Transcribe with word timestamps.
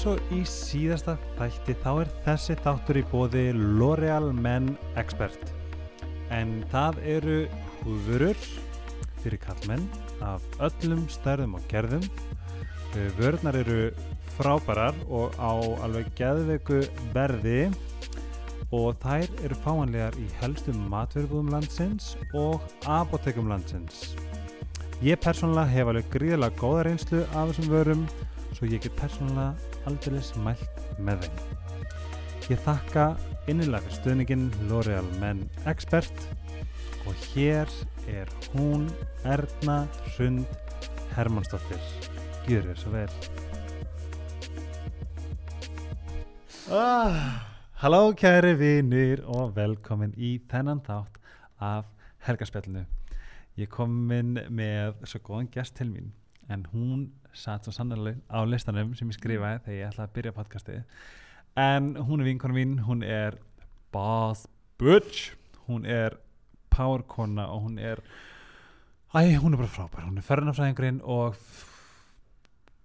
eins 0.00 0.14
og 0.16 0.30
í 0.32 0.44
síðasta 0.48 1.12
þætti 1.36 1.74
þá 1.82 1.88
er 2.00 2.10
þessi 2.24 2.54
þáttur 2.64 2.96
í 2.96 3.00
bóði 3.10 3.42
L'Oreal 3.52 4.30
Men 4.32 4.70
Expert. 4.96 5.50
En 6.32 6.62
það 6.72 7.00
eru 7.04 7.34
húðvörur 7.82 8.46
fyrir 9.20 9.42
kallmenn 9.42 9.84
af 10.24 10.40
öllum 10.64 11.02
stærðum 11.12 11.58
og 11.58 11.66
gerðum. 11.68 12.06
Eh, 12.96 13.12
vörurnar 13.18 13.60
eru 13.60 13.90
frábærar 14.38 14.96
og 15.12 15.36
á 15.36 15.52
alveg 15.84 16.08
geðveiku 16.16 16.80
verði. 17.12 17.68
Og 18.72 18.96
þær 19.04 19.28
eru 19.44 19.60
fáanlegar 19.66 20.16
í 20.16 20.30
helstu 20.40 20.72
matvörubúðum 20.80 21.52
landsins 21.52 22.14
og 22.32 22.64
apotekum 22.88 23.52
landsins. 23.52 24.14
Ég 25.04 25.20
persónulega 25.20 25.68
hef 25.76 25.92
alveg 25.92 26.12
gríðilega 26.16 26.56
góða 26.56 26.88
reynslu 26.88 27.26
af 27.34 27.50
þessum 27.52 27.72
vörum 27.76 28.08
svo 28.60 28.68
ég 28.68 28.82
get 28.84 28.92
persónulega 28.92 29.54
aldrei 29.88 30.20
mælt 30.44 30.80
með 31.00 31.22
þeim. 31.24 31.36
Ég 32.52 32.58
þakka 32.60 33.04
innilega 33.48 33.80
fyrir 33.86 33.96
stuðningin 33.96 34.42
L'Oreal 34.68 35.06
Men 35.16 35.46
Expert 35.70 36.26
og 37.08 37.16
hér 37.30 37.70
er 38.12 38.28
hún 38.52 38.84
Erna 39.24 39.86
Sund 40.12 40.44
Hermannsdóttir. 41.14 41.80
Gjör 42.44 42.68
þér 42.68 42.82
svo 42.82 42.92
vel. 42.92 43.08
Ah, 46.68 47.48
Halló 47.80 48.12
kæri 48.12 48.52
vinir 48.60 49.24
og 49.24 49.54
velkomin 49.56 50.12
í 50.20 50.34
þennan 50.52 50.84
þátt 50.84 51.16
af 51.64 51.88
helgarspjallinu. 52.28 52.84
Ég 53.56 53.72
kom 53.72 54.12
inn 54.12 54.36
með 54.52 55.00
svo 55.08 55.22
góðan 55.24 55.48
gest 55.48 55.80
til 55.80 55.88
mín 55.88 56.12
en 56.52 56.68
hún 56.74 57.08
satt 57.32 57.66
svo 57.66 57.74
sannlega 57.74 58.18
á 58.30 58.38
listanum 58.44 58.94
sem 58.98 59.10
ég 59.10 59.18
skrifaði 59.18 59.64
þegar 59.64 59.78
ég 59.78 59.90
ætlaði 59.90 60.08
að 60.08 60.14
byrja 60.16 60.36
podcastið. 60.38 61.02
En 61.60 61.92
hún 61.96 62.22
er 62.22 62.30
vinkona 62.30 62.56
mín, 62.56 62.78
hún 62.86 63.04
er 63.06 63.38
boss 63.92 64.46
bitch 64.78 65.34
hún 65.70 65.86
er 65.86 66.18
powerkona 66.70 67.46
og 67.46 67.62
hún 67.62 67.78
er 67.78 68.02
æ, 69.14 69.38
hún 69.38 69.54
er 69.54 69.58
bara 69.58 69.68
frábær, 69.68 70.06
hún 70.06 70.18
er 70.18 70.26
ferðanafræðingurinn 70.26 71.00
og 71.02 71.36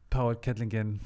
powerkellingin 0.09 0.99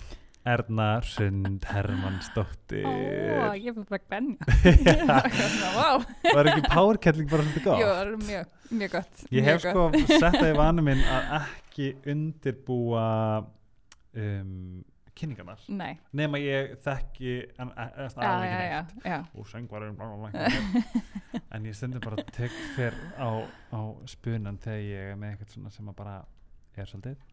Erna 0.49 0.87
Sund 1.05 1.65
Hermannsdóttir. 1.69 2.85
Ó, 2.87 3.53
ég 3.53 3.75
fyrir 3.75 3.85
bara 3.89 3.99
að 3.99 5.77
wow. 5.77 6.05
var 6.37 6.49
ekki 6.51 6.63
powerkelling 6.67 7.31
bara 7.31 7.45
svolítið 7.45 7.65
gott? 7.67 7.81
Jú, 7.81 7.89
það 7.89 8.01
er 8.01 8.13
mjög, 8.25 8.53
mjög 8.81 8.93
gott 8.97 9.25
Ég 9.29 9.31
mjög 9.31 9.49
hef 9.49 9.65
sko 9.65 9.83
sett 10.09 10.37
það 10.39 10.47
í 10.51 10.55
vanu 10.63 10.85
minn 10.85 11.03
að 11.05 11.35
ekki 11.39 11.89
undirbúa 12.13 13.05
um, 14.23 14.53
kynningarnar. 15.19 15.63
Nei, 15.75 15.91
nema 16.15 16.39
ég 16.41 16.77
þekki 16.83 17.33
en, 17.59 17.73
já, 17.75 18.35
já, 18.47 18.59
já, 18.63 18.79
já. 19.03 19.17
og 19.35 19.49
bla, 19.99 20.45
en 21.57 21.67
ég 21.67 21.75
stundur 21.75 22.05
bara 22.05 22.23
tek 22.31 22.55
þér 22.77 22.95
á, 23.19 23.29
á 23.75 23.79
spunan 24.07 24.61
þegar 24.63 24.85
ég 24.85 25.11
er 25.11 25.19
með 25.19 25.35
eitthvað 25.35 25.75
sem 25.75 25.91
að 25.91 25.99
bara 25.99 26.15
er 26.79 26.87
svolítið 26.87 27.27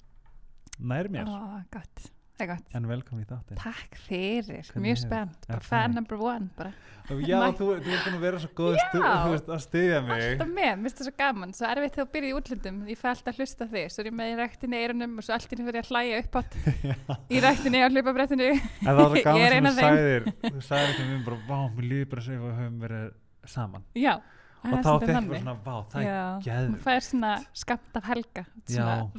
nær 0.79 1.09
mér. 1.13 1.31
Ó, 1.31 1.63
gott, 1.73 2.11
það 2.37 2.45
er 2.45 2.51
gott. 2.53 2.67
En 2.77 2.87
velkomin 2.91 3.25
í 3.25 3.29
þáttin 3.31 3.59
Takk 3.63 3.97
fyrir, 4.07 4.67
Hvernig 4.69 4.85
mjög 4.87 4.99
spennt. 5.01 5.47
Bara 5.49 5.65
fan 5.65 5.95
number 5.97 6.21
one 6.21 6.51
bara. 6.57 6.73
já, 7.07 7.37
þú, 7.57 7.67
þú 7.71 7.93
er 7.95 8.01
búin 8.03 8.17
að 8.17 8.25
vera 8.27 8.41
svo 8.43 8.51
góð 8.59 8.77
stu, 8.83 9.01
veist, 9.31 9.51
að 9.57 9.61
styðja 9.65 10.01
mig. 10.05 10.25
Alltaf 10.27 10.51
með, 10.51 10.71
mér 10.73 10.83
finnst 10.87 11.01
það 11.01 11.09
svo 11.09 11.15
gaman. 11.23 11.55
Svo 11.57 11.69
erfitt 11.71 11.95
þegar 11.97 12.07
þú 12.07 12.13
byrjar 12.17 12.29
í 12.29 12.37
útlöndum. 12.41 12.81
Ég 12.91 13.01
fæ 13.01 13.07
alltaf 13.13 13.33
að 13.33 13.41
hlusta 13.43 13.69
þig. 13.73 13.87
Svo 13.95 14.03
er 14.03 14.11
ég 14.11 14.17
með 14.21 14.33
í 14.33 14.39
ræktinni 14.43 14.77
í 14.77 14.85
eyrunum 14.87 15.17
Og 15.17 15.27
svo 15.27 15.37
allt 15.37 15.47
í 15.47 15.55
henni 15.57 15.69
fyrir 15.71 15.83
að 15.85 15.91
hlæja 15.95 16.19
upp 16.25 16.39
átt 16.41 16.57
Í 17.37 17.43
ræktinni 17.47 17.83
á 17.83 17.89
hlupabrettinu 17.89 18.49
en 18.53 18.61
það 18.83 18.99
var 19.01 19.13
svo 19.15 19.23
gaman 19.31 19.47
sem 19.47 19.67
þú 19.67 19.75
sagðir 19.81 20.27
þú 20.43 20.65
sagðir 20.67 20.91
ekki 20.97 21.07
mér 21.13 21.23
bara, 21.31 21.39
vá, 21.47 21.59
mér 21.77 21.89
líður 21.93 22.11
bara 22.13 22.27
sem 22.27 22.43
við 22.43 22.57
höfum 22.61 22.81
verið 22.83 23.07
saman. 23.47 23.87
Já, 23.95 24.15
og 24.65 24.73
þá 24.83 24.91
fekk 25.03 25.11
ég 25.11 25.29
bara 25.29 25.41
svona, 25.43 25.55
vá, 25.67 25.75
það 25.93 26.03
er 26.03 26.11
geðveikt. 26.47 26.71
hún 26.71 26.81
fær 26.87 27.05
svona 27.07 27.33
skamt 27.63 27.99
af 28.01 28.09
helga. 28.11 28.45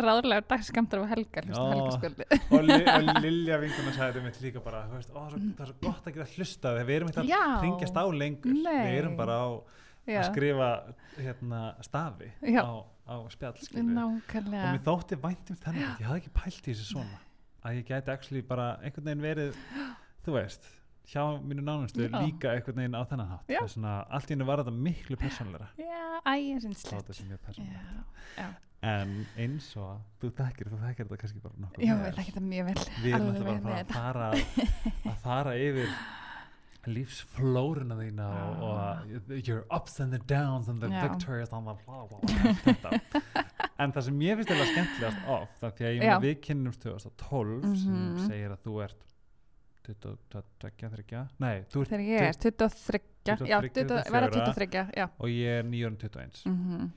Ráðlegar 0.02 0.46
dagskamtar 0.52 1.04
af 1.04 1.10
helga 1.14 1.44
og, 1.58 2.62
li, 2.68 2.80
og 2.84 3.10
Lilja 3.26 3.60
vinkuna 3.62 3.94
sagði 3.96 4.18
þetta 4.18 4.24
mitt 4.26 4.40
líka 4.44 4.64
bara 4.66 4.84
þú 4.90 5.00
veist, 5.00 5.12
ó, 5.14 5.22
svo, 5.32 5.40
það 5.40 5.64
er 5.66 5.72
svo 5.72 5.78
gott 5.86 6.10
að 6.10 6.18
geta 6.18 6.30
hlusta 6.36 6.74
þegar 6.76 6.90
við 6.90 7.00
erum 7.00 7.12
ekki 7.14 7.24
að 7.24 7.32
Já. 7.32 7.44
hringjast 7.62 8.00
á 8.02 8.06
lengur. 8.22 8.58
Nei. 8.58 8.82
við 8.82 8.98
erum 9.04 9.16
bara 9.20 9.38
á 9.40 9.48
að 10.08 10.26
skrifa 10.32 10.70
hérna, 11.18 11.62
stafi 11.84 12.32
Já. 12.48 12.64
á, 12.64 12.74
á 13.08 13.16
spjall 13.32 13.56
og 13.56 14.52
mér 14.52 14.84
þótti 14.86 15.20
vænt 15.24 15.52
um 15.54 15.58
þennan 15.64 15.96
ég 16.00 16.08
hafði 16.08 16.22
ekki 16.22 16.34
pælt 16.38 16.68
í 16.68 16.74
þessu 16.74 16.92
svona 16.94 17.22
að 17.68 17.80
ég 17.82 17.88
gæti 17.90 18.14
actually 18.14 18.44
bara 18.48 18.68
einhvern 18.82 19.10
veginn 19.10 19.26
verið 19.26 19.58
þú 20.26 20.36
veist, 20.38 20.68
hjá 21.08 21.24
mínu 21.40 21.64
nánustu 21.64 22.04
Já. 22.08 22.20
líka 22.20 22.52
einhvern 22.52 22.76
veginn 22.82 22.96
á 23.00 23.04
þennan 23.08 23.30
hátt. 23.32 23.48
Já. 23.48 23.60
Það 23.62 23.68
er 23.70 23.74
svona, 23.76 23.94
allt 24.12 24.28
í 24.30 24.34
hennu 24.36 24.46
var 24.50 24.60
þetta 24.64 24.74
miklu 24.88 25.16
persónleira 25.22 25.68
Já, 25.80 26.02
ægir 26.34 26.58
þá 26.58 26.62
sinnslegt 26.68 26.96
þetta 27.02 27.14
sem 27.20 27.28
mjög 27.32 27.42
persónleira 27.48 28.54
en 28.88 29.14
eins 29.42 29.72
og 29.82 30.02
þú 30.22 30.30
þekkir, 30.38 30.68
þú 30.70 30.78
þekkir 30.84 31.08
þetta 31.08 31.18
kannski 31.24 31.40
bara 31.42 31.56
nokkuð 31.64 31.88
já, 31.88 31.96
vel. 31.98 32.12
ekki 32.22 32.34
það 32.36 32.44
mjög 32.52 32.68
vel. 32.68 32.84
Við 33.02 33.16
erum 33.16 33.28
alltaf 33.32 33.48
bara 33.48 33.62
með 33.64 33.80
að 33.80 33.94
fara 33.96 34.28
að, 34.30 35.18
fara 35.24 35.56
yfir 35.58 35.90
lífsflóruna 36.88 37.98
þína 38.00 38.28
og, 38.32 38.62
og 38.68 39.48
your 39.48 39.66
ups 39.76 39.98
and 40.00 40.14
the 40.14 40.20
downs 40.30 40.70
and 40.72 40.80
the 40.84 40.88
Já. 40.88 41.02
victories 41.08 41.52
and 41.52 41.68
the 41.68 41.74
bla 41.86 42.06
bla 42.08 42.20
bla 42.22 42.60
þetta. 42.64 43.24
en 43.80 43.92
það 43.92 44.06
sem 44.08 44.22
ég 44.24 44.40
finnst 44.40 44.54
eða 44.56 44.68
skemmtilegast 44.72 45.28
oft 45.36 45.60
það 45.64 45.74
því 45.80 45.88
að 45.90 45.92
ég 45.98 46.00
meina 46.06 46.22
við 46.24 46.38
kynnumst 46.48 46.86
2012 46.86 47.76
sem 47.82 47.98
Mhm. 47.98 48.28
segir 48.30 48.54
að 48.56 48.62
þú 48.64 48.78
ert 48.86 49.04
22, 49.04 49.17
23 49.88 51.28
nei, 51.40 51.64
þú 51.72 51.82
ert 51.82 51.90
Þegar 51.90 52.06
ég 52.06 52.22
er 52.28 52.34
23 52.34 53.02
Já, 53.28 53.36
23, 53.36 53.72
20, 53.74 54.12
verða 54.12 54.30
24. 54.32 54.68
23, 54.68 54.92
já 54.98 55.06
og 55.20 55.28
ég 55.30 55.60
er 55.60 55.64
921 55.64 56.46
mm 56.46 56.88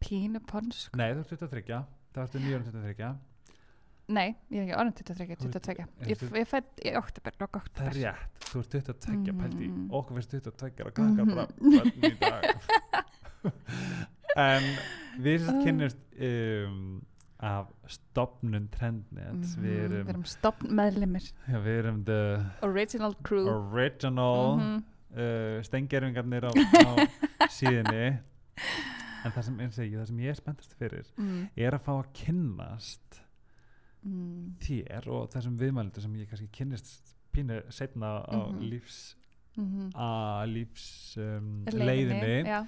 Pínu 0.00 0.40
pons 0.48 0.88
nei, 0.96 1.10
þú 1.14 1.20
ert 1.20 1.28
23 1.40 1.82
þá 2.14 2.22
ertu 2.24 2.38
923 2.40 3.10
Nei, 4.10 4.34
ég 4.50 4.58
er 4.58 4.64
ekki 4.66 4.74
orðin 4.80 4.94
23, 4.98 5.36
Þú 5.38 5.46
ert- 5.46 5.66
22 5.70 5.84
er 6.02 6.08
Ég, 6.10 6.22
ég 6.40 6.48
fætt 6.50 6.80
í 6.82 6.94
oktober, 6.98 7.32
það 7.38 7.60
oktober 7.60 7.86
er 7.86 7.94
rétt, 8.00 8.48
þú 8.50 8.56
ert 8.64 8.72
22 8.74 9.34
pældi 9.38 9.68
Mhm. 9.68 9.84
okkur 9.94 10.14
finnst 10.18 10.32
22 10.34 10.84
að 10.84 10.94
kaka 10.98 11.22
bara 11.24 11.46
Mhm. 11.60 11.84
í 12.02 12.18
dag 12.18 12.42
en 14.36 14.62
við 15.22 15.46
Ah. 15.48 15.60
kynnumst 15.64 15.98
um, 16.20 17.02
af 17.40 17.66
stopnun 17.88 18.68
trendnet 18.68 19.32
Mhm, 19.32 19.62
við 19.62 19.76
Við 19.76 19.84
erum, 19.86 20.08
erum 20.12 20.24
stopp 20.28 20.60
meðlimir 20.62 21.22
já, 21.48 21.56
við 21.64 21.78
erum 21.78 22.04
the 22.04 22.44
Original 22.62 23.14
crew 23.22 23.48
original 23.48 24.56
Mhm. 24.58 24.84
uh, 25.16 25.62
steingerfingarnir 25.62 26.44
á, 26.44 26.52
á 26.52 26.92
síðunni 27.48 28.18
en 29.24 29.32
það 29.32 29.42
sem, 29.44 29.58
ég, 29.60 29.72
það 29.96 30.06
sem 30.06 30.18
ég 30.20 30.28
er 30.28 30.34
spenntast 30.38 30.74
fyrir 30.78 31.06
mm. 31.16 31.48
er 31.56 31.72
að 31.76 31.82
fá 31.88 31.92
að 32.02 32.12
kynnast 32.24 33.20
Mm. 34.00 34.54
þér 34.64 35.08
og 35.12 35.26
þessum 35.28 35.58
viðmælendur 35.60 36.00
sem 36.00 36.14
ég 36.16 36.28
kannski 36.30 36.46
kynnist 36.56 37.10
pínu 37.34 37.58
setna 37.68 38.22
á 38.24 38.48
Mhm. 38.48 38.62
lífs 38.70 39.14
Mhm. 39.58 39.90
að 39.92 40.52
lífs 40.54 41.16
um, 41.20 41.64
Leiðinni, 41.66 42.24
leiðinni 42.24 42.66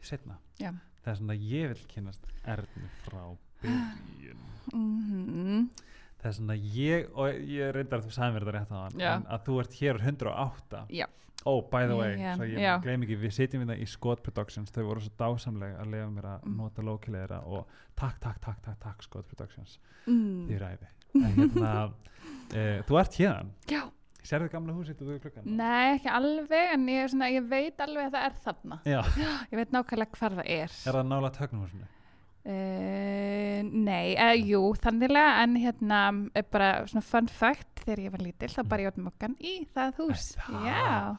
setna 0.00 0.38
já 0.58 0.70
það 1.04 1.10
er 1.12 1.14
svona 1.20 1.34
að 1.34 1.44
ég 1.50 1.68
vil 1.68 1.84
kynast 1.92 2.24
Ernu 2.46 2.88
frá 3.04 3.36
byrjun 3.64 4.38
Mhm. 4.74 5.68
það 6.22 6.30
er 6.30 6.36
svona 6.38 6.56
ég 6.56 7.10
og 7.14 7.26
ég 7.34 7.74
reyndar 7.76 8.00
að 8.00 8.06
þú 8.08 8.14
sagði 8.16 8.34
mér 8.34 8.44
þetta 8.46 8.54
rétt 8.56 8.72
á 8.72 8.78
hann 8.84 9.26
að 9.28 9.44
þú 9.46 9.58
ert 9.60 9.74
hér 9.80 9.98
á 9.98 10.02
108 10.08 10.86
Já. 10.88 11.06
oh 11.46 11.60
by 11.70 11.86
the 11.86 11.96
way, 11.96 12.14
Já, 12.16 12.34
svo 12.38 12.44
ég 12.48 12.82
gleym 12.82 13.02
ekki 13.04 13.18
við 13.20 13.34
sitjum 13.36 13.64
við 13.64 13.72
það 13.74 13.82
í 13.84 13.88
Scott 13.92 14.22
Productions 14.24 14.70
þau 14.72 14.84
voru 14.88 15.00
svo 15.04 15.12
dásamlega 15.20 15.80
að 15.82 15.90
lefa 15.92 16.10
mér 16.10 16.28
að 16.32 16.44
Mm. 16.46 16.56
nota 16.56 16.82
lókilegra 16.82 17.42
og 17.46 17.66
takk, 17.96 18.18
takk, 18.20 18.40
takk, 18.40 18.62
takk, 18.62 18.78
takk 18.80 19.02
Scott 19.02 19.26
Productions, 19.28 19.78
Mm. 20.06 20.48
því 20.48 20.58
ræði. 20.60 20.88
Hérna, 21.14 21.92
e, 22.54 22.82
þú 22.82 22.98
ert 23.00 23.12
hérna 23.20 23.50
Já, 23.68 23.82
sérðu 24.24 24.48
gamla 24.50 24.72
húsið 24.72 25.00
og 25.02 25.06
þú 25.06 25.14
er 25.14 25.20
klukkan 25.20 25.44
nei 25.46 25.98
ekki 25.98 26.08
alveg 26.10 26.72
en 26.72 26.86
ég, 26.88 27.10
svona, 27.12 27.28
ég 27.30 27.46
veit 27.48 27.76
alveg 27.78 28.08
að 28.08 28.16
það 28.16 28.24
er 28.24 28.34
þarna. 28.44 28.80
Já, 28.84 29.02
Ég 29.52 29.56
veit 29.60 29.70
nákvæmlega 29.70 30.18
hvar 30.18 30.30
það 30.40 30.46
er. 30.48 30.70
Er 30.88 30.92
það 30.96 31.06
nála 31.12 31.30
töknuhúsinu? 31.30 31.86
Uh, 32.44 33.62
nei, 33.72 34.12
uh, 34.20 34.34
jú, 34.36 34.58
þanniglega 34.76 35.38
en 35.40 35.54
hérna 35.56 36.00
er 36.36 36.44
bara 36.52 36.66
svona 36.90 37.00
fun 37.08 37.28
fact 37.32 37.80
þegar 37.86 38.02
ég 38.02 38.12
var 38.12 38.20
lítil 38.20 38.50
þá 38.52 38.58
bara 38.68 38.84
ég 38.84 38.90
átt 38.90 39.00
mokkan 39.00 39.36
í 39.40 39.54
það 39.72 40.02
hús 40.02 40.26
það? 40.36 41.14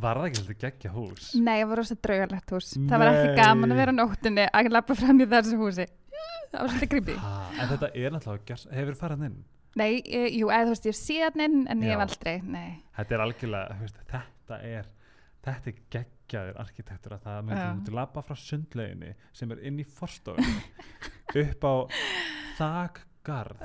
Var 0.00 0.20
það 0.20 0.28
ekki 0.30 0.40
svolítið 0.40 0.62
geggja 0.62 0.92
hús? 0.94 1.26
nei, 1.36 1.58
það 1.58 1.68
var 1.68 1.80
rosa 1.82 1.98
draugalegt 2.08 2.54
hús 2.56 2.70
það 2.78 3.02
var 3.02 3.10
ekki 3.10 3.28
Nei. 3.28 3.36
gaman 3.42 3.74
að 3.74 3.82
vera 3.82 3.92
á 3.92 3.98
nóttinni 3.98 4.46
að 4.48 4.70
lappa 4.72 4.96
fram 5.02 5.20
í 5.20 5.28
þessu 5.34 5.60
húsi 5.60 5.84
það 5.84 6.56
var 6.56 6.72
svolítið 6.72 6.92
grípi 6.94 7.18
en 7.20 7.70
þetta 7.74 7.92
er 7.92 8.16
náttúrulega, 8.16 8.58
hefur 8.80 8.98
farið 9.04 9.28
inn? 9.28 9.38
Nei, 9.74 9.92
uh, 10.00 10.26
jú, 10.30 10.48
eða 10.48 10.64
þú 10.70 10.74
veist, 10.78 10.88
ég 10.88 11.00
sé 11.02 11.20
hann 11.26 11.44
inn 11.44 11.60
en 11.68 11.84
ég 11.84 11.92
Já. 11.92 11.98
hef 11.98 12.06
aldrei, 12.08 12.36
nei 12.40 12.68
Þetta 12.96 13.18
er 13.18 13.26
algjörlega, 13.28 13.78
veist, 13.84 14.00
þetta 14.00 14.60
er 14.64 14.92
þetta 15.44 16.00
er 16.00 16.12
geggjaður 16.24 16.56
arkitektur 16.64 17.12
að 17.18 17.24
það 17.26 17.42
myndi 17.48 17.64
múti 17.78 17.94
labba 17.94 18.22
frá 18.24 18.36
sundleginni 18.40 19.10
sem 19.36 19.50
er 19.54 19.58
inn 19.68 19.78
í 19.82 19.84
forstofunni 19.84 20.62
upp 21.44 21.66
á 21.68 21.74
þakgarð 22.58 23.64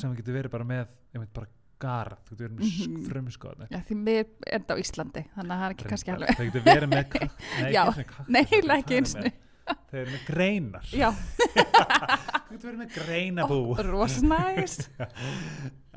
sem 0.00 0.14
getur 0.18 0.36
verið 0.40 0.54
bara 0.54 0.66
með 0.66 0.86
veit, 1.14 1.32
bara 1.36 1.50
garð, 1.80 2.18
þú 2.28 2.34
getur 2.36 2.48
verið 2.48 2.56
með 2.60 3.06
frumskoðan 3.10 3.70
Já, 3.72 3.78
því 3.88 3.96
við 4.04 4.18
erum 4.20 4.48
þetta 4.50 4.74
á 4.74 4.76
Íslandi, 4.82 5.22
þannig 5.36 5.54
að 5.54 5.60
það 5.60 5.68
er 5.70 5.76
ekki 5.76 5.90
kannski 5.92 6.12
alveg. 6.16 6.34
það 6.36 6.50
getur 6.50 6.66
verið 6.66 6.90
með 6.92 7.06
kak 7.14 7.30
nei, 7.62 7.70
Já. 7.72 7.80
ekki 7.86 7.94
einu 7.94 7.94
sinni 7.94 8.10
kaktus, 8.10 8.34
Nei, 8.34 8.42
það 8.42 8.58
er 8.60 8.76
ekki 8.80 9.00
með- 9.00 9.14
sinni. 9.14 9.32
þau 9.70 9.98
eru 10.00 10.10
með 10.10 10.22
greinar 10.26 10.86
þú 10.90 12.54
getur 12.54 12.68
verið 12.68 12.80
með 12.82 12.94
greinabú 12.98 13.58
rosnæs. 13.86 14.76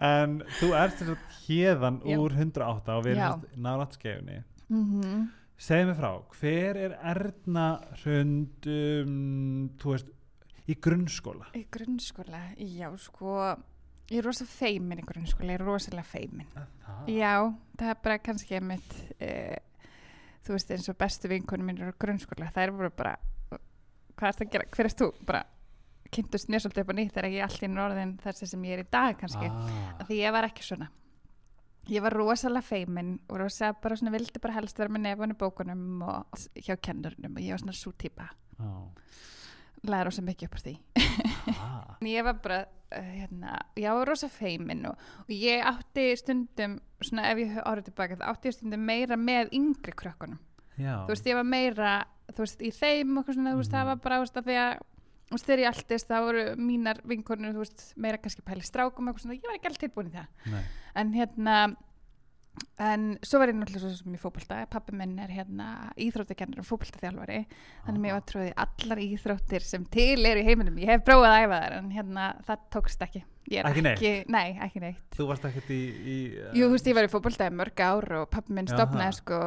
en 0.09 0.35
þú 0.59 0.69
ert 0.77 0.97
Já. 2.05 2.17
úr 2.21 2.35
108 2.37 2.97
og 2.99 3.07
við 3.07 3.17
erum 3.19 3.47
nálátt 3.67 3.97
skefni 3.99 4.41
Mm 4.71 5.31
segð 5.57 5.87
mér 5.91 5.97
frá, 5.99 6.11
hver 6.39 6.79
er 6.87 6.95
Erna 7.13 7.67
Hrund 8.03 8.67
um, 8.67 9.69
þú 9.79 9.93
veist, 9.93 10.09
í 10.69 10.75
grunnskóla 10.79 11.49
Í 11.59 11.65
grunnskóla, 11.71 12.41
já, 12.57 12.89
sko, 13.03 13.35
ég 14.11 14.19
er 14.21 14.27
rosa 14.27 14.45
feimin 14.49 14.99
í 15.03 15.05
grunnskóla, 15.07 15.53
ég 15.55 15.61
er 15.61 15.65
rosalega 15.67 16.03
feimin. 16.07 16.47
það, 16.55 17.07
Já, 17.13 17.33
það 17.79 17.89
er 17.93 18.01
bara 18.03 18.19
kannski 18.23 18.59
mitt, 18.63 18.93
uh, 19.19 19.87
þú 20.43 20.55
veist, 20.57 20.71
eins 20.75 20.89
og 20.91 20.97
bestu 20.99 21.31
vinkunum 21.31 21.69
mínir 21.71 21.91
á 21.91 21.95
grunnskóla, 21.99 22.51
þær 22.55 22.73
voru 22.75 22.91
bara, 22.95 23.15
hvað 23.51 24.29
er 24.29 24.37
það 24.39 24.47
að 24.47 24.53
gera, 24.57 24.69
hver 24.75 24.89
erst 24.89 25.03
þú? 25.03 25.11
Bara 25.27 25.43
kynntust 26.13 26.49
mér 26.51 26.61
svolítið 26.61 26.83
upp 26.83 26.91
á 26.93 26.95
nýtt 26.99 27.13
þegar 27.15 27.31
ég 27.33 27.39
er 27.41 27.47
allt 27.47 27.63
í 27.65 27.69
norðin 27.73 28.11
þessi 28.21 28.45
sem 28.51 28.65
ég 28.67 28.75
er 28.77 28.83
í 28.83 28.89
dag 28.93 29.15
kannski. 29.17 29.47
ah, 29.49 30.03
Því 30.05 30.19
ég 30.19 30.35
var 30.35 30.45
ekki 30.45 30.61
svona. 30.67 30.89
Ég 31.91 32.01
var 32.01 32.13
rosalega 32.15 32.63
feimin 32.63 33.17
og 33.29 33.39
rosalega 33.41 33.79
bara 33.83 33.95
svona 33.99 34.13
vildi 34.15 34.39
bara 34.39 34.53
helst 34.55 34.77
vera 34.79 34.89
með 34.93 35.01
nefun 35.09 35.33
í 35.33 35.39
bókunum 35.39 36.03
og 36.07 36.45
hjá 36.55 36.77
kennurinnum 36.79 37.35
og 37.35 37.43
ég 37.43 37.51
var 37.51 37.59
svona 37.63 37.75
svo 37.75 37.91
típa. 37.99 38.29
ah, 38.59 38.87
Læra 39.83 40.05
rosa 40.07 40.21
mikið 40.23 40.47
upp 40.47 40.55
á 40.55 40.61
því. 40.63 40.73
ah, 41.59 41.97
ég 42.07 42.23
var 42.23 42.37
bara, 42.39 42.61
uh, 42.95 43.09
hérna, 43.17 43.57
ég 43.75 43.91
var 43.97 44.07
rosa 44.07 44.29
feimin 44.31 44.85
og, 44.87 44.95
og 45.25 45.33
ég 45.35 45.59
átti 45.67 46.05
stundum, 46.21 46.77
svona 47.03 47.25
ef 47.33 47.41
ég 47.43 47.57
árið 47.59 47.89
tilbaka, 47.89 48.15
þá 48.21 48.25
átti 48.31 48.47
ég 48.47 48.55
stundum 48.55 48.85
meira 48.87 49.17
með 49.19 49.51
yngri 49.59 49.91
krökkunum. 49.99 50.39
já 50.79 50.95
Þú 51.03 51.11
veist, 51.11 51.27
ég 51.27 51.35
var 51.35 51.43
meira, 51.51 51.91
þú 52.31 52.45
veist, 52.45 52.63
í 52.63 52.71
þeim 52.71 53.17
og 53.19 53.27
svona, 53.27 53.51
þú 53.51 53.59
veist, 53.59 53.71
það 53.75 53.83
Mhm. 53.83 53.91
var 53.91 53.95
bara, 54.07 54.15
þú 54.21 54.23
veist, 54.23 54.37
að 54.39 54.47
því 54.47 54.55
að, 54.63 54.79
veist, 55.37 55.47
þegar 55.47 55.63
ég 55.63 55.71
alltist, 55.71 56.09
það 56.11 56.27
voru 56.27 56.43
mínar 56.59 57.01
vinkonur, 57.09 57.55
þú 57.55 57.63
veist, 57.65 57.87
meira 57.99 58.19
kannski 58.21 58.45
pæli 58.45 58.65
strákum 58.67 59.09
og 59.11 59.19
ég 59.23 59.47
var 59.47 59.57
ekki 59.57 59.71
alltaf 59.71 59.83
tilbúin 59.85 60.11
í 60.11 60.15
það. 60.15 60.29
nei, 60.53 60.63
En 60.93 61.13
hérna, 61.17 61.57
en 62.83 63.05
svo 63.25 63.39
var 63.41 63.49
ég 63.49 63.57
náttúrulega 63.57 63.81
svo 63.81 63.91
sem 63.97 64.15
í 64.15 64.21
fótbolta, 64.21 64.59
pappi 64.69 64.95
minn 64.97 65.17
er 65.21 65.31
hérna 65.33 65.67
íþróttakennur 65.97 66.61
og 66.61 66.67
fótboltaþjálfari, 66.69 67.39
þannig 67.85 67.99
að 67.99 68.03
mér 68.05 68.17
var 68.17 68.25
trúið 68.29 68.51
allar 68.65 69.01
íþróttir 69.03 69.65
sem 69.65 69.85
til 69.93 70.25
eru 70.29 70.43
í 70.43 70.47
heiminum. 70.47 70.77
Ég 70.81 70.91
hef 70.93 71.05
prófað 71.07 71.31
að 71.31 71.45
æfa 71.45 71.61
þær 71.63 71.77
en 71.79 71.93
hérna 71.97 72.27
það 72.47 72.67
tókst 72.75 73.05
ekki. 73.07 73.23
Ég 73.51 73.65
Ekki 73.67 73.81
neitt? 73.83 73.97
ekki, 73.99 74.11
nei, 74.31 74.53
ekki 74.63 74.79
neitt. 74.79 75.01
Þú 75.17 75.25
varst 75.27 75.47
ekkert 75.49 75.73
í, 75.75 75.79
í 75.83 76.13
uh, 76.39 76.53
Jú, 76.55 76.69
þú 76.69 76.77
veist, 76.77 76.87
ég 76.87 76.95
var 76.95 77.07
í 77.07 77.11
fótbolta 77.11 77.49
í 77.49 77.55
mörg 77.57 77.81
ár 77.83 78.07
og 78.21 78.29
pappi 78.31 78.55
minn 78.55 78.69
stopnaði 78.71 79.17
sko 79.17 79.39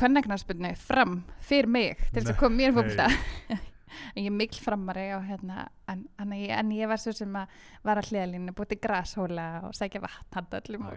kvennagnarsbyrnu 0.00 0.72
fram 0.80 1.20
fyrir 1.44 1.70
mig 1.70 2.02
til 2.10 2.24
þess 2.24 2.34
að 2.34 2.40
koma 2.40 2.58
mér 2.58 2.74
en 2.74 3.62
ég 4.16 4.28
er 4.28 4.34
mikil 4.34 4.64
framari 4.64 5.10
og 5.16 5.26
hérna 5.28 5.68
en, 5.90 6.06
en, 6.20 6.32
ég, 6.38 6.50
en 6.54 6.72
ég 6.74 6.88
var 6.90 7.00
svo 7.00 7.12
sem 7.16 7.36
að 7.36 7.52
var 7.84 8.00
að 8.00 8.10
hliðalínu, 8.12 8.54
búið 8.56 8.72
til 8.72 8.80
grashóla 8.86 9.48
og 9.68 9.76
sækja 9.76 10.02
vatn 10.04 10.38
handa 10.38 10.62
öllum 10.62 10.88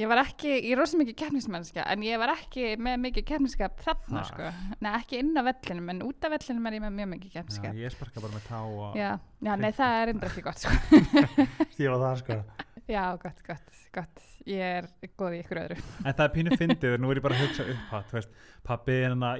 Ég 0.00 0.08
var 0.10 0.18
ekki, 0.24 0.48
ég 0.50 0.72
er 0.74 0.80
rosa 0.80 0.98
mikið 0.98 1.16
kefnismennska 1.20 1.84
en 1.92 2.02
ég 2.02 2.18
var 2.18 2.32
ekki 2.34 2.74
með 2.82 2.96
mikið 3.04 3.26
kefniskap 3.28 3.78
þarna 3.84 4.24
sko, 4.26 4.50
Nei, 4.82 4.90
ekki 4.96 5.20
inn 5.22 5.34
á 5.38 5.42
vellinum 5.46 5.92
en 5.92 6.02
út 6.08 6.26
af 6.26 6.34
vellinum 6.34 6.66
er 6.70 6.78
ég 6.78 6.84
með 6.84 6.96
mjög 6.98 7.10
mikið 7.12 7.30
já, 7.30 7.36
kefniskap 7.38 7.78
ég 7.78 7.94
sparka 7.94 8.24
bara 8.24 8.34
með 8.34 8.46
tá 8.48 8.60
og 8.64 8.98
Já, 8.98 9.10
já, 9.44 9.52
nei 9.60 9.70
það 9.76 9.98
er 10.00 10.14
enda 10.14 10.30
ekki 10.30 10.44
gott 10.48 10.64
sko. 10.64 10.74
ég 11.84 11.94
var 11.94 12.02
það 12.02 12.22
sko 12.24 12.40
Já, 12.90 13.16
gott, 13.16 13.38
gott, 13.46 13.78
gott. 13.94 14.24
Ég 14.44 14.60
er 14.60 14.88
góð 15.16 15.38
í 15.38 15.38
ykkur 15.40 15.62
öðru. 15.62 15.78
En 16.04 16.10
það 16.10 16.24
er 16.26 16.32
pínu 16.34 16.56
fyndið, 16.60 16.96
nú 17.00 17.12
er 17.12 17.20
ég 17.20 17.24
bara 17.24 17.38
að 17.38 17.46
hugsa 17.46 17.64
upp 17.72 17.94
að, 17.96 18.10
þú 18.10 18.18
veist, 18.18 18.34
pappi 18.66 18.96
er 18.98 19.06
hérna 19.08 19.30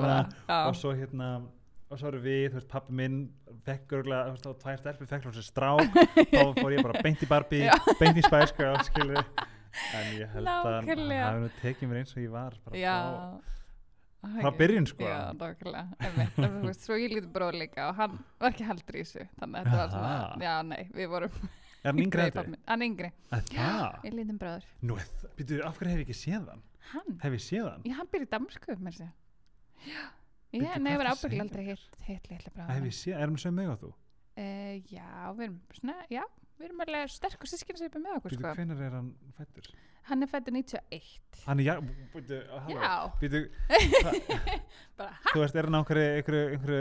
bara, 0.00 0.16
já. 0.48 0.58
og 0.64 0.74
svo 0.80 0.94
hérna 0.98 1.28
og 1.88 2.00
svo 2.00 2.10
erum 2.10 2.24
við, 2.24 2.48
þú 2.50 2.58
veist, 2.58 2.68
pappi 2.72 2.96
minn 2.98 3.20
fekk 3.64 3.94
örgulega, 3.98 4.24
þú 4.26 4.34
veist, 4.34 4.48
á 4.50 4.52
tvær 4.64 4.80
stelpur 4.82 5.10
fekk 5.12 5.28
hún 5.28 5.36
sér 5.36 5.46
strák, 5.46 6.00
þá 6.34 6.42
fór 6.58 6.74
ég 6.74 6.82
bara 6.84 7.04
beint 7.06 7.22
í 7.22 7.28
Barbie, 7.30 7.62
Já. 7.68 7.76
beint 8.00 8.18
í 8.18 8.24
Spice 8.26 8.56
Girl, 8.58 8.80
skilur 8.88 9.22
en 9.22 10.10
ég 10.18 10.34
held 10.34 10.50
að 10.50 10.68
Nákvæmlega. 10.74 11.22
hafi 11.28 11.44
nú 11.44 11.52
tekið 11.62 11.92
mér 11.92 12.02
eins 12.02 12.16
og 12.16 12.20
ég 12.24 12.34
var 12.34 12.58
bara 12.66 12.82
Já. 12.82 12.96
frá, 14.42 14.50
byrjun 14.58 14.90
sko. 14.90 15.06
Já, 15.06 15.22
veist, 16.66 16.84
Svo 16.84 16.98
ég 16.98 17.14
lítið 17.14 17.30
bróð 17.32 17.60
líka 17.62 17.88
og 17.88 17.96
hann 18.02 18.18
var 18.42 18.52
ekki 18.52 18.66
heldur 18.68 18.98
í 18.98 19.06
þessu 19.06 19.24
Þannig 19.38 19.60
að 19.60 19.70
þetta 19.70 19.80
var 19.80 19.92
svona, 19.94 20.44
já, 20.44 20.54
nei, 20.66 20.82
við 20.98 21.12
vorum 21.14 21.40
er 21.84 21.90
hann 21.92 22.00
yngri 22.02 22.22
minn. 22.52 22.62
Hann 22.68 22.82
yngri, 22.88 23.10
að 23.34 23.52
það? 23.54 23.98
ég 24.08 24.16
lítið 24.18 24.38
bróður 24.42 24.64
Nú, 24.88 24.96
býtu, 25.38 25.60
af 25.68 25.78
hverju 25.78 25.92
hef 25.94 26.00
ég 26.02 26.06
ekki 26.08 26.16
séð 26.18 26.48
hann? 26.52 26.62
Hann, 26.92 27.18
hef 27.22 27.36
ég 27.38 27.44
séð 27.44 27.68
hann? 27.70 27.82
já, 27.86 27.94
hann 28.00 28.08
býr 28.12 28.24
í 28.26 28.30
Damersku 28.32 28.76
mér 28.82 28.96
sé 28.98 29.08
Já, 29.88 30.02
ég, 30.52 30.62
nei, 30.62 30.68
hvað 30.74 30.90
ég 30.92 30.98
var 30.98 31.10
ertu 31.12 31.14
að 31.14 31.18
ábygglega 31.18 31.30
segja? 31.30 31.46
aldrei 31.46 31.64
hitt 31.68 31.96
hitt 32.08 32.28
litli 32.32 32.50
hef 32.50 32.54
bróður 32.58 32.88
ég 32.88 32.96
séð, 32.98 33.16
erum 33.22 33.36
við 33.38 33.42
sögum 33.44 33.58
mig 33.60 33.68
á 33.70 33.76
þú? 33.82 33.90
uh, 34.38 34.74
Já, 34.90 35.08
við 35.38 35.44
erum 35.48 35.58
svona, 35.78 35.96
já 36.10 36.24
Við 36.58 36.66
erum 36.66 36.80
alveg 36.82 37.12
sterk 37.14 37.44
og 37.44 37.50
sískinsveipi 37.52 38.00
með 38.02 38.16
okkur 38.18 38.34
sko. 38.34 38.54
hvenær 38.58 38.80
er 38.82 38.96
hann 38.98 39.12
fættur? 39.36 39.68
Hann 40.08 40.24
er 40.24 40.30
fættur 40.30 40.54
91 40.56 41.42
Hann 41.44 41.60
er, 41.60 41.64
já, 41.68 41.74
Já, 42.72 42.94
Býtu, 43.20 43.42
bara, 44.98 45.12
þú 45.28 45.42
veist, 45.42 45.58
er 45.60 45.68
hann 45.68 45.76
einhverju, 45.78 46.06
einhverju, 46.16 46.80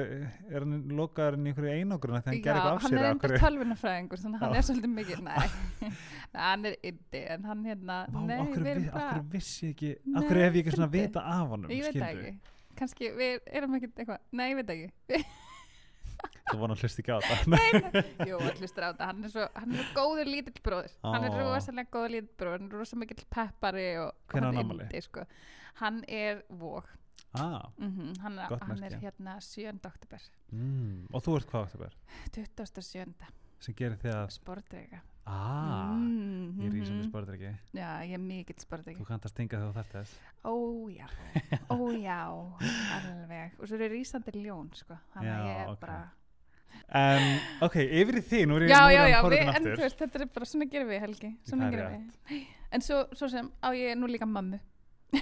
er 0.49 0.65
hann 0.65 0.75
lokaður 0.97 1.37
í 1.37 1.51
einhverju 1.51 1.73
einogruna 1.75 2.21
þegar 2.23 2.33
hann 2.33 2.43
gerir 2.47 2.59
eitthvað 2.61 2.71
af 2.71 2.85
hann 2.85 2.93
sér 2.93 2.97
er 2.97 3.03
eða 3.03 3.13
endur 3.13 3.35
tölvunafræðingur 3.43 4.23
þannig 4.23 4.39
að 4.39 4.45
hann 4.47 4.59
er 4.61 4.67
svolítið 4.69 4.93
mikið 4.95 5.23
nei, 5.27 5.91
hann 6.47 6.69
er 6.71 6.77
indi 6.91 7.23
en 7.35 7.49
hann 7.51 7.65
hérna, 7.67 7.97
Vá, 8.15 8.21
nei, 8.31 8.37
við 8.55 8.71
erum 8.73 8.87
bara 8.93 9.09
okkur 9.11 9.27
vissi 9.35 9.73
ekki, 9.75 9.91
okkur 10.23 10.41
hef 10.41 10.57
ég 10.57 10.61
ekki 10.63 10.77
svona 10.77 10.91
vita 10.95 11.25
af 11.35 11.51
honum, 11.53 11.75
ég 11.75 11.91
veit 11.91 12.07
ekki. 12.07 12.55
Kannski 12.77 13.11
við 13.17 13.51
erum 13.59 13.77
ekkert 13.77 14.01
eitthvað, 14.01 14.25
nei, 14.39 14.47
ég 14.53 14.63
veit 14.63 14.73
ekki 14.77 15.21
Þú 16.47 16.59
vona 16.61 16.77
hlust 16.79 17.01
ekki 17.01 17.11
á 17.11 17.19
nei. 17.51 18.03
jú, 18.29 18.37
allir 18.39 18.69
stráð 18.71 18.93
þetta 18.95 19.09
hann 19.09 19.25
er 19.27 19.33
svo, 19.33 19.47
hann 19.57 19.73
er 19.73 19.81
svo 19.81 19.95
góður 19.97 20.29
lítill 20.31 20.61
bróður 20.63 20.93
hann 21.03 21.27
er 21.27 21.33
Ó. 21.33 21.39
rosalega 21.41 21.91
góður 21.93 22.13
lítill 22.15 22.37
bróður 22.39 22.61
hann 22.61 22.69
er 22.69 22.77
rosalega 22.77 23.01
mikill 23.03 23.25
peppari 23.35 23.89
og 24.03 24.31
á 24.31 24.37
hann 24.37 24.61
yndi, 24.63 25.01
sko. 25.03 25.25
hann 25.81 25.99
er 26.07 26.39
vóg 26.47 26.87
ah, 27.35 27.67
mm 27.81 28.15
hann, 28.23 28.39
er, 28.39 28.55
hann 28.63 28.87
er 28.87 28.95
hérna 29.01 29.35
7. 29.43 29.75
oktober 29.75 30.23
mm, 30.53 31.11
og 31.11 31.27
þú 31.27 31.35
ert 31.41 31.51
hvað 31.51 31.67
oktober 31.67 31.99
27. 32.39 33.29
sem 33.59 33.75
gerir 33.75 33.99
þig 33.99 34.15
að, 34.15 34.31
sportreika 34.37 35.03
ah, 35.27 35.91
mm, 35.99 36.63
ég 36.63 36.71
er 36.71 36.79
í 36.79 36.87
sem 36.87 37.01
við 37.01 37.09
sportir 37.11 37.35
ekki, 37.35 37.53
já, 37.75 37.91
ég 38.07 38.15
er 38.15 38.23
mikill 38.23 38.59
sportreiki 38.63 39.03
þú 39.03 39.11
kannt 39.11 39.27
að 39.27 39.35
stinga 39.35 39.59
þegar 39.59 39.67
þú 39.67 39.79
þarft 39.81 39.97
þess. 39.99 40.17
Ó 40.47 40.87
já, 40.87 41.07
ó 41.67 41.77
já, 41.91 42.21
alveg. 42.95 43.57
Og 43.59 43.67
svo 43.67 43.79
er 43.81 43.91
rísandi 43.91 44.33
ljón, 44.37 44.69
sko. 44.77 44.95
Þannig 45.15 45.33
að 45.33 45.47
ég 45.49 45.59
er 45.63 45.71
ok. 45.73 45.79
bara... 45.81 45.97
En, 46.95 47.23
ok, 47.65 47.73
yfir 47.83 48.21
í 48.21 48.23
því, 48.23 48.41
nú 48.47 48.57
er 48.57 48.67
ég 48.67 48.71
Já, 48.71 48.81
já, 48.93 49.01
já, 49.11 49.17
við, 49.27 49.41
en 49.43 49.65
þú 49.65 49.79
veist, 49.81 49.97
þetta 49.99 50.21
er 50.23 50.29
bara, 50.37 50.47
svona 50.47 50.67
gerum 50.71 50.91
við, 50.91 51.01
Helgi. 51.03 51.31
Svona 51.49 51.67
er 51.67 51.75
gerum 51.75 51.95
við. 51.97 52.45
En 52.71 52.83
svo, 52.83 53.01
svo 53.17 53.27
sem 53.31 53.49
á 53.59 53.69
ég 53.75 53.97
nú 53.99 54.07
líka 54.11 54.27
mammu. 54.29 54.59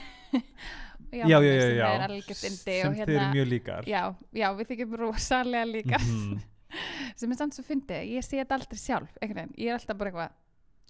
Já, 1.16 1.24
já, 1.30 1.38
já, 1.40 1.68
já, 1.72 2.34
sem 2.36 2.52
og 2.52 2.66
þið 2.66 2.80
eru 2.82 2.96
hérna... 2.98 3.28
mjög 3.32 3.46
líkar. 3.48 3.86
Já, 3.88 4.02
já, 4.36 4.48
við 4.58 4.72
þykjum 4.72 4.96
rosalega 5.00 5.68
líka. 5.70 6.00
Mhm. 6.02 6.42
sem 7.20 7.32
er 7.32 7.40
samt 7.40 7.56
svo 7.56 7.64
fyndið, 7.64 8.10
ég 8.16 8.26
sé 8.26 8.42
þetta 8.42 8.58
aldrei 8.58 8.80
sjálf, 8.82 9.14
einhvern 9.22 9.38
veginn. 9.46 9.54
Ég 9.62 9.72
er 9.72 9.78
alltaf 9.78 10.00
bara 10.00 10.12
eitthvað, 10.12 10.34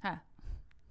hæ? 0.05 0.13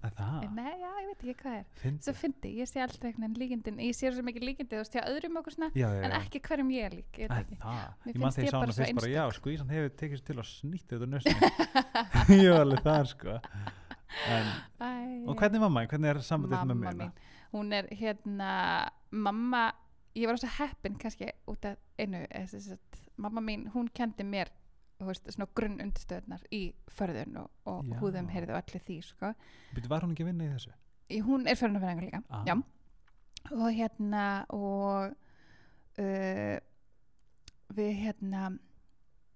Að 0.03 0.11
Það, 0.19 0.43
Nei, 0.53 0.73
já, 0.81 0.89
ég 1.01 1.05
veit 1.09 1.23
ekki 1.23 1.33
hvað 1.41 1.55
er. 1.57 1.63
Svo 1.65 1.81
fyndið. 1.81 2.17
fyndið, 2.19 2.51
ég 2.59 2.69
sé 2.69 2.81
aldrei 2.83 3.07
einhvern 3.09 3.23
veginn 3.25 3.37
líkindin, 3.41 3.79
ég 3.81 3.95
sé 3.97 4.11
svo 4.13 4.25
mikið 4.27 4.43
líkindið 4.49 4.81
og 4.81 4.89
stjá 4.89 5.01
öðrum 5.09 5.39
okkur 5.41 5.55
svona, 5.55 5.69
Já, 5.73 5.87
já, 5.87 6.01
en 6.05 6.11
já. 6.13 6.17
ekki 6.19 6.41
hverjum 6.45 6.69
ég 6.75 6.85
er 6.85 6.95
lík, 6.99 7.19
ég 7.23 7.33
ekki. 7.33 7.57
Mér 7.57 8.11
ég 8.11 8.19
man 8.21 8.35
þegar 8.35 8.45
ég 8.45 8.51
sá 8.53 8.59
hana 8.59 8.75
svo 8.75 8.83
fyrst 8.83 8.99
bara, 8.99 9.09
já, 9.15 9.23
sko, 9.37 9.53
Ísland 9.55 9.73
hefur 9.73 9.95
tekið 10.01 10.19
sér 10.19 10.27
til 10.29 10.35
að 10.37 10.49
snýta 10.51 10.99
þetta 10.99 11.09
nössinni. 11.15 11.49
ég 12.45 12.51
var 12.53 12.61
alveg 12.67 12.83
það, 12.85 13.09
sko. 13.15 13.37
En, 14.35 14.51
Æ, 14.79 14.91
og 15.25 15.39
hvernig 15.41 15.57
er 15.57 15.63
mamma, 15.65 15.85
hvernig 15.89 16.11
er 16.13 16.21
sambandið 16.27 16.59
með 16.59 16.69
mamma 16.69 16.91
mömmu? 16.91 17.07
mín, 17.09 17.33
hún 17.55 17.73
er 17.79 17.89
hérna 17.97 18.51
mamma, 19.11 19.63
ég 20.15 20.29
var 20.29 20.37
svo 20.39 20.51
heppin 20.59 20.99
kannski 21.01 21.31
út 21.49 21.65
af 21.65 21.81
einu 21.99 22.21
eh, 22.29 22.77
mamma 23.17 23.41
mín, 23.41 23.65
hún 23.73 23.89
kendi 23.95 24.23
mér 24.27 24.53
þú 24.99 25.09
veist, 25.09 25.27
svona 25.35 25.47
grunn 25.57 25.79
undirstöðnar 25.83 26.43
í 26.55 26.61
förðun 26.95 27.37
og, 27.41 27.49
og 27.67 27.85
Já. 27.89 27.97
húðum 27.99 28.29
heyrðu 28.31 28.55
allir 28.59 28.81
því 28.87 28.97
sko. 29.03 29.33
Býttu, 29.75 29.89
var 29.91 30.05
hún 30.05 30.13
ekki 30.15 30.23
að 30.23 30.31
vinna 30.31 30.47
í 30.47 30.53
þessu? 30.55 30.71
Í- 31.11 31.21
hún 31.27 31.47
er 31.47 31.59
förðunarfæðingur 31.59 32.07
líka 32.07 32.23
Ah. 32.29 32.43
já. 32.47 32.55
og 33.51 33.67
hérna 33.77 34.45
og 34.49 35.11
uh, 35.99 36.57
við 37.75 37.91
hérna 38.01 38.47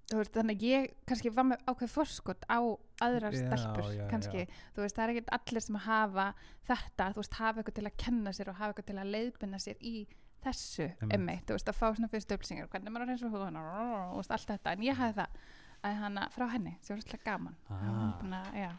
veist, 0.10 0.34
þannig 0.34 0.58
að 0.58 0.64
ég 0.66 0.88
kannski 1.06 1.30
var 1.36 1.46
með 1.52 1.62
ákveð 1.70 1.92
forskot 1.94 2.48
á 2.50 2.58
aðrar 3.06 3.36
Já, 3.36 3.44
stelpur 3.46 3.92
já, 3.94 4.08
kannski, 4.10 4.48
þú 4.74 4.82
veist, 4.82 4.96
það 4.98 5.04
er 5.04 5.14
ekkert 5.14 5.34
allir 5.38 5.62
sem 5.68 5.76
hafa 5.86 6.26
þetta, 6.66 7.12
þú 7.14 7.22
veist, 7.22 7.38
hafa 7.38 7.62
eitthvað 7.62 7.78
til 7.78 7.86
að 7.92 7.98
kenna 8.06 8.34
sér 8.34 8.50
og 8.50 8.58
hafa 8.58 8.74
eitthvað 8.74 8.88
til 8.90 8.98
að 9.04 9.12
leiðbynna 9.14 9.60
sér 9.62 9.78
í 9.86 9.94
þessu 10.44 10.86
Einmitt. 10.88 11.16
emmitt, 11.18 11.46
þú 11.48 11.58
veist, 11.58 11.72
að 11.72 11.80
fá 11.80 11.88
svona 11.90 12.12
fyrstu 12.12 12.38
upplýsingar 12.38 12.70
hvernig 12.72 12.94
maður 12.96 13.08
er 13.08 13.16
eins 13.16 13.26
og 13.28 13.34
húðan 13.36 13.60
og 13.62 14.22
allt 14.24 14.54
þetta, 14.54 14.76
en 14.76 14.86
ég 14.88 15.00
hafði 15.00 15.18
það 15.20 15.42
að 15.90 16.00
hana 16.04 16.30
frá 16.36 16.46
henni, 16.54 16.76
sem 16.84 16.96
var 16.96 17.04
svolítið 17.06 17.26
gaman. 17.26 17.56
Ah. 17.70 18.50
Já, 18.56 18.72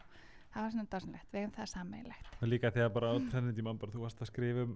það 0.53 0.65
var 0.65 0.75
svona 0.75 0.91
dásanlegt, 0.91 1.31
við 1.31 1.41
hefum 1.41 1.55
það 1.55 1.71
sammeilegt 1.71 2.35
og 2.41 2.49
líka 2.49 2.73
þegar 2.73 2.91
bara 2.95 3.13
á 3.13 3.15
þennan 3.31 3.55
tíma 3.57 3.73
bara 3.79 3.93
þú 3.93 4.03
varst 4.05 4.21
að 4.21 4.31
skrifa 4.31 4.65
um 4.67 4.75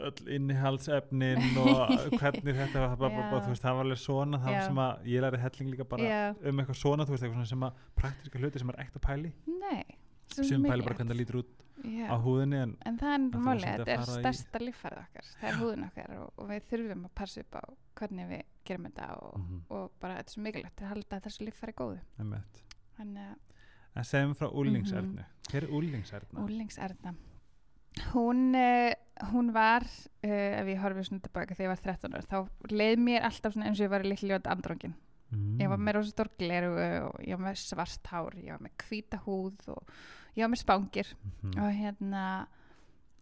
öll 0.00 0.30
innihaldsefnin 0.36 1.58
og 1.60 1.90
hvernig 2.20 2.56
þetta 2.56 2.84
var, 2.86 2.94
bara, 2.96 3.24
bara, 3.30 3.40
veist, 3.48 3.64
það 3.64 3.78
var 3.78 3.86
alveg 3.88 4.00
svona 4.00 4.40
það 4.40 4.56
Já. 4.56 4.60
sem 4.66 4.82
að 4.84 5.08
ég 5.12 5.24
læri 5.26 5.40
helling 5.44 5.72
líka 5.74 5.86
bara 5.90 6.06
Já, 6.06 6.20
um 6.32 6.62
eitthvað 6.62 6.80
svona, 6.80 7.06
þú 7.06 7.16
veist, 7.16 7.26
eitthvað 7.26 7.50
sem 7.52 7.66
að 7.68 7.82
praktiska 8.00 8.40
hluti 8.40 8.62
sem 8.62 8.72
er 8.72 8.80
ekkert 8.84 9.00
að 9.00 9.06
pæli 9.08 9.32
nei. 9.60 9.98
Sem 10.30 10.64
pæli 10.64 10.86
bara 10.86 10.96
hvernig 10.96 11.12
það 11.12 11.20
lítur 11.20 11.40
út 11.42 11.59
Já. 11.84 12.06
á 12.12 12.16
húðinni 12.20 12.56
en 12.62 12.76
En 12.86 12.98
það 12.98 13.14
er 13.14 13.20
þú 13.30 13.40
máli, 13.44 13.60
varst 13.60 13.66
þetta 13.66 13.92
er 13.94 13.98
fara 14.04 14.16
í- 14.16 14.20
stærsta 14.22 14.58
líffærið 14.60 14.98
okkar, 15.04 15.28
það 15.40 15.48
er 15.50 15.58
húðin 15.60 15.84
okkar 15.88 16.10
og, 16.20 16.32
og 16.36 16.48
við 16.50 16.62
þurfum 16.70 17.04
að 17.06 17.14
passa 17.14 17.40
upp 17.40 17.54
á 17.56 17.62
hvernig 18.00 18.28
við 18.28 18.42
gerum 18.64 18.84
þetta 18.90 19.08
og, 19.22 19.38
Mhm. 19.38 19.62
og 19.70 19.90
bara 20.00 20.14
þetta 20.18 20.26
er 20.28 20.34
svo 20.34 20.42
mikilvægt 20.42 20.80
að 20.82 20.88
halda 20.94 21.20
þessu 21.20 21.44
líffæri 21.46 21.72
góðu. 21.74 22.00
Þannig 22.18 23.20
að 23.20 23.36
en 23.96 24.04
segjum 24.04 24.34
frá 24.34 24.48
úlingsernu 24.52 25.18
Mhm. 25.18 25.24
hver 25.50 25.62
er 25.64 25.68
úlingserna? 25.70 26.40
úlingserna, 26.44 27.14
hún, 28.12 28.54
uh, 28.54 28.94
hún 29.32 29.52
var, 29.52 29.82
uh, 29.82 30.28
ef 30.30 30.66
ég 30.66 30.78
horfið 30.80 31.08
svona 31.08 31.22
tilbaka 31.26 31.54
þegar 31.54 31.66
ég 31.66 31.72
var 31.74 31.82
13 31.84 32.14
ára, 32.14 32.26
þá 32.30 32.70
leið 32.70 32.98
mér 32.98 33.22
alltaf 33.26 33.56
eins 33.56 33.80
og 33.80 33.86
ég 33.86 33.90
var 33.90 34.02
ljót 34.02 34.46
andróngin. 34.46 34.94
mm. 35.32 35.58
Ég 35.60 35.68
var 35.68 35.78
með 35.78 35.94
rosa 35.94 36.10
stór 36.12 36.28
gleru 36.38 36.70
og 37.08 37.20
ég 37.22 37.38
var 37.38 37.50
með 37.52 37.56
svart 37.62 38.06
hár, 38.10 38.32
ég 38.34 38.50
var 38.50 38.58
með 38.58 38.74
hvíta 38.88 39.18
húð 39.24 39.68
og 39.68 39.84
ég 40.36 40.42
var 40.44 40.50
með 40.54 40.62
spangir 40.62 41.08
Mhm. 41.42 41.58
og 41.58 41.72
hérna 41.74 42.24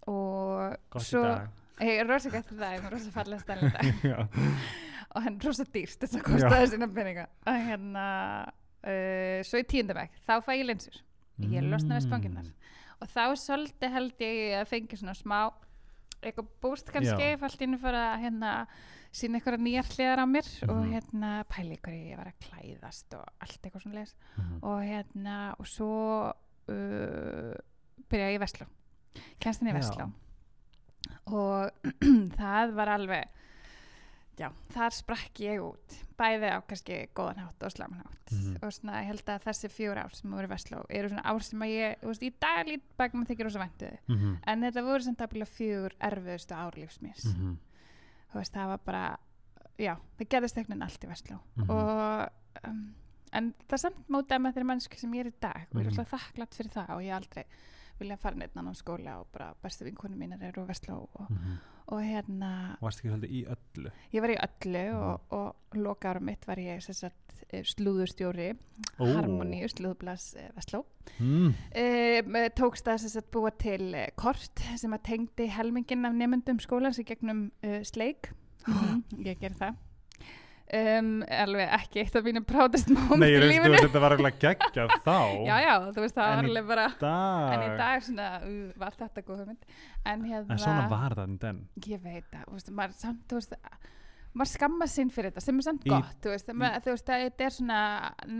og 0.08 0.76
gott 0.90 1.02
svo, 1.04 1.20
í 1.20 1.28
dag 1.28 1.48
ég 1.88 2.00
er 2.02 2.08
rosa 2.08 2.30
gætt 2.32 2.48
fyrir 2.48 2.62
það, 2.62 2.72
ég 2.78 2.84
er 2.88 2.94
rosa 2.96 3.10
fallega 3.14 3.40
stæl 3.40 3.58
í 3.62 3.72
dag. 3.72 4.28
Og 5.16 5.22
hann 5.24 5.36
er 5.38 5.46
rosa 5.46 5.64
dýrst 5.64 6.02
þess 6.02 6.18
að 6.18 6.24
kostaði 6.26 6.66
sína 6.74 6.88
peninga 6.92 7.22
og 7.48 7.54
hérna 7.64 8.02
uh, 8.84 9.38
svo 9.46 9.60
í 9.62 9.64
tíundabæk, 9.70 10.18
þá 10.28 10.34
fæ 10.44 10.50
ég 10.58 10.66
linsur 10.68 10.98
ég 11.38 11.64
losna 11.70 11.96
við 11.98 12.08
spanginnar 12.08 12.44
Mm. 12.44 13.00
og 13.00 13.08
þá 13.14 13.22
svolítið 13.38 13.92
held 13.94 14.18
ég 14.26 14.56
að 14.58 14.68
fengi 14.72 14.96
svona 14.98 15.14
smá 15.14 15.38
eitthvað 16.20 16.48
búst 16.60 16.90
kannski 16.92 17.28
allt 17.38 17.60
inni 17.62 17.78
fara 17.78 18.16
að 18.16 18.22
hérna 18.26 18.52
sína 19.14 19.38
eitthvað 19.38 19.62
nýjar 19.62 19.86
hliðar 19.94 20.18
á 20.18 20.26
mér 20.26 20.48
og 20.68 20.76
Mhm. 20.82 20.92
hérna 20.92 21.30
pæli 21.48 21.76
ykkur 21.78 21.94
ég 21.94 22.16
var 22.18 22.26
að 22.26 22.40
klæðast 22.42 23.14
og 23.14 23.24
allt 23.40 23.62
eitthvað 23.62 23.82
svona 23.86 23.94
leis 24.02 24.14
Mhm. 24.36 24.58
og 24.62 24.82
hérna 24.82 25.54
og 25.60 25.66
svo 25.66 26.32
uh, 26.68 27.54
byrjaði 28.10 28.34
í 28.38 28.42
Vestló 28.42 28.66
kennst 29.40 29.60
henni 29.62 29.72
í. 29.74 29.78
Vestló 29.78 30.10
og 31.26 31.70
það 32.40 32.72
var 32.78 32.90
alveg 32.94 33.34
já, 34.38 34.48
þar 34.74 34.94
sprakk 34.94 35.40
ég 35.42 35.62
út 35.64 35.96
bæði 36.18 36.50
á 36.54 36.58
kannski 36.66 36.98
góðan 37.16 37.40
hátt 37.44 37.64
og 37.66 37.74
slaman 37.74 38.02
hátt 38.04 38.14
Mhm. 38.28 38.58
og 38.60 38.72
svona 38.76 38.98
ég 39.00 39.06
held 39.08 39.30
að 39.32 39.44
þessi 39.46 39.68
fjór 39.72 39.96
ár 40.02 40.12
sem 40.12 40.30
voru 40.30 40.44
í 40.44 40.50
Vestló 40.50 40.82
eru 40.92 41.08
svona 41.08 41.22
ár 41.24 41.40
sem 41.42 41.62
að 41.64 41.70
ég, 41.72 41.94
veist, 42.04 42.22
í 42.22 42.28
dag 42.42 42.66
lít 42.68 42.82
bak 43.00 43.14
maður 43.16 43.30
þykir 43.30 43.46
rosa 43.48 43.62
væntuði 43.62 43.98
Mhm. 44.08 44.34
en 44.46 44.60
þetta 44.66 44.82
voru 44.84 45.02
samt 45.06 45.22
aflega 45.24 45.46
fjögur 45.48 45.94
erfiðustu 45.98 46.52
ár 46.54 46.76
lífsmís 46.76 47.24
Mhm. 47.24 47.56
þú 48.32 48.34
veist, 48.42 48.52
það 48.52 48.66
var 48.68 48.78
bara 48.84 49.18
já, 49.78 49.96
það 50.18 50.28
gerðist 50.28 50.56
eitthvað 50.58 50.82
allt 50.84 51.04
í 51.04 51.08
Vestló 51.08 51.38
Mhm. 51.56 51.70
og 51.70 52.30
um, 52.68 52.94
en 53.32 53.54
það 53.68 53.78
samt 53.84 54.08
mótaði 54.08 54.42
með 54.44 54.54
þeirri 54.54 54.66
mannsku 54.72 54.98
sem 55.00 55.12
ég 55.14 55.20
er 55.26 55.32
í 55.32 55.34
dag 55.40 55.66
og 55.72 55.80
ég 55.80 55.86
er 55.86 55.90
Mhm. 55.90 55.98
alltaf 55.98 56.14
þakklátt 56.20 56.54
fyrir 56.54 56.70
það 56.72 56.90
og 56.96 57.02
ég 57.02 57.14
aldrei 57.16 57.44
vilja 57.98 58.16
fara 58.16 58.36
neitt 58.36 58.56
annan 58.56 58.74
skóla 58.74 59.18
og 59.20 59.26
bara 59.32 59.54
bestu 59.62 59.84
vinkonu 59.84 60.14
mínar 60.16 60.42
eru 60.42 60.62
úr 60.62 60.68
Vestló 60.68 61.08
og, 61.14 61.30
Mhm. 61.30 61.58
og 61.88 62.00
hérna 62.02 62.76
varst 62.80 63.00
ekki 63.00 63.10
svolítið 63.10 63.30
í 63.32 63.46
öllu 63.46 63.90
ég 64.12 64.20
var 64.20 64.30
í 64.30 64.36
öllu 64.36 64.84
Mhm. 64.92 65.02
og, 65.02 65.20
og 65.32 65.56
loka 65.74 66.10
ára 66.14 66.20
mitt 66.20 66.46
var 66.46 66.56
ég 66.56 66.80
sem 66.82 66.94
sagt 66.94 67.44
eh, 67.50 67.62
slúðurstjóri 67.62 68.56
Ó. 69.00 69.04
Harmoníu 69.16 69.66
slúðblas 69.68 70.36
eh, 70.36 70.50
Vestló 70.54 70.84
mm. 71.18 71.54
e, 71.72 72.48
tókst 72.54 72.84
það 72.84 72.98
sem 72.98 73.08
sagt 73.08 73.30
búa 73.32 73.50
til 73.56 73.94
eh, 73.94 74.10
kort 74.16 74.60
sem 74.76 74.92
að 74.92 75.02
tengdi 75.02 75.48
helmingin 75.48 76.04
af 76.06 76.12
nefndum 76.14 76.58
skólans 76.60 76.98
í 77.00 77.04
gegnum 77.04 77.50
uh, 77.64 77.82
sleik 77.82 78.30
mm 78.66 79.02
ég 79.24 79.38
ger 79.40 79.50
það 79.54 79.76
um, 80.76 81.10
alveg 81.42 81.70
ekki 81.78 82.00
eitt 82.02 82.16
af 82.20 82.24
mínum 82.26 82.44
prátist 82.48 82.90
moment 82.92 83.22
Nei, 83.22 83.30
í 83.34 83.40
lífinu. 83.42 83.70
veist, 83.72 83.86
þetta 83.86 84.02
var 84.04 84.16
alveg 84.18 84.38
geggjað 84.42 84.94
þá. 85.06 85.16
Já 85.48 85.54
já, 85.64 85.74
þú 85.96 86.04
veist 86.04 86.16
það 86.18 86.32
var 86.34 86.48
alveg 86.50 86.66
bara 86.72 86.86
dag. 87.00 87.52
en 87.54 87.62
í 87.66 87.70
dag. 87.78 88.02
svona, 88.08 88.28
uh, 88.44 88.64
var 88.84 88.98
þetta 89.02 89.24
góð 89.28 89.42
hugmynd. 89.44 89.70
En 90.04 90.24
hérna 90.28 90.56
En 90.56 90.62
svona 90.64 90.88
var 90.92 91.14
það 91.18 91.24
en 91.28 91.38
den 91.46 91.62
ég 91.88 92.02
veit 92.04 92.26
það, 92.32 92.44
þú 92.48 92.58
veist, 92.58 92.70
maður 92.80 92.98
samt 93.04 93.24
þú 93.30 93.40
veist, 93.40 93.56
maður 94.38 94.50
skammar 94.54 94.90
sín 94.92 95.08
fyrir 95.14 95.32
þetta 95.32 95.42
sem 95.44 95.58
er 95.60 95.66
samt 95.66 95.84
Í- 95.86 95.90
gott, 95.92 96.14
þú 96.24 96.30
veist, 96.32 96.48
í, 96.52 96.68
þú 96.84 96.92
veist 96.94 97.06
það, 97.08 97.24
þetta 97.26 97.46
er 97.48 97.54
svona 97.56 97.78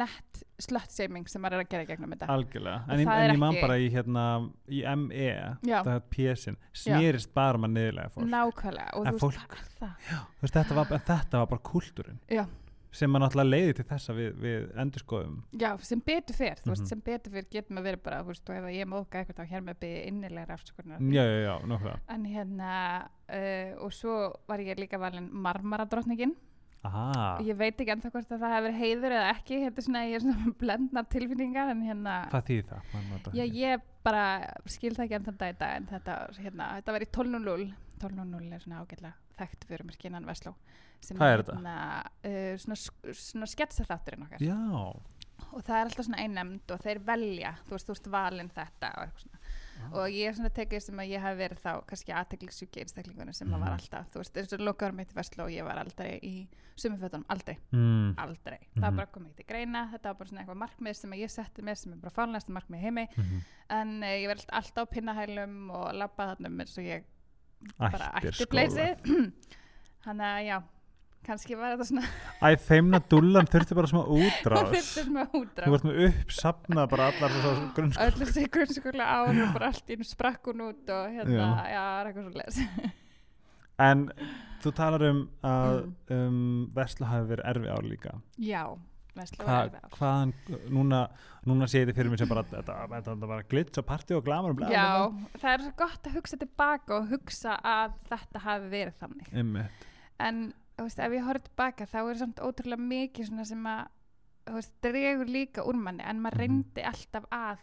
nett 0.03 0.43
slutshaming 0.59 1.29
sem 1.31 1.43
maður 1.45 1.59
er 1.59 1.65
að 1.65 1.73
gera 1.75 1.89
gegnum 1.91 2.15
þetta. 2.15 2.29
Algjörlega, 2.35 2.79
en, 2.89 3.03
það 3.07 3.19
en 3.23 3.25
er 3.29 3.35
ég 3.35 3.43
man 3.43 3.59
bara 3.63 3.77
í 3.79 3.91
hérna 3.95 4.25
í 4.69 4.81
ME, 5.03 5.29
Já. 5.69 5.83
það 5.87 5.93
er 5.97 6.07
pjesin 6.15 6.57
snýrist 6.75 7.35
bara 7.35 7.59
um 7.61 7.67
að 7.69 7.75
niðurlega 7.77 8.15
fólk. 8.15 8.31
Nákvæmlega 8.33 8.89
og 8.99 9.07
En 9.07 9.13
þú 9.19 9.23
fólk- 9.27 9.59
veist, 9.59 9.77
það, 9.83 9.93
Þú 10.09 10.47
veist, 10.47 10.55
þetta, 10.59 10.75
var, 10.81 10.93
en 10.99 11.07
þetta 11.13 11.43
var 11.45 11.47
bara 11.55 11.63
kúltúrin 11.73 12.19
já, 12.29 12.45
sem 12.91 13.11
maður 13.11 13.25
náttúrulega 13.27 13.51
leiði 13.53 13.75
til 13.79 13.85
þess 13.91 14.09
að 14.11 14.17
við, 14.21 14.33
við 14.45 14.67
endurskoðum. 14.85 15.37
Já, 15.61 15.71
sem 15.85 16.01
betur 16.01 16.35
fyrr, 16.39 16.57
þú 16.63 16.67
Mhm. 16.71 16.75
veist, 16.75 16.87
sem 16.89 17.01
betur 17.05 17.33
fyrr 17.33 17.49
getur 17.53 17.75
maður 17.77 17.89
verið 17.91 18.03
bara, 18.03 18.23
þú 18.23 18.27
veist, 18.33 18.49
og 18.51 18.57
ef 18.57 18.65
ég 18.75 18.87
móðga 18.89 19.21
eitthvað 19.23 19.39
þá 19.39 19.49
hér 19.53 19.63
með 19.67 19.79
byrja 19.85 20.07
innilegra 20.09 20.55
afsökunar. 20.59 20.99
Já, 21.13 21.23
já, 21.25 21.39
já, 21.45 21.67
nokkura 21.67 22.01
en 22.09 22.25
hérna 22.25 22.73
uh, 23.29 23.85
og 23.85 23.93
svo 23.93 24.33
var 24.49 24.59
ég 24.59 24.79
líka 24.79 24.99
valin 24.99 25.29
marmaradrottningin. 25.33 26.35
Aha, 26.87 27.39
ég 27.43 27.57
veit 27.59 27.75
ekki 27.77 27.91
ennþá 27.91 28.11
hvort 28.15 28.31
að 28.31 28.39
það 28.45 28.53
hefur 28.55 28.75
heiður 28.79 29.15
eða 29.17 29.31
ekki, 29.35 29.57
þetta 29.65 29.81
er 29.83 29.83
svona, 29.83 30.03
ég 30.07 30.15
er 30.15 30.21
svona 30.23 30.53
blendnar 30.61 31.07
tilfinningar 31.11 31.71
en 31.73 31.81
hérna 31.83 32.29
hvað 32.31 32.45
þýð 32.47 32.69
það? 32.71 33.33
Já, 33.35 33.45
ég 33.59 33.81
bara 34.07 34.23
skil 34.71 34.95
það 34.95 35.05
ekki 35.05 35.17
ennþá 35.19 35.35
dag 35.39 35.77
en 35.77 35.89
þetta, 35.91 36.15
hérna, 36.39 36.69
þetta 36.79 36.93
var 41.07 41.07
í 41.07 41.07
12.00 41.07 41.07
12.00 41.07 41.07
svona 41.07 41.07
ágætlega 41.07 41.07
þekkt 41.07 41.07
fyrir 41.07 41.07
mér 41.07 41.07
skinnan 41.07 41.07
Vestló 41.07 41.07
sem 41.07 41.17
Hvað 41.17 41.33
er 41.33 41.43
þetta? 41.43 41.57
Hérna, 41.59 41.77
uh, 42.25 42.57
svona, 42.59 42.77
svona 43.15 43.47
sketsaþátturinn 43.47 44.27
okkar 44.27 44.43
Já, 44.43 44.59
og 45.49 45.63
það 45.65 45.77
er 45.79 45.87
alltaf 45.87 46.05
svona 46.09 46.19
einnemnd 46.25 46.71
og 46.75 46.81
þeir 46.85 46.99
velja 47.07 47.55
þú 47.69 47.71
veist, 47.77 47.87
þú 47.89 47.95
veist 47.95 48.07
valinn 48.13 48.51
þetta 48.51 48.95
og 48.99 49.03
eitthvað 49.07 49.23
svona 49.27 49.37
Ah. 49.79 49.93
og 49.95 50.09
ég 50.11 50.27
er 50.27 50.35
svona 50.35 50.51
tekið 50.51 50.81
sem 50.83 50.97
að 50.99 51.07
ég 51.13 51.21
hef 51.23 51.37
verið 51.39 51.59
þá 51.63 51.85
kannski 51.87 52.11
aðteklisjúki 52.13 52.81
einstaklingunum 52.83 53.33
sem 53.33 53.47
mm 53.47 53.55
Mhm. 53.55 53.61
var 53.63 53.71
alltaf, 53.77 54.09
þú 54.11 54.19
veist, 54.19 54.37
eins 54.37 54.53
og 54.53 54.59
lokaður 54.67 54.93
mitt 54.99 55.13
í 55.13 55.15
Vestló 55.15 55.45
og 55.45 55.51
ég 55.55 55.63
var 55.65 55.79
aldrei 55.79 56.19
í 56.19 56.49
sumifötunum, 56.77 57.25
aldrei 57.31 57.55
mm. 57.71 58.15
aldrei, 58.19 58.59
það 58.75 58.89
Mhm. 58.91 58.97
bara 58.97 59.07
kom 59.07 59.27
ekki 59.27 59.37
til 59.37 59.47
greina 59.47 59.89
þetta 59.93 60.03
var 60.11 60.15
bara 60.15 60.29
svona 60.29 60.41
eitthvað 60.43 60.59
markmið 60.65 60.97
sem 60.97 61.11
ég 61.13 61.31
setti 61.31 61.63
mér 61.63 61.77
sem 61.79 61.93
er 61.93 61.97
bara 61.99 62.11
fánlegasta 62.11 62.51
markmið 62.59 62.81
heimi 62.81 63.07
Mm 63.17 63.41
en 63.71 64.03
uh, 64.03 64.07
ég 64.19 64.27
var 64.27 64.35
allt- 64.37 64.51
alltaf 64.51 64.89
á 64.89 64.93
pinnahælum 64.95 65.71
og 65.71 65.95
labba 65.95 66.35
þarna 66.35 66.47
um 66.49 66.59
eins 66.61 66.77
og 66.79 66.85
ég 66.85 67.05
bara 67.79 68.11
ætti 68.19 68.47
pleysið 68.51 68.99
þannig 70.05 70.27
að 70.27 70.47
já, 70.49 70.63
kannski 71.29 71.57
var 71.61 71.75
þetta 71.77 71.87
svona 71.91 72.05
Æ, 72.43 72.49
þeimna 72.67 73.01
dullan 73.13 73.49
þurfti 73.53 73.77
bara 73.79 73.91
smá 73.93 74.01
útrás 74.03 74.65
þurfti 74.73 74.83
sem 75.05 75.19
að 75.23 75.37
Þú 75.61 75.73
varst 75.75 75.87
með 75.89 76.01
uppsapnað 76.09 76.91
bara 76.95 77.09
allar 77.13 77.35
þessar 77.37 77.61
grunnskóla 77.79 78.09
öll 78.09 78.19
þessi 78.25 78.47
grunnskóla 78.57 79.09
ár 79.15 79.33
og 79.45 79.55
bara 79.59 79.71
allt 79.73 79.93
í 79.93 79.99
einu 79.99 80.09
sprakk 80.09 80.51
hún 80.53 80.65
út 80.71 80.93
og 80.97 81.09
hérna, 81.15 81.39
Já. 81.39 81.73
já, 81.77 81.85
er 82.01 82.11
eitthvað 82.13 82.29
svo 82.29 82.43
les 82.43 82.61
En 83.79 84.09
þú 84.65 84.73
talar 84.75 85.05
um 85.13 85.25
að 85.47 85.75
Mm. 85.79 86.15
um, 86.17 86.71
Veslu 86.75 87.07
hafi 87.07 87.29
verið 87.31 87.45
erfi 87.53 87.69
ár 87.71 87.85
líka 87.87 88.15
já, 88.43 88.63
Vestló 89.15 89.45
Hva, 89.45 89.53
var 89.53 89.69
alveg 89.69 89.85
ár 89.85 89.93
hvaðan, 89.99 90.33
núna, 90.75 91.01
núna 91.47 91.69
sé 91.71 91.83
ég 91.85 91.89
þið 91.93 91.99
fyrir 92.01 92.11
mig 92.11 92.19
sem 92.23 92.29
bara 92.31 92.43
þetta, 92.51 92.75
þetta, 92.91 93.29
var 93.31 93.45
glitz 93.51 93.79
og 93.79 93.87
party 93.87 94.17
og 94.19 94.25
glamur 94.27 94.51
og 94.55 94.59
bla, 94.59 94.67
bla, 94.67 94.75
já, 94.75 94.89
bla. 95.13 95.39
það 95.43 95.53
er 95.53 95.63
svo 95.67 95.73
gott 95.85 96.09
að 96.11 96.17
hugsa 96.19 96.39
tilbaka 96.43 96.97
og 96.99 97.07
hugsa 97.13 97.55
að 97.63 97.95
þetta 98.11 98.43
hafi 98.49 98.73
verið 98.75 98.99
þannig 99.05 99.31
Einmitt. 99.43 99.87
en 100.27 100.43
veist, 100.85 100.99
ef 100.99 101.13
ég 101.13 101.25
horf 101.27 101.43
tilbaka 101.49 101.87
þá 101.87 101.99
er 102.11 102.15
samt 102.21 102.37
ótrúlega 102.45 102.79
mikið 102.81 103.29
svona 103.31 103.45
sem 103.49 103.65
að 103.67 103.89
veist, 104.55 104.73
dregur 104.83 105.27
líka 105.29 105.65
úr 105.67 105.75
manni 105.77 106.03
en 106.05 106.21
maður 106.23 106.39
Mhm. 106.39 106.41
reyndi 106.41 106.83
alltaf 106.85 107.25
að 107.31 107.59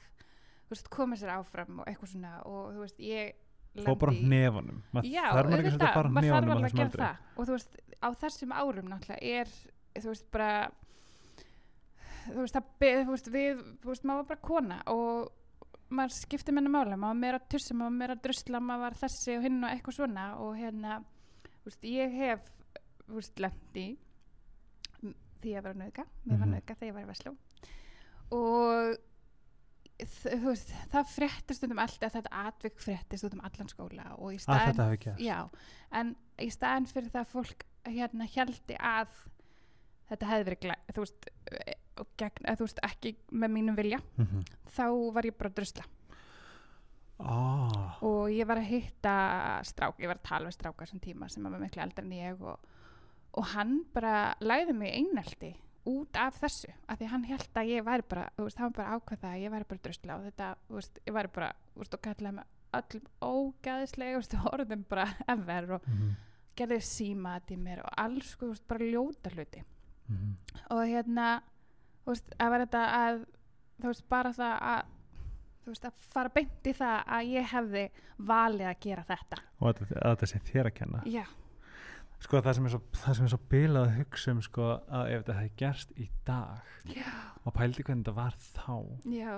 veist, 0.69 0.89
koma 0.89 1.15
sér 1.15 1.29
áfram 1.37 1.79
og 1.79 1.85
eitthvað 1.87 2.11
svona 2.13 2.45
og 2.45 2.73
þú 2.73 2.79
veist, 2.85 2.99
ég 2.99 3.33
bara 3.75 4.11
á 4.11 4.15
lendi 4.15 4.21
í- 4.21 4.25
hnefanum. 4.25 4.83
Maður 4.93 5.05
þarf 5.35 5.49
maður 5.49 5.59
ekki 5.59 5.71
að 5.75 5.93
fara 5.93 6.09
alveg 6.37 6.55
að 6.55 6.85
aldri. 6.85 7.01
það. 7.01 7.17
Og 7.37 7.45
þú 7.47 7.51
veist, 7.51 7.77
á 8.01 8.07
þessum 8.23 8.51
árum 8.55 8.87
náttúrulega 8.89 9.23
er, 9.23 9.47
þú 9.95 10.07
veist, 10.13 10.31
bara 10.31 10.71
þú 12.25 12.37
veist, 12.41 12.55
það, 12.55 12.63
við, 13.35 13.63
maður 14.03 14.21
var 14.21 14.29
bara 14.31 14.41
kona 14.47 14.77
og 14.87 15.31
maður 15.95 16.15
skipti 16.17 16.51
minna 16.55 16.69
mála, 16.73 16.95
maður 16.97 17.13
var 17.13 17.19
meira 17.21 17.39
að 17.39 17.49
tussa, 17.53 17.73
maður 17.77 17.91
var 17.91 17.99
meira 17.99 18.15
að 18.15 18.23
drusla, 18.25 18.61
maður 18.65 18.79
var 18.85 18.97
þessi 19.03 19.37
og 19.37 19.43
hinn 19.45 19.63
og 19.63 19.69
eitthvað 19.75 19.97
svona 19.99 20.23
og 20.41 20.55
hérna, 20.57 20.95
þú 21.61 21.69
veist, 21.69 21.85
ég 21.91 22.15
hef, 22.17 22.39
veist, 23.07 23.39
lendi 23.39 23.97
því 25.41 25.51
að 25.57 25.67
vera 25.67 25.79
nöðga, 25.79 26.05
mér 26.25 26.39
var 26.39 26.47
Mhm. 26.47 26.55
nöðga 26.55 26.75
þegar 26.75 26.87
ég 26.87 26.93
var 26.93 27.03
í 27.03 27.11
Vestló 27.11 27.35
og 28.31 28.97
veist, 30.45 30.73
það 30.91 31.11
fréttist 31.13 31.63
um 31.63 31.79
allt 31.79 32.03
að 32.03 32.17
þetta 32.17 32.31
atvik 32.31 32.79
fréttist 32.79 33.23
um 33.31 33.43
allan 33.45 33.69
skóla 33.71 34.09
og 34.17 34.33
í 34.33 34.39
Að 34.39 34.41
staðin 34.41 35.19
Já, 35.23 35.49
en 35.91 36.15
í 36.39 36.49
staðin 36.51 36.89
fyrir 36.89 37.11
það 37.13 37.21
að 37.21 37.33
fólk 37.35 37.65
hérna 37.85 38.27
heldi 38.27 38.75
að 38.79 39.07
þetta 40.09 40.29
hefði 40.29 40.47
verið 40.49 40.63
glæ, 40.65 40.75
þú 40.93 41.05
veist, 41.05 41.29
gegn, 42.19 42.45
eða 42.45 42.57
þú 42.59 42.67
veist 42.67 42.81
ekki 42.89 43.13
með 43.31 43.53
mínum 43.55 43.77
vilja 43.77 43.99
mm 43.99 44.25
-hmm. 44.25 44.43
þá 44.75 45.13
var 45.13 45.25
ég 45.25 45.37
bara 45.37 45.49
drusla 45.49 45.85
oh. 47.19 48.03
og 48.03 48.29
ég 48.29 48.47
var 48.47 48.57
að 48.57 48.69
hitta 48.69 49.15
strák, 49.63 49.99
ég 49.99 50.07
var 50.07 50.17
að 50.17 50.29
tala 50.29 50.49
við 50.49 50.57
stráka 50.57 50.85
sem 50.85 50.99
tíma 50.99 51.29
sem 51.29 51.43
var 51.43 51.59
miklu 51.59 51.81
eldri 51.81 52.05
en 52.05 52.11
ég 52.11 52.41
og, 52.41 52.59
og 53.35 53.45
hann 53.53 53.77
bara 53.93 54.35
læði 54.39 54.73
mig 54.73 54.93
einelti 54.95 55.51
út 55.85 56.17
af 56.17 56.39
þessu 56.41 56.71
af 56.89 56.97
því 56.99 57.09
hann 57.11 57.25
held 57.29 57.59
að 57.59 57.71
ég 57.71 57.85
væri 57.85 58.05
bara 58.09 58.29
veist, 58.37 58.57
hann 58.57 58.73
bara 58.73 58.95
ákveð 58.95 59.21
það 59.21 59.35
að 59.35 59.43
ég 59.43 59.53
væri 59.53 59.69
bara 59.69 59.83
drusla 59.85 60.17
og 60.17 60.23
þetta, 60.29 60.49
veist, 60.69 60.99
ég 61.05 61.17
væri 61.17 61.33
bara 61.35 61.51
þú 61.73 61.83
veist, 61.83 61.97
og 61.97 62.03
kallaði 62.07 62.35
mig 62.39 62.45
öllum 62.79 63.05
ógæðislega 63.29 64.21
veist, 64.21 64.35
orðum 64.53 64.85
bara 64.89 65.07
ever 65.27 65.71
og 65.77 65.87
mm 65.87 65.93
-hmm. 65.93 66.15
gerði 66.55 66.81
símat 66.81 67.51
í 67.51 67.57
mér 67.57 67.83
og 67.83 67.91
alls 67.97 68.35
bara 68.67 68.85
ljóta 68.85 69.29
hluti 69.29 69.63
Mm 70.07 70.17
-hmm. 70.17 70.59
og 70.69 70.87
hérna 70.87 71.41
að 72.39 72.49
vera 72.51 72.65
þetta 72.65 72.83
að 73.07 73.25
þú 73.81 73.87
veist, 73.87 74.09
bara 74.09 74.29
það 74.29 74.59
að 74.61 74.83
þú 75.63 75.71
veist, 75.71 75.85
að 75.85 75.93
fara 76.13 76.29
beint 76.29 76.67
í 76.67 76.73
það 76.73 77.03
að 77.07 77.23
ég 77.31 77.47
hefði 77.51 77.89
valið 78.17 78.67
að 78.67 78.79
gera 78.79 79.03
þetta 79.03 79.37
og 79.59 79.67
að, 79.69 79.81
að 80.01 80.11
þetta 80.11 80.25
sé 80.25 80.39
þér 80.51 80.65
að 80.65 80.73
kenna 80.73 81.01
já, 81.05 81.23
sko 82.23 82.41
það 82.41 82.57
sem 82.57 82.67
er 82.67 82.73
svo, 82.75 82.81
það 83.03 83.17
sem 83.17 83.25
er 83.27 83.33
svo 83.33 83.39
bilað 83.51 83.87
að 83.87 83.97
hugsa 83.99 84.33
um 84.33 84.43
sko 84.45 84.67
að 84.87 85.09
ef 85.13 85.23
þetta 85.23 85.37
hefði 85.39 85.55
gerst 85.61 85.95
í 85.99 86.05
dag 86.27 86.93
já, 86.95 87.09
og 87.43 87.55
pældi 87.57 87.85
hvernig 87.85 88.05
þetta 88.05 88.15
var 88.17 88.37
þá. 88.39 88.77
Já, 89.11 89.33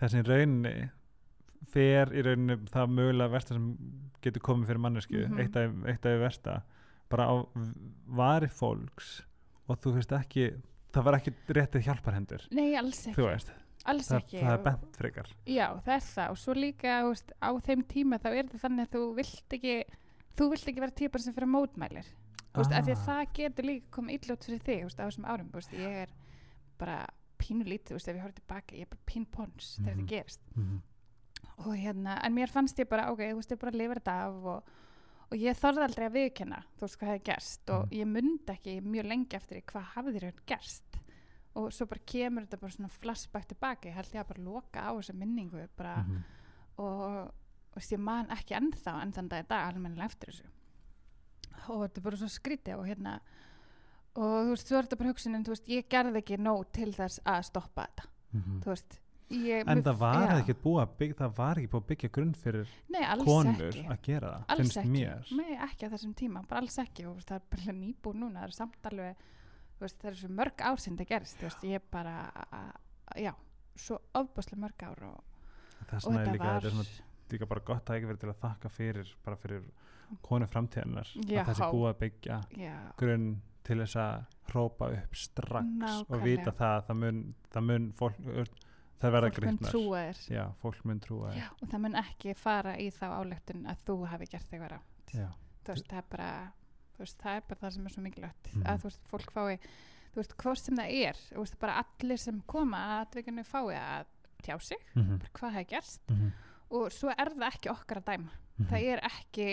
þessi 0.00 0.22
rauninni 0.28 0.74
fer 1.74 2.12
í 2.14 2.24
rauninni 2.24 2.58
það 2.70 2.94
mögulega 2.98 3.32
versta 3.32 3.56
sem 3.56 3.68
getur 4.24 4.44
komið 4.44 4.70
fyrir 4.70 4.84
mannesku 4.84 5.24
eitt 5.40 5.58
af 5.58 5.76
eitt 5.88 6.04
af 6.04 6.12
því 6.12 6.22
versta 6.22 6.60
bara 7.12 7.28
á 7.28 7.34
vari 8.20 8.48
fólks 8.52 9.18
og 9.68 9.80
þú 9.80 9.96
veist 9.98 10.12
ekki 10.16 10.48
það 10.94 11.06
var 11.08 11.18
ekki 11.18 11.34
réttið 11.56 11.86
hjálparhendur. 11.88 12.46
Nei, 12.54 12.74
alls 12.78 13.00
ekki. 13.08 13.16
Þú 13.18 13.26
veist, 13.26 13.52
alls 13.90 14.08
það, 14.10 14.22
ekki 14.22 14.40
það 14.40 14.54
er 14.54 14.64
bent 14.68 14.98
frekar. 15.00 15.30
Já, 15.50 15.66
það 15.86 15.94
er 15.96 16.06
það. 16.06 16.30
Og 16.34 16.40
svo 16.44 16.56
líka 16.58 16.96
veist, 17.08 17.34
á 17.42 17.50
þeim 17.66 17.84
tíma 17.90 18.20
þá 18.22 18.28
er 18.30 18.40
þetta 18.42 18.62
þannig 18.64 18.86
að 18.86 18.96
þú 18.96 19.04
vilt 19.18 19.56
ekki 19.58 19.76
þú 20.36 20.50
vilt 20.50 20.68
ekki 20.68 20.80
vera 20.80 20.90
típar 21.00 21.20
sem 21.20 21.34
fyrir 21.34 21.48
mótmælir 21.50 22.06
ah. 22.54 22.60
af 22.60 22.84
því 22.86 22.92
að 22.92 22.98
Ah. 22.98 23.06
það 23.06 23.32
getur 23.34 23.64
líka 23.64 23.90
komið 23.90 24.14
illa 24.22 24.34
út 24.34 24.44
fyrir 24.44 24.62
þig 24.64 24.82
veist, 24.84 25.00
á 25.00 25.06
þessum 25.06 25.24
árum 25.30 25.50
veist, 25.52 25.72
ég 25.72 26.02
er 26.04 26.08
bara 26.78 27.06
pínu 27.38 27.64
lítið, 27.64 27.96
ef 27.96 28.06
ég 28.08 28.22
horfði 28.22 28.40
tilbaka 28.40 28.74
ég 28.76 28.82
er 28.82 28.86
bara 28.90 29.06
pín 29.06 29.26
pons 29.30 29.78
þegar 29.78 29.94
Mhm. 29.94 30.00
þetta 30.00 30.08
gerist 30.16 30.40
mm 30.56 30.80
og 31.58 31.76
hérna, 31.76 32.18
en 32.24 32.34
mér 32.34 32.48
fannst 32.50 32.78
ég 32.78 32.88
bara 32.88 33.12
ok, 33.12 33.18
þú 33.20 33.34
veist, 33.36 33.50
ég 33.52 33.58
bara 33.60 33.70
lifir 33.70 34.00
þetta 34.00 34.14
af 34.26 34.34
og, 34.44 34.64
og 35.30 35.38
ég 35.38 35.54
þorði 35.54 35.82
aldrei 35.84 36.06
að 36.08 36.12
viðkenna 36.16 36.62
þú 36.78 36.80
veist, 36.80 36.98
hvað 36.98 37.08
hefði 37.12 37.24
gerst 37.24 37.70
og 37.70 37.84
Mhm. 37.84 37.92
ég 37.94 38.06
myndi 38.06 38.52
ekki 38.52 38.80
mjög 38.82 39.06
lengi 39.06 39.36
eftir 39.36 39.56
því 39.60 39.64
hvað 39.64 39.84
hafði 39.94 40.20
þér 40.20 40.32
gerst 40.46 40.98
og 41.54 41.70
svo 41.72 41.86
bara 41.86 42.00
kemur 42.06 42.42
þetta 42.46 42.60
bara 42.60 42.72
svona 42.72 42.88
flashback 42.90 43.46
tilbaka, 43.46 43.88
ég 43.88 43.94
held 43.94 44.12
ég 44.12 44.20
að 44.24 44.28
bara 44.28 44.42
loka 44.42 44.80
á 44.82 44.90
þessa 44.98 45.14
minningu 45.14 45.68
bara 45.76 46.02
-hmm. 46.02 46.24
og 46.78 47.30
veist, 47.78 47.94
ég 47.94 48.02
man 48.02 48.32
ekki 48.34 48.58
ennþá 48.58 48.96
enn 49.02 49.14
þann 49.16 49.30
dag 49.32 49.44
í 49.44 49.48
dag 49.50 49.68
almennilega 49.70 50.10
eftir 50.10 50.32
þessu. 50.32 50.50
Og 51.64 51.84
þetta 51.84 52.00
er 52.00 52.06
bara 52.08 52.20
svona 52.20 52.34
skrítið 52.34 52.80
og 52.80 52.88
hérna 52.90 53.14
og 54.14 54.34
þú 54.34 54.50
veist, 54.52 54.68
þú 54.68 54.76
er 54.76 54.86
þetta 54.86 55.00
bara 55.00 55.14
hugsunin 55.14 55.46
þú 55.46 55.54
veist, 55.54 55.70
ég 55.72 55.88
gerði 55.90 56.20
ekki 56.20 56.42
nóg 56.42 56.66
til 56.76 56.90
þess 56.94 57.22
að 57.24 57.40
stoppa 57.50 57.88
þetta. 57.88 58.10
Þú 58.34 58.70
veist 58.72 58.98
ég, 59.34 59.68
en 59.70 59.82
það 59.82 60.00
var 60.00 60.32
ekki 60.36 60.56
búið 60.62 60.80
að 60.84 61.14
það 61.18 61.36
var 61.38 61.60
ekki 61.60 61.70
búið 61.72 61.82
að 61.82 61.88
byggja 61.90 62.10
grunn 62.14 62.34
fyrir 62.38 62.72
nei, 62.92 63.04
konur 63.24 63.68
ekki. 63.70 63.84
að 63.88 64.00
gera 64.04 64.32
það 64.34 64.52
alls 64.54 64.60
finnst 64.62 64.80
ekki, 64.82 64.92
mér. 64.94 65.30
Nei, 65.38 65.54
ekki 65.68 65.88
á 65.88 65.92
þessum 65.94 66.16
tíma 66.18 66.42
bara 66.50 66.62
alls 66.64 66.78
ekki. 66.82 67.06
Og 67.08 67.16
veist, 67.18 67.30
það 67.30 67.40
er 67.40 67.46
bara 67.54 67.76
nýbúið 67.78 68.20
núna 68.20 68.42
það 68.42 68.48
er 68.48 68.56
samt 68.58 68.90
alveg 68.90 69.24
þú 69.74 69.86
veist, 69.86 70.00
það 70.02 70.10
er 70.10 70.18
svo 70.20 70.30
mörg 70.40 70.64
ár 70.68 70.82
sem 70.84 70.98
það 70.98 71.10
gerist 71.14 71.40
þú 71.40 71.48
veist, 71.48 71.66
ég 71.70 71.88
bara 71.94 72.16
já, 73.20 73.32
svo 73.80 73.98
ofbáslega 74.20 74.62
mörg 74.64 74.86
ár 74.86 75.04
og, 75.10 75.42
þess 75.90 76.08
og 76.08 76.18
er 76.18 76.30
þetta 76.30 76.44
var 76.44 76.68
er 76.70 76.92
líka 77.32 77.46
bara 77.46 77.60
gott 77.60 77.86
að 77.90 77.96
ekki 77.96 78.06
verið 78.10 78.20
til 78.20 78.28
að 78.32 78.40
þakka 78.44 78.68
fyrir 78.70 79.14
bara 79.24 79.36
fyrir 79.36 79.62
konu 80.22 80.46
framtíðanar 80.46 81.08
að 81.40 81.48
þessi 81.48 81.70
búið 81.72 81.88
að 81.90 81.98
byggja 82.04 82.38
já, 82.60 82.74
grunn 83.00 83.42
til 83.64 83.78
þess 83.80 83.96
að 83.96 84.24
hrópa 84.52 84.90
upp 84.92 85.14
strax 85.16 85.64
og 85.64 85.80
Nákvæmlega. 85.80 86.24
vita 86.24 86.52
það 86.52 86.74
að 86.76 86.84
það 86.90 86.98
mun, 87.00 87.20
það 87.54 87.64
mun 87.70 87.86
fólk, 87.96 88.18
það 89.00 89.14
verða 89.16 89.30
já, 90.30 90.44
fólk 90.60 90.84
mun 90.84 91.00
trúa 91.00 91.30
þér. 91.32 91.48
Og 91.62 91.68
það 91.72 91.80
mun 91.86 91.94
ekki 92.02 92.34
fara 92.36 92.76
í 92.78 92.90
þá 92.92 93.06
álegtun 93.16 93.64
að 93.72 93.80
þú 93.88 93.96
hafi 94.12 94.26
gert 94.34 94.52
já, 95.14 95.26
þú 95.64 95.72
veist, 95.72 95.88
það 95.88 95.98
er 96.02 96.08
bara 96.10 96.30
veist, 96.98 97.18
það 97.24 97.36
er 97.40 97.46
bara 97.48 97.60
það 97.64 97.72
sem 97.78 97.86
er 97.86 97.90
svo 97.96 98.02
mikilvægt 98.04 98.52
Mhm. 98.54 98.62
að 98.68 98.78
þú 98.78 98.90
veist, 98.90 99.08
fólk 99.10 99.32
fái 99.32 99.58
þú 100.14 100.20
veist, 100.20 100.36
hvort 100.44 100.58
sem 100.58 100.76
það 100.76 100.90
er 101.08 101.16
veist, 101.40 101.58
bara 101.58 101.82
allir 101.84 102.18
sem 102.18 102.42
koma 102.46 102.76
að 102.76 103.06
atvikinu 103.08 103.44
fái 103.44 103.74
að 103.80 104.06
tjá 104.44 104.60
sig, 104.60 104.78
Mhm, 104.94 105.18
bara 105.18 105.30
hvað 105.34 105.54
það 105.56 105.66
gerst. 105.72 106.00
Mhm, 106.10 106.32
og 106.70 106.90
svo 106.92 107.08
er 107.10 107.30
það 107.34 107.48
ekki 107.52 107.70
okkar 107.70 108.00
að 108.02 108.04
dæma 108.12 108.30
mhm. 108.58 108.68
það 108.70 108.82
er 108.92 109.00
ekki 109.10 109.48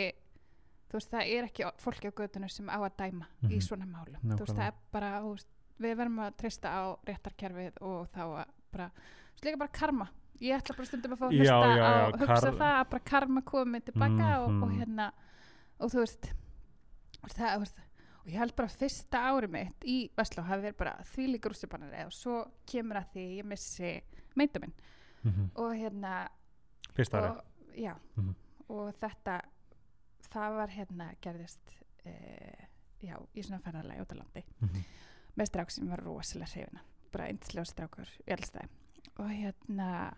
þú 0.91 0.93
veist, 0.99 1.11
það 1.11 1.27
er 1.37 1.43
ekki 1.47 1.63
fólki 1.79 2.07
á 2.11 2.13
götunum 2.19 2.49
sem 2.51 2.67
á 2.69 2.77
að 2.79 2.95
dæma 2.97 3.25
í 3.43 3.55
Mhm. 3.55 3.61
svona 3.61 3.85
málum 3.85 4.21
þú 4.21 4.39
veist, 4.45 4.55
það 4.57 4.67
er 4.67 4.73
bara, 4.91 5.21
veist, 5.21 5.47
við 5.79 5.95
verðum 5.97 6.19
að 6.19 6.35
treysta 6.37 6.67
á 6.69 6.81
réttarkerfið 7.07 7.81
og 7.81 8.07
þá 8.11 8.21
að 8.21 8.45
bara, 8.71 8.91
líka 9.43 9.57
bara 9.57 9.71
karma 9.71 10.09
ég 10.41 10.57
ætla 10.57 10.75
bara 10.77 10.85
stundum 10.87 11.13
að 11.13 11.17
fá 11.21 11.25
að 11.27 11.31
Já, 11.31 11.37
hlusta 11.41 11.69
já, 11.69 11.77
já, 11.77 12.11
hugsa 12.11 12.25
kar- 12.27 12.59
það 12.59 12.75
að 12.81 12.89
bara 12.89 13.03
karma 13.05 13.41
komi 13.41 13.79
tilbaka 13.81 14.27
og, 14.41 14.49
og 14.49 14.69
Mhm. 14.69 14.77
hérna 14.79 15.11
og 15.79 15.89
þú 15.91 15.97
veist, 15.99 16.31
það, 17.29 17.61
og 18.21 18.27
ég 18.29 18.37
held 18.37 18.55
bara 18.55 18.67
að 18.67 18.77
fyrsta 18.77 19.17
ári 19.31 19.47
mitt 19.49 19.79
í 19.85 20.09
Vestló 20.17 20.43
hafi 20.45 20.61
verið 20.67 20.77
bara 20.77 20.93
því 21.03 21.27
líka 21.31 21.49
rússipanari 21.49 22.05
og 22.05 22.11
svo 22.13 22.35
kemur 22.69 22.97
að 23.01 23.07
því 23.15 23.25
ég 23.39 23.45
missi 23.45 24.01
meintu 24.35 24.59
minn 24.61 24.73
Mhm. 25.23 25.51
og 25.55 25.71
hérna 25.75 26.27
og, 27.31 27.43
já, 27.77 27.95
Mhm. 28.17 28.35
og 28.69 28.93
þetta 28.99 29.41
það 30.31 30.55
var 30.55 30.67
hérna 30.69 31.15
gerðist 31.21 31.71
e, 32.05 32.11
já, 33.03 33.15
í 33.35 33.43
svona 33.43 33.61
ferðarlega 33.61 34.01
út 34.01 34.13
á 34.13 34.17
landi 34.17 34.43
Mhm. 34.61 34.83
með 35.37 35.45
strák 35.49 35.71
sem 35.71 35.87
var 35.89 35.99
rosalega 36.03 36.51
hrifina 36.51 36.81
bara 37.11 37.27
einslega 37.27 37.65
strákur 37.65 38.07
í 38.27 38.31
elstæði 38.31 38.67
og 39.19 39.29
hérna 39.29 40.13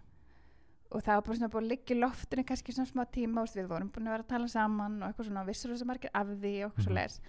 og 0.92 1.02
það 1.02 1.16
var 1.16 1.22
bara 1.22 1.36
svona 1.38 1.50
búin 1.50 1.64
að 1.66 1.70
liggja 1.70 1.96
í 1.96 2.00
loftinu 2.00 2.44
kannski 2.46 2.72
svona 2.74 2.92
smá 2.92 3.06
tíma 3.12 3.42
og 3.42 3.48
við 3.50 3.68
vorum 3.68 3.90
búin 3.92 4.08
að 4.08 4.12
vera 4.14 4.24
að 4.24 4.28
tala 4.28 4.48
saman 4.48 5.02
og 5.04 5.10
eitthvað 5.10 5.26
svona 5.30 5.46
vissur 5.46 5.72
þess 5.72 5.82
að 5.82 5.88
margir 5.88 6.12
af 6.14 6.28
því 6.28 6.66
og 6.66 6.72
eitthvað 6.72 6.78
Mhm. 6.78 6.84
svo 6.86 6.94
leis 6.94 7.20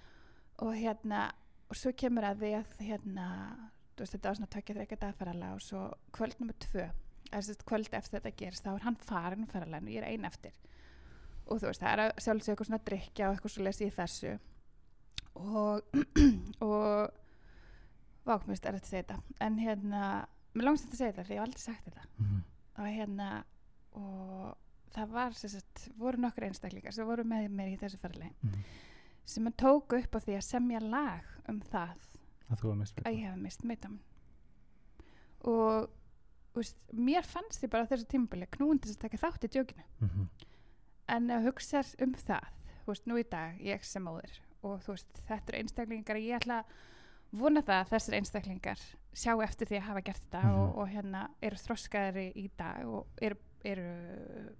og 0.59 0.74
hérna 0.74 1.33
og 1.70 1.76
svo 1.76 1.92
kemur 1.92 2.22
að 2.24 2.38
því 2.38 2.50
að 2.61 2.76
hérna 2.87 3.70
þú 3.96 3.98
veist 4.00 4.12
þetta 4.12 4.28
var 4.28 4.35
svona 4.35 4.50
tökja 4.54 4.74
þreika 4.76 4.96
dagferðarlega 4.98 5.54
og 5.54 5.61
svo 5.61 5.94
kvöld 6.12 6.38
nummer 6.40 6.54
tvö 6.54 6.90
eða 7.32 7.54
kvöld 7.66 7.88
eftir 7.92 8.18
þetta 8.20 8.37
gerist 8.37 8.64
þá 8.64 8.74
er 8.74 8.84
hann 8.87 8.96
farin 8.96 9.44
um 9.44 9.50
ferðarleginu 9.50 9.90
og 9.90 9.94
ég 9.94 10.02
er 10.02 10.08
ein 10.10 10.24
eftir. 10.24 10.52
Og 11.46 11.60
þú 11.60 11.66
veist 11.70 11.80
það 11.82 11.92
er 11.92 12.02
að 12.04 12.12
sjálfsög 12.24 12.52
eitthvað 12.54 12.66
svona 12.70 12.84
drikja 12.88 13.28
og 13.28 13.34
eitthvað 13.37 13.54
svo 13.54 13.64
leis 13.64 13.80
í 13.84 13.90
þessu. 13.90 14.34
Og 15.34 15.82
og 16.68 17.10
vákmist 18.24 18.64
er 18.66 18.78
þetta 18.78 18.87
að 18.87 18.90
segja 18.90 19.06
þetta. 19.08 19.18
En 19.44 19.58
hérna, 19.60 20.02
mér 20.54 20.64
langst 20.68 20.87
þetta 20.87 20.94
að 20.96 21.02
segja 21.02 21.12
þetta 21.12 21.26
því 21.28 21.34
ég 21.34 21.40
hef 21.40 21.46
aldrei 21.48 21.64
sagt 21.64 21.84
þetta. 21.90 22.06
Mhm. 22.18 22.42
og 22.74 22.87
hérna 22.90 23.44
og 23.94 24.56
það 24.94 25.10
var 25.14 25.32
sagt, 25.38 25.84
voru 25.98 26.18
nokkur 26.18 26.42
einstaklingar 26.48 26.92
sem 26.94 27.06
voru 27.06 27.22
með 27.24 27.48
mér 27.54 27.68
í 27.74 27.78
þessu 27.78 27.98
ferðalegi 28.02 28.34
Mhm. 28.42 28.64
sem 29.24 29.46
að 29.46 29.56
tóku 29.62 29.98
upp 30.02 30.14
á 30.14 30.18
því 30.24 30.34
að 30.37 30.42
semja 30.48 30.80
lag 30.80 31.22
um 31.48 31.60
það 31.60 31.94
að 32.50 32.58
að 33.06 33.14
ég 33.14 33.28
hef 33.30 33.37
mist 33.38 33.62
meitam 33.64 34.00
og 35.44 35.88
veist, 36.54 36.76
mér 36.92 37.22
fannst 37.26 37.60
því 37.62 37.70
bara 37.70 37.86
þessu 37.86 38.06
tímabili 38.06 38.46
knúin 38.46 38.78
til 38.80 38.92
að 38.92 38.98
taka 38.98 39.16
þátt 39.16 39.44
í 39.44 39.48
djókinu 39.48 39.84
Mhm. 40.00 40.28
en 41.08 41.28
að 41.28 41.44
hugsa 41.50 41.82
um 42.02 42.14
það 42.14 42.44
veist, 42.86 43.06
nú 43.06 43.18
í 43.18 43.24
dag, 43.30 43.58
ég 43.60 43.84
sem 43.84 44.02
móðir 44.04 44.40
og 44.62 44.80
veist, 44.86 45.22
þetta 45.28 45.48
eru 45.52 45.58
einstaklingar 45.62 46.16
ég 46.16 46.36
ætla 46.40 46.60
að 46.60 46.64
vona 47.32 47.62
það 47.62 47.80
að 47.84 47.88
þessir 47.90 48.14
einstaklingar 48.20 48.78
sjá 49.14 49.32
eftir 49.42 49.66
því 49.66 49.76
að 49.76 49.82
hafa 49.88 50.00
gert 50.02 50.22
þetta 50.30 50.42
Mhm. 50.44 50.54
og, 50.60 50.78
og 50.78 50.88
hérna 50.88 51.28
eru 51.42 51.56
þroskaðari 51.56 52.32
í 52.36 52.50
dag 52.56 52.86
og 52.86 53.06
eru, 53.22 53.36
eru 53.64 54.54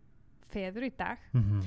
feður 0.50 0.85
í 0.87 0.96
dag 0.96 1.18
Mhm. 1.33 1.62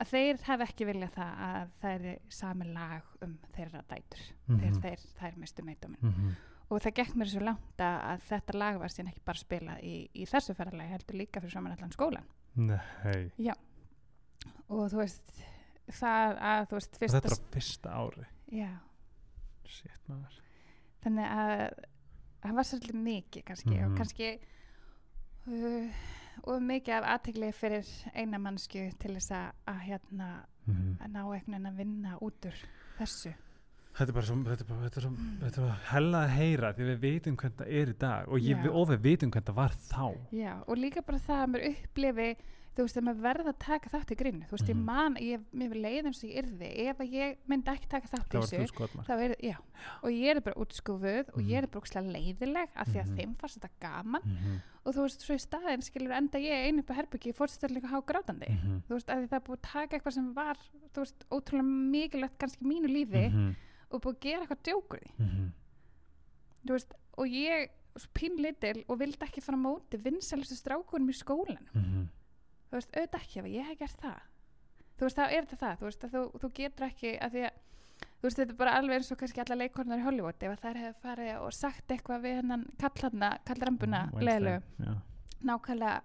að 0.00 0.06
þeir 0.10 0.40
hafa 0.42 0.64
ekki 0.66 0.86
viljað 0.86 1.12
það 1.14 1.34
að 1.38 1.68
það 1.82 2.06
er 2.06 2.18
sami 2.28 2.64
lag 2.72 3.02
um 3.22 3.38
þeirra 3.56 3.82
dætur 3.88 4.22
Mhm. 4.48 4.58
þegar 4.60 4.80
þeir, 4.82 5.06
þær 5.20 5.36
mistu 5.38 5.62
meituminn 5.62 6.02
Mhm. 6.02 6.36
Og 6.72 6.80
það 6.84 6.94
gekk 6.98 7.14
mér 7.20 7.28
svo 7.32 7.42
langt 7.44 7.82
að, 7.84 8.22
þetta 8.30 8.54
lag 8.58 8.78
var 8.80 8.92
síðan 8.94 9.10
ekki 9.12 9.24
bara 9.28 9.40
spilað 9.42 9.82
í, 9.84 9.94
í 10.16 10.26
þessu 10.30 10.54
ferðalagi 10.56 10.94
heldur 10.94 11.18
líka 11.20 11.42
fyrir 11.44 11.52
saman 11.56 11.74
allan 11.76 11.92
skólan 11.94 12.28
Nei, 12.56 13.52
og 14.72 14.88
þú 14.92 14.98
veist 15.02 15.34
það 15.92 16.38
að 16.52 16.62
þú 16.70 16.78
veist 16.78 16.98
þetta 17.02 17.20
er 17.28 17.36
á 17.36 17.40
fyrsta 17.54 17.92
ári. 17.96 18.24
Já, 18.52 18.70
Shit, 19.72 20.10
þannig 21.02 21.28
að 21.32 21.62
það 22.42 22.56
var 22.58 22.68
svolítið 22.68 22.98
mikið 23.06 23.44
kannski 23.48 23.76
Mhm. 23.76 23.84
og 23.92 23.96
kannski 23.98 24.28
uh, 25.46 26.02
og 26.48 26.62
mikið 26.62 26.94
af 26.98 27.08
aðtegli 27.16 27.52
fyrir 27.56 27.88
eina 28.14 28.38
mannsku 28.38 28.84
til 28.98 29.14
þess 29.16 29.30
að, 29.36 29.52
að 29.72 29.80
hérna 29.88 30.30
Mhm. 30.66 30.98
að 31.02 31.08
ná 31.10 31.22
einhvern 31.24 31.42
veginn 31.52 31.66
að 31.66 31.76
vinna 31.76 32.18
út 32.22 32.44
úr 32.46 32.58
þessu 32.98 33.32
Þetta 33.92 34.08
er 34.08 34.14
bara 34.16 34.24
svo, 34.24 34.36
þetta 34.48 34.64
er 34.64 34.68
bara, 34.70 34.80
þetta 34.88 34.96
er 34.96 35.04
svo, 35.04 35.10
þetta 35.42 35.46
er 35.46 35.66
svo 35.66 35.74
hella 35.92 36.22
að 36.24 36.30
heyra 36.38 36.72
því 36.72 36.84
við 36.88 36.98
veitum 37.02 37.36
hvernig 37.36 37.58
það 37.58 37.68
er 37.82 37.88
í 37.92 37.98
dag 37.98 38.28
og, 38.32 38.38
ég, 38.40 38.64
og 38.72 38.88
við 38.88 39.02
veitum 39.04 39.30
hvernig 39.30 39.46
það 39.50 39.54
var 39.60 39.74
þá. 39.76 40.06
Já, 40.32 40.54
og 40.66 40.76
líka 40.80 41.02
bara 41.04 41.18
það 41.18 41.42
að 41.42 41.50
mér 41.52 41.66
upplifi 41.74 42.36
þú 42.72 42.86
veist, 42.86 42.96
að 42.96 43.04
maður 43.04 43.20
verða 43.26 43.50
að 43.52 43.58
taka 43.60 43.90
þátt 43.92 44.12
í 44.14 44.16
grínu 44.16 44.46
þú 44.48 44.54
veist, 44.56 44.68
ég 44.72 44.76
Mhm. 44.78 44.84
man, 44.88 45.16
ég, 45.20 45.40
mér 45.52 45.68
var 45.68 45.76
leið 45.84 46.06
eins 46.08 46.22
og 46.24 46.30
ég 46.30 46.38
yrði 46.40 46.68
ef 46.88 46.96
að 47.04 47.10
ég 47.12 47.36
myndi 47.46 47.68
ekki 47.68 47.88
taka 47.92 48.08
þátt 48.08 48.32
í 48.32 48.32
Það 48.32 48.46
þú 48.48 48.62
þessu 48.62 49.04
þá 49.04 49.12
er, 49.26 49.34
já, 49.44 49.56
og 50.02 50.10
ég 50.10 50.30
er 50.36 50.40
bara 50.40 50.56
útskúfuð 50.56 51.28
og 51.36 51.42
ég 51.42 51.58
er 51.58 51.66
bara 51.66 51.80
úkslega 51.82 52.12
leiðileg 52.16 52.68
af 52.74 52.86
því 52.88 52.96
að 53.02 53.08
Mhm. 53.10 53.16
þeim 53.18 53.34
fannst 53.36 53.60
þetta 53.60 53.70
gaman 53.80 54.22
Mm 54.24 54.36
-hmm. 54.40 54.56
og 54.86 54.94
þú 54.94 55.00
veist, 55.04 55.20
svo 55.20 55.34
í 55.34 55.38
staðin 55.44 55.82
skilur 55.84 56.16
enda 56.16 56.38
ég 56.38 56.64
einu 56.66 56.78
upp 56.80 56.90
á 56.90 56.94
herbyggi, 56.96 57.34
fórstöðlega 57.36 57.92
há 57.92 58.00
grátandi 58.00 58.48
Mhm. 58.48 58.82
þú 58.88 58.94
veist, 58.96 59.06
því 59.06 59.28
það 59.28 59.44
búið 59.44 59.58
að 59.58 59.60
taka 59.72 59.96
eitthvað 59.98 60.12
sem 60.14 60.32
var 60.32 60.56
þú 60.94 60.96
veist, 61.04 61.24
ótrúlega 61.30 61.68
mikilvægt 61.92 62.38
kannski 62.38 62.64
mínu 62.64 62.88
lífi 62.88 63.28
Mhm. 63.30 63.54
Og 63.92 64.02
búið 64.02 64.16
að 64.16 64.20
gera 64.26 64.42
eitthvað 64.46 64.62
djókur 64.68 65.02
í 65.06 65.10
Mhm. 65.18 65.52
þú 66.66 66.72
veist, 66.76 66.94
og 67.18 67.26
ég 67.26 67.68
svo 67.96 68.08
pínlitil 68.16 68.84
og 68.88 68.98
vildi 68.98 69.18
ekki 69.26 69.42
fara 69.42 69.58
móti 69.58 69.98
vinsælustu 70.00 70.56
strákunum 70.56 71.10
í 71.10 71.16
skólanum. 71.18 71.66
Mhm. 71.74 72.06
þú 72.70 72.78
veist, 72.78 72.92
auðvitað 72.96 73.20
ekki 73.20 73.38
ef 73.38 73.44
ég 73.52 73.66
hef 73.66 73.78
gert 73.78 74.00
það. 74.00 74.20
Þú 74.96 75.00
veist, 75.06 75.16
þá 75.16 75.24
er 75.32 75.44
þetta 75.44 75.58
það. 75.58 75.76
Þú 75.78 75.84
veist, 75.88 76.00
þú, 76.12 76.20
þú 76.40 76.52
getur 76.54 76.86
ekki 76.86 77.18
að 77.20 77.30
því 77.32 77.42
að 77.44 77.52
þú 78.22 78.22
veist, 78.22 78.36
þetta 78.38 78.50
er 78.50 78.56
bara 78.56 78.76
alveg 78.78 78.94
eins 78.96 79.10
og 79.12 79.18
kannski 79.18 79.40
alla 79.42 79.56
leikornar 79.64 79.98
í 79.98 80.02
Hollywood 80.06 80.42
ef 80.42 80.60
þær 80.62 80.76
hefur 80.76 81.00
farið 81.02 81.40
og 81.42 81.52
sagt 81.52 81.88
eitthvað 81.88 82.22
við 82.22 82.34
hennan 82.40 82.64
kallarambuna 82.78 84.00
Wednesday, 84.12 84.24
leðilegu, 84.24 84.62
nákvæmlega 85.44 86.00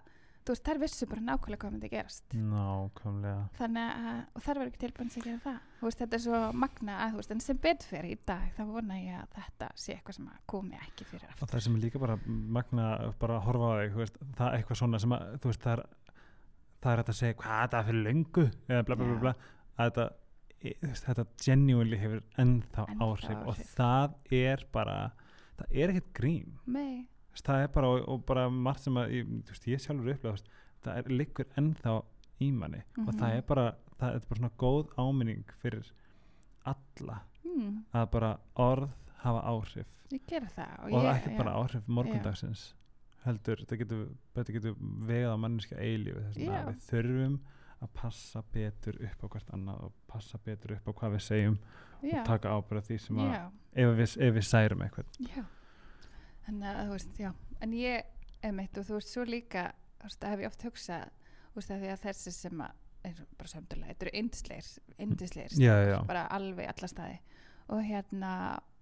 þú 0.47 0.53
veist, 0.55 0.63
þær 0.67 0.79
vissu 0.81 1.07
bara 1.12 1.23
nákvæmlega 1.27 1.62
hvað 1.63 1.73
myndi 1.75 1.89
gerast. 1.91 2.36
Nákvæmlega. 2.38 3.41
þannig 3.57 3.89
að, 4.07 4.19
og 4.38 4.45
þær 4.45 4.60
verður 4.62 4.71
ekki 4.71 4.81
tilbæðin 4.86 5.12
að 5.12 5.27
gera 5.27 5.41
það. 5.45 5.60
Þú 5.81 5.88
veist, 5.89 5.99
þetta 6.01 6.17
er 6.17 6.23
svo 6.23 6.39
magna 6.63 6.95
að, 7.03 7.12
þú 7.13 7.21
veist, 7.21 7.33
en 7.36 7.43
sem 7.47 7.60
betur 7.67 7.91
fyrir 7.91 8.12
í 8.15 8.19
dag, 8.31 8.45
þá 8.57 8.62
vona 8.71 8.97
ég 9.01 9.17
að 9.21 9.36
þetta 9.38 9.69
sé 9.83 9.95
eitthvað 9.97 10.17
sem 10.19 10.29
að 10.31 10.39
komi 10.53 10.79
ekki 10.81 11.07
fyrir 11.12 11.27
Og 11.27 11.33
aftur. 11.36 11.51
það 11.53 11.63
sem 11.67 11.75
er 11.77 11.83
líka 11.86 12.01
bara 12.01 12.17
magna 12.27 12.88
bara 13.21 13.38
að 13.38 13.45
horfa 13.49 13.67
á 13.67 13.75
þig, 13.81 13.91
þú 13.97 14.01
veist, 14.03 14.21
það 14.39 14.47
er 14.47 14.57
eitthvað 14.62 14.81
svona 14.81 14.99
sem 15.03 15.17
að, 15.17 15.27
þú 15.43 15.51
veist, 15.51 15.65
það 15.67 15.73
er 15.77 15.83
það 16.88 16.93
er 16.93 17.03
að 17.03 17.17
segja 17.17 17.38
hvað 17.41 17.67
það 17.73 17.79
er 17.81 17.88
fyrir 17.91 18.03
löngu? 18.07 18.47
Eða 18.69 18.86
bla 18.88 18.95
bla 18.95 19.05
bla 19.12 19.19
bla. 19.25 19.36
Að 19.77 19.88
þetta, 19.91 20.05
e, 20.62 20.73
veist, 20.88 21.05
þetta 21.07 21.25
genuinely 21.45 21.97
hefur 22.01 22.21
ennþá, 22.41 22.86
Ennþá 22.88 23.07
áhrif, 23.07 23.38
og 23.43 23.53
áhrif. 23.53 23.71
það 23.75 24.17
er 24.41 24.65
bara 24.73 24.97
það 25.57 25.71
er 25.83 25.93
ekkert 25.93 26.12
grín. 26.19 26.51
Nei, 26.69 27.07
það 27.45 27.63
er 27.63 27.67
bara 27.67 27.88
og, 27.88 28.08
og 28.10 28.26
bara 28.26 28.50
margt 28.50 28.80
sem 28.88 28.93
að 28.97 29.12
ég, 29.12 29.28
veist, 29.50 29.67
ég 29.67 29.80
sjálfur 29.84 30.13
upplega 30.13 30.38
það 30.84 30.97
er 30.97 31.10
liggur 31.10 31.45
ennþá 31.58 31.95
í 32.41 32.52
manni. 32.54 32.84
Og 32.97 33.08
Mhm. 33.13 33.19
það 33.19 33.36
er 33.38 33.41
bara 33.41 33.67
það 34.00 34.15
er 34.15 34.19
bara 34.30 34.39
svona 34.39 34.52
góð 34.58 34.88
áminning 34.97 35.43
fyrir 35.62 35.91
alla 36.65 37.21
mm, 37.45 37.86
að 37.93 38.10
bara 38.12 38.32
orð 38.56 38.89
hafa 39.23 39.41
áhrif. 39.50 39.93
Það 40.08 40.84
og, 40.84 40.91
ég, 40.91 41.08
ekki 41.15 41.32
já. 41.34 41.38
bara 41.38 41.54
áhrif 41.58 41.88
morgundagsins 41.88 42.73
heldur, 43.26 43.58
þetta 43.65 43.78
getur, 43.82 44.04
getur 44.54 44.76
vegað 45.04 45.34
á 45.36 45.38
manneskja 45.41 45.78
eilífi 45.84 46.45
Já. 46.45 46.62
við 46.69 46.78
þurfum 46.88 47.39
að 47.84 47.89
passa 47.93 48.41
betur 48.54 48.95
upp 49.04 49.26
á 49.26 49.28
hvert 49.34 49.50
annað 49.54 49.82
og 49.84 49.93
passa 50.08 50.38
betur 50.45 50.71
upp 50.78 50.88
á 50.88 50.91
hvað 50.93 51.12
við 51.17 51.23
segjum 51.26 51.58
já, 52.04 52.19
og 52.21 52.26
taka 52.26 52.54
ábyrða 52.56 52.86
því 52.88 53.00
sem 53.04 53.17
að 53.17 53.34
já, 53.34 53.41
ef 53.84 53.91
við, 54.00 54.13
ef 54.30 54.34
við 54.38 54.47
særum 54.47 54.82
eitthvað. 54.86 55.12
Já 55.28 55.43
þannig 56.47 56.67
að 56.73 56.81
þú 56.88 56.95
veist, 56.95 57.19
já. 57.21 57.31
En 57.62 57.73
ég, 57.77 58.03
emitt, 58.47 58.77
og 58.77 58.86
þú 58.88 58.97
veist, 58.99 59.13
svo 59.13 59.25
líka 59.27 59.71
það 60.21 60.29
hef 60.33 60.39
ég 60.45 60.51
oft 60.51 60.65
hugsað 60.67 61.10
þú 61.51 61.60
veist, 61.62 61.71
að 61.71 62.05
þessi 62.07 62.31
sem 62.38 62.62
og 63.07 63.27
bara 63.38 63.47
sömdulega, 63.51 63.93
þetta 63.93 64.05
eru 64.07 64.15
yndisleir 64.19 64.69
yndisleir, 64.99 65.53
já, 65.62 65.75
já, 65.88 65.97
bara 66.10 66.25
alveg 66.36 66.67
alla 66.67 66.88
staði. 66.91 67.19
Og 67.71 67.83
hérna 67.88 68.31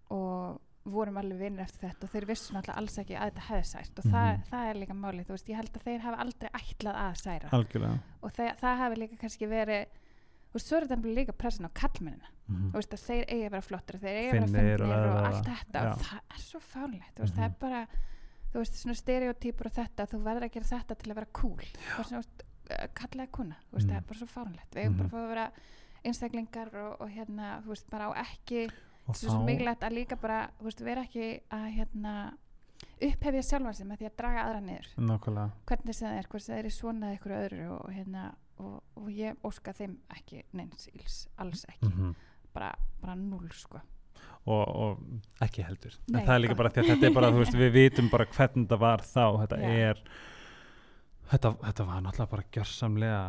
og 0.09 0.61
vorum 0.85 1.17
alveg 1.17 1.39
vinnir 1.41 1.61
eftir 1.65 1.89
þetta 1.89 2.05
og 2.07 2.11
þeir 2.13 2.25
vissu 2.29 2.53
náttúrulega 2.53 2.77
alls 2.81 2.97
ekki 3.01 3.15
að 3.17 3.29
þetta 3.31 3.45
hefði 3.49 3.67
sært 3.69 3.99
og 4.01 4.05
það, 4.05 4.31
Mhm. 4.35 4.43
það 4.51 4.69
er 4.69 4.79
líka 4.81 4.93
málið, 4.97 5.25
þú 5.25 5.33
veist, 5.35 5.47
ég 5.49 5.55
held 5.55 5.73
að 5.77 5.85
þeir 5.87 5.99
hafa 6.05 6.17
aldrei 6.25 6.49
ætlað 6.59 6.95
að 7.05 7.15
særa. 7.21 7.49
Algjörlega. 7.57 7.99
Og 8.21 8.31
það, 8.33 8.51
það 8.61 8.77
hafi 8.77 8.95
líka 9.01 9.17
kannski 9.17 9.47
verið 9.49 9.85
veist, 10.55 10.67
svo 10.71 10.77
er 10.79 10.87
þetta 10.87 11.13
líka 11.19 11.33
pressin 11.35 11.67
á 11.67 11.71
kallmennina 11.73 12.31
mm 12.47 12.71
þú 12.71 12.77
veist 12.79 12.95
þeir 13.05 13.25
eigi 13.25 13.45
að 13.45 13.51
vera 13.55 13.61
flottir 13.65 13.99
þeir 13.99 14.17
eigi 14.19 14.29
að 14.29 14.33
vera 14.33 14.47
Finnir 14.47 14.83
og 14.85 15.25
allt 15.25 15.47
þetta 15.49 15.79
já. 15.81 15.91
og 15.91 16.03
það 16.05 16.19
er 16.35 16.41
svo 16.45 16.59
fálegt 16.59 17.19
veist, 17.19 17.35
það 17.35 17.45
Mhm. 17.45 17.51
er 17.51 17.55
bara 17.59 17.87
þú 18.53 18.59
veist 18.61 18.75
svona 18.81 18.95
stereotýpur 18.95 19.65
og 19.65 19.73
þetta 19.75 20.05
þú 20.11 20.19
verður 20.23 20.43
að 20.45 20.51
gera 20.53 20.65
þetta 20.73 20.95
til 20.95 21.11
að 21.11 21.15
vera 21.15 21.27
cool 21.33 21.65
eða 22.69 23.27
kuna 23.31 23.55
þú 23.69 23.73
veist, 23.77 23.85
Mhm. 23.85 23.89
það 23.89 23.97
er 23.97 24.07
bara 24.07 24.19
svo 24.19 24.27
fálegt 24.27 24.71
við 24.75 24.83
eigum 24.83 24.97
bara 24.97 25.09
Mhm. 25.09 25.15
að 25.25 25.29
vera 25.29 25.51
einstaklingar 26.05 26.75
og, 26.75 27.01
og 27.01 27.09
hérna, 27.09 27.61
þú 27.63 27.67
veist, 27.67 27.89
bara 27.89 28.09
á 28.09 28.13
ekki 28.21 28.69
og 29.07 29.15
svo 29.15 29.43
mikilvægt 29.45 29.81
að 29.81 29.93
líka 29.93 30.15
bara 30.21 30.49
þú 30.59 30.63
veist, 30.63 30.79
vera 30.83 31.01
ekki 31.03 31.41
að 31.51 31.73
hérna 31.75 32.33
upphefja 33.01 33.41
sjálfan 33.43 33.73
sig 33.75 33.87
með 33.87 33.97
því 33.97 34.05
að 34.09 34.15
draga 34.17 34.41
aðra 34.45 34.61
niður 34.61 34.87
nákvæmlega 34.97 35.51
hvernig 35.65 35.95
sem 35.95 36.09
það 36.09 36.17
er, 36.17 36.27
hvort 36.29 36.43
það 36.43 36.57
er 36.59 36.65
í 36.65 36.71
svona 36.71 37.17
ykkur 37.17 37.31
öðru 37.41 37.71
og 37.71 37.89
hérna 37.91 38.35
og, 38.59 38.83
og 38.95 39.09
ég 39.11 39.35
óska 39.43 39.73
þeim 39.73 39.97
ekki 40.15 40.43
neins 40.53 40.87
íls, 40.93 41.27
alls 41.37 41.65
ekki. 41.69 41.91
Mm 41.91 42.15
bara, 42.55 42.69
bara 43.01 43.15
null 43.19 43.49
sko. 43.51 43.81
Og, 44.47 44.61
og 44.69 45.41
ekki 45.43 45.61
heldur. 45.67 45.91
Nei, 46.07 46.21
en 46.21 46.27
það 46.27 46.35
er 46.35 46.39
líka 46.39 46.55
bara 46.55 46.69
því 46.71 46.79
að 46.79 46.87
þetta 46.93 47.07
er 47.09 47.13
bara, 47.17 47.31
veist, 47.35 47.57
við 47.59 47.71
vitum 47.75 48.07
bara 48.13 48.25
hvernig 48.31 48.63
þetta 48.69 48.77
var 48.79 49.01
þá, 49.03 49.23
þetta 49.41 49.57
Já. 49.59 49.73
er 49.89 49.99
þetta, 51.33 51.51
þetta 51.65 51.87
var 51.89 52.01
náttúrulega 52.05 52.31
bara 52.31 52.45
gjörsamlega 52.55 53.19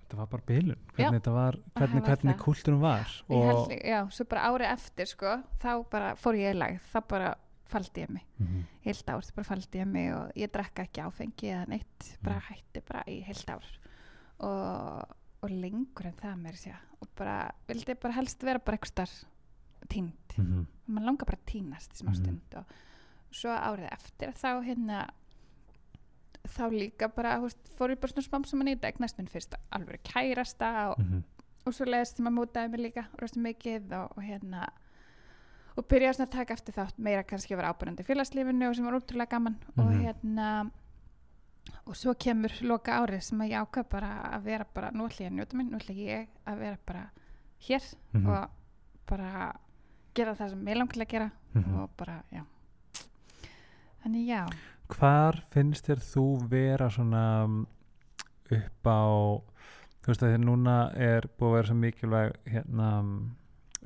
þetta 0.00 0.18
var 0.20 0.28
bara 0.32 0.46
bilun, 0.50 0.82
hvernig 0.96 1.30
var 1.36 1.58
hvernig, 1.78 2.02
hvernig 2.06 2.36
kultúrum 2.42 2.82
var 2.82 3.06
held, 3.06 3.30
og, 3.38 3.62
líka- 3.70 3.88
já, 3.92 4.00
svo 4.10 4.26
bara 4.30 4.44
árið 4.50 4.72
eftir 4.72 5.06
sko, 5.12 5.36
þá 5.62 5.70
bara 5.90 6.12
fór 6.18 6.34
ég 6.38 6.54
í 6.54 6.58
lag. 6.58 6.80
Þá 6.92 7.00
bara 7.08 7.34
faldi 7.66 8.02
ég 8.04 8.10
mig. 8.14 8.26
Mhm. 8.38 8.66
heilt 8.86 9.08
ár, 9.10 9.22
þá 9.26 9.34
bara 9.38 9.44
faldi 9.54 9.78
ég 9.80 9.86
mig 9.90 10.12
og 10.14 10.32
ég 10.38 10.50
drakka 10.54 10.82
ekki 10.86 11.02
áfengi 11.02 11.48
eða 11.54 11.68
neitt, 11.68 12.12
bara 12.22 12.36
Mm. 12.36 12.46
hætti 12.50 12.82
bara 12.88 13.04
í 13.06 13.22
heilt 13.26 13.46
ár 13.50 13.64
og, 14.40 15.16
og 15.42 15.50
lengur 15.50 16.06
en 16.06 16.12
það 16.20 16.36
mér 16.42 16.56
sé 16.60 16.74
og 17.00 17.08
bara, 17.16 17.50
vildi 17.68 17.94
bara 18.00 18.14
helst 18.14 18.42
vera 18.42 18.58
bara 18.58 18.76
eitthvað 18.76 18.92
starf 18.92 19.24
tínd, 19.88 20.12
Mhm. 20.38 20.66
mann 20.88 21.04
langar 21.04 21.26
bara 21.26 21.38
að 21.38 21.46
tínast 21.52 21.92
í 21.94 22.02
smá 22.02 22.10
Mhm. 22.10 22.14
stund 22.14 22.54
og 22.56 22.64
svo 23.32 23.50
árið 23.50 23.92
eftir 23.92 24.32
þá 24.32 24.64
hérna 24.64 25.08
þá 26.46 26.70
líka 26.70 27.08
bara, 27.14 27.38
veist, 27.40 27.58
fór 27.78 27.90
ég 27.90 28.00
bara 28.00 28.12
svona 28.12 28.26
smám 28.28 28.46
saman 28.46 28.68
í 28.68 28.76
þetta, 28.76 28.92
eignast 28.92 29.18
minn 29.18 29.26
fyrst 29.28 29.54
alveg 29.72 30.00
kærasta 30.04 30.90
og, 30.92 30.98
Mhm. 30.98 31.22
og 31.66 31.72
svo 31.74 31.84
leiðist 31.86 32.16
sem 32.16 32.26
að 32.26 32.36
mótaði 32.38 32.70
mig 32.70 32.80
líka 32.80 33.06
rosa 33.20 33.40
mikið 33.40 33.92
og, 33.92 34.12
og 34.18 34.22
hérna 34.24 34.68
og 35.76 35.88
byrjaði 35.88 36.20
að 36.24 36.30
taka 36.30 36.54
eftir 36.54 36.72
þátt 36.74 36.98
meira 36.98 37.22
kannski 37.24 37.52
að 37.52 37.56
vera 37.56 37.74
ábyrjandi 37.74 38.00
í 38.00 38.06
félagslífinu 38.06 38.68
og 38.68 38.76
sem 38.76 38.84
var 38.84 38.94
útrúlega 39.00 39.28
gaman 39.28 39.56
og 39.76 39.84
Mhm. 39.92 40.04
hérna 40.04 40.70
og 41.86 41.96
svo 41.96 42.14
kemur 42.14 42.52
loka 42.62 42.98
árið 43.02 43.20
sem 43.22 43.40
að 43.40 43.50
ég 43.52 43.62
ákvað 43.66 43.88
bara 43.90 44.10
að 44.36 44.42
vera 44.42 44.66
bara, 44.74 44.90
nú 44.90 45.06
ætla 45.06 45.26
ég 45.26 45.30
að 45.32 45.36
njóta 45.38 45.56
minn, 45.56 45.70
nú 45.70 45.76
ætla 45.80 45.94
ég 45.94 46.28
að 46.46 46.58
vera 46.58 46.78
bara 46.86 47.04
hér 47.68 47.82
Mhm. 48.14 48.26
og 48.26 48.50
bara 49.06 49.52
gera 50.14 50.34
það 50.34 50.50
sem 50.50 50.64
ég 50.66 50.76
langilega 50.76 51.06
að 51.06 51.10
gera 51.10 51.30
Mhm. 51.54 51.74
og 51.80 51.90
bara, 51.96 52.22
já 52.32 52.42
þannig 54.04 54.26
já, 54.28 54.46
hvar 54.88 55.40
finnst 55.50 55.86
þér 55.88 56.02
þú 56.04 56.24
vera 56.50 56.88
svona 56.90 57.22
upp 58.50 58.86
á 58.86 59.02
þú 60.02 60.06
veist 60.12 60.22
að 60.22 60.34
því 60.36 60.44
núna 60.44 60.76
er 60.94 61.26
búið 61.38 61.48
að 61.50 61.56
vera 61.56 61.66
svo 61.66 61.74
mikilvæg 61.80 62.36
hérna 62.46 62.90
um, 63.00 63.36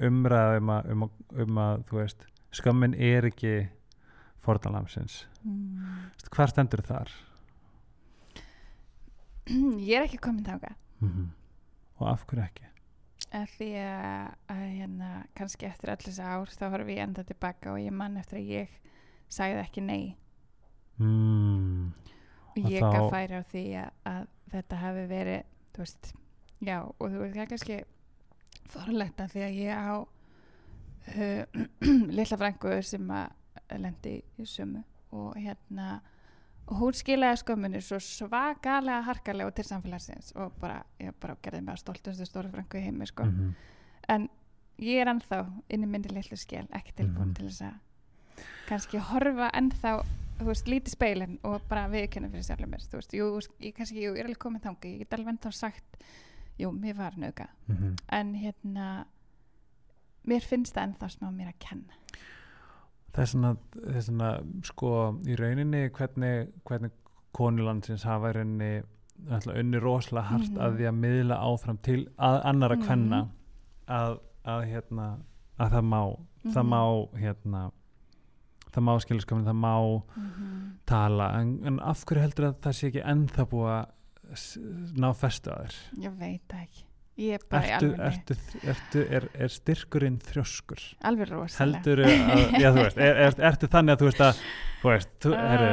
umræða 0.01 0.59
um 0.61 0.69
að, 0.75 0.91
um, 0.93 1.03
að, 1.07 1.43
um 1.45 1.59
að 1.59 1.85
þú 1.89 1.97
veist, 2.03 2.27
skömmin 2.53 2.95
er 2.95 3.25
ekki 3.31 3.55
fórdalamsins 4.45 5.25
mm. 5.45 6.11
hvað 6.31 6.53
stendur 6.53 6.83
þar? 6.85 7.11
ég 9.91 9.97
er 10.01 10.07
ekki 10.09 10.21
komin 10.23 10.45
þáka 10.47 10.75
Mm 11.01 11.31
og 12.01 12.07
af 12.09 12.23
hverju 12.27 12.45
ekki? 12.47 12.67
að 13.37 13.51
því 13.59 13.67
að, 13.85 14.29
að 14.51 14.61
hérna, 14.75 15.09
kannski 15.37 15.67
eftir 15.69 15.91
öll 15.93 16.01
þess 16.03 16.19
ár 16.25 16.49
þá 16.51 16.63
horfum 16.73 16.89
ég 16.95 17.03
enda 17.05 17.23
tilbaka 17.29 17.73
og 17.75 17.79
ég 17.83 17.93
mann 17.95 18.17
eftir 18.17 18.39
að 18.41 18.49
ég 18.57 18.79
sagði 19.31 19.61
ekki 19.65 19.85
nei 19.85 20.17
Mm. 21.01 21.93
og 22.57 22.57
ég 22.69 22.83
þá- 22.83 22.93
gaf 22.93 23.11
færi 23.13 23.37
á 23.39 23.43
því 23.53 23.63
að, 23.81 23.91
að 24.11 24.27
þetta 24.53 24.77
hafi 24.83 25.05
verið 25.09 25.45
þú 25.73 25.79
veist, 25.85 26.11
já 26.61 26.77
og 26.85 27.05
þú 27.07 27.21
veist 27.23 27.35
það 27.37 27.43
er 27.45 27.51
kannski 27.53 27.79
forlegt 28.71 29.21
að 29.25 29.33
því 29.35 29.45
að 29.47 29.59
ég 29.61 29.73
á 29.81 29.93
uh, 31.17 31.45
lilla 32.19 32.37
frængu 32.43 32.75
sem 32.85 33.11
að 33.11 33.79
lendi 33.81 34.17
í 34.41 34.45
sumu 34.51 34.83
og 35.17 35.37
hérna 35.41 36.01
og 36.69 36.77
hún 36.79 36.93
skilaði 36.95 37.37
skömmunni 37.43 37.81
svo 37.83 37.99
svakalega 37.99 39.03
harkalega 39.03 39.47
og 39.47 39.55
til 39.55 39.65
samfélagsins 39.65 40.33
og 40.37 40.53
bara, 40.61 40.83
ég 41.01 41.13
bara 41.21 41.37
gerði 41.43 41.61
mig 41.63 41.75
að 41.75 41.79
stoltustu 41.85 42.27
stóru 42.27 42.51
frængu 42.51 42.79
í 42.79 42.85
heimi 42.85 43.07
sko 43.07 43.25
Mhm. 43.25 43.55
en 44.09 44.29
ég 44.79 45.01
er 45.03 45.07
ennþá 45.07 45.47
inn 45.69 45.83
í 45.85 45.87
minni 45.87 46.09
litlu 46.09 46.37
skil 46.37 46.67
ekki 46.73 46.93
tilbúin 46.97 47.27
Mhm. 47.29 47.35
til 47.35 47.47
þess 47.47 47.63
að 47.63 47.75
kannski 48.69 48.99
horfa 48.99 49.51
ennþá 49.53 50.05
þú 50.41 50.45
veist, 50.47 50.67
lítið 50.67 50.89
speilin 50.89 51.39
og 51.45 51.61
bara 51.69 51.89
viðkynna 51.89 52.31
fyrir 52.31 52.43
sjálfur 52.45 52.67
mér, 52.67 52.81
þú 52.89 52.97
veist, 52.97 53.13
jú, 53.13 53.41
ég 53.61 53.75
kannski 53.75 54.01
jú, 54.01 54.15
ég 54.15 54.21
er 54.21 54.25
alveg 54.25 54.39
komið 54.39 54.63
þangað, 54.63 54.85
ég 54.93 54.99
get 54.99 55.11
alveg 55.19 55.29
ennþá 55.39 55.53
sagt 55.53 55.97
jú, 56.59 56.71
mér 56.73 56.95
var 56.97 57.13
nauka, 57.17 57.49
Mhm. 57.69 57.97
en 58.09 58.35
hérna 58.35 59.05
mér 60.27 60.41
finnst 60.43 60.75
það 60.75 60.95
ennþá 60.95 61.09
smá 61.11 61.31
mér 61.31 61.49
að 61.49 61.59
kenna 61.59 61.95
það 63.13 63.23
er 63.25 63.31
svona, 63.33 63.57
það 63.75 63.97
er 63.97 64.07
svona 64.07 64.31
sko 64.65 64.91
í 65.27 65.37
rauninni 65.41 65.83
hvernig, 65.91 66.49
hvernig 66.65 66.91
konulandsins 67.37 68.05
hafa 68.05 68.33
rauninni 68.33 68.83
unni 69.61 69.79
rosalega 69.83 70.27
hart 70.31 70.51
Mhm. 70.51 70.59
að 70.65 70.77
því 70.79 70.87
að 70.89 71.01
miðla 71.01 71.37
áfram 71.45 71.79
til 71.83 72.09
að 72.19 72.41
annara 72.45 72.77
Mhm. 72.77 72.87
kvenna 72.87 73.29
að, 73.89 74.19
að 74.47 74.65
hérna 74.73 75.19
að 75.59 75.71
það 75.71 75.85
má, 75.85 76.17
það 76.47 76.65
Mhm. 76.65 76.69
má 76.71 77.09
hérna 77.21 77.71
það 78.73 78.83
má 78.87 79.01
skiljaskomin, 79.03 79.45
það 79.45 79.59
má 79.61 80.03
Mhm. 80.17 80.71
tala, 80.87 81.41
en, 81.41 81.61
en 81.67 81.81
af 81.81 82.05
hverju 82.05 82.21
heldur 82.23 82.45
að 82.49 82.61
það 82.63 82.73
sé 82.73 82.89
ekki 82.91 83.05
ennþá 83.05 83.47
búið 83.51 83.71
að 83.77 84.95
ná 84.97 85.13
festu 85.15 85.51
að 85.51 85.67
þér 85.67 86.05
ég 86.05 86.19
veit 86.19 86.49
ekki 86.55 86.85
ég 87.21 87.37
er 87.39 87.47
bara 87.53 87.69
í 87.69 87.73
ertu, 87.77 87.91
ertu, 88.09 88.37
ertu, 88.73 89.05
er, 89.19 89.29
er 89.35 89.55
styrkurinn 89.55 90.19
þrjóskur? 90.25 90.83
Alveg 91.11 91.33
rosalega. 91.33 91.81
Heldur 91.81 92.05
að, 92.07 92.61
já 92.63 92.69
þú 92.69 92.85
veist 92.85 93.01
er, 93.07 93.23
er, 93.27 93.41
ertu 93.51 93.71
þannig 93.77 93.97
að 93.97 94.03
þú 94.03 94.11
veist 94.11 94.23
að 94.27 94.45
þú 94.83 94.95
veist, 94.95 95.17
þú, 95.25 95.35
herru, 95.39 95.73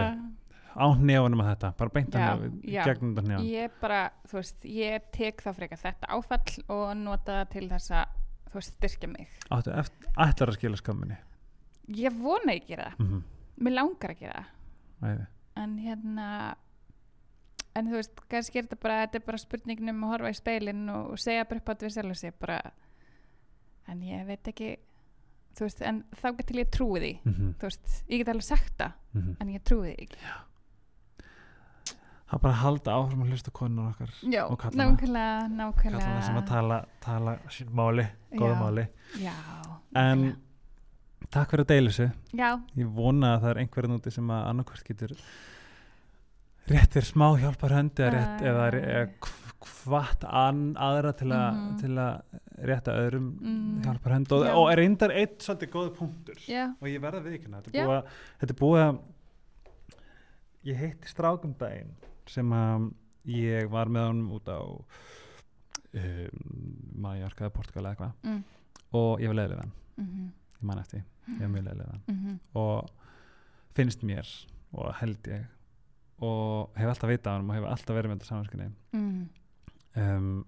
Uh, 0.78 0.84
á 0.84 0.88
nefnum 0.94 1.42
að 1.42 1.48
þetta 1.50 1.70
bara 1.80 1.94
beint 1.96 2.14
Já, 2.14 2.26
að 2.28 2.42
já. 2.70 2.82
gegnum 2.86 3.16
þetta 3.16 3.30
nefn 3.32 3.48
ég 3.50 3.80
bara, 3.82 4.02
þú 4.30 4.38
veist, 4.38 4.68
ég 4.70 5.08
tek 5.16 5.42
þá 5.42 5.48
frekar 5.58 5.82
þetta 5.82 6.10
áfall 6.14 6.68
og 6.76 6.92
nota 7.00 7.40
til 7.50 7.64
þess 7.72 7.96
að 7.98 8.20
þú 8.52 8.60
veist, 8.60 8.76
styrkja 8.78 9.10
mig. 9.10 9.32
Áttu 9.50 9.74
eftir, 9.74 10.52
að 10.52 10.60
skila 10.60 10.78
skamminni 10.78 11.18
ég 11.96 12.16
vona 12.20 12.58
gera 12.68 12.92
það, 12.92 13.00
mm 13.00 13.10
-hmm. 13.10 13.22
mér 13.64 13.74
langar 13.74 14.14
gera 14.20 14.34
það. 14.34 14.54
Æði. 15.08 15.26
en 15.56 15.78
hérna 15.78 16.56
en 17.78 17.92
þú 17.92 18.00
veist, 18.00 18.26
kannski 18.32 18.60
er 18.60 18.68
þetta 18.68 18.82
bara 18.82 19.00
þetta 19.06 19.20
er 19.22 19.26
bara 19.30 19.44
spurningin 19.44 19.94
um 19.94 20.04
að 20.08 20.14
horfa 20.16 20.34
í 20.34 20.42
speilin 20.42 20.84
og, 20.90 21.14
og 21.14 21.22
segja 21.22 21.48
bara 21.48 21.62
upp 21.62 21.72
átt 21.74 21.86
við 21.86 21.96
sjálf 21.96 22.20
sig 22.20 22.36
bara 22.42 22.60
en 23.88 24.04
ég 24.04 24.26
veit 24.28 24.52
ekki 24.52 24.76
þú 25.58 25.66
veist, 25.66 25.82
en 25.86 26.04
þá 26.18 26.28
getur 26.40 26.60
ég 26.62 26.74
trúið 26.74 27.04
því. 27.04 27.14
Mm 27.24 27.34
-hmm. 27.34 27.54
þú 27.58 27.70
veist, 27.70 28.04
ég 28.10 28.22
get 28.22 28.30
alveg 28.34 28.48
sagt 28.48 28.74
það 28.78 28.92
en 29.42 29.50
ég 29.50 29.64
trúið 29.64 29.88
því 29.88 29.96
ekki. 30.06 30.20
Það 32.28 32.36
er 32.36 32.42
bara 32.44 32.54
að 32.54 32.60
halda 32.60 32.92
áfram 32.92 33.22
að 33.24 33.30
hlusta 33.32 33.52
konur 33.52 33.90
okkar 33.90 34.10
já, 34.22 34.44
Og 34.52 34.60
kallana. 34.60 34.84
nákvæmlega, 34.84 35.48
nákvæmlega. 35.48 36.00
Kallana 36.00 36.22
sem 36.22 36.36
að 36.36 36.48
tala, 36.48 36.86
tala 37.00 37.40
máli, 37.72 38.08
góða 38.32 38.56
Já. 38.56 38.60
máli. 38.60 38.88
Já, 39.16 39.34
en 39.96 40.38
takk 41.32 41.50
fyrir 41.50 41.64
að 41.64 41.68
deila 41.68 41.90
þessu. 41.90 42.12
Já, 42.34 42.62
ég 42.76 42.88
vona 42.88 43.36
að 43.36 43.42
það 43.42 43.50
er 43.50 43.58
einhverjum 43.58 43.96
úti 43.96 44.12
sem 44.12 44.28
að 44.28 44.48
annarkvært 44.50 44.84
getur 44.84 45.16
réttir 46.68 47.06
smá 47.08 47.30
hjálpar 47.40 47.72
höndi 47.78 48.04
eða, 48.04 48.14
rétt, 48.18 48.42
Æ. 48.42 48.48
eða, 48.52 48.66
eða 48.84 49.34
hvart 49.88 50.24
an, 50.28 50.62
aðra 50.78 51.12
til, 51.18 51.32
a, 51.32 51.52
Mhm. 51.52 51.78
til 51.82 51.90
að 51.96 52.22
rétta 52.68 52.94
öðrum 52.94 53.28
Mm. 53.42 53.82
hjálpar 53.86 54.12
höndi 54.16 54.32
og, 54.36 54.46
og 54.58 54.72
er 54.72 54.78
reyndar 54.82 55.12
eitt 55.12 55.40
svolítið 55.46 55.70
góð 55.72 55.90
punktur 55.98 56.36
já, 56.48 56.74
og 56.82 56.88
ég 56.88 57.00
verða 57.02 57.22
við 57.24 57.38
ekki 57.38 57.52
þetta 57.52 58.04
þetta 58.40 58.54
er 58.54 58.60
búið 58.62 58.84
að 58.88 59.00
ég 60.66 60.76
heitti 60.82 61.08
strákum 61.12 61.54
daginn 61.58 61.92
sem 62.28 62.50
að 62.52 62.92
ég 63.26 63.70
var 63.70 63.88
með 63.88 64.08
honum 64.08 64.32
út 64.38 64.48
á 64.50 64.60
um, 65.94 66.30
Mallorca 67.02 67.50
Portugal 67.54 67.86
eða 67.86 67.94
eitthvað 67.96 68.12
mm. 68.24 68.42
og 68.98 69.22
ég 69.24 69.32
var 69.32 69.40
leiðilega 69.42 69.62
hann, 69.66 69.74
Mm 69.98 70.32
ég 70.58 70.64
man 70.66 70.80
eftir 70.82 71.04
ég 71.28 71.42
var 71.44 71.50
mjög 71.54 71.66
leiðilega 71.68 71.92
hann 71.92 72.02
-hmm. 72.08 72.38
og 72.56 72.90
finnst 73.78 74.02
mér 74.04 74.28
og 74.74 74.94
held 74.96 75.28
ég 75.28 75.46
og 76.22 76.72
hef 76.80 76.88
alltaf 76.94 77.10
vitað 77.12 77.28
á 77.30 77.36
hann 77.38 77.50
og 77.50 77.56
hef 77.58 77.66
alltaf 77.72 77.96
verið 77.98 78.10
með 78.12 78.18
þetta 78.22 78.30
samanskunni 78.32 78.70
Mm. 78.98 79.30
um, 80.02 80.46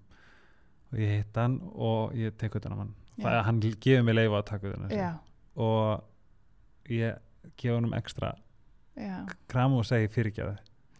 og 0.92 0.98
ég 0.98 1.12
hitt 1.20 1.36
hann 1.38 1.60
og 1.74 2.14
ég 2.18 2.34
tek 2.38 2.54
utan 2.58 2.72
á 2.74 2.78
hann. 2.80 2.94
Já. 3.20 3.24
það, 3.26 3.42
hann 3.46 3.60
gefur 3.60 4.02
mig 4.08 4.14
leifa 4.16 4.40
að 4.40 4.46
taka 4.48 4.68
utan 4.72 4.82
á 4.82 4.88
þessu. 4.88 4.98
Já, 4.98 5.10
og 5.56 6.04
ég 6.90 7.18
gefa 7.60 7.76
honum 7.76 7.94
ekstra 7.94 8.32
já, 8.96 9.16
kram 9.48 9.74
og 9.78 9.84
segi 9.86 10.08
fyrirgjaði 10.10 10.56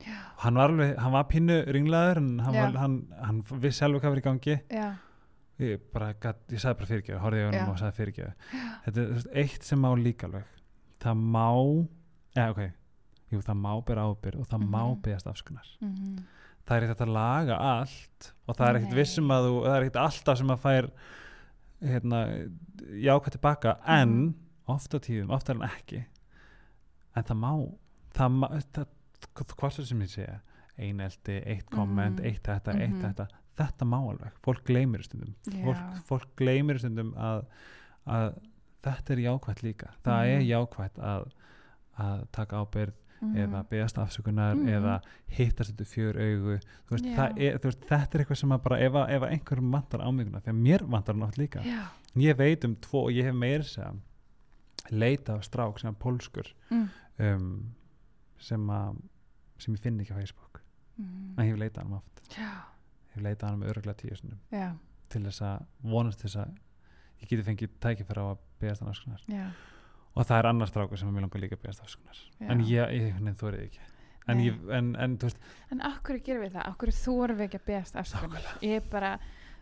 já, 0.07 0.17
hann 0.45 0.55
var, 0.61 0.71
alveg, 0.71 0.95
hann 1.03 1.13
var 1.13 1.25
pínu 1.31 1.57
ringlaður 1.75 2.21
en 2.23 2.29
hann, 2.45 2.55
var, 2.55 2.77
hann, 2.81 2.99
hann 3.25 3.41
vissi 3.63 3.85
alveg 3.85 4.01
hvað 4.05 4.15
var 4.15 4.23
í 4.23 4.27
gangi. 4.29 4.57
Já, 4.71 4.89
ég, 5.61 5.81
bara, 5.93 6.13
gat, 6.23 6.39
ég 6.55 6.61
sagði 6.63 6.79
bara 6.81 6.91
fyrirgjaði, 6.93 7.21
horfði 7.25 7.41
ég 7.43 7.51
honum 7.51 7.73
og 7.75 7.81
sagði 7.83 7.99
fyrirgjaði 7.99 8.35
þetta 8.87 9.07
er 9.09 9.27
eitt 9.43 9.67
sem 9.67 9.83
má 9.83 9.91
líka 9.99 10.29
alveg. 10.31 10.47
Það 11.03 11.25
má 11.35 11.49
eða 12.37 12.51
ok, 12.55 12.63
jú 13.31 13.41
það 13.47 13.57
má 13.63 13.73
bera 13.87 14.03
ábyrð 14.11 14.41
og 14.41 14.47
það 14.51 14.65
má 14.69 14.83
Mhm. 14.91 15.01
beðast 15.03 15.27
afskunar 15.31 15.67
mm 15.81 16.19
það 16.71 16.77
er 16.77 16.85
ekkert 16.87 17.01
að 17.03 17.13
laga 17.15 17.55
allt 17.59 18.33
og 18.47 18.57
það 18.57 18.69
er 18.69 18.77
ekkert 18.79 18.95
vissum 18.95 19.31
að 19.35 19.47
þú 19.49 19.55
það 19.65 19.75
er 19.77 19.83
ekkert 19.87 19.97
alltaf 20.05 20.39
sem 20.39 20.51
að 20.55 20.61
fær 20.61 20.91
hérna, 21.83 22.19
jákvæð 22.93 23.31
tilbaka 23.37 23.73
en 23.87 24.09
Mhm. 24.11 24.35
ofta 24.69 24.99
tíðum, 25.01 25.31
ofta 25.31 25.53
en 25.53 25.63
ekki 25.63 26.05
en 27.17 27.25
það 27.25 27.37
má 27.41 27.51
það 28.15 28.31
má, 28.39 28.47
það, 28.73 28.87
hvað 29.35 29.73
svo 29.73 29.85
sem 29.87 30.01
ég 30.01 30.09
segja 30.11 30.41
einelti, 30.79 31.43
eitt 31.47 31.71
komment, 31.71 32.21
Mhm. 32.21 32.25
eitt 32.27 32.43
þetta, 32.43 32.75
eitt 32.81 32.91
Mhm. 32.95 33.03
þetta 33.03 33.29
þetta 33.57 33.85
má 33.85 33.99
alveg, 34.09 34.31
fólk 34.45 34.65
gleymir 34.65 35.03
stundum 35.03 35.35
Já. 35.47 35.65
fólk, 35.65 36.05
fólk 36.07 36.29
gleymir 36.37 36.79
stundum 36.79 37.13
að, 37.15 37.45
að 38.07 38.39
þetta 38.83 39.11
er 39.11 39.17
jákvætt 39.27 39.63
líka 39.63 39.89
það 40.05 40.27
er 40.27 40.41
jákvætt 40.41 40.99
að, 40.99 41.33
að 41.99 42.29
taka 42.33 42.57
ábyrð 42.65 42.93
Mhm. 43.21 43.37
eða 43.37 43.63
beðast 43.69 43.99
afsökunar 43.99 44.55
Mhm. 44.55 44.69
eða 44.69 45.01
hittast 45.29 45.73
þetta 45.73 45.85
fjör 45.85 46.17
augu. 46.17 46.59
Veist, 46.91 47.07
er, 47.07 47.59
veist, 47.59 47.81
þetta 47.81 48.15
er 48.15 48.25
eitthvað 48.25 48.37
sem 48.37 48.51
að 48.51 48.63
bara 48.63 48.79
ef, 48.79 48.93
að, 48.93 49.11
ef 49.11 49.23
að 49.23 49.33
einhverjum 49.35 49.71
vantar 49.73 50.01
ámyguna 50.01 50.41
því 50.41 50.53
að 50.53 50.63
mér 50.63 50.87
vantar 50.89 51.15
nátt 51.15 51.37
líka. 51.37 51.61
Já, 51.63 51.85
ég 52.17 52.37
veit 52.37 52.65
um 52.65 52.77
tvo 52.77 53.05
og 53.05 53.13
ég 53.13 53.25
hef 53.25 53.35
meira 53.35 53.63
sem 53.63 54.03
leita 54.91 55.35
af 55.35 55.45
strák 55.45 55.79
sem 55.79 55.91
er 55.91 55.99
pólskur 56.01 56.47
mm. 56.71 56.89
um, 57.19 57.75
sem 58.39 58.67
að 58.71 58.97
sem 59.59 59.75
ég 59.75 59.81
finn 59.81 60.01
ekki 60.01 60.13
á 60.13 60.21
Facebook. 60.21 60.63
Mm. 60.99 61.35
en 61.39 61.47
ég 61.47 61.51
hef 61.53 61.59
leitað 61.59 61.83
hann 61.83 61.93
oft. 61.93 62.23
Já, 62.37 62.53
ég 63.11 63.15
hef 63.15 63.23
leitað 63.23 63.49
hann 63.49 63.61
með 63.61 63.71
öruglega 63.75 63.97
tíu 63.97 64.17
til 65.11 65.25
þess 65.27 65.43
að 65.43 65.67
vonast 65.83 66.23
þess 66.25 66.37
að 66.45 66.55
ég 67.21 67.31
geti 67.31 67.47
fengið 67.47 67.75
tækifæra 67.83 68.25
á 68.25 68.29
að 68.33 68.43
beðast 68.63 68.85
hann 68.85 68.93
afskunar 68.93 69.25
já, 69.27 69.47
og 70.17 70.27
það 70.27 70.39
er 70.39 70.47
annar 70.51 70.67
strákur 70.71 70.99
sem 70.99 71.09
mér 71.15 71.23
langar 71.27 71.41
líka 71.41 71.57
að 71.57 71.63
beðast 71.65 71.83
afskunar 71.85 72.19
Já. 72.41 72.51
en 72.51 72.61
ég, 72.67 72.95
ég 72.97 73.37
þú 73.39 73.49
er 73.53 73.59
ekki. 73.65 73.81
En, 74.29 74.39
ég, 74.45 74.57
en, 74.71 74.95
en 75.01 75.15
þú 75.19 75.29
veist 75.31 75.39
en 75.73 75.81
akkur 75.81 76.19
gerum 76.23 76.43
við 76.45 76.53
það, 76.55 76.67
akkur 76.71 76.91
þórum 76.95 77.37
við 77.41 77.47
ekki 77.49 77.59
að 77.61 77.67
beðast 77.71 77.97
afsökunar? 77.97 78.49
Ég 78.63 78.91
bara, 78.91 79.15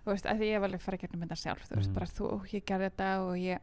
þú 0.05 0.11
veist, 0.13 0.27
að 0.27 0.41
því 0.43 0.49
ég 0.49 0.57
hef 0.59 0.67
alveg 0.69 0.83
farið 0.83 1.01
gegnum 1.05 1.23
þetta 1.25 1.39
sjálf, 1.43 1.63
þú 1.69 1.77
veist, 1.79 1.89
Mhm. 1.89 1.95
bara 1.95 2.07
þú, 2.07 2.31
ég 2.53 2.65
gerði 2.65 2.89
þetta 2.91 3.11
og 3.23 3.37
ég 3.39 3.59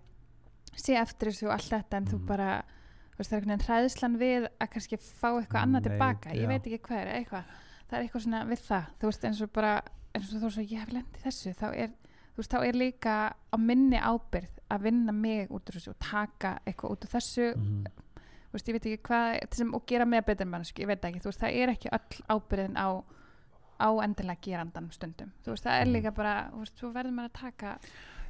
sé 0.76 0.96
eftir 1.02 1.30
þessu 1.30 1.46
og 1.48 1.54
allt 1.58 1.70
þetta 1.76 1.98
en 1.98 2.06
þú 2.06 2.18
Mhm. 2.20 2.26
bara, 2.28 2.64
þú 3.12 3.18
veist, 3.18 3.30
það 3.30 3.36
er 3.38 3.42
einhvern 3.42 3.58
veginn 3.58 3.68
hræðslan 3.68 4.18
við 4.18 4.48
að 4.62 4.70
kannski 4.74 4.98
fá 4.98 5.30
eitthvað 5.36 5.62
annað 5.66 5.84
tilbaka, 5.90 6.30
ég 6.36 6.48
veit 6.48 6.64
ekki 6.66 6.80
hvað 6.88 6.98
er 7.02 7.14
eitthvað, 7.20 7.44
það 7.90 8.00
er 8.00 8.04
eitthvað 8.08 8.22
svona 8.26 8.46
við 8.50 8.60
það. 8.66 8.86
Þú 9.00 9.06
veist, 9.12 9.24
eins 9.26 9.42
og 9.42 9.54
bara, 9.54 9.82
eins 10.16 10.34
og 10.34 10.42
þú 10.42 10.46
veist, 10.50 10.72
ég 10.72 10.80
hef 10.80 10.90
lendið 10.90 11.22
þessu, 11.26 11.54
þá 11.54 11.68
er 11.76 11.90
þú 12.36 12.42
veist, 12.44 12.52
þá 12.52 12.60
er 12.68 12.74
líka 12.80 13.16
á 13.32 13.58
minni 13.58 13.98
ábyrð 13.98 14.52
að 14.70 14.82
vinna 14.82 15.12
mig 15.16 15.50
út 15.54 15.70
úr 15.70 15.78
þessu 15.80 15.90
og 15.94 16.00
taka 16.00 16.60
eitthvað 16.66 16.92
út 16.92 17.06
úr 17.06 17.12
þessu 17.16 17.52
mm, 17.56 17.84
þú 18.50 18.58
veist, 18.58 18.68
ég 18.68 18.74
veit 18.76 18.86
ekki 18.86 19.04
hvað 19.08 19.56
sem, 19.56 19.74
og 19.74 19.86
gera 19.88 20.06
með 20.06 20.26
betur 20.26 20.46
mannsku, 20.52 20.82
ég 20.82 20.88
veit 20.88 21.06
ekki, 21.06 21.20
þú 21.24 21.32
veist, 21.32 21.40
það 21.44 21.60
er 21.62 21.70
ekki 21.76 21.90
öll 21.92 22.24
ábyrðin 22.36 22.76
á 22.80 22.88
á 23.76 23.88
endilega 24.06 24.40
gerandan 24.42 24.92
stundum 24.92 25.32
þú 25.44 25.52
veist, 25.56 25.66
það 25.66 25.80
er 25.82 25.86
Mhm. 25.86 25.94
líka 25.96 26.12
bara, 26.16 26.50
þú 26.54 26.60
veist, 26.64 26.76
þú 26.80 26.92
verður 26.96 27.12
maður 27.18 27.30
að 27.32 27.40
taka 27.42 27.80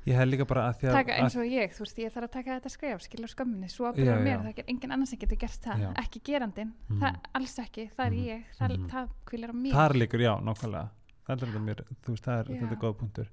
ég 0.06 0.16
hef 0.18 0.28
líka 0.30 0.46
bara 0.46 0.62
að 0.70 0.76
því 0.80 0.88
að, 0.90 0.94
taka 0.94 1.14
eins 1.22 1.36
og 1.36 1.46
ég, 1.50 1.70
þú 1.74 1.80
veist, 1.86 1.98
ég 1.98 2.12
þarf 2.14 2.24
að 2.28 2.32
taka 2.32 2.60
þetta 2.60 2.70
skref 2.70 3.02
skilja 3.02 3.28
skömminni, 3.28 3.70
svo 3.70 3.86
Já, 3.86 3.92
ábyrður 3.94 4.18
já. 4.18 4.24
mér 4.26 4.40
það 4.42 4.58
er 4.60 4.66
engin 4.68 4.92
annar 4.92 5.08
sem 5.08 5.20
getur 5.20 5.38
gert 5.38 5.62
það, 5.62 5.80
Já. 5.82 5.94
ekki 6.04 6.20
gerandin 6.26 6.74
Mhm. 6.90 7.00
það, 7.02 7.16
alls 7.34 7.56
ekki, 7.60 7.90
það 7.98 8.06
er 8.06 8.12
Mhm. 8.12 8.26
ég 8.26 8.44
það, 8.60 8.78
Mhm. 8.78 8.90
það 8.90 9.10
kvílar 9.26 9.50
á 9.50 9.56
mér 9.56 9.74
þar 9.74 9.94
líkur, 10.02 10.22
já, 10.22 10.34
nákvæmlega 10.42 10.90
það 11.28 11.42
er 11.42 11.60
mér, 11.60 11.80
veist, 12.08 12.24
það 12.26 12.40
er, 12.40 12.46
þetta 12.46 12.72
er 12.72 12.78
góð 12.78 12.98
punktur 12.98 13.28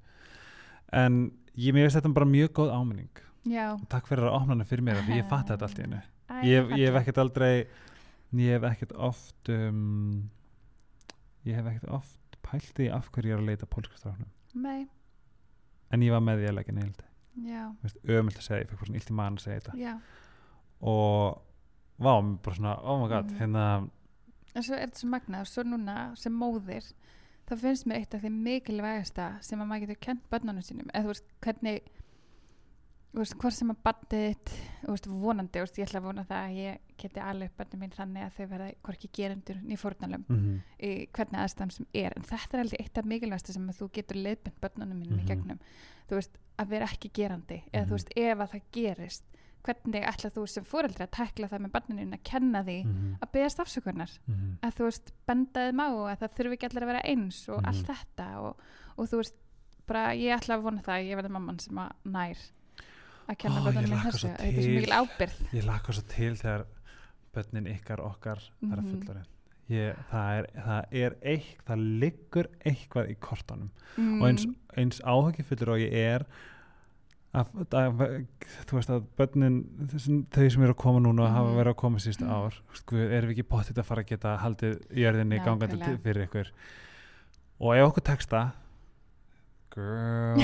en 0.93 1.19
ég 1.57 1.75
veist 1.75 1.97
þetta 1.99 2.13
bara 2.15 2.27
mjög 2.29 2.53
góð 2.59 2.73
áminning. 2.77 3.21
Já, 3.49 3.73
og 3.75 3.89
takk 3.91 4.07
fyrir 4.07 4.29
að 4.29 4.37
opna 4.37 4.55
hana 4.55 4.65
fyrir 4.69 4.85
mér 4.87 5.01
af 5.01 5.07
því 5.09 5.17
ég 5.19 5.29
fatt 5.31 5.49
þetta 5.51 5.67
allt 5.67 5.79
í 5.79 5.83
hennu 5.83 6.03
ég, 6.47 6.69
ég 6.79 6.87
hef 6.93 6.99
ekkert 7.01 7.19
aldrei 7.19 7.67
ég 8.39 8.53
hef 8.55 8.63
ekkert 8.71 8.93
oft 9.03 9.49
um, 9.51 10.31
ég 11.45 11.57
hef 11.59 11.67
ekkert 11.73 11.91
oft 11.91 12.39
pælt 12.47 12.79
í 12.79 12.87
af 12.95 13.09
hverju 13.11 13.33
ég 13.33 13.35
er 13.37 13.43
að 13.43 13.49
leita 13.51 13.67
pólskastráknum 13.67 14.31
en 15.91 16.03
ég 16.07 16.15
var 16.15 16.23
með 16.23 16.39
því 16.45 16.49
að 16.53 16.57
leggja 16.61 16.77
neildi 16.79 17.09
ömult 18.15 18.39
að 18.39 18.47
segja, 18.47 18.61
ég 18.63 18.69
fekk 18.71 18.79
bara 18.79 18.87
svona 18.93 19.01
illt 19.01 19.11
í 19.11 19.17
mann 19.19 19.37
að 19.39 19.43
segja 19.47 19.61
þetta. 19.65 19.75
Já. 19.81 19.93
Og 20.93 21.43
vá, 22.03 22.13
mér 22.23 22.39
bara 22.45 22.57
svona, 22.59 22.75
oh 22.85 22.99
my 23.03 23.09
god 23.09 23.31
Mhm. 23.33 23.39
hérna, 23.41 23.89
en 24.55 24.63
svo 24.63 24.75
er 24.77 24.87
þetta 24.87 25.01
svo 25.03 25.09
magnað 25.09 25.41
og 25.41 25.47
svo 25.51 25.63
núna 25.65 25.97
sem 26.17 26.33
móðir 26.33 26.93
þá 27.53 27.59
finnst 27.61 27.87
mér 27.87 27.97
eitt 28.03 28.15
af 28.15 28.23
því 28.25 28.31
mikilvægasta 28.33 29.27
sem 29.45 29.61
að 29.61 29.67
maður 29.71 29.87
getur 29.87 30.01
kent 30.09 30.31
börnunum 30.33 30.63
sínum 30.65 30.89
eða 30.93 31.05
þú 31.05 31.13
veist 31.13 31.25
hvernig 31.45 31.83
þú 33.13 33.21
veist, 33.21 33.35
hvort 33.37 33.53
sem 33.53 33.69
að 33.69 33.81
þitt, 34.09 34.51
þú 34.87 34.93
veist, 34.95 35.07
vonandi, 35.07 35.59
þú 35.59 35.65
veist, 35.67 35.79
ég 35.79 35.85
ætla 35.89 36.01
að 36.01 36.07
vona 36.07 36.23
það 36.25 36.45
að 36.47 36.55
ég 36.63 36.79
geti 37.03 37.21
alveg 37.21 37.51
bandið 37.59 37.81
mín 37.83 37.93
þannig 37.93 38.23
að 38.25 38.37
þau 38.39 38.47
verða 38.55 38.69
hvorki 38.87 39.11
gerendur 39.19 39.59
ný 39.63 39.77
fórnalum 39.77 40.25
Mhm. 40.29 40.63
í 40.81 40.93
hvernig 41.13 41.41
aðstæðan 41.43 41.73
sem 41.73 41.87
er 41.95 42.13
en 42.17 42.23
þetta 42.23 42.55
er 42.57 42.61
aldrei 42.63 42.81
eitt 42.81 42.99
af 42.99 43.05
mikilvægsta 43.05 43.53
sem 43.53 43.69
að 43.69 43.79
þú 43.83 43.91
getur 43.93 44.17
leiðbind 44.17 44.61
börnunum 44.63 44.99
mínum 45.03 45.19
Mhm. 45.19 45.25
í 45.25 45.29
gegnum 45.29 45.59
þú 46.09 46.15
veist, 46.17 46.39
að 46.59 46.69
vera 46.69 46.87
ekki 46.87 47.11
gerandi 47.13 47.63
eða 47.73 47.85
Mhm. 47.85 47.89
þú 47.89 47.93
veist, 47.93 48.11
ef 48.17 48.39
að 48.39 48.51
það 48.53 48.63
gerist 48.73 49.25
hvernig 49.63 50.03
ætla 50.09 50.31
þú 50.35 50.47
sem 50.49 50.65
fóreldri 50.65 51.05
að 51.07 51.11
tekla 51.17 51.49
það 51.49 51.61
með 51.67 51.73
börnunum 51.77 52.15
að 52.17 52.23
kenna 52.25 52.63
því 52.67 52.79
Mhm. 52.85 53.13
að 53.23 53.33
beðast 53.33 53.61
afsökunar 53.63 54.11
Mhm. 54.27 54.59
að 54.63 54.73
þú 54.77 54.85
veist, 54.89 55.13
benda 55.27 55.61
þeim 55.71 55.81
á 55.81 55.89
að 55.93 56.19
það 56.23 56.35
þurfi 56.37 56.53
ekki 56.57 56.69
allir 56.71 56.83
að 56.83 56.91
vera 56.93 57.03
eins 57.05 57.49
og 57.49 57.59
Mhm. 57.63 57.67
allt 57.69 57.87
þetta 57.87 58.27
og, 58.41 58.57
og 58.99 59.09
þú 59.09 59.17
veist, 59.23 59.35
bara 59.87 60.13
ég 60.15 60.37
ætla 60.39 60.57
að 60.59 60.63
vona 60.63 60.83
það 60.83 60.95
að 60.99 61.09
ég 61.11 61.17
verði 61.17 61.31
mamman 61.31 61.59
sem 61.61 61.77
að 61.77 61.93
nær 62.05 62.39
að 63.29 63.39
kenna 63.39 63.57
oh, 63.57 63.63
hlakka 63.63 64.11
þessu, 64.11 64.29
þetta 64.37 64.47
er 64.47 64.63
svo 64.63 64.75
mikil 64.77 64.97
ábyrð 64.99 65.53
Ég 65.53 65.65
laka 65.67 65.93
svo 65.93 66.03
til 66.09 66.35
þegar 66.35 66.65
börnin 67.35 67.67
ykkar 67.79 68.01
okkar 68.01 68.39
það 68.63 68.73
er 68.73 68.77
að 68.77 68.85
Mhm. 68.85 69.03
fullorinn 69.03 69.27
Ég, 69.71 69.97
það, 70.11 70.39
er, 70.39 70.47
það 70.61 70.85
er 70.93 71.15
eitt, 71.23 71.65
það 71.65 72.01
liggur 72.01 72.47
eitthvað 72.67 73.11
í 73.11 73.15
kortunum 73.21 73.71
mm. 73.97 74.21
og 74.21 74.29
eins, 74.29 74.47
eins 74.77 75.01
áhugifullur 75.01 75.69
og 75.69 75.79
ég 75.79 75.93
er 75.95 76.27
að, 77.35 77.47
að, 77.73 78.03
þú 78.69 78.77
veist 78.77 78.91
að 78.93 79.05
börnin 79.17 79.55
þau 79.89 80.49
sem 80.51 80.63
eru 80.67 80.75
að 80.75 80.81
koma 80.83 81.01
núna 81.01 81.23
og 81.25 81.31
hafa 81.33 81.49
Mhm. 81.49 81.57
verið 81.61 81.73
að 81.73 81.77
koma 81.83 81.99
sísta 81.99 82.25
Mhm. 82.27 82.33
ár 82.33 82.59
sko, 82.75 82.97
erum 82.97 83.31
við 83.31 83.37
ekki 83.39 83.49
bóttið 83.49 83.79
að 83.81 83.85
fara 83.89 84.03
að 84.03 84.07
geta 84.11 84.37
haldið 84.39 84.75
jörðinni 84.93 85.39
gangandi 85.45 85.77
Nákvæmlega. 85.79 85.85
til- 85.85 85.99
fyrir 86.05 86.27
ykkur 86.29 86.51
og 87.61 87.75
ef 87.77 87.89
okkur 87.89 88.05
tekst 88.05 88.29
það 88.31 88.51
girl 89.75 90.37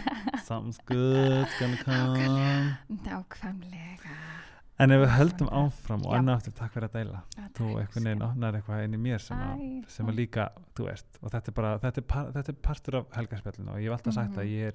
something's 0.46 0.80
good's 0.86 1.52
gonna 1.60 1.76
come 1.84 2.76
nákvæmlega 2.90 4.16
en 4.82 4.90
ef 4.90 5.02
við 5.04 5.12
höldum 5.14 5.48
áfram 5.54 6.02
og 6.08 6.14
enn 6.16 6.28
aftur 6.32 6.54
takk 6.58 6.72
fyrir 6.74 6.88
að 6.88 6.96
deila 6.96 7.20
Já, 7.36 7.44
þú 7.54 7.68
veginn 7.76 8.16
sko. 8.18 8.26
opnar 8.32 8.56
eitthvað 8.58 8.84
inn 8.88 8.94
í 8.98 8.98
mér 9.04 9.20
sem 9.22 9.38
að, 9.38 9.84
sem 9.88 10.06
að 10.10 10.16
líka, 10.18 10.48
þú 10.74 10.88
veist 10.88 11.20
og 11.22 11.30
þetta 11.30 11.48
er 11.52 11.52
bara, 11.60 11.78
þetta 11.78 11.98
er, 12.02 12.06
par, 12.14 12.32
þetta 12.32 12.48
er 12.48 12.58
partur 12.66 12.96
af 12.98 13.06
helgarspjallinu 13.14 13.70
og 13.70 13.78
ég 13.78 13.90
hef 13.92 13.98
alltaf 14.00 14.14
sagt 14.14 14.30
Mhm. 14.32 14.40
að 14.40 14.50
ég 14.50 14.66
er 14.72 14.74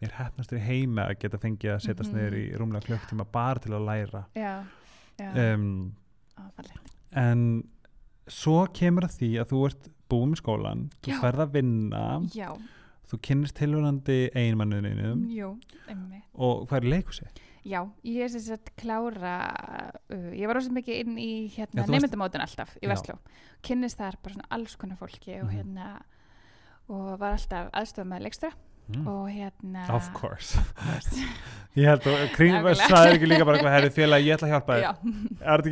er 0.00 0.12
hefnastur 0.18 0.58
í 0.58 0.62
heima 0.62 1.08
að 1.08 1.18
geta 1.24 1.38
fengið 1.42 1.72
að 1.74 1.80
setjast 1.86 2.12
Mhm. 2.12 2.18
niður 2.18 2.36
í 2.38 2.44
rúmlega 2.58 2.86
klukktíma 2.86 3.24
bara 3.32 3.58
til 3.58 3.72
að 3.72 3.86
læra 3.88 4.24
já, 4.36 4.64
já, 5.18 5.54
um, 5.54 5.94
en 7.16 7.42
svo 8.28 8.66
kemur 8.76 9.06
að 9.08 9.16
því 9.18 9.30
að 9.42 9.48
þú 9.52 9.62
ert 9.68 9.88
búin 10.08 10.30
með 10.32 10.40
skólan, 10.42 10.82
þú 11.02 11.12
Já. 11.12 11.20
ferð 11.20 11.42
að 11.44 11.52
vinna 11.52 12.02
já, 12.34 12.48
þú 13.10 13.18
kynnist 13.26 13.56
tilvunandi 13.58 14.18
einmannuðinu 14.34 15.58
og 16.34 16.66
hvað 16.68 16.76
er 16.82 16.88
leikhúsi? 16.94 17.26
Já, 17.68 17.82
ég 18.06 18.22
er 18.24 18.28
sem 18.32 18.40
sagt 18.40 18.70
klára 18.80 19.32
uh, 20.08 20.30
ég 20.32 20.46
var 20.48 20.54
rosa 20.56 20.70
mikið 20.72 21.00
inn 21.02 21.18
í 21.20 21.50
hérna, 21.52 21.84
nefndamótin 21.90 22.40
alltaf 22.40 22.76
í. 22.80 22.86
Vestló 22.88 23.18
kynnist 23.66 23.98
þar 23.98 24.16
bara 24.22 24.34
svona 24.38 24.48
alls 24.56 24.76
konar 24.76 24.96
fólki 24.96 25.34
og 25.42 25.50
Mhm. 25.50 25.56
hérna 25.58 25.88
og 26.88 27.18
var 27.20 27.32
alltaf 27.36 27.68
aðstofa 27.74 28.06
með 28.08 28.22
leikstra 28.24 28.52
Mm. 28.88 29.06
og 29.06 29.28
hérna 29.28 29.84
Of 29.92 30.06
course. 30.16 30.58
Of 30.58 30.74
course. 30.80 31.24
Ég 31.78 31.84
held 31.86 32.06
að 32.08 32.22
kring, 32.34 32.54
sagði 32.80 33.10
ekki 33.18 33.28
líka 33.28 33.46
bara 33.46 33.60
hvað 33.60 33.74
herri 33.74 33.90
félag, 33.94 34.24
ég 34.24 34.38
ætla 34.38 34.48
að 34.48 34.52
hjálpa 34.54 34.76
þér. 34.78 34.86
Er 35.44 35.62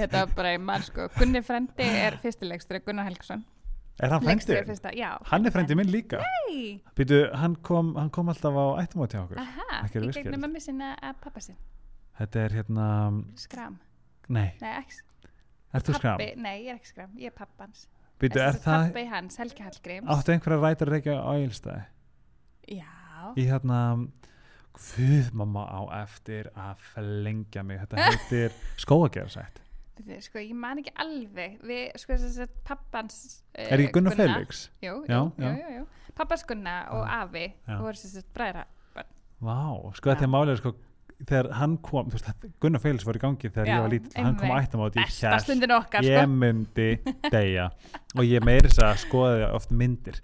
þetta 0.00 0.24
var 0.24 0.32
bara 0.40 0.54
í 0.56 0.58
mann 0.60 0.84
sko. 0.84 1.06
Gunni 1.14 1.40
frendi 1.46 1.86
er 1.86 2.18
fyrsti 2.20 2.48
leikstra, 2.50 2.80
Gunnar 2.84 3.06
Helgason. 3.08 3.44
Er 4.02 4.10
hann 4.10 4.26
já. 4.98 5.10
Hann 5.30 5.46
er 5.46 5.54
frændi 5.54 5.76
minn 5.78 5.92
líka. 5.94 6.18
Nei, 6.18 6.82
Býtu, 6.98 7.20
hann 7.38 7.54
kom, 7.62 7.94
hann 7.94 8.10
kom 8.10 8.28
alltaf 8.28 8.58
á 8.58 8.82
ættumóti 8.82 9.14
hjá 9.14 9.22
okkur. 9.22 9.38
Aha, 9.38 9.84
er 9.86 9.94
virkir. 9.94 10.24
gegnum 10.24 10.42
mömmu 10.48 10.60
sinna 10.60 10.96
að 10.98 11.22
pappa 11.22 11.40
sinn 11.40 11.56
Þetta 12.18 12.42
er 12.44 12.58
hérna, 12.58 12.88
Skram, 13.38 13.78
nei, 14.28 14.48
nei, 14.60 14.74
ekki 14.82 15.00
ert 15.74 15.88
þú 15.88 15.96
skram? 15.98 16.20
Nei, 16.42 16.54
ég 16.66 16.74
er 16.74 16.76
ekki 16.78 16.90
skram, 16.92 17.14
ég 17.18 17.32
er 17.32 17.34
pappans 17.38 17.88
Býtu, 18.22 18.38
er 18.38 18.54
það, 18.62 18.84
Pappi 18.92 19.06
hans, 19.10 19.38
Helgi 19.40 19.64
Hallgríms. 19.66 20.10
Áttu 20.14 20.34
einhverja 20.34 20.60
rætur 20.62 20.90
að 20.90 20.94
reykja 20.94 21.16
á 21.18 21.32
Ílstæði? 21.42 21.82
Já, 22.68 23.32
Í 23.38 23.46
hérna, 23.48 23.80
hvað 24.74 25.34
mamma 25.36 25.66
á 25.70 25.80
eftir 26.02 26.50
að 26.58 26.82
flengja 26.92 27.64
mig, 27.66 27.82
þetta 27.84 28.08
heitir 28.08 28.56
skóagerðsætt. 28.84 29.60
Er, 30.04 30.18
sko, 30.24 30.40
ég 30.42 30.56
man 30.58 30.80
ekki 30.82 30.90
alveg. 30.98 31.60
Við, 31.62 31.84
sko, 32.02 32.16
þess 32.18 32.40
að 32.42 32.54
pappans 32.66 33.18
uh, 33.54 33.68
Er 33.68 33.78
ekki 33.78 33.94
Gunnar 33.94 34.16
Felix? 34.18 34.64
Jú, 34.82 34.96
jú, 35.06 35.20
jú, 35.38 35.52
jú, 35.60 35.68
jú. 35.78 35.84
Pappans 36.18 36.42
Gunnar 36.48 36.90
og 36.94 37.04
Já. 37.06 37.20
afi 37.22 37.44
voru 37.68 38.00
þess 38.00 38.18
að 38.18 38.26
bræðra 38.34 38.64
Vá, 39.44 39.60
sko 39.98 40.10
þetta 40.12 40.24
er 40.24 40.30
málið, 40.32 40.58
sko, 40.60 40.72
þegar 41.20 41.48
hann 41.58 41.76
kom, 41.84 42.10
þú 42.10 42.18
veist, 42.18 42.44
Gunnar 42.62 42.82
Felix 42.82 43.06
var 43.06 43.18
í 43.18 43.22
gangi 43.22 43.50
þegar 43.50 43.68
Já, 43.68 43.74
ég 43.74 43.84
var 43.84 43.92
lítið, 43.92 44.14
hann 44.22 44.36
kom 44.40 44.52
ég 44.54 44.94
besta 44.94 45.32
hélt, 45.32 45.44
stundin 45.44 45.74
okkar 45.76 46.06
ég 46.06 46.30
myndi 46.30 46.88
deyja. 47.34 47.66
Og 48.14 48.28
ég 48.28 48.46
meiri 48.46 48.70
þess 48.70 48.84
að 48.86 49.02
skoði 49.04 49.48
oft 49.50 49.74
myndir 49.74 50.20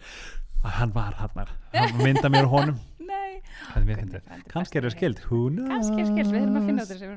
að 0.64 0.70
hann 0.80 0.92
var 0.94 1.14
hann 1.20 1.30
hann 1.74 1.96
mynda 2.04 2.28
mér 2.32 2.44
og 2.48 2.54
honum. 2.58 2.78
Það 3.70 3.90
er 3.90 4.40
kannski 4.50 4.78
eru 4.80 4.88
besti 4.88 4.98
skild, 4.98 5.18
kannski 5.68 6.00
er 6.00 6.06
skilt, 6.08 6.30
við 6.32 6.40
erum 6.40 6.56
að 6.58 6.66
finna 6.66 6.82
út 6.82 6.90
þessu, 6.90 7.08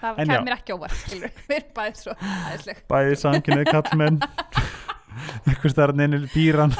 það 0.00 0.20
En 0.22 0.30
já. 0.30 0.36
kemur 0.38 0.54
ekki 0.54 0.74
óvart, 0.76 1.02
við 1.10 1.24
erum 1.56 1.70
bæðið 1.76 1.98
svo 2.00 2.14
aðeinsleg 2.20 2.80
bæði 2.92 3.16
samkynnið 3.20 3.70
kallmenn 3.72 4.18
einhver 5.48 5.72
starfinn 5.74 6.04
inn 6.06 6.16
í 6.18 6.30
dýran. 6.34 6.74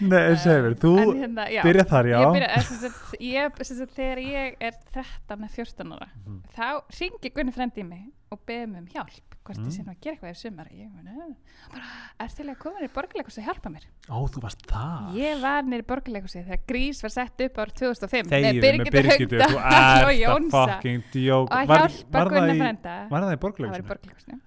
Nei, 0.00 0.34
segir 0.40 0.74
þú 0.80 0.92
hérna, 1.12 1.44
já. 1.52 1.60
byrja 1.66 1.84
þar, 1.90 2.08
já. 2.10 2.16
Ég 2.24 2.32
byrja, 2.38 2.48
eh, 2.56 2.64
sem 2.70 2.78
sagt, 2.86 3.12
ég, 3.20 3.60
sem 3.68 3.76
sagt, 3.82 3.92
þegar 3.98 4.22
ég 4.24 4.56
er 4.70 4.78
13 4.94 5.44
eða 5.44 5.50
14 5.54 5.92
ára 5.98 6.08
Mhm. 6.14 6.40
þá 6.56 6.66
ringi 7.00 7.32
Gunni 7.36 7.52
frendi 7.54 7.84
í 7.84 7.86
mig 7.86 8.06
og 8.30 8.38
beði 8.46 8.66
mig 8.70 8.80
um 8.84 8.88
hjálp 8.94 9.36
hvort 9.40 9.58
Mm. 9.58 9.64
ég 9.66 9.72
sé 9.74 9.82
nú 9.82 9.90
að 9.90 10.00
gera 10.04 10.14
eitthvað 10.14 10.30
í 10.30 10.38
sumar 10.38 10.66
ég 10.70 10.90
meni, 10.94 11.36
bara, 11.72 11.86
er 12.20 12.28
til 12.36 12.44
að 12.46 12.58
koma 12.60 12.78
nýri 12.78 12.90
borgarleikus 12.94 13.38
að 13.40 13.46
hjálpa 13.48 13.70
mér? 13.72 13.86
Ó, 14.06 14.16
þú 14.30 14.42
varst 14.44 14.60
það 14.70 15.16
ég 15.18 15.40
var 15.42 15.64
nýri 15.66 15.86
borgarleikusi 15.88 16.42
þegar 16.44 16.60
Grís 16.68 17.00
var 17.02 17.10
sett 17.14 17.40
upp 17.46 17.58
árið 17.64 17.74
2005 17.80 18.30
Þegiðu 18.30 18.70
með 18.76 18.92
Birgittu, 18.94 19.40
þú 19.40 19.58
ert 19.72 20.04
að 20.04 20.12
Jónsa. 20.20 20.62
fucking 20.76 21.02
djók 21.16 21.48
og 21.50 21.56
að 21.56 21.72
hjálpa 21.72 22.22
það 22.30 22.52
í, 22.54 22.60
frenda 22.60 22.94
var 23.10 23.26
það 23.26 23.32
í 23.32 23.34
það 23.34 23.42
borgarleikusinu 23.46 24.38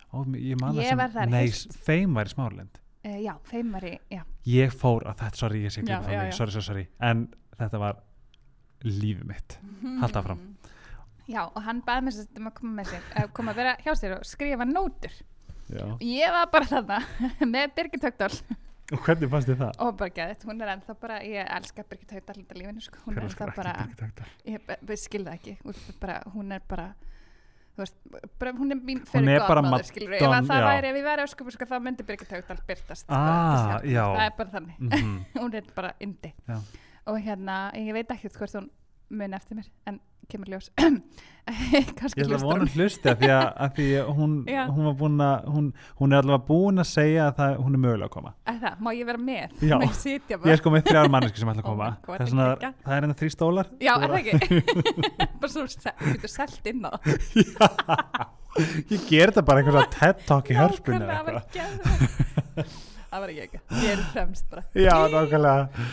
ég 0.54 0.62
man 0.62 0.80
það 0.80 1.12
sem, 1.18 1.30
nei, 1.34 1.46
þeim 1.90 2.14
var 2.22 2.26
í 2.32 2.36
smárlind 2.38 2.80
uh, 3.04 3.20
já, 3.20 3.34
þeim 3.52 3.76
var 3.76 3.90
í, 3.90 3.94
já. 4.14 4.24
Ég 4.54 4.72
fór 4.78 5.04
að 5.10 5.20
þetta, 5.26 5.36
sorry, 5.44 5.64
ég 5.68 5.74
sé 5.76 5.82
ekki 5.84 5.92
mig, 5.92 6.16
já. 6.16 6.32
sorry, 6.38 6.52
sorry, 6.56 6.68
sorry. 6.70 6.88
En 7.04 7.28
þetta 7.60 7.80
var 7.82 8.00
lífið 8.84 9.26
mitt. 9.28 9.58
Haltu 10.02 10.20
áfram. 10.20 10.40
Já, 11.28 11.44
og 11.56 11.62
hann 11.64 11.82
baði 11.86 12.08
mér 12.08 12.20
um 12.40 12.48
að 12.50 12.54
koma 12.60 12.84
sér 12.90 13.02
að 13.22 13.32
koma 13.34 13.52
að 13.54 13.62
vera 13.62 13.76
hjá 13.86 13.94
sér 13.96 14.18
og 14.18 14.26
skrifa 14.28 14.66
nótur 14.68 15.14
já. 15.70 15.86
ég 16.02 16.32
var 16.36 16.50
bara 16.52 16.66
þarna 16.66 17.00
með 17.54 17.74
Birgit 17.78 18.04
Haugdal 18.04 18.34
og 18.94 19.00
hvernig 19.06 19.30
fannst 19.32 19.48
þið 19.48 19.62
það? 19.64 19.80
og 19.80 19.96
bara 19.98 20.10
gæðið, 20.18 20.44
hún 20.50 20.62
er 20.62 20.74
ennþá 20.76 20.96
bara 21.00 21.22
ég 21.24 21.48
elska 21.56 21.86
Birgit 21.90 22.12
Haugdal 22.12 22.36
hluta 22.42 22.58
lífinu 22.60 22.82
sko. 22.84 23.00
hún 23.06 23.16
Hver 23.16 23.24
er 23.24 23.30
ennþá 23.30 23.56
bara 23.56 23.74
ég 24.46 24.66
be- 24.68 24.78
be- 24.84 24.98
skil 25.00 25.24
það 25.26 25.34
ekki 25.40 25.58
bara, 26.02 26.20
hún 26.36 26.52
er 26.52 26.62
bara 26.68 26.90
þú 27.74 27.82
veist, 27.82 27.96
bara, 28.38 28.52
hún 28.54 28.70
er 28.76 28.78
mín 28.86 29.00
fyrir 29.10 29.40
bara 29.48 29.62
godmother, 29.64 29.88
skilur 29.88 30.12
ef 30.14 30.22
það 30.22 30.60
já. 30.60 30.66
væri, 30.68 30.90
ef 30.92 30.98
ég 31.00 31.06
væri 31.08 31.24
öskup 31.26 31.48
sko, 31.56 31.66
þá 31.72 31.80
myndi 31.82 32.04
Birgit 32.06 32.30
Haugdal 32.36 32.60
byrtast 32.68 33.08
sko, 33.08 33.16
Ah, 33.18 33.80
þessi- 33.80 33.96
já. 33.96 34.04
það 34.14 34.26
er 34.28 34.36
bara 34.38 34.50
þannig 34.58 34.78
Mhm. 34.84 35.16
hún 35.42 35.56
er 35.58 35.64
bara 35.76 35.94
indi 36.00 36.34
Já. 36.48 36.60
og 37.08 37.18
hérna, 37.24 37.72
ég 37.74 37.94
veit 37.94 38.12
ekki 38.14 38.30
hvort 38.36 38.54
hún 38.60 38.70
mun 39.10 39.34
eftir 39.34 39.58
mér, 39.58 39.72
en 39.88 40.00
kemur 40.32 40.48
ljós. 40.54 40.70
Kannski 41.44 42.22
Ég 42.22 42.30
ætla 42.30 42.38
að 42.38 42.44
vona 42.48 42.66
hlusti 42.72 43.10
að 43.12 43.18
því 43.20 43.30
að, 43.36 43.48
að 43.66 43.72
því 43.76 43.86
að 44.00 44.12
hún, 44.16 44.36
hún 44.48 44.86
var 44.88 44.94
búin 45.02 45.24
að 45.26 45.48
hún, 45.52 45.66
hún 46.00 46.14
er 46.16 46.22
allavega 46.24 46.46
búin 46.48 46.80
að 46.80 46.88
segja 46.88 47.26
að 47.28 47.34
það, 47.42 47.56
hún 47.66 47.76
er 47.76 47.82
mögulega 47.84 48.08
að 48.08 48.14
koma. 48.14 48.32
Er 48.48 48.60
það, 48.62 48.78
má 48.86 48.90
ég 48.96 49.10
vera 49.10 49.22
með? 49.28 49.58
Já. 49.60 49.76
Ég 49.84 50.54
er 50.54 50.62
sko 50.62 50.72
með 50.72 50.86
þrjár 50.88 51.12
manneski 51.12 51.44
sem 51.44 51.52
ætla 51.52 51.60
að 51.60 51.68
Oh 51.68 51.74
koma. 51.74 51.90
my 51.90 52.08
God, 52.08 52.16
það, 52.16 52.24
er 52.24 52.32
svona, 52.32 52.48
geggjað. 52.54 52.78
það 52.88 52.96
er 53.02 53.08
enn 53.10 53.18
þrý 53.24 53.30
stólar. 53.36 53.74
Já, 53.84 53.94
er 53.98 54.14
það 54.14 54.20
ekki? 54.22 54.62
bara 55.44 55.52
svo, 55.58 55.66
se- 55.76 55.96
þú 56.00 56.14
getur 56.16 56.34
selt 56.38 56.72
inn 56.72 56.88
á. 56.88 56.92
Ég 58.94 59.06
ger 59.10 59.32
þetta 59.34 59.44
bara 59.48 59.64
einhvers 59.64 59.82
að 59.84 59.92
TED 59.98 60.24
Talk 60.30 60.50
í 60.54 60.58
hörspunni 60.58 61.08
það 61.10 61.28
var 61.28 61.40
geðveikt. 61.58 62.82
Það 63.14 63.22
var 63.24 63.30
ekki 63.34 63.44
ekki, 63.46 63.60
ég 63.84 63.90
er 63.94 64.00
fremst 64.14 64.46
bara. 64.50 64.64
Já, 64.74 64.94
nákvæmlega. 65.12 65.88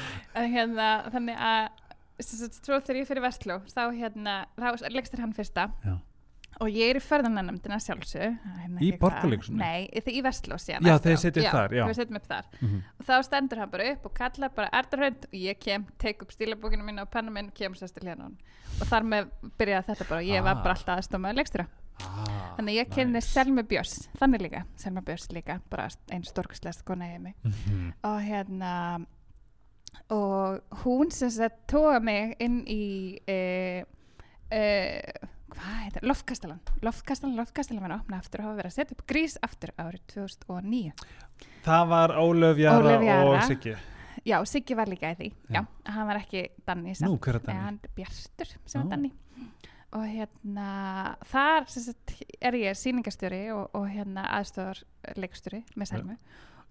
Hérna, 0.54 0.88
þannig 1.12 1.42
að 1.50 1.64
Svo 2.22 2.78
þegar 2.80 2.96
ég 3.02 3.08
fyrir 3.08 3.22
Vestló 3.24 3.60
þá 3.70 3.82
hérna, 3.96 4.46
þá 4.58 4.90
legstir 4.92 5.20
hann 5.20 5.32
fyrsta 5.32 5.70
Já. 5.84 5.96
og 6.60 6.68
ég 6.68 6.90
er 6.90 6.98
í 6.98 7.00
ferðanarnefndina 7.00 7.78
sjálfsög 7.80 8.34
hérna, 8.58 8.80
Í 8.80 8.90
ekki 8.92 8.98
Borgarleikhúsinu? 9.00 9.56
hvað- 9.56 9.64
Nei, 9.64 9.88
í- 10.18 10.22
Vestló 10.22 10.58
síðan 10.60 10.82
Já, 10.84 10.98
já. 11.72 11.86
við 11.88 11.96
setjum 11.96 12.16
upp 12.16 12.26
þar 12.28 12.44
Mhm. 12.60 12.82
og 13.00 13.06
þá 13.06 13.14
stendur 13.24 13.58
hann 13.58 13.70
bara 13.70 13.90
upp 13.92 14.06
og 14.06 14.14
kallar 14.14 14.48
bara 14.54 14.68
erdarhund 14.72 15.24
og 15.24 15.32
ég 15.32 15.58
kem, 15.60 15.86
tek 15.98 16.22
upp 16.22 16.30
stílabókinu 16.32 16.82
mín 16.84 17.00
og 17.00 17.10
penna 17.10 17.30
minn, 17.30 17.50
kem 17.54 17.72
sérst 17.74 17.94
til 17.94 18.08
hérna 18.08 18.26
og 18.80 18.86
þar 18.86 19.02
með 19.02 19.30
byrjaði 19.58 19.86
þetta 19.86 20.08
bara 20.08 20.20
og 20.20 20.26
ég 20.26 20.42
var 20.42 20.56
Ah. 20.56 20.62
bara 20.62 20.74
alltaf 20.74 20.98
aðstofmaður 20.98 21.36
leikstjóra 21.36 21.66
ah, 22.02 22.56
þannig 22.58 22.74
ég 22.80 22.88
kynni 22.90 23.12
nice. 23.12 23.28
Selmi 23.28 23.62
Björns 23.62 24.08
þannig 24.18 24.40
líka, 24.40 24.64
Selma 24.76 25.00
Björns 25.02 25.28
líka 25.32 25.60
bara 25.70 25.88
einn 26.10 26.22
stórkustlegast 26.24 26.84
kona 26.84 27.04
í 27.06 27.18
mig 27.20 27.34
Mhm. 27.44 27.92
og 28.04 28.20
hérna 28.22 29.06
og 30.10 30.80
hún 30.84 31.10
sem 31.14 31.30
sagt 31.30 31.64
tóða 31.70 32.00
mig 32.02 32.34
inn 32.42 32.60
í 32.66 32.84
uh, 33.30 33.82
uh, 34.50 35.28
hvað 35.50 35.76
heitir, 35.84 36.06
Loftkastalan 36.06 36.60
Loftkastalan, 36.86 37.36
Loftkastalan 37.38 37.84
var 37.84 37.94
að 37.94 38.02
opna 38.04 38.18
aftur 38.22 38.42
og 38.42 38.50
hafa 38.50 38.60
verið 38.62 38.72
að 38.72 38.76
setja 38.78 38.96
upp 38.96 39.06
grís 39.10 39.36
aftur 39.46 39.72
árið 39.78 40.02
2009 40.14 40.92
Það 41.64 41.86
var 41.90 42.14
Ólöf 42.16 42.60
Jara, 42.60 42.80
Ólöf 42.84 43.04
Jara. 43.04 43.30
og 43.30 43.42
Siggi. 43.44 43.74
Já, 44.24 44.36
Siggi 44.48 44.76
var 44.76 44.88
líka 44.90 45.10
í 45.12 45.16
því. 45.16 45.28
Já. 45.48 45.60
Já, 45.60 45.92
hann 45.94 46.08
var 46.08 46.20
ekki 46.20 46.42
Danni 46.66 46.94
Nú, 47.04 47.16
hver 47.20 47.38
er 47.38 47.44
Danni? 47.44 47.60
hann 47.60 47.78
er 47.84 47.92
Bjartur 47.96 48.52
sem 48.64 48.82
var 48.82 48.90
Danni. 48.94 49.12
Og 49.90 50.04
hérna 50.06 50.66
þar 51.26 51.66
sagt, 51.72 52.14
er 52.40 52.56
ég 52.60 52.76
sýningastjóri 52.78 53.42
og, 53.54 53.72
og 53.74 53.88
hérna 53.90 54.26
aðstofar 54.38 54.84
leikstjóri 55.18 55.64
með 55.74 55.90
Selmu. 55.90 56.18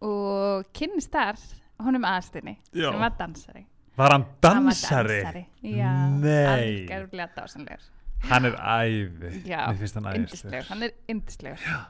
Og 0.08 0.70
kynnist 0.78 1.12
þar 1.12 1.42
honum 1.84 2.04
aðstinni 2.06 2.58
Já. 2.74 2.92
sem 2.92 3.00
var 3.00 3.16
dansari. 3.20 3.66
Var 3.98 4.12
hann 4.12 4.26
Hann 4.44 4.66
var 4.66 4.74
dansari? 4.74 5.46
Já, 5.64 5.94
Nei. 6.10 6.88
algjörlega 6.88 7.30
dásanlegur 7.36 7.88
Hann 8.30 8.46
er 8.46 8.56
æði. 8.60 9.44
Já, 9.48 9.68
Mér 9.70 9.78
finnst 9.80 9.96
hann 9.96 10.06
yndislegur, 10.16 10.52
æðislegur 10.60 10.68
hann 10.70 10.84
er 10.84 10.92
yndislegur. 11.10 11.86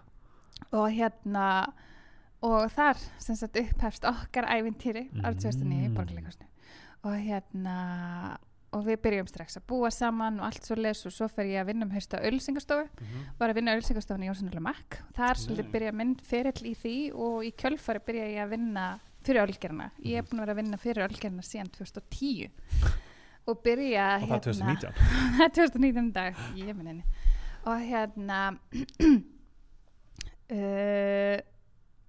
Og 0.74 0.92
hérna 0.94 1.46
og 2.42 2.70
þar 2.72 2.98
sem 3.20 3.36
sagt 3.36 3.58
upphefst 3.58 4.06
okkar 4.06 4.46
ævintýri 4.46 5.08
árið 5.24 5.42
2009 5.42 5.86
í 5.86 5.90
Mm. 5.90 5.96
borgarleikasnu 5.96 6.46
og 7.04 7.16
hérna 7.18 8.38
og 8.72 8.86
við 8.86 8.98
byrjum 9.02 9.28
strax 9.28 9.58
að 9.58 9.66
búa 9.68 9.90
saman 9.92 10.40
og 10.40 10.46
allt 10.46 10.64
svo 10.64 10.76
les 10.78 11.06
og 11.06 11.12
svo 11.12 11.28
fer 11.28 11.46
ég 11.46 11.62
að 11.64 11.66
vinna 11.72 11.86
um 11.86 11.92
hausta 11.92 12.18
ölsingastofu 12.22 12.88
Mhm. 13.02 13.26
var 13.40 13.50
að 13.50 13.56
vinna 13.56 13.76
ölsingastofunni 13.76 14.26
í 14.26 14.30
Jónsson 14.30 14.62
Makk. 14.62 15.00
Þar 15.16 15.36
svolítið 15.36 15.72
byrja 15.72 15.92
minn 15.94 16.16
ferill 16.16 16.62
í 16.70 16.76
því 16.78 17.12
og 17.16 17.44
í 17.44 17.52
kjölfari 17.56 18.00
byrja 18.06 18.28
ég 18.36 18.44
að 18.46 18.50
vinna 18.50 19.00
fyrir 19.26 19.42
ölgerna 19.44 19.92
ég 20.04 20.18
er 20.18 20.24
búin 20.30 20.40
að 20.40 20.46
vera 20.46 20.54
að 20.56 20.62
vinna 20.64 20.78
fyrir 20.78 21.04
ölgerna 21.08 21.42
síðan 21.46 21.70
2010 21.76 22.50
og 23.50 23.62
byrja 23.66 24.08
Og 24.22 24.30
það 24.30 24.42
2019 24.50 24.94
það 25.38 25.46
er 25.46 25.54
2019 25.60 26.12
dag 26.14 26.34
ég 26.56 26.76
minn 26.76 26.88
henni 26.88 27.06
og 27.66 27.78
hérna 27.84 28.40
uh, 30.52 31.38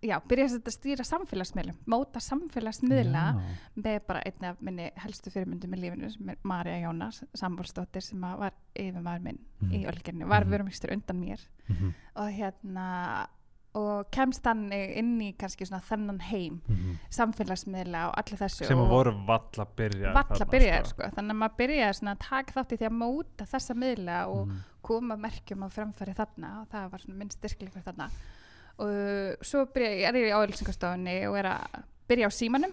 já, 0.01 0.17
byrja 0.31 0.47
að 0.57 0.71
stýra 0.75 1.05
samfélagsmiðlum 1.05 1.77
móta 1.91 2.21
samfélagsmiðla 2.25 3.25
Já. 3.37 3.41
með 3.77 3.99
bara 4.09 4.23
einni 4.25 4.49
af 4.49 4.63
minni 4.65 4.87
helstu 5.03 5.33
fyrirmyndum 5.35 5.75
í 5.77 5.81
lífinu 5.83 6.09
sem 6.15 6.31
er 6.33 6.39
Marja 6.49 6.79
Jónas 6.87 7.21
Sambólsdóttir 7.37 8.05
sem 8.07 8.21
var 8.23 8.55
yfirmaður 8.75 9.27
minn 9.27 9.41
Mhm. 9.61 9.73
í 9.77 9.83
Ölgerni, 9.91 10.25
var 10.25 10.45
Mhm. 10.47 10.51
vörumistur 10.55 10.93
undan 10.95 11.21
mér 11.21 11.41
Mhm. 11.69 11.93
og 12.17 12.29
hérna 12.33 13.27
og 13.79 14.09
kemst 14.11 14.43
þannig 14.43 14.97
inn 14.99 15.13
í 15.23 15.29
kannski 15.39 15.67
svona 15.69 15.83
þennan 15.87 16.21
heim 16.21 16.61
Mhm. 16.67 16.97
samfélagsmiðla 17.11 18.09
og 18.09 18.15
allir 18.19 18.39
þessu 18.41 18.67
Sem 18.67 18.79
voru 18.79 19.13
valla 19.27 19.67
byrjar 19.77 20.15
valla 20.15 20.47
byrjaðir 20.51 20.87
sko. 20.91 21.03
þannig 21.15 21.31
að 21.37 21.41
maður 21.43 21.57
byrjaði 21.61 21.95
svona 22.01 22.15
að 22.17 22.25
taka 22.29 22.53
þátt 22.57 22.73
í 22.75 22.79
því 22.81 22.89
að 22.89 22.99
móta 22.99 23.47
þessa 23.47 23.75
miðla 23.79 24.19
og 24.29 24.47
Mhm. 24.49 24.57
koma 24.83 25.17
merkjum 25.17 25.63
á 25.63 25.69
framfæri 25.71 26.15
þarna 26.17 26.61
og 26.63 26.69
það 26.69 26.91
var 26.91 26.99
svona 27.01 27.19
minn 27.19 27.31
styrkleikur 27.31 27.83
þarna 27.85 28.11
og 28.81 29.45
svo 29.45 29.67
byrja, 29.67 30.09
er 30.09 30.15
ég 30.15 30.33
á 30.35 30.41
ölsingastofunni 30.47 31.29
og 31.29 31.37
er 31.37 31.45
að 31.45 31.83
byrja 32.09 32.27
á 32.27 32.33
símanum 32.33 32.73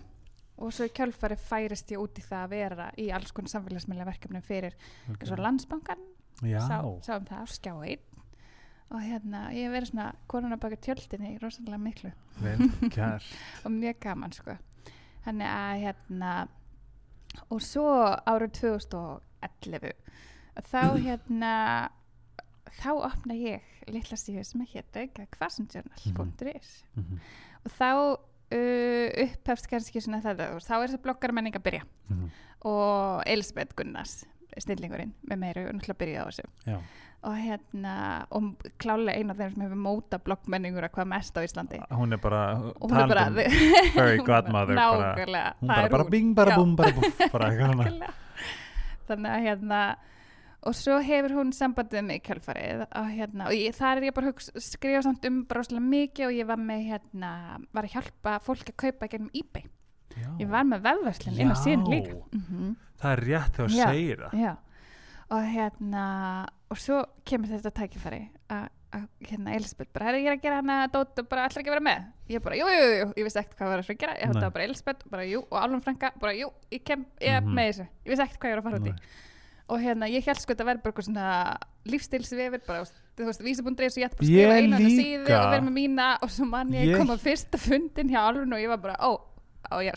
og 0.57 0.71
svo 0.73 0.85
í 0.87 0.89
kjölfari 0.95 1.37
færist 1.37 1.91
ég 1.93 1.99
út 2.01 2.17
í 2.17 2.23
það 2.25 2.43
að 2.45 2.49
vera 2.49 2.91
í 2.97 3.11
alls 3.13 3.31
konar 3.31 3.49
samfélagsmiðla 3.53 4.05
verkefnum 4.09 4.41
fyrir 4.41 4.73
og 5.09 5.37
landsbankan 5.37 5.99
sá, 6.41 6.81
sáum 7.05 7.25
það 7.27 7.43
á 7.43 7.45
skjá 7.45 7.73
einn 7.85 7.99
og 8.91 9.01
hérna 9.03 9.49
ég 9.51 9.65
hef 9.67 9.73
verið 9.75 9.89
svona 9.91 10.07
konuna 10.31 10.57
baka 10.61 10.77
tjöldinni 10.79 11.33
rosalega 11.41 11.77
miklu 11.81 12.11
og 13.65 13.71
mjög 13.73 13.99
gaman 14.05 14.31
sko 14.35 14.55
þannig 15.25 15.49
að 15.51 15.81
hérna 15.83 16.31
og 17.51 17.61
svo 17.61 17.87
árið 18.31 18.53
2011 18.61 19.91
þá 20.71 20.79
hérna 21.07 21.51
þá 22.77 22.89
opna 22.95 23.35
ég 23.37 23.61
litla 23.91 24.17
síðu 24.19 24.43
sem 24.45 24.63
að 24.63 24.73
hétta 24.77 25.05
kvasundjournal.is 25.35 26.71
Mhm. 26.95 27.19
og 27.65 27.71
þá 27.75 27.89
uh, 27.91 29.07
upphefst 29.25 29.67
kannski 29.71 30.01
svona 30.03 30.21
þetta 30.23 30.47
þá 30.63 30.73
er 30.77 30.87
þessi 30.87 31.01
bloggarmenning 31.03 31.55
að 31.59 31.63
byrja 31.67 31.83
Mhm. 32.09 32.29
og 32.71 33.23
Elisabeth 33.27 33.75
Gunnars 33.75 34.23
snillingurinn 34.57 35.11
með 35.29 35.37
meiru 35.43 35.67
og 35.67 35.75
náttúrulega 35.77 35.99
byrjaði 36.01 36.23
á 36.23 36.27
þessu 36.31 36.45
Já. 36.71 36.77
Og 37.23 37.33
hérna 37.41 37.93
og 38.31 38.61
klálega 38.79 39.17
eina 39.17 39.33
af 39.33 39.39
þeim 39.41 39.53
sem 39.55 39.63
hefur 39.65 39.79
móta 39.81 40.19
bloggmenningur 40.23 40.85
að 40.85 40.93
hvað 40.95 41.07
mest 41.11 41.37
á 41.37 41.41
Íslandi. 41.43 41.79
Hún 41.91 42.13
er 42.13 42.21
bara 42.21 42.41
hún 42.57 42.93
er 42.93 43.07
bara 43.09 43.23
talandi 43.25 43.47
um 44.19 44.25
godmother 44.29 44.75
nákvæmlega, 44.77 45.53
Hún 45.61 45.67
það 45.67 45.73
bara, 45.73 45.85
er 45.87 45.89
bara 45.95 46.03
hún. 46.03 46.11
bing, 46.13 46.35
bara 46.37 46.57
búm, 46.59 46.75
bara 46.77 46.91
búff 46.93 47.23
bara 47.33 47.49
þannig 49.07 49.31
að 49.33 49.43
hérna 49.47 49.81
og 50.67 50.75
svo 50.75 50.97
hefur 51.05 51.31
hún 51.37 51.51
sambandið 51.55 52.03
með 52.09 52.21
kjölfarið 52.27 52.81
og 52.87 53.09
hérna, 53.13 53.45
og 53.47 53.55
ég, 53.55 53.75
þar 53.77 53.99
er 54.01 54.07
ég 54.09 54.15
bara 54.17 54.31
hugsa, 54.31 54.51
skrifa 54.59 55.03
samt 55.05 55.25
um 55.29 55.41
bara 55.47 55.61
rosalega 55.61 55.85
mikið 55.85 56.25
og 56.27 56.33
ég 56.35 56.49
var 56.49 56.59
með 56.59 56.81
hérna, 56.89 57.31
var 57.77 57.87
að 57.87 57.93
hjálpa 57.95 58.33
fólk 58.43 58.71
að 58.73 58.77
kaupa 58.83 59.07
gennum 59.11 59.29
eBay, 59.37 59.63
Já. 60.17 60.27
ég 60.41 60.49
var 60.51 60.65
með 60.67 60.83
vefverslun 60.89 61.39
inn 61.39 61.53
á 61.53 61.57
síðan 61.61 61.87
líka. 61.93 62.17
Mm 62.33 62.75
Það 62.97 63.11
er 63.13 63.19
rétt 63.21 63.53
þegar 63.53 63.69
þú 63.69 63.75
segir 63.77 64.21
það. 64.23 64.31
já, 64.41 64.51
og 65.29 65.43
hérna 65.43 66.05
og 66.71 66.77
svo 66.79 67.01
kemur 67.27 67.47
þetta 67.51 67.71
tækifæri 67.81 68.21
að 68.49 68.67
hérna 69.27 69.53
Elisabeth 69.53 69.91
bara, 69.93 70.05
herri 70.07 70.21
ég 70.23 70.29
er 70.31 70.37
að 70.37 70.41
gera 70.45 70.55
hana 70.61 70.87
dót 70.87 71.19
og 71.19 71.27
bara 71.29 71.43
ætlar 71.49 71.59
ekki 71.61 71.69
að 71.69 71.75
vera 71.75 71.85
með? 71.85 72.05
Ég 72.31 72.41
bara, 72.43 72.55
jú, 72.55 72.65
jú, 72.71 72.85
jú, 73.01 73.07
ég 73.19 73.23
vissi 73.27 73.39
ekkert 73.41 73.57
hvað 73.59 73.67
var 73.73 73.79
að 73.83 73.97
gera. 73.99 74.13
Ég 74.17 74.33
var 74.33 74.51
bara 74.55 74.63
Elisabeth, 74.63 75.09
bara 75.11 75.25
jú, 75.27 75.41
og 75.51 75.57
Alvin 75.59 75.81
Franka 75.83 76.11
bara 76.19 76.31
jú, 76.33 76.47
ég 76.71 76.83
kem, 76.87 77.05
ég 77.21 77.35
er 77.35 77.41
Mhm. 77.41 77.53
með 77.53 77.67
þessu. 77.69 77.87
Ég 78.05 78.09
vissi 78.13 78.23
ekkert 78.23 78.39
hvað 78.39 78.49
ég 78.49 78.55
var 78.55 78.61
að 78.63 78.67
fara 78.71 78.79
út 78.79 78.87
í. 78.87 78.93
Og 79.69 79.79
hérna, 79.83 80.07
ég 80.09 80.23
held 80.23 80.39
sko 80.39 80.53
þetta 80.53 80.65
verður 80.65 80.83
bara 80.83 80.93
eitthvað 80.93 81.07
svona 81.09 81.57
lífstilsvefur, 81.85 82.61
bara, 82.67 82.85
þú 83.17 83.25
veist, 83.27 83.41
vísabundri 83.43 83.85
og 83.85 83.91
ég 83.91 84.07
ætti 84.07 84.17
bara 84.17 84.27
að 84.27 84.31
Ég 84.31 84.47
skrifa 84.47 84.57
einu 84.57 84.73
hana 84.73 84.87
líka. 84.87 85.03
síðu 85.03 85.21
og 85.21 85.51
vera 85.51 85.61
með 85.61 85.73
mína 85.75 86.17
og 86.23 86.29
svo 86.29 86.45
mann 86.47 86.71
ég, 86.71 86.85
Ég- 86.87 86.97
kom 86.97 87.07
að 87.07 87.19
fyrsta 87.27 87.57
fundin 87.59 88.09
hjá 88.09 88.19
Alvin 88.23 88.53
og 88.53 88.59
ég 88.59 88.67
var 88.69 88.77
bara, 88.77 88.95
ó, 89.03 89.19
á 89.71 89.75
ég 89.83 89.91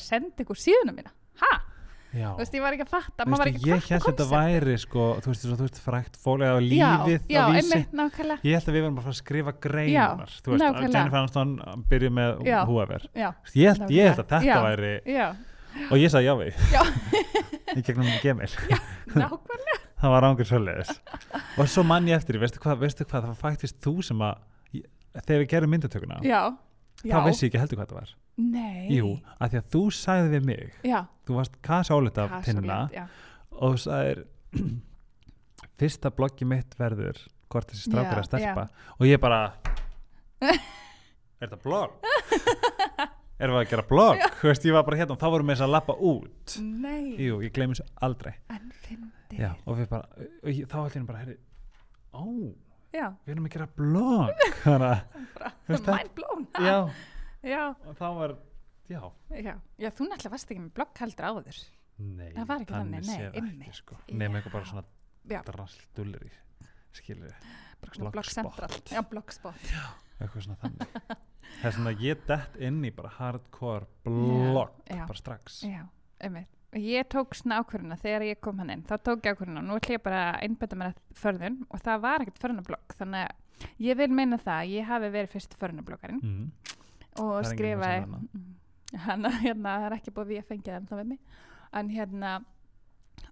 að? 2.10 2.18
Já. 2.20 2.26
Þú 2.34 2.40
veist, 2.42 2.54
ég 2.58 2.62
var 2.64 2.74
ekki 2.76 2.84
að 2.84 2.90
fatta, 2.90 3.24
var 3.38 3.50
ekki 3.50 3.60
ég 3.68 3.76
að 3.76 3.88
held 3.90 4.02
þetta 4.02 4.24
konceptið. 4.26 4.30
væri 4.60 4.76
sko, 4.82 5.04
þú 5.22 5.30
veist, 5.30 5.44
svo, 5.46 5.56
þú 5.60 5.66
veist, 5.66 5.78
frækt 5.84 6.16
fólega 6.24 6.52
á 6.52 6.58
lífið 6.60 7.28
já, 7.30 7.40
á 7.40 7.46
vísi. 7.54 7.60
einmitt, 7.60 7.92
Ég 8.44 8.56
held 8.58 8.66
að 8.66 8.74
við 8.74 8.80
verðum 8.80 8.96
bara 8.98 9.06
að 9.06 9.12
að 9.14 9.18
skrifa 9.20 9.52
greinar 9.66 10.32
Þú 10.40 10.50
veist, 10.50 10.64
nákvæmlega. 10.64 10.94
Jennifer 10.96 11.20
Aniston 11.20 11.52
byrjuð 11.90 12.14
með 12.18 12.42
já, 12.46 13.28
ég 13.54 13.68
held, 13.70 13.90
ég 13.94 14.10
held 14.10 14.18
að 14.18 14.28
þetta 14.34 14.42
Já. 14.50 14.58
væri 14.66 14.92
já, 15.14 15.28
og 15.90 15.96
ég 16.02 16.10
sagði 16.10 16.26
já 16.26 16.34
við. 16.40 16.54
Í 17.78 17.82
gegnum 17.86 18.08
Gmail. 18.24 18.50
Nákvæmlega. 19.14 19.78
Það 20.00 20.10
var 20.14 20.24
ángur 20.30 20.46
svoleiðis. 20.48 20.90
Og 21.60 21.68
svo 21.68 21.82
mann 21.84 22.06
ég 22.08 22.16
eftir, 22.16 22.38
veistu 22.40 22.58
hvað, 22.62 22.78
veistu 22.80 23.04
hvað 23.04 23.20
það 23.26 23.30
var 23.34 23.38
faktist 23.42 23.76
þú 23.84 23.92
sem 24.02 24.22
að 24.24 24.38
ég- 24.78 24.86
þegar 25.26 25.42
við 25.44 25.48
gerum 25.52 25.70
myndatökuna 25.74 26.20
þá 27.04 27.18
vissi 27.26 27.46
ég 27.46 27.50
ekki 27.52 27.60
heldur 27.60 27.78
hvað 27.82 27.90
það 27.92 27.98
var 28.00 28.14
nei. 28.40 28.86
Jú, 28.96 29.14
að 29.38 29.54
því 29.54 29.60
að 29.60 29.68
þú 29.74 29.82
sagði 29.96 30.32
við 30.34 30.46
mig. 30.50 30.78
Já, 30.86 31.00
þú 31.26 31.38
varst 31.40 31.58
af 32.24 32.36
pinnuna 32.46 32.78
og 33.60 33.76
þú 33.76 33.82
sagðir 33.84 34.24
fyrsta 35.80 36.12
bloggi 36.14 36.48
mitt 36.48 36.76
verður 36.80 37.20
hvort 37.50 37.72
þessi 37.72 37.90
er 37.96 38.20
að 38.20 38.28
stelpa. 38.28 38.68
og 38.98 39.08
ég 39.08 39.20
bara 39.22 39.40
er 40.40 40.60
þetta 41.40 41.58
blogg? 41.64 41.96
erum 43.40 43.56
við 43.56 43.62
að 43.62 43.70
gera 43.72 43.86
blogg? 43.88 44.24
Þú 44.40 44.50
veist, 44.50 44.66
ég 44.68 44.76
var 44.76 44.86
bara 44.86 44.98
hérna 45.00 45.16
og 45.16 45.20
þá 45.20 45.28
vorum 45.32 45.50
við 45.50 45.56
þess 45.56 45.66
að 45.66 45.74
lappa 45.74 45.96
út. 46.10 46.56
Nei, 46.60 47.04
Jú, 47.24 47.38
ég 47.44 47.54
gleymi 47.56 47.76
þessu 47.76 47.86
aldrei. 48.06 48.34
Já, 49.30 49.52
og 49.64 49.78
við 49.78 49.88
bara, 49.92 50.26
og 50.42 50.50
ég, 50.50 50.66
þá 50.68 50.76
allir 50.82 51.06
bara, 51.08 51.22
herri 51.22 51.36
ó, 52.10 52.24
já, 52.92 53.06
við 53.24 53.34
erum 53.34 53.46
að 53.46 53.54
gera 53.54 53.68
blogg. 53.78 54.44
Þannig 54.64 54.88
að, 54.90 55.86
mind 55.86 56.12
blown. 56.18 56.46
Já, 56.58 56.76
já, 57.42 57.62
og 57.72 57.96
þá 57.98 58.06
var 58.18 58.36
já, 58.90 59.00
já, 59.30 59.54
já, 59.78 59.88
þú 59.90 60.08
náttúrulega 60.10 60.34
varst 60.34 60.50
ekki 60.50 60.64
með 60.66 61.00
heldur 61.00 61.30
áður. 61.30 61.62
Nei 62.00 62.28
Það 62.32 62.46
var 62.48 62.62
ekki 62.62 62.76
þannig, 62.76 63.02
nei, 63.04 63.16
séð 63.16 63.34
einmitt. 63.40 63.74
sko. 63.76 63.98
nema 64.08 64.38
eitthvað 64.38 64.54
bara 64.56 64.68
svona 64.70 64.84
já, 65.28 65.40
drastullir 65.44 66.22
í 66.24 66.30
skilur 66.96 67.34
bara 67.80 67.96
svona 67.96 68.06
blogg 68.06 68.14
Blogspot. 68.16 68.54
central 68.56 68.96
já, 68.96 69.02
bloggspot 69.10 69.66
eitthvað 70.20 70.46
svona 70.46 70.58
þannig. 70.62 70.94
Það 71.50 71.66
er 71.68 71.76
svona 71.76 71.92
að 71.92 72.02
ég 72.04 72.24
dett 72.28 72.56
inn 72.68 72.80
í 72.84 72.92
bara 72.94 73.10
hardcore 73.16 73.88
blogg 74.06 74.80
já. 74.86 75.04
bara 75.08 75.18
strax. 75.18 75.60
Já, 75.66 75.84
einmitt. 76.22 76.56
Og 76.70 76.84
ég 76.86 77.08
tók 77.10 77.34
svona 77.34 77.58
ákvörðuna 77.58 77.96
þegar 77.98 78.24
ég 78.28 78.40
kom 78.44 78.60
hann 78.62 78.70
inn. 78.70 78.84
Þá 78.86 78.94
tók 79.08 79.24
ég 79.26 79.34
ákvörðuna, 79.34 79.62
nú 79.66 79.78
ætlum 79.80 79.96
ég 79.96 80.04
bara 80.04 80.20
að 80.28 80.44
einbæta 80.46 80.78
mér 80.78 80.92
að 80.92 81.00
förðun 81.18 81.56
og 81.66 81.82
það 81.82 82.04
var 82.04 82.24
ekkert 82.24 82.42
förðunablogg 82.44 82.94
þannig 83.00 83.24
að 83.26 83.80
ég 83.88 83.98
vil 83.98 84.10
meina 84.14 84.38
það 84.40 84.60
að 84.60 84.74
ég 84.76 84.86
hafi 84.92 85.10
verið 85.16 85.34
fyrst 85.34 85.56
förðunabloggarinn 85.60 86.20
mm. 86.22 86.76
Og 87.18 87.42
Það 87.42 87.50
skrifaði 87.54 88.06
Mm. 88.06 88.54
hann 89.06 89.22
hérna, 89.24 89.76
það 89.78 89.84
er 89.86 89.92
ekki 89.98 90.10
búið 90.14 90.26
við 90.32 90.38
að 90.42 90.48
fengja 90.48 90.80
það 90.80 90.98
við 91.00 91.06
mig 91.06 91.18
en 91.72 91.88
hérna 91.90 92.44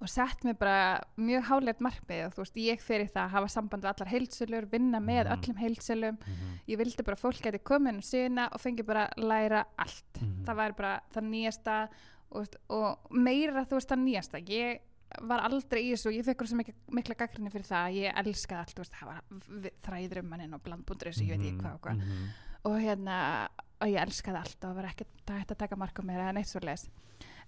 og 0.01 0.09
sett 0.09 0.45
mér 0.45 0.55
bara 0.59 1.01
mjög 1.17 1.43
hálegt 1.49 1.81
markmið 1.81 2.27
og 2.27 2.35
þú 2.37 2.43
veist, 2.45 2.59
ég 2.63 2.81
fyrir 2.85 3.09
það 3.11 3.25
að 3.25 3.31
hafa 3.33 3.49
samband 3.49 3.83
við 3.83 3.91
allar 3.91 4.11
heilsölur, 4.13 4.67
vinna 4.71 5.01
með 5.01 5.25
Mhm. 5.27 5.33
öllum 5.35 5.59
heilsölum 5.63 6.19
Mm 6.27 6.55
ég 6.69 6.77
vildi 6.79 7.03
bara 7.03 7.17
fólk 7.17 7.41
geti 7.43 7.59
komin 7.59 7.95
um 7.97 8.01
síðuna 8.05 8.49
og 8.53 8.61
fengi 8.61 8.85
bara 8.85 9.09
læra 9.17 9.65
allt 9.79 10.21
Mhm. 10.21 10.45
það 10.45 10.57
væri 10.57 10.77
bara 10.77 11.01
það 11.15 11.25
nýjasta 11.33 11.89
og, 12.31 12.47
og 12.69 12.99
meira 13.11 13.65
þú 13.65 13.71
veist 13.79 13.89
það 13.89 14.05
nýjasta 14.05 14.39
ég 14.49 14.79
var 15.23 15.41
aldrei 15.41 15.83
í 15.89 15.93
þessu, 15.95 16.13
ég 16.13 16.25
fekk 16.25 16.47
svo 16.47 16.57
mikla, 16.57 16.75
mikla 16.93 17.15
gaggrinni 17.15 17.51
fyrir 17.51 17.65
það, 17.65 17.95
ég 17.97 18.13
elskaði 18.15 18.59
allt 18.61 18.75
þú 18.77 18.83
veist, 18.85 18.93
það 18.93 19.07
var 19.07 19.23
v- 19.31 19.73
þræður 19.83 20.19
um 20.23 20.29
mannin 20.29 20.55
og 20.55 20.63
blandbúndur 20.63 21.09
þessu, 21.09 21.25
ég 21.25 21.39
veit 21.39 21.41
ekki 21.41 21.63
hvað 21.63 21.75
og 21.75 21.81
hvað 21.81 21.97
Mhm. 21.97 22.29
og 22.65 22.81
hérna, 22.83 23.49
og 23.81 23.89
ég 23.93 24.01
elskaði 24.03 24.41
allt 24.43 24.57
og 24.65 24.71
það 24.71 24.79
var 24.81 24.89
ekkert 24.93 25.21
það 25.29 25.39
hægt 25.43 25.53
að 25.55 25.61
taka 25.65 25.77
marka 25.77 26.03
mér 26.03 26.23
eða 26.25 26.33
neitt 26.39 26.51
svo 26.51 26.61
les 26.65 26.89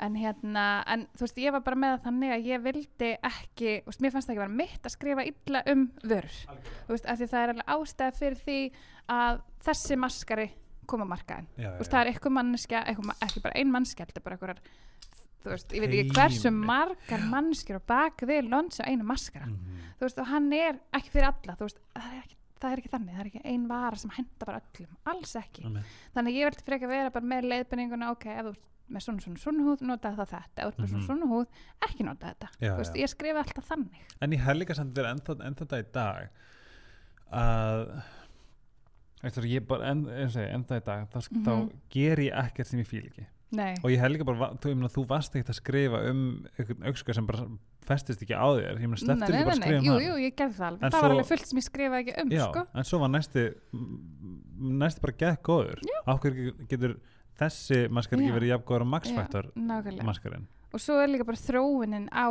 en 0.01 0.15
hérna, 0.17 0.63
en 0.89 1.03
þú 1.13 1.27
veist, 1.27 1.39
ég 1.43 1.53
var 1.53 1.61
bara 1.67 1.77
með 1.77 1.99
þannig 2.07 2.31
að 2.33 2.47
ég 2.49 2.63
vildi 2.65 3.11
ekki 3.29 3.73
þú 3.85 3.91
veist, 3.91 4.01
mér 4.01 4.15
fannst 4.15 4.31
það 4.31 4.35
ekki 4.35 4.43
vera 4.45 4.59
mitt 4.63 4.87
að 4.89 4.95
skrifa 4.95 5.27
illa 5.29 5.61
um 5.75 5.83
vörur, 6.03 6.39
þú 6.87 6.95
veist, 6.95 7.07
af 7.13 7.19
því 7.21 7.29
það 7.35 7.43
er 7.45 7.53
alveg 7.53 7.73
ástæða 7.75 8.15
fyrir 8.17 8.41
því 8.47 8.57
að 9.13 9.43
þessi 9.67 9.99
maskari 10.01 10.47
koma 10.91 11.05
markaðin 11.11 11.51
Já, 11.61 11.69
þú 11.75 11.83
veist, 11.83 11.93
það 11.93 12.01
er 12.07 12.13
eitthvað 12.15 12.37
manneskja, 12.39 12.81
eitthvað, 12.89 13.11
ma- 13.11 13.19
ekki 13.29 13.45
bara 13.45 13.61
ein 13.61 13.71
manneskja 13.77 14.07
þetta 14.09 14.23
er 14.23 14.27
bara 14.31 14.39
eitthvað 14.39 14.73
þú 15.45 15.53
veist, 15.55 15.77
ég 15.77 15.85
veit 15.85 15.95
ekki 16.01 16.17
hversu 16.17 16.51
margar 16.57 17.23
mannskjur 17.31 17.79
á 17.81 17.83
bak 17.93 18.25
við 18.29 18.49
lons 18.51 18.81
á 18.81 18.89
einu 18.89 19.05
maskara. 19.09 19.47
Mhm. 19.47 19.79
þú 20.01 20.09
veist, 20.09 20.19
og 20.25 20.27
hann 20.33 20.53
er 20.57 20.81
ekki 20.97 21.13
fyrir 21.13 21.29
alla 21.29 21.57
þú 21.61 21.69
veist, 21.69 21.79
það 21.95 22.11
er 22.17 22.25
ekki, 22.25 22.40
það 22.61 22.73
er 22.73 22.79
ekki 22.83 22.91
þannig, 22.95 23.15
það 23.15 23.21
er 23.25 23.31
ekki 23.31 23.45
ein 23.55 23.69
vara 23.69 23.97
sem 23.97 24.11
henda 24.17 24.47
bara 24.47 24.61
öllum, 24.61 24.97
alls 25.13 25.33
ekki 25.41 25.65
Einmitt. 25.65 25.85
þannig 26.15 26.31
að 26.35 26.39
ég 26.41 26.51
vildi 26.51 26.67
frekar 26.67 26.89
vera 26.93 27.11
bara 27.15 27.25
með 27.33 27.49
leiðbenninguna 27.51 28.11
ok, 28.13 28.27
ef 28.27 28.45
þú 28.45 28.53
ert 28.55 28.67
með 28.91 29.05
svona 29.07 29.21
svona 29.23 29.39
svona 29.39 29.65
húð 29.69 29.83
nota 29.87 30.11
það 30.19 30.31
þetta, 30.35 30.57
ef 30.57 30.65
þú 30.65 30.71
ert 30.71 30.79
með 30.81 30.89
svona 30.91 31.01
Mhm. 31.01 31.07
svona 31.07 31.27
húð 31.31 31.47
ekki 31.89 32.05
nota 32.05 32.27
þetta, 32.35 32.49
Já, 32.61 32.77
veist, 32.77 32.95
já. 32.95 33.03
ég 33.05 33.09
skrifa 33.15 33.39
alltaf 33.45 33.69
þannig 33.69 34.01
En 34.21 34.31
ég 34.33 34.41
held 34.41 34.59
líka 34.65 34.75
samt 34.75 34.95
verið 34.95 35.13
ennþá, 35.15 35.37
ennþá 35.47 35.67
þetta 35.67 35.79
í 35.79 35.93
dag 35.93 36.31
að 37.31 38.03
eftir, 39.23 39.47
ég 39.53 39.67
bara 39.69 39.91
enn, 39.93 40.05
ég, 40.09 40.37
ennþá 40.57 40.81
í 40.81 40.85
dag 40.85 41.09
þá, 41.13 41.19
Mhm. 41.31 41.45
þá 41.45 41.73
ger 41.91 42.17
ég 42.17 42.33
ekkert 42.35 42.67
sem 42.67 42.81
ég 42.81 42.87
fíl 42.87 43.05
ekki 43.07 43.27
nei, 43.53 43.75
og 43.85 43.91
ég 43.91 43.99
held 44.01 44.17
líka 44.17 44.25
bara, 44.27 44.51
þú, 44.55 44.71
ég 44.71 44.77
meina, 44.77 44.89
þú 44.89 45.07
varst 45.07 45.35
ekkert 45.35 45.51
að 45.55 45.61
skrifa 45.63 46.11
um 46.11 46.47
aukska 46.83 47.15
sem 47.15 47.27
bara 47.27 47.47
festist 47.91 48.23
ekki 48.25 48.37
á 48.39 48.47
þér. 48.47 48.79
Ég 48.81 48.89
meina, 48.91 49.01
slepptir 49.03 49.35
ekki 49.35 49.47
bara 49.49 49.57
að 49.57 49.61
skrifa 49.61 49.79
um 49.81 49.85
jú, 49.89 49.93
hann? 49.97 50.07
jú, 50.07 50.15
ég 50.25 50.37
gerði 50.39 50.57
það 50.61 50.67
alveg. 50.71 50.83
En 50.83 50.91
það 50.95 51.01
var 51.01 51.11
svo- 51.11 51.15
alveg 51.17 51.29
fullt 51.31 51.47
sem 51.51 51.61
ég 51.61 51.67
skrifaði 51.67 52.01
ekki 52.05 52.15
um 52.23 52.31
Já, 52.37 52.45
sko. 52.49 52.65
en 52.75 52.85
svo 52.91 53.01
var 53.03 53.13
næsti 53.17 53.45
næsti 54.81 55.01
bara 55.05 55.17
gett 55.25 55.43
góður. 55.47 55.81
Á 56.07 56.13
hverju 56.21 56.55
getur 56.71 56.97
þessi 57.41 57.79
maskar 57.91 58.19
ekki 58.21 58.31
Já. 58.31 58.37
verið 58.39 58.53
jafn 58.55 58.67
góður 58.69 58.85
á 58.85 58.89
Já, 59.01 59.15
Factor 59.17 59.51
nákvæmlega. 59.57 60.05
maskarinn? 60.09 60.47
Og 60.73 60.81
svo 60.81 60.99
er 61.03 61.09
líka 61.09 61.25
bara 61.27 61.41
þróunin 61.41 62.09
á 62.13 62.27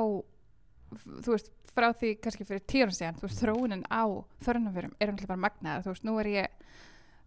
þú 1.23 1.33
veist, 1.35 1.49
frá 1.75 1.89
því 1.93 2.15
kannski 2.21 2.45
fyrir 2.47 2.63
tíu 2.65 2.85
ára 2.85 2.93
síðan, 2.95 3.17
þú 3.19 3.27
veist, 3.27 3.41
þróunin 3.43 3.83
á 3.89 4.03
förunumverum 4.41 4.93
er 4.99 5.11
umhverfið 5.11 5.27
bara 5.27 5.43
magnaðar, 5.45 5.83
þú 5.85 5.93
veist, 5.93 6.05
nú 6.07 6.15
er 6.19 6.29
ég 6.33 6.47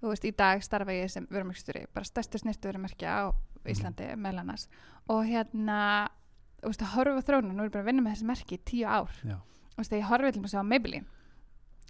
þú 0.02 0.08
veist, 0.10 0.24
í 0.26 0.32
dag 0.36 0.62
starfa 0.66 0.90
ég 0.96 1.10
sem 1.10 1.26
vörumerkstjóri 1.30 1.86
bara 1.94 2.04
stærstu 2.08 2.38
snirtu 2.42 2.70
vörumerkja 2.70 3.10
á 3.22 3.34
Íslandi 3.70 4.08
meðal 4.18 4.40
annars. 4.42 4.66
Og 5.08 5.22
hérna, 5.28 6.08
veist, 6.70 6.82
að 6.82 6.94
horfa 6.94 7.18
á 7.18 7.26
þróunin 7.28 7.54
nú 7.56 7.62
er 7.62 7.68
ég 7.68 7.72
bara 7.72 7.82
að 7.82 7.90
vinna 7.90 8.02
með 8.02 8.14
þessi 8.16 8.28
merki 8.30 8.54
í 8.58 8.62
tíu 8.64 8.86
ár 8.86 9.10
Já. 9.24 9.36
þú 9.72 9.76
veist, 9.76 9.90
þegar 9.90 10.02
ég 10.02 10.08
horfi 10.12 10.32
til 10.32 10.42
að 10.60 10.66
Maybelline 10.68 11.06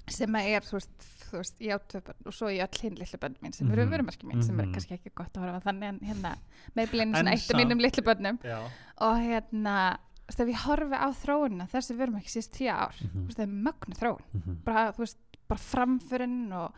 sem 0.08 0.34
að 0.34 0.48
er, 0.50 0.60
þú 0.66 0.72
veist, 0.78 0.90
þú 1.30 1.36
veist 1.38 1.60
ég 1.62 1.72
á 1.72 1.78
börn 2.02 2.26
og 2.26 2.34
svo 2.34 2.46
ég 2.50 2.62
öll 2.66 2.80
hinn 2.82 2.96
litlu 2.98 3.18
börn 3.22 3.36
mín 3.42 3.54
sem 3.54 3.70
eru 3.70 3.84
Mhm. 3.86 3.92
vörumerki 3.92 4.24
mín, 4.26 4.42
sem 4.42 4.58
er 4.60 4.66
Mhm. 4.66 4.72
kannski 4.74 4.94
ekki 4.98 5.10
gott 5.14 5.32
að 5.34 5.42
horfa 5.44 5.60
á 5.60 5.66
þannig 5.68 5.88
en 5.88 5.98
hérna, 6.00 6.36
Maybelline 6.74 7.14
er 7.14 7.22
svona 7.22 7.32
eitt 7.32 7.50
af 7.50 7.56
mínum 7.60 7.80
litlu 7.80 8.02
börnum 8.02 8.38
Já. 8.42 8.58
og 8.98 9.16
hérna 9.16 9.98
þú 10.26 10.26
veist, 10.28 10.40
ef 10.40 10.48
ég 10.48 10.64
horfi 10.66 10.96
á 10.96 11.08
þróunina 11.12 11.68
þessi 11.70 11.96
ekki 12.18 12.32
síðast 12.34 12.52
tíu 12.52 12.70
ár 12.72 12.94
Mhm. 13.00 13.10
þú 13.12 13.26
veist, 13.26 13.38
það 13.38 13.42
er 13.42 13.62
mögnu 13.66 13.94
þróun 14.00 14.20
Mhm. 14.34 14.64
bara, 14.64 14.92
þú 14.92 14.98
veist, 14.98 15.16
bara 15.48 15.60
framförin 15.60 16.52
og 16.52 16.72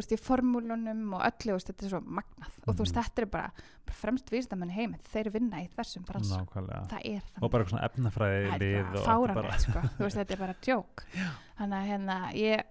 veist, 0.00 0.12
í 0.14 0.18
formúlunum 0.20 1.14
og 1.18 1.22
öllu 1.28 1.54
veist, 1.56 1.68
þetta 1.70 1.84
er 1.86 1.92
svo 1.92 2.00
magnað. 2.00 2.52
Og 2.66 2.74
þú 2.74 2.82
veist, 2.84 2.94
Mhm. 2.94 3.02
þetta 3.04 3.22
er 3.22 3.26
bara, 3.26 3.50
bara 3.86 3.96
fremst 3.98 4.30
vísindamenn 4.30 4.70
heimi. 4.72 4.98
Þeir 5.12 5.30
vinna 5.32 5.56
í 5.62 5.68
þessum 5.74 6.04
brans 6.06 6.30
Nákvæmlega. 6.32 6.88
Það 6.88 7.02
er 7.04 7.16
og 7.16 7.22
þannig. 7.34 7.50
bara 7.50 7.64
eitthvað 7.64 7.72
svona 7.74 7.88
efnafræði 7.88 8.48
það 8.48 8.54
er 8.54 8.58
lið 8.58 8.82
bara 9.34 9.48
og 9.48 9.60
sko. 9.60 9.80
þú 9.98 10.04
veist, 10.06 10.16
þetta 10.16 10.30
er 10.32 10.42
bara 10.44 10.54
djók. 10.62 11.04
Þannig 11.58 11.78
að 11.78 11.88
hérna, 11.88 12.16
ég 12.34 12.62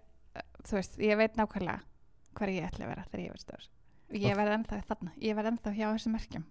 þú 0.64 0.72
veist, 0.80 0.98
ég 0.98 1.18
veit 1.18 1.36
nákvæmlega 1.36 1.80
hver 2.38 2.50
ég 2.54 2.64
ætla 2.70 2.86
að 2.86 2.92
vera 2.94 3.06
þegar 3.12 3.24
ég 3.26 3.32
verð 3.32 3.46
stór. 3.46 3.68
Ég 4.14 4.32
Og- 4.32 4.38
verð 4.38 4.54
ennþá 4.58 4.84
þarna, 4.88 5.12
ég 5.20 5.36
verð 5.36 5.48
ennþá 5.52 5.72
hjá 5.76 5.88
þessum 5.94 6.14
merkjum. 6.16 6.44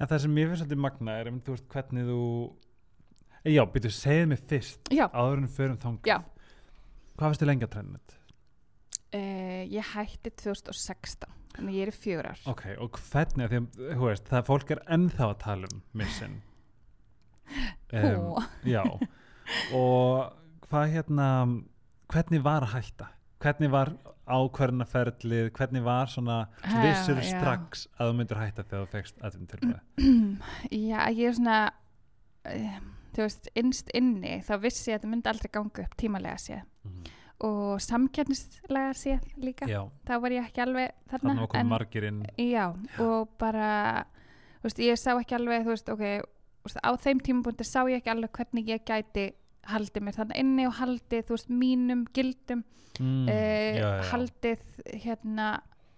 En 0.00 0.06
það 0.06 0.20
sem 0.20 0.34
ég 0.36 0.48
finnst 0.48 0.62
svolítið 0.66 0.78
magna 0.78 1.10
er 1.20 1.28
um, 1.28 1.40
þú 1.40 1.50
veist, 1.56 1.68
hvernig 1.68 2.04
þú 2.06 2.52
Eh, 3.46 3.52
Já, 3.54 3.62
byrju, 3.64 3.90
segðu 3.94 4.26
mig 4.28 4.38
fyrst 4.40 4.88
já, 4.90 5.06
áður 5.12 5.38
en 5.38 5.46
förum 5.46 5.76
þangað. 5.78 6.06
Já. 6.10 6.16
Hvað 7.16 7.28
finnst 7.30 7.40
þið 7.42 7.46
lengi 7.46 7.62
að 7.66 7.74
trennið? 7.76 8.00
uh, 8.10 8.25
ég 9.72 9.92
hætti 9.94 10.32
2016 10.42 11.30
þannig 11.56 11.78
ég 11.78 11.88
er 11.88 11.96
fjögur 11.96 12.30
ár 12.32 12.42
Ok, 12.52 12.64
og 12.82 12.98
hvernig, 13.10 13.48
því 13.52 13.60
þú 13.96 14.08
veist, 14.10 14.28
það 14.30 14.48
fólk 14.50 14.74
er 14.74 14.82
ennþá 14.96 15.30
að 15.30 15.38
tala 15.44 15.70
um 15.72 15.82
missin 15.96 16.40
Hú. 17.92 18.42
Já, 18.66 18.82
og 19.78 20.32
hvað 20.66 20.88
hérna, 20.96 21.28
hvernig 22.10 22.42
var 22.42 22.66
að 22.66 22.72
hætta? 22.74 23.06
Hvernig 23.42 23.70
var 23.70 23.92
ákverðinaferlið, 24.26 25.52
hvernig 25.54 25.84
var 25.86 26.10
svona, 26.10 26.40
vissur 26.82 27.20
já. 27.20 27.28
strax 27.28 27.86
að 27.94 28.10
þú 28.10 28.16
myndir 28.18 28.40
hætta 28.42 28.64
þegar 28.66 28.86
þú 28.86 28.92
fegst 28.96 29.20
aðeins 29.22 29.52
tilbúið? 29.52 29.80
Já, 30.90 30.98
ég 31.14 31.28
er 31.30 31.36
svona 31.38 31.58
um, 32.50 32.88
þú 33.14 33.22
veist, 33.22 33.50
innst 33.62 33.92
inni 33.96 34.40
þá 34.46 34.54
vissi 34.64 34.90
ég 34.90 34.96
að 34.96 34.98
þetta 34.98 35.12
myndi 35.12 35.32
aldrei 35.32 35.52
ganga 35.54 35.86
upp 35.86 35.96
tímalega 36.00 36.42
séð 36.42 36.64
og 37.44 37.80
samkjarnislega 37.84 38.92
séð 38.96 39.24
líka. 39.36 39.68
Já, 39.68 39.82
þá 40.08 40.14
var 40.22 40.34
ég 40.36 40.46
ekki 40.48 40.62
alveg 40.64 40.94
þarna 41.10 41.28
þannig 41.28 41.42
var 41.42 41.50
komið 41.52 41.72
margir 41.72 42.06
inn. 42.08 42.22
Já, 42.40 42.64
og 43.02 43.34
bara 43.40 43.70
þú 44.60 44.68
veist, 44.68 44.80
ég 44.86 45.00
sá 45.00 45.10
ekki 45.14 45.36
alveg 45.36 45.66
þú 45.66 45.74
veist, 45.74 45.90
ok, 45.92 46.04
þú 46.62 46.70
veist, 46.70 46.80
á 46.80 46.90
þeim 47.04 47.20
tímabundi 47.26 47.66
sá 47.68 47.80
ég 47.90 48.00
ekki 48.00 48.12
alveg 48.14 48.32
hvernig 48.40 48.72
ég 48.72 48.86
gæti 48.88 49.26
haldið 49.66 50.06
mér 50.06 50.16
þannig 50.16 50.40
inni 50.42 50.66
og 50.68 50.76
haldið 50.80 51.26
þú 51.26 51.36
veist, 51.36 51.52
mínum 51.62 52.06
gildum 52.16 52.62
mm, 53.00 53.28
eh, 53.32 53.80
já, 53.80 53.88
haldið 54.12 54.64
hérna 55.02 55.50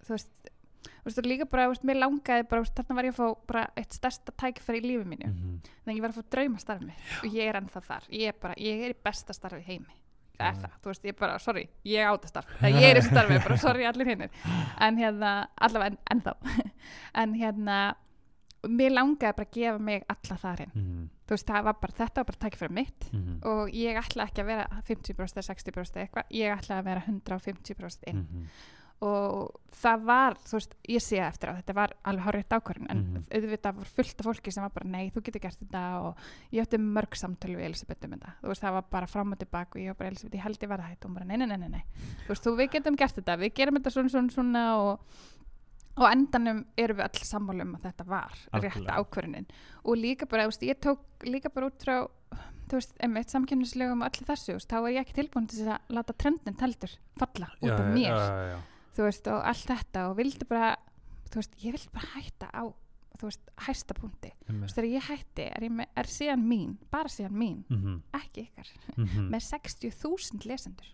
þú 0.03 0.15
veist, 0.15 0.51
þú 0.89 1.07
veist, 1.07 1.21
líka 1.29 1.47
bara 1.49 1.69
þú 1.69 1.75
veist, 1.75 1.87
mér 1.87 2.01
langaði 2.01 2.47
bara, 2.51 2.65
veist, 2.65 2.75
þarna 2.75 2.99
var 2.99 3.07
ég 3.07 3.15
að 3.15 3.21
fá 3.21 3.47
bara 3.53 3.63
eitt 3.79 3.95
stærsta 3.95 4.35
tækifæri 4.35 4.83
í 4.83 4.87
lífi 4.89 5.07
mínu. 5.07 5.31
Mhm. 5.31 5.55
þannig 5.63 5.93
að 5.93 5.95
ég 5.95 6.03
var 6.03 6.13
að 6.13 6.19
fá 6.19 6.35
draumastarfi 6.35 6.93
og 7.21 7.39
ég 7.39 7.47
er 7.47 7.61
ennþá 7.61 7.85
þar, 7.87 8.11
ég 8.11 8.33
er 8.33 8.39
bara, 8.41 8.59
ég 8.59 8.85
er 8.85 8.95
í 8.97 9.01
besta 9.07 9.37
starfi 9.37 9.63
heimi 9.69 9.98
er 10.39 10.59
það, 10.59 10.75
þú 10.83 10.91
veist, 10.91 11.05
ég 11.09 11.17
bara, 11.19 11.39
sorry, 11.39 11.63
ég 11.83 12.05
á 12.07 12.11
þetta 12.15 12.27
starf 12.33 12.61
ég 12.63 12.85
er 12.89 12.99
í 12.99 13.05
starfi, 13.05 13.39
bara 13.43 13.57
sorry 13.65 13.87
allir 13.89 14.07
hinnir 14.13 14.29
en 14.79 14.97
hérna, 15.01 15.33
allavega 15.59 15.93
en, 15.93 15.99
ennþá. 16.15 16.35
En 17.23 17.33
hérna 17.33 17.79
mér 18.67 18.91
langaði 18.91 19.35
bara 19.37 19.47
að 19.47 19.53
gefa 19.55 19.79
mig 19.79 20.03
alla 20.11 20.37
þar 20.41 20.61
inn. 20.65 20.71
Mhm, 20.75 21.03
þú 21.29 21.35
veist, 21.35 21.47
það 21.47 21.63
var 21.69 21.77
bara, 21.81 21.95
þetta 21.99 22.19
var 22.23 22.27
bara 22.31 22.41
tækifæri 22.43 22.75
mitt. 22.75 23.05
Mhm, 23.13 23.37
og 23.47 23.69
ég 23.75 23.99
ætla 24.01 24.25
ekki 24.27 24.43
að 24.43 24.49
vera 24.51 24.81
50% 24.89 25.39
eða 25.39 25.47
60% 25.53 26.01
eitthvað, 26.03 26.33
ég 26.35 26.57
ætla 26.57 26.79
að 26.81 26.89
vera 26.89 27.03
150% 27.07 28.03
inn. 28.11 28.25
Mhm. 28.25 28.49
Og 29.01 29.53
það 29.79 30.01
var, 30.03 30.33
þú 30.43 30.55
veist, 30.57 30.73
ég 30.91 30.99
sé 31.05 31.19
eftir 31.23 31.49
að 31.53 31.59
þetta 31.61 31.73
var 31.77 31.93
alveg 32.03 32.25
horrið 32.25 32.55
ákvörðun 32.57 32.89
en 32.91 32.97
Mhm. 32.99 33.23
auðvitað 33.31 33.75
var 33.77 33.85
fullt 33.95 34.19
af 34.19 34.25
fólki 34.27 34.51
sem 34.51 34.63
var 34.65 34.73
bara 34.75 34.89
nei, 34.89 35.09
þú 35.15 35.21
getur 35.23 35.39
gert 35.45 35.59
þetta 35.63 35.83
og 36.03 36.17
ég 36.51 36.61
átti 36.65 36.77
mörg 36.83 37.15
samtölu 37.15 37.55
við 37.55 37.65
Elisabeth 37.69 38.03
um 38.05 38.11
þetta, 38.17 38.33
þú 38.43 38.47
veist, 38.51 38.61
það 38.61 38.73
var 38.73 38.85
bara 38.91 39.07
fram 39.07 39.31
og 39.31 39.39
tilbaka 39.39 39.79
og 39.79 39.81
ég 39.81 39.87
var 39.87 39.99
bara 40.01 40.09
Elisabeth, 40.11 40.35
ég 40.35 40.43
held 40.43 40.59
ég 40.59 40.69
var 40.69 40.77
það 40.83 40.89
hætt 40.91 41.05
og 41.05 41.09
hún 41.11 41.13
bara 41.15 41.25
nei, 41.25 41.37
nei, 41.37 41.45
nei, 41.47 41.57
nei, 41.57 41.69
nei, 41.69 41.83
þú 42.25 42.27
veist, 42.33 42.43
þú 42.43 42.55
við 42.59 42.69
getum 42.75 42.95
gert 42.97 43.15
þetta 43.15 43.37
við 43.39 43.53
gerum 43.55 43.75
þetta 43.79 43.91
svona, 43.95 44.09
svona, 44.09 44.31
svona 44.35 44.63
og 44.83 44.99
og 45.99 46.05
endanum 46.11 46.61
erum 46.77 46.95
við 46.97 47.07
öll 47.09 47.25
sammála 47.27 47.61
um 47.65 47.73
að 47.75 47.81
þetta 47.89 48.05
var 48.07 48.31
Algjörlega. 48.53 48.99
ákvörðunin 49.03 49.47
og 49.83 49.97
líka 49.97 50.25
bara, 50.29 50.43
þú 50.43 50.51
veist, 50.53 50.61
ég 50.63 50.79
tók 50.79 50.99
líka 51.27 51.49
bara 51.53 51.67
út 51.67 51.79
frá 51.83 52.07
þú 52.69 52.77
veist, 52.77 52.93
einmitt 53.03 53.31
samkynnislegum 53.33 54.01
og 54.03 54.07
öllu 54.11 54.25
þessu, 54.29 54.51
þú 54.53 54.57
veist, 54.59 54.69
þá 54.69 54.79
var 54.81 54.89
ég 54.91 55.01
ekki 55.03 55.15
tilbúin 55.17 55.47
til 55.49 55.59
þess 55.59 55.73
að 55.75 55.95
láta 55.97 56.13
trendin 56.15 56.55
heldur 56.61 56.93
falla 57.17 57.47
út 57.61 57.71
af 57.71 57.87
mér 57.95 58.11
já, 58.11 58.27
já, 58.29 58.43
já. 58.53 58.59
Þú 58.97 59.05
veist, 59.07 59.27
og 59.31 59.41
allt 59.45 59.65
þetta 59.69 60.05
og 60.09 60.17
vildi 60.19 60.45
bara, 60.49 60.75
þú 61.29 61.41
veist, 61.41 61.57
ég 61.63 61.75
vildi 61.77 61.91
bara 61.93 62.11
hætta 62.15 62.49
á, 62.53 62.63
þú 63.19 63.27
veist, 63.29 63.49
hæsta 63.67 63.93
punkti 63.97 64.31
þú 64.47 64.59
veist, 64.61 64.75
þegar 64.77 64.89
ég 64.93 65.07
hætti, 65.09 65.47
er, 65.55 65.65
ég 65.67 65.73
með, 65.79 65.89
er 65.95 66.09
síðan 66.13 66.45
mín 66.47 66.77
bara 66.91 67.09
síðan 67.11 67.35
mín, 67.37 67.63
Mhm, 67.69 67.99
ekki 68.13 68.47
ykkar 68.47 68.69
mhm. 68.97 69.27
með 69.33 69.43
60.000 69.49 70.45
lesendur 70.47 70.89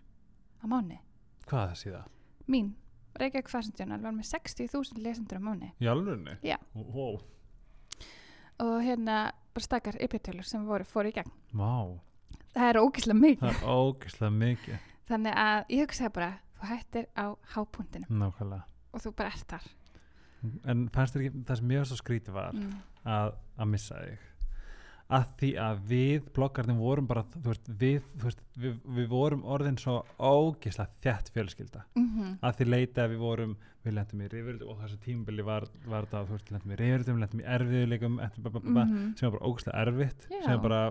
á 0.62 0.64
mánu, 0.66 0.98
Hvað 1.46 1.70
er 1.70 1.80
síðan? 1.84 2.10
mín 2.48 2.74
Reykjavík 3.16 3.48
Journal 3.78 4.02
var 4.02 4.12
með 4.12 4.26
60.000 4.28 4.98
lesendur 5.00 5.38
á 5.40 5.42
mánu 5.46 5.70
Í 5.80 5.86
alvörunni? 5.88 6.36
Já. 6.44 6.58
Wow. 6.74 7.22
og 8.60 8.82
hérna 8.84 9.32
bara 9.54 9.64
stakar 9.64 9.96
ypjartölur 10.00 10.44
sem 10.44 10.64
voru 10.66 10.84
fóru 10.84 11.08
í 11.08 11.14
gegn 11.16 11.30
Vá, 11.56 11.96
það 12.56 12.68
er 12.70 12.78
ógislega 12.80 13.20
mikið 13.20 13.40
það 13.40 13.56
er 13.56 13.70
ógeðslega 13.72 14.32
mikið. 14.36 14.78
þannig 15.08 15.34
að 15.42 15.64
ég 15.70 15.82
hugsaði 15.86 16.12
bara, 16.16 16.30
þú 16.66 16.74
hættir 16.74 17.10
á 17.14 17.26
hápunktinu 17.54 18.06
Nákvæmlega. 18.10 18.64
og 18.92 19.04
þú 19.04 19.12
bara 19.16 19.34
ert 19.34 19.50
þar 19.50 19.68
En 20.68 20.86
fannst 20.94 21.16
þér 21.16 21.26
ekki, 21.26 21.42
það 21.48 21.58
sem 21.58 21.70
var 21.72 21.86
svo 21.88 21.98
skrítið 21.98 22.34
var 22.36 22.56
mm. 22.56 22.72
að, 23.08 23.36
að 23.56 23.70
missa 23.72 24.00
þig. 24.04 24.26
að 25.16 25.24
því 25.40 25.50
að 25.62 25.80
við 25.90 26.28
bloggarnir 26.36 26.78
vorum 26.78 27.08
bara 27.08 27.24
þú 27.32 27.46
veist, 27.48 27.70
við, 27.80 28.10
þú 28.12 28.28
veist, 28.28 28.44
við, 28.58 28.76
við 28.98 29.08
vorum 29.10 29.46
orðin 29.56 29.78
svo 29.80 29.96
ógislega 30.18 30.90
þjætt 31.02 31.32
fjölskylda 31.34 31.84
mhm, 31.94 32.38
að 32.42 32.58
því 32.58 32.68
leita 32.68 33.04
að 33.04 33.14
við 33.14 33.22
vorum 33.22 33.56
við 33.86 33.94
lendum 33.94 34.22
í 34.22 34.30
rifurðum 34.32 34.72
og 34.72 34.80
þessu 34.82 34.98
tímbili 35.04 35.46
var, 35.46 35.68
var 35.86 36.08
það, 36.10 36.26
þú 36.26 36.36
veist, 36.36 36.50
lendum 36.54 36.74
í 36.74 36.80
rifurðum 36.80 37.22
lendum 37.22 37.42
í 37.42 37.48
erfiðuleikum 37.56 38.18
mhm. 38.18 39.14
sem 39.14 39.28
var 39.28 39.38
bara 39.38 39.46
ógislega 39.46 39.84
erfitt 39.86 40.26
Já. 40.30 40.40
sem 40.42 40.62
bara 40.62 40.82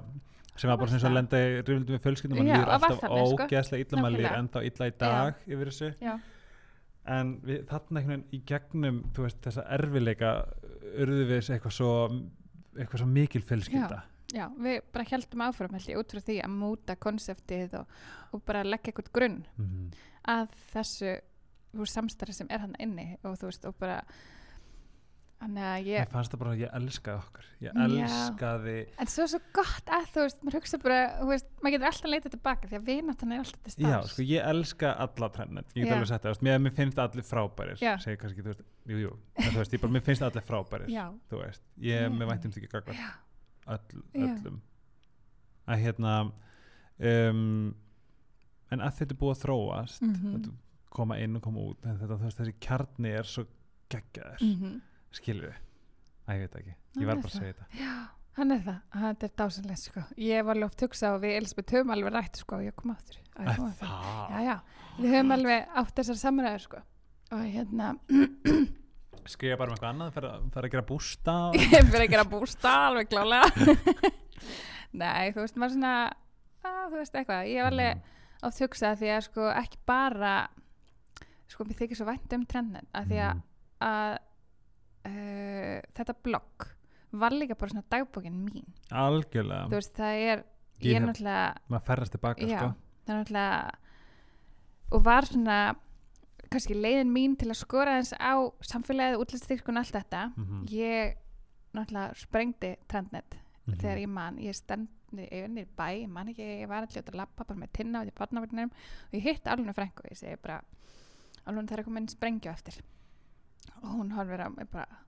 sem 0.55 0.69
var 0.71 0.77
bara 0.79 0.87
sem 0.91 0.99
var 1.03 1.09
að 1.11 1.17
lenda 1.19 1.41
í 1.41 1.49
rifurðum 1.61 2.35
við 2.35 2.39
Já, 2.39 2.55
líður 2.55 2.61
og 2.61 2.67
var 2.67 2.75
alltaf 2.75 3.01
þannig, 3.03 3.27
sko. 3.27 3.45
ógeðslega 3.45 3.85
illa 3.85 4.01
maður 4.01 4.17
líður 4.17 4.37
ennþá 4.39 4.63
illa 4.69 4.87
í 4.87 4.95
dag 5.03 5.43
yfir 5.45 5.71
þessu. 5.71 5.89
Já, 6.01 6.15
en 7.15 7.31
við, 7.45 7.61
þarna 7.69 7.99
einhvern 8.01 8.23
veginn 8.25 8.25
í 8.33 8.41
gegnum 8.49 8.99
veist, 9.19 9.41
þessa 9.45 9.65
erfiðleika 9.77 10.31
urðu 11.03 11.25
við 11.29 11.49
eitthvað 11.55 11.75
svo 11.77 11.91
eitthvað 12.75 12.99
svo 13.03 13.07
mikil 13.07 13.41
fjölskylda. 13.45 14.01
Já, 14.35 14.47
við 14.57 14.79
bara 14.91 15.05
heldum 15.11 15.43
áfram 15.45 15.75
held 15.77 15.87
ég 15.91 15.99
út 16.01 16.11
frá 16.15 16.19
því 16.25 16.37
að 16.43 16.55
múta 16.57 16.95
konseptið 16.97 17.75
og, 17.79 17.91
og 18.33 18.41
bara 18.47 18.63
leggja 18.65 18.91
eitthvað 18.91 19.11
grunn 19.15 19.37
Mhm. 19.57 19.91
að 20.27 20.55
þessu 20.73 21.13
samstarfi 21.85 22.33
sem 22.33 22.47
er 22.49 22.59
hann 22.63 22.75
inni 22.79 23.17
og 23.23 23.35
þú 23.37 23.49
veist, 23.51 23.65
og 23.67 23.75
bara 23.79 24.01
þannig 25.35 25.65
að 25.67 25.87
ég 25.89 26.09
fannst 26.13 26.31
það 26.31 26.39
bara 26.41 26.51
að 26.55 26.61
ég 26.63 26.75
elskaði 26.77 27.19
okkur 27.19 27.47
ég 27.65 27.73
Já. 27.75 27.85
elskaði 27.85 28.75
en 29.03 29.09
svo 29.11 29.23
er 29.25 29.29
svo 29.33 29.39
gott 29.57 29.91
að 29.97 30.05
þú 30.13 30.21
veist, 30.23 30.37
maður 30.47 30.57
hugsa 30.61 30.79
bara 30.85 30.99
veist, 31.29 31.49
maður 31.59 31.73
getur 31.75 31.89
alltaf 31.89 32.11
leitað 32.13 32.33
tilbaka 32.35 32.69
því 32.71 32.77
að 32.79 32.85
vináttan 32.89 33.33
er 33.35 33.41
alltaf 33.43 33.61
til 33.65 33.73
Já, 33.85 33.89
stafs 33.99 34.13
sko, 34.15 34.25
ég 34.29 34.47
elska 34.53 34.93
alla 35.05 35.29
trennet, 35.35 35.67
ég 35.75 35.83
get 35.83 35.91
Já. 35.91 35.95
alveg 35.97 36.09
sagt 36.13 36.23
það, 36.29 36.41
mér, 36.47 36.61
mér 36.65 36.75
finnst 36.79 37.01
allir 37.03 37.27
frábærir, 37.27 37.83
Já. 37.83 37.91
segi 38.05 38.21
kannski, 38.21 38.45
þú 38.45 38.53
veist, 38.53 38.63
jú, 38.93 39.01
jú, 39.03 39.11
en 39.35 39.51
þú 39.51 39.59
veist, 39.59 39.77
bara, 39.83 39.93
mér 39.97 40.05
finnst 40.07 40.25
allir 40.29 40.45
frábærir, 40.47 40.87
já, 40.95 41.05
þú 41.29 41.41
veist, 41.43 41.61
ég, 41.83 42.07
mér 42.15 42.25
Já. 42.25 42.31
væntum 42.31 42.55
ekki 42.55 42.71
gagvað 42.71 42.95
já, 43.03 43.11
öll, 43.75 44.01
Já. 44.15 44.25
öllum, 44.31 44.61
að 45.67 45.83
hérna, 45.83 46.15
um, 47.11 47.75
en 48.71 48.81
að 48.87 48.97
þetta 49.01 49.11
er 49.17 49.19
búið 49.21 49.35
að 49.35 49.43
þróast, 49.45 50.01
Mhm. 50.01 50.33
þetta 50.39 50.55
koma 50.95 51.19
inn 51.19 51.35
og 51.35 51.41
koma 51.43 51.59
út, 51.59 51.81
þetta, 51.83 52.07
þú 52.07 52.23
veist, 52.23 52.39
þessi 52.39 52.55
kjarni 52.63 53.11
er 53.19 53.23
svo 53.35 53.45
geggjaður, 53.91 54.41
mhm 54.41 54.81
skilur 55.17 55.49
við, 55.49 55.57
að 56.27 56.35
ég 56.35 56.45
veit 56.45 56.55
ekki, 56.61 56.75
Hann 56.95 57.03
ég 57.03 57.09
var 57.09 57.17
er 57.17 57.21
bara 57.25 57.31
að 57.31 57.37
segja 57.39 57.53
þetta. 57.53 57.67
Já, 57.81 57.93
hann 58.39 58.51
er 58.55 58.63
það, 58.65 58.79
þetta 59.03 59.27
er 59.29 59.33
dásanlega 59.41 59.79
sko. 59.81 60.03
Ég 60.25 60.45
var 60.47 60.55
alveg 60.57 60.69
oft 60.71 60.83
hugsa 60.85 61.13
og 61.15 61.21
við 61.25 61.35
Elisabeth 61.39 61.75
höfum 61.77 61.93
alveg 61.95 62.13
rætt 62.15 62.41
sko, 62.41 62.59
ég 62.65 62.75
kom 62.79 62.93
áttur 62.95 63.21
Að 63.35 63.83
Já, 64.31 64.39
já, 64.45 64.55
við 64.99 65.13
höfum 65.15 65.35
alveg 65.35 65.69
átt 65.81 65.95
þessar 65.99 66.19
samræður 66.23 66.65
sko. 66.69 66.81
og 67.35 67.41
hérna 67.43 67.93
skrifa 69.25 69.57
bara 69.57 69.71
um 69.71 69.75
eitthvað 69.75 69.89
annað, 69.89 70.11
fara, 70.15 70.29
fara 70.53 70.67
að 70.69 70.73
gera 70.75 70.85
bústa, 70.85 71.35
fyrir 71.89 72.03
að 72.05 72.11
gera 72.13 72.25
bústa 72.29 72.73
alveg 72.91 73.09
klálega. 73.09 74.11
Nei, 75.01 75.31
þú 75.33 75.41
veist, 75.41 75.57
maður 75.59 75.73
svona 75.75 75.93
að, 76.65 76.83
þú 76.91 76.99
veist 76.99 77.17
eitthvað, 77.19 77.47
ég 77.49 77.59
hef 77.63 77.71
alveg 77.71 78.11
oft 78.45 78.61
hugsað 78.61 78.99
því 79.01 79.09
að 79.15 79.23
sko 79.25 79.47
ekki 79.57 79.79
bara 79.89 80.35
sko 81.49 81.65
mér 81.65 81.79
þykir 81.81 81.99
svo 81.99 82.07
vænt 82.07 82.35
um 82.37 82.45
trendin 82.49 82.87
að 82.95 83.09
því 83.11 83.19
að, 83.25 83.35
Mhm. 83.35 83.43
að 83.85 84.13
uh, 85.05 85.79
þetta 85.97 86.15
blogg 86.25 86.67
var 87.15 87.31
líka 87.31 87.55
bara 87.55 87.71
svona 87.71 87.85
dagbókin 87.93 88.41
mín. 88.49 88.65
Algjörlega, 88.91 89.69
veist, 89.71 89.93
það 89.95 90.21
er 90.33 90.43
Ég 90.83 90.91
ég 90.91 90.97
er 90.99 91.05
náttúrulega 91.05 91.43
maður 91.71 91.85
ferðast 91.87 92.11
tilbaka, 92.17 92.47
Já, 92.49 92.57
sko, 92.59 92.71
er 93.07 93.19
og 94.91 95.03
var 95.05 95.25
svona 95.29 95.59
kannski 96.51 96.75
leiðin 96.75 97.13
mín 97.15 97.37
til 97.39 97.47
að 97.49 97.61
skora 97.61 97.95
eins 97.97 98.11
á 98.19 98.35
samfélagið, 98.67 99.21
útliststyrkun, 99.23 99.79
allt 99.79 99.95
þetta. 99.95 100.25
Mhm. 100.35 100.65
ég 100.69 101.15
náttúrulega 101.75 102.15
sprengdi 102.19 102.75
trendnet 102.87 103.39
Mhm. 103.65 103.77
þegar 103.81 103.97
ég 103.97 104.09
man, 104.09 104.37
ég 104.37 104.53
stend 104.55 104.87
yfir 105.15 105.47
niður 105.49 105.65
í 105.65 105.75
bæ, 105.77 105.87
ég 106.03 106.09
man 106.09 106.27
ekki, 106.27 106.45
ég 106.61 106.67
var 106.67 106.83
allir 106.83 107.01
út 107.01 107.09
að 107.09 107.15
lappa 107.15 107.45
bara 107.45 107.59
með 107.59 107.71
tinna 107.73 107.99
og 108.01 108.05
ég 108.05 108.13
hitt 109.23 109.47
Alvinu 109.47 109.73
frængu 109.73 110.03
og 110.03 110.11
ég 110.11 110.17
segi 110.17 110.35
bara 110.41 110.61
Alvinu 111.47 111.67
það 111.67 111.79
er 111.79 111.83
komin 111.83 112.07
sprengju 112.07 112.51
eftir 112.51 112.81
og 113.81 113.89
hún 113.95 114.11
horfir 114.15 114.41
á 114.45 114.49
mig 114.49 114.69
bara 114.71 115.01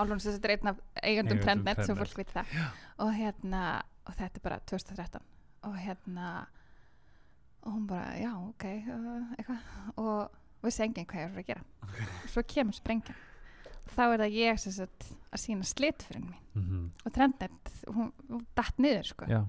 Alvinu 0.00 0.22
sem 0.22 0.32
þetta 0.32 0.48
er 0.48 0.52
einn 0.54 0.70
af 0.70 0.78
eigandum 1.02 1.40
trendnet, 1.42 1.76
Trendnet. 1.76 1.98
fólk 1.98 2.16
veit 2.20 2.30
það. 2.32 2.52
Og 3.04 3.10
hérna, 3.12 3.62
og 4.06 4.14
þetta 4.16 4.38
er 4.38 4.44
bara 4.44 4.58
2013 4.70 5.24
og 5.68 5.74
hérna 5.76 6.28
og 7.60 7.72
hún 7.74 7.86
bara, 7.90 8.14
já, 8.16 8.30
ok 8.32 8.64
uh, 9.50 9.50
og 10.00 10.30
vissi 10.64 10.84
enginn 10.86 11.04
hvað 11.10 11.20
ég 11.26 11.34
var 11.34 11.42
að 11.42 11.50
gera. 11.50 11.64
Og 12.22 12.30
svo 12.32 12.44
kemur 12.48 12.78
sprengjan 12.78 13.18
þá 13.90 14.02
er 14.06 14.22
það 14.22 14.38
ég 14.38 14.60
sem 14.62 14.72
sagt 14.78 15.10
að 15.34 15.42
sína 15.42 15.66
slitfyrin 15.68 16.28
mín. 16.30 16.40
Mhm. 16.54 16.86
og 17.04 17.12
trendnet, 17.12 17.72
hún, 17.90 18.12
hún 18.30 18.46
datt 18.56 18.78
niður 18.78 19.06
sko, 19.10 19.26
Já, 19.28 19.42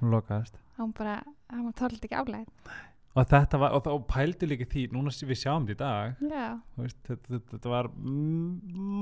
hún 0.00 0.10
lokaðist. 0.12 0.58
Hún 0.76 0.92
bara 0.98 1.22
hún 1.54 1.72
tóldi 1.78 2.04
ekki 2.04 2.18
álæð 2.20 2.50
og 3.10 3.26
þetta 3.26 3.58
var, 3.58 3.74
og, 3.74 3.86
og 3.90 4.04
pældi 4.10 4.46
líka 4.46 4.66
því 4.70 4.84
núna 4.94 5.10
sem 5.14 5.28
við 5.30 5.40
sjáum 5.42 5.66
þetta 5.66 5.74
í 5.74 5.78
dag 5.80 6.20
veist, 6.78 6.98
þetta, 7.08 7.26
þetta, 7.34 7.50
þetta 7.56 7.72
var 7.72 7.88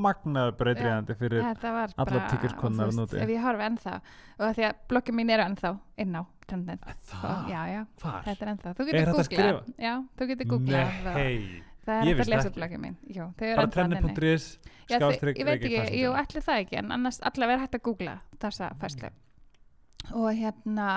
magnaður 0.06 0.54
breytriðandi 0.62 1.16
fyrir 1.20 1.44
þarna 1.60 3.04
úti. 3.04 3.20
ef 3.20 3.32
ég 3.34 3.44
horfi 3.44 3.66
ennþá 3.68 3.94
og 4.38 4.56
því 4.56 4.66
að 4.70 4.82
bloggin 4.92 5.18
mín 5.18 5.32
eru 5.36 5.46
ennþá 5.50 5.74
inn 6.04 6.16
á 6.16 6.22
hvar? 8.00 8.22
þetta 8.24 8.46
er 8.46 8.52
ennþá. 8.54 8.74
Þú 8.78 8.88
getur 8.88 9.12
googlað, 9.18 9.58
já, 9.76 9.94
þú 10.16 10.28
getur 10.32 10.48
googlað. 10.54 10.94
Það. 11.04 11.18
Ég 12.08 12.20
er 12.24 12.50
bloggin 12.56 12.82
mín. 12.84 12.96
Eru 13.12 13.56
bara 13.60 13.68
skástrík 14.88 15.38
ég 15.40 15.48
veit 15.48 15.62
ekki, 15.62 16.00
jú, 16.00 16.12
allir 16.16 16.44
það 16.44 16.62
ekki 16.64 16.78
en 16.80 16.92
annars 16.96 17.20
allavega 17.28 17.58
er 17.58 17.64
hægt 17.66 17.78
að 17.78 17.84
googla 17.88 18.14
þessa 18.40 18.70
fæslu 18.80 19.10
og 20.16 20.28
hérna 20.38 20.88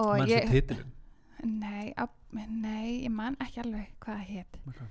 og 0.00 0.28
ég 0.28 0.74
nei, 1.44 1.92
á, 1.98 2.04
nei, 2.32 3.02
ég 3.04 3.10
man 3.14 3.36
ekki 3.40 3.60
alveg 3.64 3.90
hvað 4.04 4.20
það 4.20 4.32
hét. 4.34 4.60
Okay. 4.68 4.86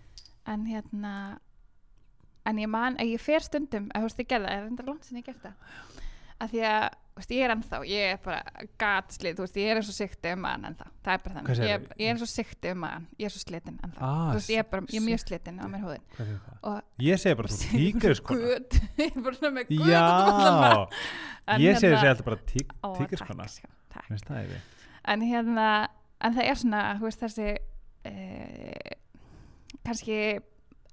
en 0.46 0.66
hérna 0.68 1.14
en 2.46 2.58
ég 2.60 2.68
man 2.68 2.98
ég 3.00 3.22
fer 3.24 3.40
stundum 3.46 3.86
að 3.96 4.04
þú 4.04 4.10
veist 4.10 4.20
ég 4.20 4.28
gerði 4.34 4.50
það, 4.50 4.58
er 4.58 4.68
enda 4.72 4.84
langt 4.90 5.06
sem 5.08 5.18
ég 5.22 5.26
gert 5.30 5.44
það. 5.46 5.54
Að 6.44 6.50
því 6.52 6.64
að 6.68 6.86
þú 7.14 7.22
veist, 7.22 7.32
ég 7.32 7.44
er 7.46 7.52
ennþá, 7.54 7.80
ég 7.88 8.12
er 8.12 8.20
bara 8.24 8.66
gatslið, 8.82 9.36
þú 9.38 9.44
veist, 9.46 9.58
ég 9.62 9.70
er 9.70 9.80
eins 9.80 9.90
og 9.92 9.96
sikti 9.96 10.32
um 10.34 10.42
maðan 10.44 10.66
ennþá, 10.72 10.88
það 11.06 11.14
er 11.14 11.22
bara 11.24 11.36
þannig, 11.38 11.62
ég, 11.70 11.86
ég 12.02 12.08
er 12.10 12.16
eins 12.18 12.26
og 12.26 12.32
sikti 12.32 12.72
um 12.74 12.80
maðan 12.84 13.06
ég 13.22 13.28
er 13.30 13.34
svo 13.36 13.42
slitin 13.44 13.78
ennþá, 13.86 14.08
Ah, 14.10 14.24
þú 14.32 14.40
veist, 14.40 14.52
ég 14.52 14.64
er 14.64 14.68
bara, 14.74 14.86
ég 14.90 14.98
er 15.00 15.06
mjög 15.06 15.22
sikt. 15.22 15.30
slitin 15.30 15.62
á 15.62 15.66
mér 15.70 15.84
og 16.64 16.82
ég 17.06 17.22
segi 17.22 17.38
bara 17.40 17.54
þú 17.54 17.70
tíkur 17.78 18.18
sko 18.20 18.38
Guð, 18.42 18.80
ég 18.98 19.06
er 19.14 19.22
bara 19.28 19.36
svona 19.40 19.54
með 19.60 19.74
um 19.78 19.84
allan 19.84 19.94
já, 19.94 20.54
mann. 20.64 20.98
En 21.54 21.62
ég 21.62 21.78
segi 21.78 21.94
hérna- 21.94 22.02
þessi 22.02 22.12
alltaf 22.12 22.26
bara 22.26 22.40
takk, 22.98 23.18
skona 23.24 23.48
sko, 23.48 23.68
en 25.14 25.22
hérna 25.22 25.68
en 26.24 26.34
það 26.34 26.50
er 26.50 26.56
svona, 26.56 26.82
þú 27.00 27.08
veist, 27.10 27.20
þessi 27.24 27.48
uh, 28.06 28.98
kannski 29.84 30.18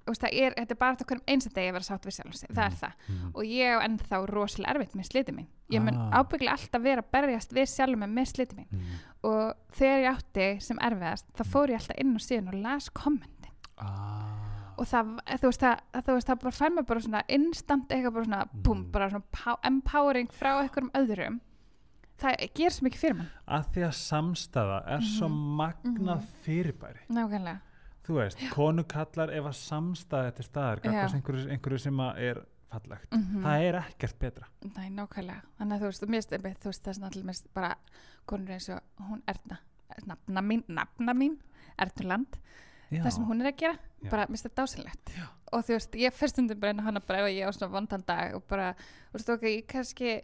veist, 0.07 0.23
er, 0.27 0.55
þetta 0.57 0.73
er 0.75 0.79
bara 0.81 0.95
eftir 0.95 1.07
hverjum 1.07 1.27
einstaklega 1.29 1.61
degi 1.61 1.71
að 1.71 1.75
vera 1.77 1.87
sátt 1.87 2.07
við 2.07 2.15
sjálf 2.17 2.39
það 2.41 2.63
er 2.65 2.77
það 2.81 2.93
Mhm. 3.07 3.31
og 3.35 3.43
ég 3.45 3.77
á 3.77 3.83
ennþá 3.85 4.19
rosalega 4.31 4.73
erfitt 4.73 4.95
með 4.97 5.07
sliti 5.11 5.31
mín 5.35 5.47
ég 5.71 5.81
mun 5.85 5.97
Ah. 5.97 6.19
ábygglega 6.23 6.51
alltaf 6.57 6.81
vera 6.83 7.01
að 7.01 7.11
berjast 7.11 7.51
við 7.53 7.67
sjálf 7.69 7.97
mig 7.97 8.09
með 8.09 8.27
sliti 8.33 8.55
mín 8.57 8.67
Mhm. 8.71 8.95
og 9.23 9.55
þegar 9.71 10.01
ég 10.03 10.15
átti 10.17 10.61
sem 10.61 10.77
erfiðast 10.79 11.25
þá 11.37 11.43
fór 11.45 11.69
ég 11.69 11.79
alltaf 11.79 11.97
inn 12.01 12.15
á 12.15 12.19
síðan 12.19 12.47
og 12.47 12.53
las 12.55 12.89
kommentin 12.89 13.51
Ah. 13.77 14.73
og 14.77 14.85
það, 14.87 15.19
þú 15.37 15.47
veist, 15.47 15.61
það, 15.61 15.79
þú 16.03 16.13
veist, 16.17 16.27
það 16.27 16.39
bara 16.41 16.51
fær 16.51 16.69
mér 16.75 16.85
bara 16.87 16.99
svona 16.99 17.23
instant 17.29 17.87
eitthvað 17.89 18.13
bara 18.13 18.25
svona, 18.25 18.49
búm, 18.63 18.77
Mhm. 18.83 18.91
bara 18.91 19.09
svona 19.09 19.23
pow- 19.31 19.59
empowering 19.63 20.27
frá 20.29 20.59
einhverjum 20.61 20.91
öðrum 20.91 21.39
það 22.21 22.45
gerir 22.57 22.75
svo 22.75 22.85
mikið 22.87 23.01
fyrir 23.03 23.17
mann 23.17 23.29
að 23.47 23.67
því 23.73 23.83
að 23.87 23.97
samstæða 24.01 24.79
er 24.95 25.01
svo 25.01 25.27
Mhm. 25.29 25.57
magnað 25.61 26.21
Mhm. 26.21 26.27
fyrirbæri 26.45 26.99
nákvæmlega 27.09 27.59
þú 28.05 28.13
veist, 28.17 28.39
konu 28.51 28.83
kallar 28.83 29.29
ef 29.29 29.45
að 29.45 29.57
samstæða 29.61 30.35
til 30.35 30.45
staðar, 30.45 30.79
Já. 30.83 31.05
einhverju, 31.13 31.49
einhverju 31.51 31.79
sem 31.79 31.97
að 31.97 32.17
er 32.17 32.45
fallegt, 32.71 33.11
Mhm. 33.11 33.43
það 33.43 33.61
er 33.61 33.73
ekkert 33.81 34.19
betra 34.19 34.45
Nei, 34.75 34.89
nákvæmlega. 34.89 35.41
Þannig 35.59 35.73
að 35.73 35.79
þú 35.81 35.85
veist, 35.91 36.07
finnst 36.07 36.31
einmitt, 36.31 36.59
þú 36.59 36.69
veist, 36.71 36.83
það 36.83 37.17
er 37.17 37.23
mest 37.25 37.53
bara 37.53 37.75
konur 38.27 38.47
eins 38.49 38.69
og 38.69 38.81
hún 39.09 39.21
Erna, 39.27 39.59
nafna 40.07 40.41
mín, 40.41 40.63
nafna 40.69 41.13
mín, 41.13 41.37
Ernuland, 41.77 42.37
Já. 42.91 43.03
það 43.03 43.11
sem 43.13 43.25
hún 43.25 43.41
er 43.45 43.51
að 43.51 43.57
gera, 43.57 43.77
Já. 44.03 44.09
bara, 44.09 44.25
það 44.27 44.55
dásilegt. 44.55 45.05
Já. 45.17 45.27
Og 45.53 45.63
þú 45.65 45.67
veist, 45.75 45.91
ég 45.91 46.13
fyrst 46.13 46.37
undir 46.39 46.55
bara 46.59 46.73
á 46.73 46.81
hana 46.83 46.99
bara 47.01 47.19
ef 47.19 47.25
ég 47.35 47.47
á 47.47 47.51
svona 47.51 47.71
vondan 47.71 48.03
dag 48.05 48.35
og 48.35 48.47
bara, 48.47 48.73
þú 49.11 49.13
veist, 49.13 49.29
ok, 49.29 49.41
ég 49.43 49.65
kannski, 49.67 50.21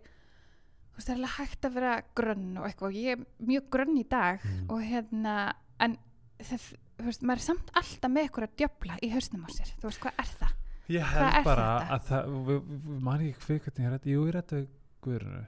það 1.03 1.09
er 1.13 1.17
alveg 1.17 1.35
hægt 1.37 1.65
að 1.67 1.73
vera 1.77 1.93
grönn 2.15 2.57
og 2.57 2.65
eitthvað, 2.67 2.87
og 2.87 2.93
ég 2.93 3.11
er 3.11 3.25
mjög 3.47 3.69
grönn 3.75 3.97
í 4.01 4.05
dag 4.09 4.39
Mm. 4.43 4.69
og 4.69 4.81
hérna, 4.81 5.53
en 5.79 5.97
það, 6.39 6.63
veist, 6.97 7.21
maður 7.21 7.37
er 7.41 7.45
samt 7.47 7.71
alltaf 7.73 8.11
með 8.11 8.23
eitthvað 8.27 8.47
að 8.47 8.55
djöfla 8.57 8.97
í 9.03 9.09
hausnum 9.13 9.45
á 9.45 9.49
sér, 9.53 9.73
þú 9.81 9.87
veist, 9.91 9.99
hvað 10.01 10.13
er 10.23 10.31
það? 10.39 10.53
Ég 10.89 11.03
held 11.03 11.35
er 11.37 11.43
bara 11.43 11.67
þetta? 11.79 11.93
að 11.93 12.01
það, 12.07 13.01
man 13.01 13.21
ekki 13.21 13.39
hvað 13.43 13.59
hvernig 13.67 13.85
ég 13.87 13.91
rætti, 13.93 14.11
jú 14.15 14.25
ég 14.27 14.33
rætti 14.37 14.55
við 14.55 14.67
Guðrunu. 15.01 15.45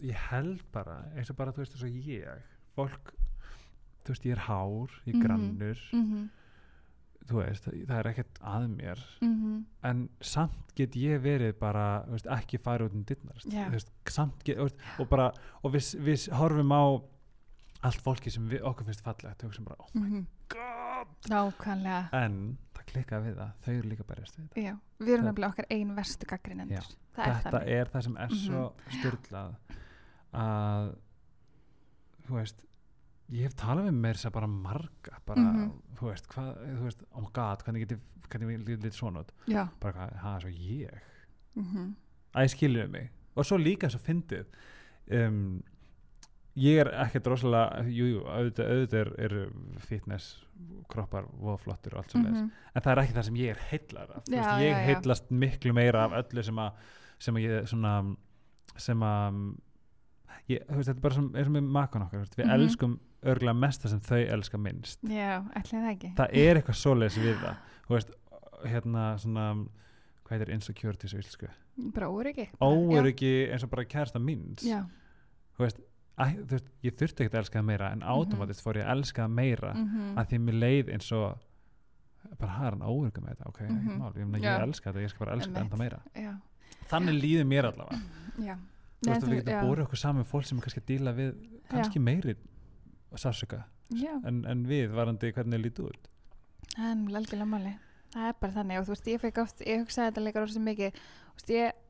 Ég 0.00 0.14
held 0.30 0.60
bara, 0.72 0.96
eins 1.16 1.30
og 1.30 1.36
bara 1.36 1.52
þú 1.52 1.58
veist 1.64 1.72
þess 1.74 1.84
að 1.88 1.96
ég, 2.06 2.42
fólk, 2.76 3.14
þú 4.04 4.12
veist 4.14 4.26
ég 4.28 4.32
er 4.36 4.42
hár, 4.46 4.90
ég 5.06 5.14
er 5.14 5.18
Mhm. 5.18 5.24
grannur, 5.24 5.80
Mm 5.92 6.28
þú 7.28 7.40
veist, 7.42 7.68
það 7.68 7.94
er 7.98 8.08
ekkert 8.12 8.40
að 8.54 8.66
mér 8.72 9.04
mhm, 9.24 9.60
en 9.90 10.02
samt 10.24 10.72
get 10.78 10.96
ég 10.98 11.20
verið 11.24 11.54
bara 11.60 11.84
þú 12.06 12.16
veist, 12.16 12.30
ekki 12.38 12.60
fara 12.64 12.88
út 12.88 12.96
um 12.96 13.04
dittnar 13.08 13.44
Já. 13.52 13.68
samt 14.08 14.44
get, 14.46 14.60
veist, 14.62 14.80
og 14.98 15.10
bara 15.10 15.30
og 15.62 15.74
við, 15.74 15.92
við 16.06 16.28
horfum 16.38 16.74
á 16.74 16.84
allt 17.88 18.02
fólki 18.02 18.32
sem 18.34 18.46
við, 18.50 18.64
okkur 18.66 18.88
finnst 18.88 19.04
fallegt 19.06 19.44
og 19.44 19.52
hugsaum 19.52 19.68
bara, 19.68 19.84
oh 19.84 20.00
mhm. 20.00 20.24
god. 20.50 20.86
Nákvæmlega. 21.30 22.08
En 22.18 22.56
það 22.74 22.86
klikkaði 22.90 23.28
við 23.28 23.36
það, 23.38 23.52
þau 23.64 23.72
eru 23.74 23.90
líka 23.92 24.06
berjast 24.08 24.38
við 24.38 24.46
þetta 24.48 24.64
já, 24.64 24.72
við 24.98 25.12
erum 25.12 25.20
Það- 25.20 25.28
nefnilega 25.28 25.52
okkar 25.52 25.68
ein 25.76 25.92
verstu 25.98 26.30
það 27.18 27.26
er 27.26 27.34
þetta 27.34 27.50
þannig. 27.50 27.74
er 27.76 27.92
það 27.92 28.06
sem 28.06 28.16
er 28.24 28.34
svo 28.38 28.62
styrlað 28.96 29.54
að 30.38 30.88
þú 32.28 32.38
veist 32.38 32.64
ég 33.30 33.42
hef 33.44 33.54
talað 33.60 33.88
við 33.90 33.96
mér 34.00 34.16
sem 34.16 34.32
bara 34.32 34.46
marga 34.46 35.18
bara, 35.26 35.40
Mhm. 35.40 35.72
þú 35.98 36.08
veist, 36.10 36.28
hvað, 36.28 36.52
þú 36.78 36.82
veist 36.84 37.02
oh 37.14 37.28
god, 37.32 37.62
hvernig 37.64 37.80
get 37.88 37.98
ég, 37.98 38.00
hvernig 38.30 38.66
get 38.66 38.84
ég 38.84 38.92
svona 38.94 39.24
já, 39.46 39.68
bara 39.80 39.92
hvað, 39.92 40.20
það 40.22 40.36
er 40.36 40.40
svo 40.40 40.50
ég? 40.50 41.00
Mhm, 41.56 41.94
að 42.34 42.42
ég 42.44 42.50
skilur 42.54 42.88
mig. 42.90 43.10
Og 43.36 43.44
svo 43.44 43.56
líka 43.58 43.88
svo 43.90 43.98
fyndið 44.00 44.46
um, 45.12 45.62
ég 46.56 46.80
er 46.80 46.88
ekkert 47.04 47.26
rosalega 47.26 47.84
jú, 47.86 48.06
jú, 48.14 48.20
auðvitað, 48.26 48.70
auðvitað 48.72 49.00
er, 49.00 49.10
er 49.24 49.78
fitness 49.78 50.44
kroppar 50.88 51.24
voðflottur 51.38 51.94
og 51.94 51.98
allt 52.02 52.10
svo 52.10 52.20
mhm, 52.20 52.50
en 52.74 52.82
það 52.82 52.90
er 52.92 53.02
ekki 53.04 53.14
það 53.14 53.24
sem 53.28 53.34
ég 53.36 53.50
er 53.50 53.62
heillar 53.70 54.10
af. 54.16 54.24
Þú 54.24 54.34
Já, 54.34 54.42
veist, 54.42 54.62
ég 54.64 54.72
já. 54.72 54.84
heillast 54.88 55.30
miklu 55.30 55.72
meira 55.76 56.04
af 56.08 56.12
öllu 56.24 56.42
sem 56.44 56.56
að 56.56 56.72
sem 57.18 57.34
að 57.34 57.44
ég 57.46 57.68
svona 57.68 58.16
sem 58.76 59.00
að 59.00 59.38
ég, 60.48 60.64
þú 60.66 60.74
veist, 60.78 60.88
þetta 60.88 60.96
er 60.96 61.04
bara 61.04 61.14
sem, 61.14 61.28
eins 61.34 61.46
og 61.46 61.52
með 61.52 61.68
makon 61.78 62.02
okkar 62.02 62.24
við 62.24 62.44
Mhm. 62.46 62.54
elskum 62.58 62.98
örgulega 63.22 63.54
mest 63.58 63.82
það 63.82 63.90
sem 63.90 64.00
þau 64.00 64.20
elska 64.36 64.58
minnst. 64.58 65.00
Já, 65.08 65.42
ætli 65.58 65.78
það 65.78 65.90
ekki. 65.94 66.12
Það 66.20 66.36
er 66.44 66.56
eitthvað 66.60 66.78
svoleiðis 66.82 67.18
við 67.24 67.36
það. 67.44 67.56
Þú 67.88 67.94
veist, 67.96 68.10
hérna 68.68 69.04
svona 69.18 69.46
hvað 70.28 70.36
heitir 70.36 70.54
insecurities 70.54 71.14
á 71.14 71.18
íslensku? 71.18 71.48
Bara 71.94 72.08
óryggi 72.10 72.48
óöryggi 72.60 73.32
eins 73.52 73.64
og 73.64 73.70
bara 73.70 73.84
kærasta 73.88 74.18
minns. 74.22 74.62
Já, 74.66 74.82
þú 75.56 75.64
veist, 75.64 75.78
að, 76.18 76.32
þú 76.44 76.56
veist, 76.56 76.70
ég 76.82 76.96
þurfti 76.98 77.22
ekkert 77.24 77.34
að 77.38 77.42
elska 77.44 77.58
það 77.60 77.68
meira 77.70 77.90
en 77.94 78.02
automatist 78.02 78.62
fór 78.64 78.80
ég 78.80 78.86
að 78.88 78.96
elska 78.98 79.22
það 79.24 79.36
meira 79.38 79.70
mhm, 79.74 80.08
að 80.18 80.26
því 80.32 80.40
mér 80.46 80.58
leið 80.64 80.90
eins 80.96 81.12
og 81.14 81.44
bara 82.38 82.50
það 82.58 82.66
er 82.66 82.74
hann 82.76 82.82
óöryggi 82.90 83.22
með 83.24 83.30
þetta? 83.36 83.48
Ok, 83.52 83.60
mm 83.62 83.78
Mhm. 83.78 83.98
mál, 84.02 84.12
ég, 84.18 84.26
meina, 84.26 84.44
Já. 84.44 84.56
ég 84.58 84.66
elska 84.68 84.90
þetta, 84.92 85.02
ég 85.06 85.10
skal 85.14 85.24
bara 85.26 85.36
elska 85.38 85.50
þetta 85.50 85.60
Einmitt. 85.62 85.72
ennþá 85.72 85.78
meira. 85.78 86.00
Já, 86.14 86.32
þannig 86.90 87.20
líður 87.22 87.46
mér 87.54 87.68
allavega. 87.70 88.00
Já. 88.48 88.54
Þú 88.98 89.06
Nei, 89.06 89.12
veist, 89.14 89.22
við 89.22 89.30
þú- 89.30 89.38
getum 89.38 89.54
já. 89.54 89.62
búið 89.62 89.82
okkur 89.86 89.98
saman 90.02 90.24
fólk 90.26 90.44
sem 90.44 90.58
er 90.58 90.62
kannski 90.66 90.80
að 90.82 90.88
díla 90.90 91.12
við 91.14 91.34
kannski 91.70 92.00
meiri 92.02 92.34
sársöka 93.16 93.64
en, 94.28 94.44
en 94.44 94.64
við 94.68 94.90
varandi 94.92 95.32
hvernig 95.32 95.62
lítið 95.64 95.88
út? 95.92 96.08
Það 96.76 96.84
er 96.90 96.94
nefnilega 96.94 97.18
algjörlega 97.22 97.50
máli 97.56 97.74
það 98.14 98.30
er 98.30 98.38
bara 98.40 98.56
þannig. 98.56 98.78
Og 98.80 98.86
þú 98.88 98.94
veist, 98.94 99.10
ég 99.12 99.20
fekk 99.24 99.42
oft 99.44 99.60
ég 99.66 99.82
hugsaði 99.84 100.10
þetta 100.10 100.24
leikar 100.24 100.44
rosa 100.46 100.62
mikið. 100.64 100.98
Þú 101.28 101.38
veist, 101.40 101.52
ég 101.52 101.84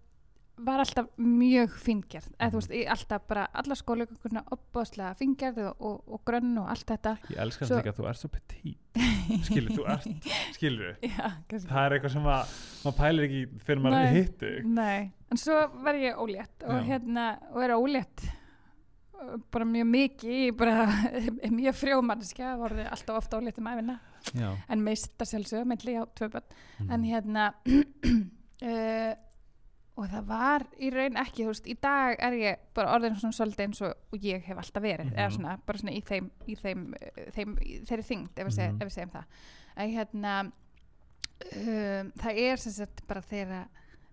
var 0.66 0.81
alltaf 0.83 1.07
mjög 1.23 1.75
fingjart 1.79 2.33
eða 2.35 2.49
þú 2.51 2.59
veist, 2.59 2.73
ég 2.75 2.89
alltaf 2.91 3.27
bara 3.31 3.45
alla 3.61 3.77
skólaugurna 3.79 4.41
opbáslega 4.57 5.12
fingjart 5.21 5.61
og, 5.62 5.77
og, 5.79 6.01
og 6.16 6.23
grönn 6.27 6.57
og 6.59 6.66
allt 6.73 6.89
þetta. 6.91 7.12
Ég 7.31 7.39
elska 7.45 7.69
Svo- 7.69 7.77
það 7.77 7.85
líka 7.85 7.93
að 7.93 8.01
þú 8.01 8.09
ert 8.11 8.23
svo 8.23 8.31
petit 8.35 8.99
skilur, 9.47 9.71
þú 9.77 9.87
ert, 9.95 10.27
skilur. 10.57 10.97
Já, 11.07 11.29
það 11.53 11.79
er 11.85 11.95
eitthvað 11.99 12.14
sem 12.16 12.27
að 12.35 12.57
maður 12.83 12.99
pælir 12.99 13.29
ekki 13.29 13.45
fyrir 13.69 13.85
maður 13.87 14.11
hittu 14.16 14.51
Nei, 14.66 14.99
en 15.31 15.43
svo 15.45 15.61
var 15.87 16.01
ég 16.03 16.19
ólétt 16.19 16.66
og 16.66 16.75
Já. 16.81 16.85
hérna, 16.91 17.29
og 17.55 17.62
er 17.62 17.77
ólétt 17.79 18.27
bara 19.53 19.64
mjög 19.64 19.87
mikið 19.91 20.57
bara 20.57 20.87
mjög 21.59 21.75
frjómannskja 21.75 22.57
voruði 22.61 22.85
alltaf 22.91 23.16
ofta 23.23 23.39
ólétt 23.41 23.59
um 23.59 23.66
æfina 23.66 23.99
já, 24.35 24.51
en 24.69 24.83
meista 24.85 25.25
sjálfsög, 25.27 25.64
melli 25.66 25.97
á 25.99 26.05
tvö 26.14 26.29
börn 26.31 26.45
Mhm. 26.79 26.91
en 26.93 27.03
hérna 27.05 27.47
uh, 27.66 29.14
og 29.99 30.07
það 30.07 30.27
var 30.29 30.62
í 30.79 30.91
raun 30.95 31.16
ekki, 31.19 31.43
þú 31.43 31.51
veist, 31.51 31.66
í 31.66 31.75
dag 31.83 32.21
er 32.23 32.33
ég 32.39 32.61
bara 32.75 32.93
orðin 32.95 33.16
svona 33.19 33.35
svolítið 33.35 33.64
eins 33.66 33.81
og 33.83 34.19
ég 34.23 34.45
hef 34.47 34.57
alltaf 34.62 34.83
verið, 34.85 35.09
eða 35.16 35.27
Mhm. 35.27 35.35
svona, 35.35 35.57
bara 35.66 35.79
svona 35.79 35.97
í 35.99 36.03
þeim 36.07 36.31
í 36.47 36.55
þeim, 36.55 36.85
uh, 36.95 37.31
þeim 37.35 37.57
í 37.59 37.81
þeirri 37.89 38.07
þyngd, 38.12 38.31
ef 38.39 38.47
við, 38.47 38.55
seg, 38.55 38.71
Mhm. 38.73 38.81
ef 38.83 38.87
við 38.89 38.95
segjum 38.95 39.11
það 39.16 39.25
að 39.77 39.93
hérna 39.97 40.53
um, 41.57 42.12
það 42.19 42.39
er 42.45 42.57
sem 42.57 42.73
sagt 42.73 43.07
bara 43.09 43.21
þeirra 43.23 43.64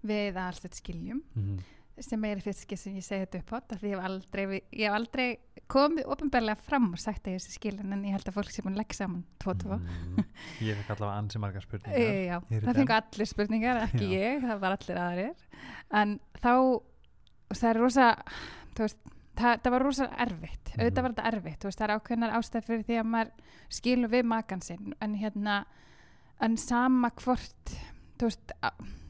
við 0.06 0.36
alls 0.38 0.60
þetta 0.62 0.78
skiljum 0.82 1.22
Mhm. 1.36 1.60
Sem 2.00 2.24
er 2.26 2.42
fyrst 2.44 2.68
sem 2.78 2.96
ég 2.96 3.04
segi 3.06 3.26
þetta 3.26 3.40
upp 3.40 3.52
á 3.72 3.76
því 3.80 3.90
ég 3.92 3.96
hef 3.96 4.06
aldrei, 4.06 4.62
ég 4.74 4.86
hef 4.90 4.94
aldrei 4.98 5.28
komið 5.72 6.06
ofinbarlega 6.12 6.62
fram 6.62 6.92
og 6.94 7.00
sagt 7.00 7.26
að 7.28 7.34
ég 7.38 7.42
sé 7.42 7.52
skilin 7.56 7.94
en 7.94 8.04
ég 8.04 8.12
held 8.12 8.28
að 8.28 8.36
fólk 8.36 8.52
sé 8.52 8.62
búin 8.62 8.76
að 8.76 8.82
leggja 8.84 8.98
saman 9.06 9.24
tvo 9.40 9.54
tvo 9.56 9.78
Mhm. 9.80 10.26
ég 10.62 10.76
fekk 10.82 10.90
allavega 10.96 11.18
ansi 11.22 11.40
margar 11.40 11.62
spurningar 11.62 11.98
E, 12.00 12.28
já, 12.28 12.38
er 12.38 12.62
það 12.62 12.66
dem. 12.66 12.74
fengu 12.76 12.94
allir 13.00 13.26
spurningar, 13.32 13.82
ekki 13.88 14.06
Já. 14.10 14.20
ég, 14.20 14.42
það 14.44 14.60
var 14.60 14.72
allir 14.78 14.98
aðrir 14.98 15.36
en 15.92 16.20
þá 16.42 16.54
það 17.56 17.70
er 17.70 17.80
rosa 17.80 18.16
þú 18.76 18.80
veist, 18.86 18.98
það, 19.36 19.62
það 19.64 19.72
var 19.72 19.82
rosa 19.84 20.08
erfitt 20.18 20.72
Mhm. 20.76 20.80
auðvitað 20.82 21.02
var 21.02 21.12
þetta 21.14 21.32
erfitt, 21.34 21.64
veist, 21.64 21.80
það 21.80 21.90
er 21.90 21.96
ákveðnar 22.00 22.36
ástæð 22.36 22.66
fyrir 22.68 22.84
því 22.86 23.00
að 23.00 23.10
maður 23.16 23.32
skilur 23.70 24.10
við 24.10 24.26
makan 24.26 24.62
sinn 24.62 24.94
en 25.02 25.16
hérna 25.16 25.66
en 26.42 26.58
sama 26.58 27.10
hvort 27.12 27.76
þú 28.20 28.28
veist, 28.30 28.52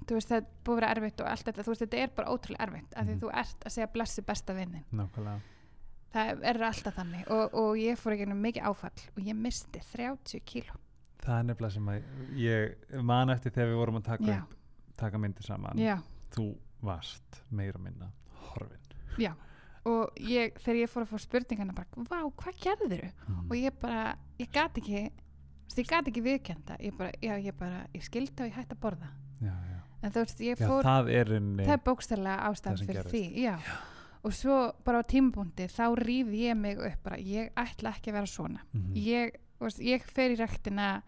þú 0.08 0.14
veist 0.18 0.30
það 0.30 0.38
er 0.38 0.46
búið 0.66 0.76
að 0.76 0.80
vera 0.82 0.92
erfitt 0.96 1.22
og 1.22 1.28
allt 1.28 1.46
þetta, 1.50 1.64
þú 1.66 1.74
veist, 1.74 1.82
þetta 1.86 1.98
er 2.04 2.10
bara 2.16 2.30
ótrúlega 2.36 2.64
erfitt 2.68 2.94
af 2.96 3.06
því 3.06 3.12
Mhm. 3.16 3.20
þú 3.22 3.30
ert 3.42 3.60
að 3.66 3.72
segja 3.76 3.88
blessi 3.94 4.22
besta 4.22 4.54
vinnin 4.54 4.84
nákvæmlega. 4.94 5.40
Það 6.16 6.44
er 6.44 6.62
alltaf 6.64 6.96
þannig. 6.96 7.24
Og, 7.30 7.54
og 7.54 7.76
ég 7.78 7.98
fór 8.00 8.14
ekki 8.16 8.26
mikið 8.32 8.64
áfall 8.64 9.02
og 9.18 9.24
ég 9.24 9.36
misti 9.36 9.80
30 9.80 10.40
kíló. 10.46 10.76
Það 11.26 11.40
er 11.40 11.44
nefnilega 11.44 11.72
sem 11.74 11.86
að 11.86 12.04
ég 12.38 13.02
man 13.04 13.30
eftir 13.30 13.52
þegar 13.52 13.68
við 13.74 13.76
vorum 13.82 13.96
að 14.00 14.04
taka, 14.04 14.38
upp, 14.44 14.54
taka 14.98 15.18
myndir 15.18 15.44
saman. 15.44 15.78
Já, 15.78 15.98
þú 16.32 16.56
varst 16.84 17.42
meira 17.52 17.80
minna 17.80 18.12
horfin. 18.54 18.80
Já. 19.18 19.34
Og 19.86 20.10
ég, 20.18 20.54
þegar 20.64 20.80
ég 20.82 20.90
fór 20.90 21.04
að 21.06 21.12
fá 21.12 21.20
spurningana 21.20 21.74
bara, 21.76 21.88
vá, 21.98 22.32
hvað 22.32 22.56
gerður 22.64 23.12
Mhm. 23.28 23.52
og 23.52 23.58
ég 23.58 23.80
bara, 23.80 24.16
ég 24.40 24.52
gat 24.52 24.74
ekki 24.78 25.12
ég 25.76 25.88
gat 25.90 26.06
ekki 26.08 26.22
viðkenda 26.24 26.78
ég 26.80 26.96
bara, 26.98 27.12
ég 27.22 27.58
bara, 27.58 27.88
ég 27.94 28.02
skildi 28.04 28.40
og 28.44 28.50
ég 28.52 28.54
hætti 28.54 28.76
að 28.76 28.80
borða. 28.80 29.10
Já, 29.42 29.52
já. 29.52 29.75
En 30.06 30.14
þú 30.14 30.22
veist, 30.24 30.42
ég 30.46 30.60
já, 30.62 30.68
fór 30.70 30.86
það 30.86 31.10
er 31.20 31.32
inni 31.40 31.66
það 31.66 31.76
er 31.76 31.84
bókstæðlega 31.90 32.38
Það 32.40 32.50
ástæðan 32.52 32.82
fyrir 32.86 33.00
gerðist. 33.00 33.16
því 33.16 33.44
já. 33.44 33.56
og 34.26 34.34
svo 34.34 34.60
bara 34.86 35.02
á 35.02 35.04
tímabúndi 35.06 35.68
þá 35.70 35.84
rýð 36.02 36.30
ég 36.40 36.58
mig 36.58 36.78
upp 36.80 37.04
bara, 37.06 37.18
ég 37.22 37.52
ætla 37.62 37.92
ekki 37.96 38.12
að 38.12 38.18
vera 38.20 38.32
svona 38.32 38.60
Mhm. 38.74 38.94
ég, 38.96 39.36
þú 39.60 39.66
veist, 39.68 39.80
ég 39.80 40.04
fer 40.04 40.30
í 40.32 40.38
ræktina 40.40 41.02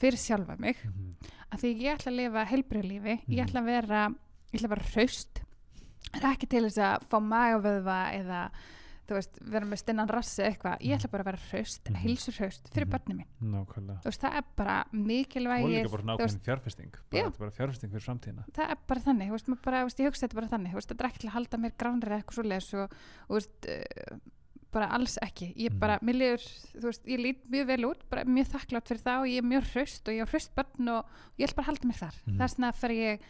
fyrir 0.00 0.18
sjálfa 0.18 0.58
mig 0.58 0.76
Mhm. 0.84 1.12
af 1.52 1.60
því 1.62 1.74
ég 1.82 1.98
ætla 1.98 2.12
að 2.12 2.16
lifa 2.16 2.46
heilbriðlífi 2.46 3.14
ég 3.28 3.38
Mhm. 3.38 3.46
ætla 3.46 3.60
að 3.60 3.64
vera, 3.64 4.08
ég 4.52 4.60
ætla 4.60 4.66
að 4.68 4.74
vera 4.76 4.90
hraust 4.94 5.40
er 6.14 6.20
ekki 6.22 6.48
til 6.48 6.62
þess 6.64 6.78
að 6.78 7.02
fá 7.10 7.18
magavöðva 7.20 8.00
eða 8.14 8.50
þú 9.06 9.14
veist, 9.14 9.38
vera 9.40 9.66
með 9.66 9.78
stinnan 9.82 10.08
rassi 10.10 10.42
eitthvað, 10.42 10.80
ég 10.82 10.96
ætla 10.98 11.10
bara 11.10 11.22
að 11.22 11.26
vera 11.30 11.42
hraust 11.50 11.90
Mhm. 11.90 11.96
heilsur 12.02 12.34
hraust 12.40 12.68
fyrir 12.74 12.86
Mhm. 12.86 12.92
börnum 12.96 13.16
mín 13.20 13.28
nákvæmlega 13.54 14.00
þú 14.02 14.10
veist, 14.10 14.20
það 14.20 14.36
er 14.36 14.44
bara 14.56 14.80
og 14.80 14.94
mikilvægið 14.94 15.76
líka 15.76 15.90
bara 15.90 16.02
nákvæmlega 16.02 16.44
fjárfesting 16.46 16.92
Já. 17.12 17.22
bara, 17.22 17.30
bara 17.38 17.50
fjárfesting 17.50 17.90
fyrir 17.90 18.06
framtíðina 18.08 18.44
það 18.52 18.70
er 18.70 18.76
bara 18.86 19.00
þannig, 19.00 19.28
þú 19.28 19.32
veist, 19.36 19.62
bara, 19.62 19.84
veist, 19.84 19.98
ég 20.00 20.06
hugsa 20.10 20.26
þetta 20.28 20.34
bara 20.34 20.48
þannig 20.48 20.70
þú 20.70 20.74
veist, 20.74 20.88
þetta 20.90 21.04
er 21.04 21.10
ekki 21.10 21.18
til 21.18 21.28
að 21.30 21.36
halda 21.38 21.56
mér 21.58 21.72
gránri 21.78 22.08
eða 22.10 22.18
eitthvað 22.22 22.38
svoleiðis 22.40 22.74
og, 22.74 22.90
og 23.28 23.30
þú 23.30 23.34
veist, 23.40 24.12
uh, 24.12 24.18
bara 24.72 24.86
alls 24.92 25.16
ekki, 25.22 25.54
ég 25.56 25.70
Mhm. 25.72 25.78
bara, 25.78 25.98
mér 26.02 26.14
liður 26.18 26.42
þú 26.76 26.82
veist, 26.90 27.04
ég 27.06 27.18
lít 27.22 27.46
mjög 27.48 27.66
vel 27.66 27.84
út, 27.86 28.00
bara 28.10 28.24
mjög 28.24 28.46
þakklátt 28.52 28.88
fyrir 28.88 29.02
það 29.02 29.20
og 29.22 29.26
ég 29.26 29.38
er 29.38 29.48
mjög 29.48 29.64
hraust 29.72 30.08
og 30.08 30.12
ég 30.14 30.20
er 30.20 30.26
hraust 30.26 30.54
börn 30.54 30.88
og 30.98 31.06
ég 31.38 31.46
ætla 31.48 31.54
bara 31.56 31.64
að 31.64 31.70
halda 31.70 31.86
mér 31.88 32.00
þar, 32.02 32.14
Mhm. 32.26 32.38
það 32.38 32.50
svona 32.50 32.68
að 32.68 32.74
fer 32.74 32.90
ég 32.90 33.20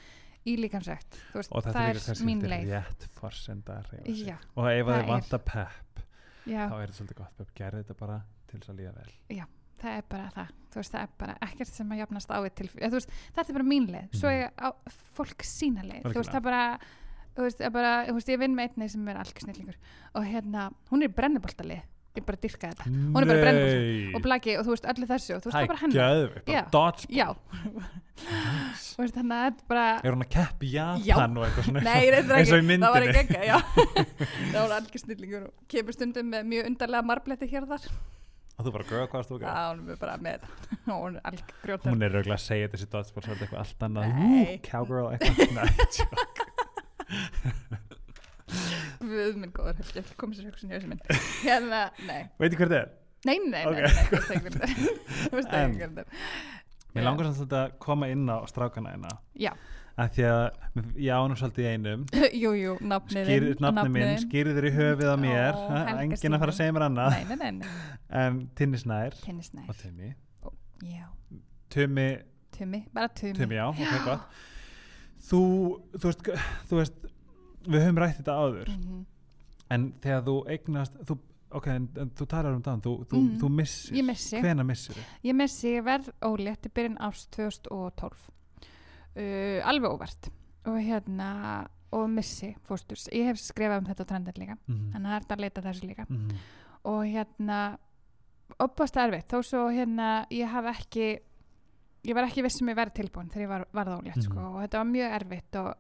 í 0.47 0.57
líkansrækt, 0.61 1.19
og 1.51 1.65
það 1.67 1.77
er 1.91 2.01
mín 2.29 2.43
leið. 2.47 2.69
rétt 2.71 3.07
forsenda 3.19 3.81
að 3.81 3.91
hreyfa 3.91 4.15
sig. 4.15 4.27
Já, 4.31 4.37
og 4.57 4.69
ef 4.71 4.87
það 4.87 4.99
er. 5.01 5.07
vantar 5.11 5.43
pepp 5.45 6.01
já, 6.47 6.63
þá 6.71 6.77
er 6.77 6.87
þetta 6.87 6.99
svolítið 7.01 7.21
gott 7.23 7.37
pepp, 7.41 7.55
gerði 7.59 7.83
þetta 7.85 7.99
bara 8.01 8.19
til 8.47 8.61
þess 8.61 8.71
að 8.71 8.79
líða 8.81 8.95
vel. 9.01 9.47
Það 9.77 9.91
er 9.99 10.05
bara 10.09 10.31
það. 10.33 10.53
Veist, 10.77 10.93
það 10.93 11.03
er 11.03 11.11
bara 11.21 11.35
ekkert 11.45 11.69
sem 11.73 11.91
að 11.93 11.99
jafnast 12.01 12.31
á 12.33 12.39
þetta 13.37 13.49
er 13.49 13.57
bara 13.59 13.65
mín 13.69 13.87
leið. 13.93 14.07
Svo 14.17 14.29
Mhm. 14.29 14.41
er 14.41 14.51
á, 14.57 14.69
fólk 15.17 15.43
sína 15.45 15.83
leið. 15.85 16.03
Þú 16.05 16.15
veist, 16.17 16.31
það 16.31 16.37
er 16.37 16.41
bara 16.41 16.79
þú 17.37 17.43
veist, 17.45 17.61
bara, 17.73 18.07
ég 18.33 18.39
vinn 18.41 18.55
með 18.57 18.71
einni 18.71 18.89
sem 18.91 19.09
er 19.09 19.17
algjörsnillingur 19.21 19.75
og 20.15 20.25
hérna, 20.25 20.71
hún 20.91 21.03
er 21.03 21.09
í 21.09 21.13
brennuboltalið 21.13 21.83
ég 22.21 22.25
bara 22.27 22.41
dyrka 22.47 22.71
þetta. 22.73 22.85
Hún 22.89 23.21
er 23.21 23.29
bara 23.31 23.43
brennbollsins. 23.45 24.15
og 24.17 24.21
blaki 24.27 24.57
og 24.57 24.65
þú 24.67 24.71
veist, 24.75 24.87
öllu 24.93 25.07
þessu 25.13 25.33
og 25.37 25.41
þú 25.45 25.47
veist, 25.47 25.57
það 25.57 25.63
er 25.63 25.71
bara 25.73 25.83
hennar. 25.83 25.97
geðveikt, 26.01 26.47
Já. 26.47 26.53
bara 26.57 26.65
dodgeball 26.77 27.37
þú 28.17 28.99
veist, 29.03 29.15
þannig 29.17 29.37
að 29.37 29.45
þetta 29.45 29.61
er 29.61 29.69
bara 29.69 29.87
er 30.01 30.11
hún 30.17 30.25
að 30.25 30.31
keppi 30.33 30.67
Japan 30.73 31.37
og 31.37 31.43
eitthvað 31.47 31.65
svona? 31.69 31.81
Nei, 31.85 32.05
reyndar 32.15 32.33
og 32.33 32.41
ekki, 32.41 32.51
það 32.81 32.93
var 32.97 33.03
ekki 33.07 33.21
ekki, 33.23 33.39
Það 34.53 34.61
var 34.63 34.73
algjör 34.79 35.01
snillingur 35.05 35.43
og 35.47 35.53
kemur 35.75 35.93
stundum 35.97 36.27
með 36.33 36.43
mjög 36.53 36.63
undarlega 36.71 37.03
marbletti 37.11 37.47
hér 37.51 37.63
og 37.67 37.71
þar. 37.75 37.85
Og 38.57 38.65
þú 38.65 38.71
bara, 38.73 38.87
girl, 38.89 39.09
hvað 39.13 39.27
þú 39.29 39.37
gera? 39.43 39.53
hún 39.69 39.91
er 39.93 39.99
bara 40.01 40.15
með 40.17 40.33
þetta. 40.41 40.49
Og 40.87 41.01
hún 41.05 41.15
er 41.19 41.23
algjör 41.29 41.57
grjótar 41.67 41.93
hún 41.93 42.01
er 42.07 42.17
auðvitað 42.17 42.39
að 42.39 42.47
segja 42.47 42.73
þessi 42.73 42.89
dodgeball 42.95 43.25
svo 43.27 43.33
er 43.35 43.41
eitthvað 43.45 43.63
allt 43.67 43.81
annað. 43.85 44.07
Cowgirl 44.65 45.09
eitthvað. 45.13 45.67
Við 49.01 49.41
minn 49.41 49.53
góður 49.57 49.81
helgi, 49.81 50.03
ekki 50.03 50.19
komið 50.21 50.41
sér 50.41 50.51
högsun 50.51 50.73
í 50.73 50.77
össu 50.79 50.91
minn. 50.91 51.01
Hérna, 51.43 51.81
nei. 52.09 52.21
Veitir 52.41 52.61
hvert 52.61 52.77
er? 52.77 52.93
Nei, 53.27 53.39
nei, 53.43 53.63
nei, 53.65 53.81
nei, 53.81 53.89
það 53.97 54.13
veist 54.13 54.35
ekki 54.35 54.45
hvert 54.45 54.61
er. 54.61 54.77
Það 55.27 55.39
veist 55.39 55.57
ekki 55.61 55.81
hvert 55.81 56.03
er. 56.03 56.29
Mér 56.97 57.05
langar 57.05 57.29
svolítið 57.29 57.59
að 57.61 57.73
koma 57.83 58.09
inn 58.09 58.29
á 58.33 58.37
strákana 58.49 58.93
einna 58.95 59.11
Já. 59.37 59.51
Að 59.97 60.13
Því 60.13 60.25
að 60.29 60.43
ég 61.01 61.17
ánum 61.17 61.39
svolítið 61.41 61.65
í 61.65 61.71
einum. 61.73 62.05
Jú, 62.43 62.53
jú, 62.57 62.77
nafnið 62.85 63.31
Nafnið 63.65 63.93
minn, 63.95 64.13
skýrið 64.21 64.59
þér 64.59 64.69
í 64.69 64.73
höfið 64.77 65.13
á 65.13 65.17
mér. 65.21 65.61
Engin 66.03 66.37
að 66.37 66.43
fara 66.45 66.53
að 66.53 66.59
segja 66.59 66.77
mér 66.77 66.87
annað. 66.91 67.17
Nei, 67.17 67.39
nei, 67.41 67.53
nei 67.57 68.41
Tinnisnær 68.61 69.17
Tinnisnær 69.25 69.71
Og 69.73 69.79
Tumi. 69.81 70.13
Já. 70.85 71.07
Tumi. 71.73 72.09
Tumi, 72.57 72.83
bara 72.93 73.09
Tumi. 73.17 73.35
Tumi, 73.41 73.57
já, 73.57 73.67
ok, 73.73 73.97
gott. 74.05 74.45
Þú, 75.27 75.41
þú 75.97 76.79
veist, 76.79 77.01
við 77.67 77.83
höfum 77.87 77.99
rætt 78.03 78.19
þetta 78.21 78.37
áður. 78.43 78.69
Mhm. 78.77 79.05
en 79.71 79.93
þegar 80.01 80.23
þú 80.23 80.35
eignast 80.49 80.95
þú, 81.07 81.19
ok, 81.51 81.67
en, 81.67 81.89
en 81.99 82.11
þú 82.11 82.27
talar 82.27 82.55
um 82.55 82.63
það 82.63 82.83
þú, 82.83 82.93
þú, 83.11 83.17
Mhm. 83.23 83.39
þú 83.41 83.49
missir, 83.51 84.05
missi. 84.05 84.41
Hvena 84.41 84.65
missir 84.65 84.97
Ég 85.25 85.35
missi 85.35 85.69
ég 85.77 85.85
verð 85.85 86.11
ólétt 86.23 86.67
í 86.67 86.71
byrjun 86.71 86.99
árs 86.99 87.27
2012 87.31 88.29
uh, 89.17 89.61
alveg 89.69 89.91
óvart. 89.91 90.29
Og 90.67 90.79
hérna 90.83 91.69
og 91.93 92.09
missi 92.11 92.55
fósturs. 92.67 93.09
Ég 93.15 93.25
hef 93.31 93.39
skrifað 93.39 93.79
um 93.79 93.87
þetta 93.87 94.05
á 94.05 94.11
trendin 94.11 94.35
líka 94.43 94.57
mm 94.67 94.93
þannig 94.93 95.07
að 95.07 95.11
það 95.11 95.17
er 95.17 95.21
þetta 95.25 95.37
að 95.37 95.41
leita 95.45 95.63
þessu 95.63 95.89
líka. 95.89 96.07
-hmm. 96.09 96.33
og 96.85 97.05
hérna 97.05 97.79
opast 98.61 98.97
erfitt. 98.97 99.29
Þó 99.29 99.43
svo 99.43 99.69
hérna 99.71 100.27
ég 100.31 100.47
haf 100.49 100.65
ekki 100.65 101.19
ég 102.07 102.15
var 102.15 102.25
ekki 102.25 102.43
viss 102.43 102.61
um 102.63 102.69
ég 102.69 102.77
verið 102.77 102.95
tilbúin 102.95 103.29
þegar 103.31 103.43
ég 103.43 103.49
var, 103.49 103.65
varð 103.75 103.99
ólétt 104.01 104.23
sko, 104.23 104.35
Mhm. 104.35 104.55
og 104.55 104.63
þetta 104.63 104.79
var 104.79 104.85
mjög 104.85 105.11
erfitt 105.21 105.57
og, 105.57 105.75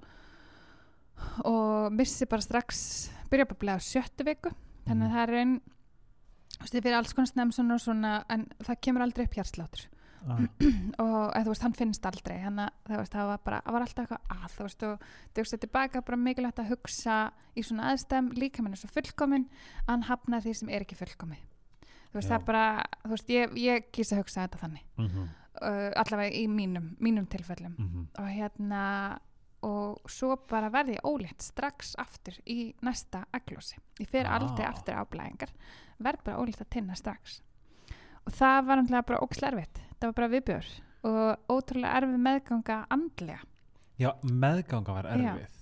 og 1.44 1.92
missi 1.96 2.28
bara 2.30 2.44
strax 2.44 2.84
byrja 3.30 3.48
bara 3.48 3.56
að 3.56 3.62
blega 3.64 3.80
á 3.82 3.86
sjöttu 3.86 4.26
viku. 4.26 4.52
Þannig 4.86 5.08
að 5.08 5.16
það 5.16 5.22
er 5.24 5.40
einn 5.40 5.56
ég 6.62 6.72
fyrir 6.72 6.96
alls 6.96 7.12
konar 7.12 7.30
snemsun 7.30 7.74
og 7.74 7.82
svona 7.82 8.12
en 8.32 8.46
það 8.64 8.82
kemur 8.86 9.04
aldrei 9.04 9.26
upp 9.26 9.34
hjartslátur 9.36 9.82
ah, 10.30 10.38
og 11.04 11.34
þú 11.34 11.50
veist, 11.50 11.64
hann 11.66 11.74
finnst 11.76 12.06
aldrei. 12.08 12.36
Þannig 12.44 12.94
að 12.96 13.10
það 13.12 13.32
var 13.32 13.42
bara, 13.48 13.58
það 13.66 13.76
var 13.76 13.86
alltaf 13.86 14.06
eitthvað 14.06 14.36
að 14.36 14.54
þú 14.54 14.68
veist, 14.68 14.86
og 14.86 15.10
þú 15.34 15.44
veist, 15.44 15.58
tilbaka 15.66 16.06
bara 16.06 16.22
mikilvægt 16.22 16.62
að 16.62 16.72
hugsa 16.72 17.18
í 17.56 17.66
svona 17.66 17.90
aðstæðum. 17.92 18.32
Líka 18.38 18.64
minn 18.64 18.76
er 18.76 18.80
svo 18.80 18.92
fullkomin, 18.94 19.50
hann 19.90 20.08
hafnar 20.08 20.44
því 20.44 20.56
sem 20.60 20.72
er 20.72 20.86
ekki 20.86 20.98
fullkomi 20.98 21.42
þú 22.16 22.20
veist, 22.20 22.30
Já. 22.30 22.32
það 22.32 22.40
er 22.40 22.46
bara 22.46 22.66
þú 23.02 23.12
veist, 23.12 23.32
ég, 23.34 23.56
ég 23.60 23.88
kýsa 23.92 24.16
að 24.16 24.22
hugsa 24.22 24.44
þetta 24.46 24.62
þannig. 24.62 24.84
Mm 24.96 25.08
-hmm. 25.08 25.28
uh, 25.60 25.90
allavega 26.02 26.36
í 26.36 26.46
mínum, 26.48 26.96
mínum 27.00 27.26
tilfellum. 27.26 27.74
Mm 27.78 28.06
og 28.18 28.28
hérna 28.28 29.18
og 29.66 30.10
svo 30.10 30.36
bara 30.48 30.70
verði 30.70 30.96
ég 30.98 31.06
ólétt 31.08 31.42
strax 31.42 31.94
aftur 31.98 32.36
í 32.46 32.74
næsta 32.86 33.24
aglósi 33.34 33.76
ég 34.00 34.08
fer 34.12 34.26
Ah. 34.28 34.36
aldrei 34.38 34.66
aftur 34.68 34.94
á 34.94 35.02
blæðingar 35.04 35.52
verð 35.98 36.22
bara 36.24 36.38
ólétt 36.38 36.60
að 36.62 36.70
tinna 36.70 36.94
strax. 36.94 37.40
Og 38.26 38.32
það 38.34 38.64
var 38.66 38.76
náttúrulega 38.80 39.06
bara 39.06 39.20
ókslega 39.22 39.52
erfitt. 39.52 39.78
Það 40.00 40.08
var 40.08 40.16
bara 40.18 40.28
viðbjör 40.34 40.66
og 41.06 41.52
ótrúlega 41.56 41.94
erfið 42.00 42.18
meðganga 42.26 42.78
andlega. 42.90 43.38
Já, 43.98 44.10
meðganga 44.22 44.92
var 44.96 45.04
Já. 45.04 45.14
erfið. 45.16 45.52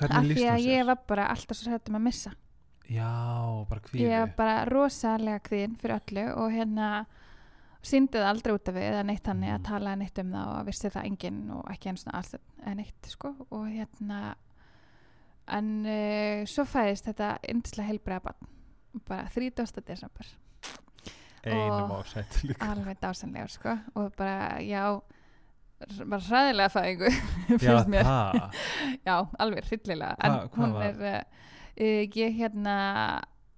Hvernig 0.00 0.16
af 0.16 0.24
líst 0.24 0.38
því 0.40 0.44
hún 0.46 0.54
að 0.54 0.64
ég 0.64 0.78
sér? 0.80 0.86
var 0.86 0.98
bara 1.08 1.26
alltaf 1.28 1.56
svo 1.58 1.70
hættum 1.74 1.96
að 1.98 2.04
missa. 2.06 2.30
Já, 2.90 3.10
bara 3.68 3.80
kvíði. 3.80 4.06
Ég 4.08 4.20
var 4.20 4.32
bara 4.36 4.64
rosalega 4.70 5.40
kvíðin 5.44 5.76
fyrir 5.78 6.00
öllu 6.00 6.24
og 6.36 6.50
hérna 6.54 7.06
síndi 7.82 8.18
það 8.18 8.28
aldrei 8.28 8.52
út 8.54 8.68
af 8.68 8.74
við 8.76 8.86
eða 8.90 9.02
neitt 9.08 9.28
að 9.28 9.38
Mm. 9.40 9.64
tala 9.64 9.94
neitt 9.96 10.18
um 10.20 10.32
það 10.32 10.48
og 10.58 10.66
vissi 10.66 10.90
það 10.90 11.06
enginn 11.08 11.50
og 11.56 11.70
ekki 11.72 11.88
eins 11.92 12.06
og 12.06 12.14
alls 12.14 12.34
neitt 12.76 13.06
sko. 13.08 13.34
Og 13.50 13.66
hérna 13.68 14.34
en 15.48 15.70
uh, 15.86 16.44
svo 16.46 16.64
fæðist 16.68 17.08
þetta 17.08 17.38
yndislega 17.48 17.88
heilbreiða 17.88 18.22
barn 18.22 18.50
bara 19.08 19.28
30. 19.32 19.80
desember. 19.86 20.26
Einum 21.46 21.90
ásætt 21.96 22.42
líka. 22.44 22.66
alveg 22.68 22.98
dásanlegur 23.00 23.48
sko. 23.50 23.78
Og 23.96 24.12
bara 24.16 24.60
já 24.60 25.00
bara 26.04 26.20
hræðilega 26.20 26.68
fæðingu 26.68 27.08
já, 27.64 27.78
það. 27.88 28.54
Já, 29.06 29.14
alveg 29.40 29.64
hryllilega. 29.70 30.16
Hva- 30.20 30.26
en 30.28 30.48
hvað 30.52 30.66
hún 30.66 30.82
er 30.84 31.24
uh, 31.80 32.16
ég 32.20 32.36
hérna 32.36 32.76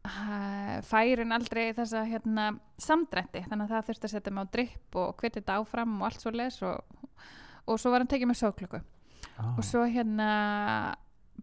uh, 0.08 0.78
færin 0.86 1.34
aldrei 1.34 1.70
þessa 1.76 2.04
hérna 2.08 2.48
samdrætti. 2.80 3.44
Þannig 3.48 3.68
að 3.68 3.74
það 3.74 3.86
þurfti 3.88 4.08
að 4.08 4.14
setja 4.16 4.34
mig 4.34 4.48
á 4.48 4.52
dripp 4.56 4.98
og 5.02 5.14
hviti 5.20 5.40
þetta 5.40 5.60
áfram 5.60 5.94
og 6.00 6.08
allt 6.08 6.24
svo 6.24 6.34
les 6.34 6.58
og, 6.66 6.98
og 7.66 7.80
svo 7.80 7.94
var 7.94 8.04
hann 8.04 8.10
tekið 8.12 8.32
með 8.32 8.40
sóklöku 8.42 8.82
ah. 8.82 9.54
og 9.54 9.64
svo 9.66 9.86
hérna 9.86 10.28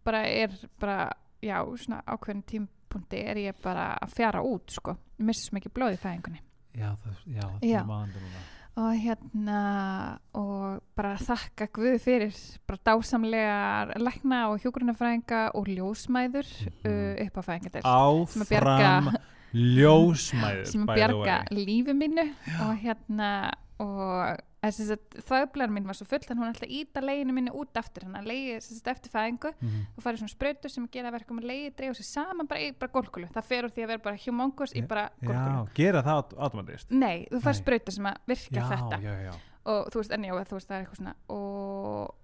bara 0.05 0.25
er 0.27 0.53
bara 0.79 1.09
já, 1.43 1.57
svona 1.79 2.03
ákveðin 2.05 2.45
tímpunkti 2.47 3.23
er 3.31 3.41
ég 3.47 3.59
bara 3.63 3.91
að 3.99 4.15
fjara 4.15 4.43
út 4.45 4.71
sko, 4.75 4.95
missum 5.23 5.59
ekki 5.59 5.71
blóð 5.73 5.97
í 5.97 6.01
fæðingunni. 6.03 6.41
Já, 6.79 6.93
það, 7.01 7.21
já, 7.25 7.43
það 7.43 7.65
Já. 7.65 7.79
er 7.81 7.87
maður 7.89 8.23
núna 8.23 8.47
og 8.77 8.93
hérna 8.95 10.19
og 10.33 10.81
bara 10.95 11.15
þakka 11.17 11.67
Guð 11.73 11.97
fyrir 12.03 12.35
bara 12.67 12.79
dásamlegar 12.85 13.93
lækna 13.99 14.49
og 14.51 14.59
hjúgrunafræðinga 14.63 15.51
og 15.55 15.65
ljósmæður 15.67 16.47
Mhm. 16.83 16.85
uh, 16.85 17.25
upp 17.25 17.37
á 17.37 17.41
fæðingadel 17.47 17.81
áfram 17.83 19.09
ljósmæður 19.53 20.65
sem 20.69 20.85
að 20.85 20.95
bjarga 20.95 21.37
lífi 21.51 21.93
mínu. 21.97 22.25
Og 22.61 22.75
hérna 22.83 23.31
og 23.79 24.37
þaðblæðar 24.61 25.71
mín 25.71 25.85
var 25.87 25.95
svo 25.95 26.05
full 26.09 26.19
þannig 26.19 26.41
hún 26.41 26.49
er 26.49 26.53
alltaf 26.53 26.73
íta 26.79 27.01
leginu 27.03 27.35
mínu 27.37 27.53
út 27.55 27.79
aftur. 27.79 28.03
Þannig 28.03 28.19
að 28.19 28.27
legi 28.27 28.55
eftir 28.91 29.13
fæðingu 29.13 29.53
Mhm. 29.61 29.85
og 29.97 30.03
farið 30.03 30.19
svona 30.23 30.33
sprautur 30.35 30.69
sem 30.73 30.87
gera 30.91 31.11
verkum 31.11 31.39
að 31.39 31.47
legi 31.51 31.69
dreif 31.75 31.95
sig 31.95 32.05
saman 32.05 32.47
bara 32.47 32.59
í 32.59 32.71
bara 32.77 32.91
gólkulu 32.91 33.29
það 33.31 33.43
fer 33.45 33.63
úr 33.63 33.71
því 33.71 33.83
að 33.83 33.87
vera 33.87 34.03
bara 34.03 34.17
humongous 34.17 34.73
í 34.75 34.81
bara 34.87 35.09
gólkulu 35.21 35.65
já, 35.65 35.73
gera 35.73 36.01
það 36.03 36.33
automatist. 36.37 36.91
Nei, 36.91 37.27
þú 37.31 37.39
fær 37.39 37.53
Nei. 37.55 37.61
sprautur 37.61 37.93
sem 37.93 38.05
að 38.05 38.17
virka 38.27 38.59
já, 38.59 38.69
þetta. 38.69 39.01
já, 39.01 39.13
já. 39.23 39.33
Og 39.65 39.89
þú 39.91 39.95
veist, 39.99 40.11
en 40.11 40.23
já, 40.23 40.33
þú 40.33 40.55
veist, 40.57 40.67
það 40.67 40.75
er 40.75 40.85
eitthvað 40.85 40.99
svona 40.99 41.15
og 41.29 42.15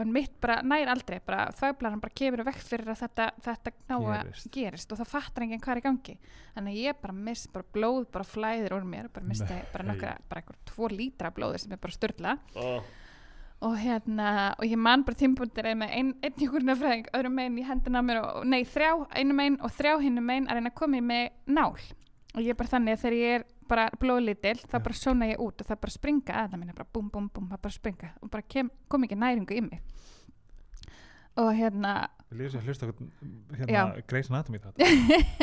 en 0.00 0.12
mitt 0.12 0.32
bara 0.40 0.60
nær 0.64 0.88
aldrei 0.92 1.18
bara 1.24 1.50
þvægblaran 1.56 2.00
bara 2.00 2.14
kemur 2.16 2.44
vekk 2.46 2.62
fyrir 2.64 2.88
að 2.92 3.02
þetta, 3.02 3.26
þetta 3.44 3.72
ná 3.90 3.94
að 3.98 4.14
Gerist. 4.14 4.48
gerist 4.54 4.94
og 4.94 5.00
það 5.02 5.10
fattar 5.12 5.44
enginn 5.44 5.60
hvað 5.62 5.74
er 5.74 5.80
í 5.80 5.84
gangi 5.86 6.16
þannig 6.54 6.72
að 6.72 6.80
ég 6.80 6.98
bara 7.02 7.16
miss, 7.28 7.44
bara 7.52 7.68
blóð 7.76 8.08
bara 8.14 8.28
flæðir 8.28 8.76
úr 8.78 8.88
mér, 8.88 9.10
bara 9.12 9.28
misti 9.28 9.60
bara 9.74 9.86
Nei. 9.86 9.92
nokkra, 9.92 10.16
bara 10.30 10.42
eitthvað 10.42 10.60
tvo 10.72 10.90
lítra 10.92 11.28
af 11.32 11.36
blóði 11.36 11.62
sem 11.62 11.76
er 11.76 11.82
bara 11.82 11.96
störla 11.98 12.36
oh. 12.56 12.90
og 13.68 13.78
hérna, 13.82 14.28
og 14.56 14.64
ég 14.68 14.80
man 14.80 15.04
bara 15.08 15.20
tímpúndir 15.22 15.72
með 15.76 15.96
ein, 15.98 16.14
einn 16.24 16.38
hjúkurnafræðing, 16.40 17.10
öðrum 17.12 17.36
megin 17.40 17.60
í 17.60 17.66
hendina 17.68 18.00
á 18.00 18.06
mér 18.08 18.22
og, 18.22 18.46
nei, 18.48 18.62
þrjá, 18.64 18.94
einu 19.12 19.36
megin 19.36 19.60
og 19.60 19.76
þrjá 19.76 19.98
hinnum 20.06 20.30
megin 20.32 20.48
að 20.48 20.60
reyna 20.60 20.72
að 20.72 20.80
koma 20.80 21.02
í 21.02 21.04
með 21.12 21.28
nál 21.52 21.74
og 22.34 22.40
ég 22.42 22.50
er 22.54 22.58
bara 22.58 22.68
þannig 22.72 22.96
að 22.96 23.02
þegar 23.04 23.16
ég 23.18 23.34
er 23.40 23.44
bara 23.68 23.86
blóðlítil, 24.00 24.58
þá 24.68 24.76
bara 24.82 24.94
sóna 24.98 25.26
ég 25.30 25.40
út 25.40 25.60
og 25.60 25.66
það 25.68 25.80
bara 25.84 25.90
springa 25.94 26.32
að 26.42 26.50
það 26.52 26.58
minna, 26.62 26.72
bara 26.76 26.88
búm, 26.92 27.08
búm, 27.12 27.28
búm, 27.32 27.48
það 27.52 27.60
bara 27.62 27.72
springa 27.76 28.10
og 28.22 28.30
bara 28.30 28.42
kem, 28.48 28.70
kom 28.88 29.04
ekki 29.06 29.16
næringu 29.20 29.56
í 29.56 29.60
mig. 29.64 29.80
Og 31.40 31.48
hérna 31.56 31.92
lýsum 32.36 32.60
að 32.60 32.66
hlusta 32.68 32.88
hérna 33.56 34.02
Grey's 34.08 34.28
Anatomy 34.28 34.58
þetta 34.60 34.88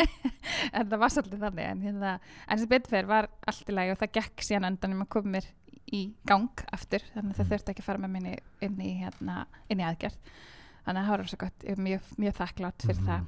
en 0.77 0.89
það 0.91 0.99
var 1.01 1.13
svolítið 1.13 1.41
þannig 1.47 1.65
en, 1.71 1.81
hérna, 1.87 2.11
sem 2.57 2.69
betur 2.69 2.93
fyrir 2.93 3.09
var 3.09 3.29
allt 3.49 3.69
í 3.69 3.73
lagi 3.77 3.93
og 3.95 3.99
það 4.03 4.11
gekk 4.19 4.45
síðan 4.45 4.67
endanum 4.69 5.01
að 5.05 5.09
koma 5.15 5.33
mér 5.37 5.47
í 5.89 6.03
gang 6.29 6.63
aftur 6.75 7.01
þannig 7.15 7.33
að 7.33 7.39
það 7.39 7.45
Mm. 7.45 7.51
þurfti 7.55 7.73
ekki 7.73 7.81
að 7.81 7.87
fara 7.89 8.03
með 8.03 8.13
minni 8.13 8.35
inn 8.61 8.77
í, 8.85 8.91
hérna, 9.01 9.39
inn 9.73 9.81
í 9.81 9.85
aðgerð. 9.89 10.17
Þannig 10.85 11.01
að 11.01 11.07
það 11.09 11.17
var 11.17 11.29
svo 11.33 11.39
gott, 11.41 11.65
ég 11.65 11.81
mjög, 11.89 12.11
mjög 12.21 12.35
þakklátt 12.43 12.85
fyrir 12.85 13.01
Mhm. 13.01 13.09
það 13.09 13.27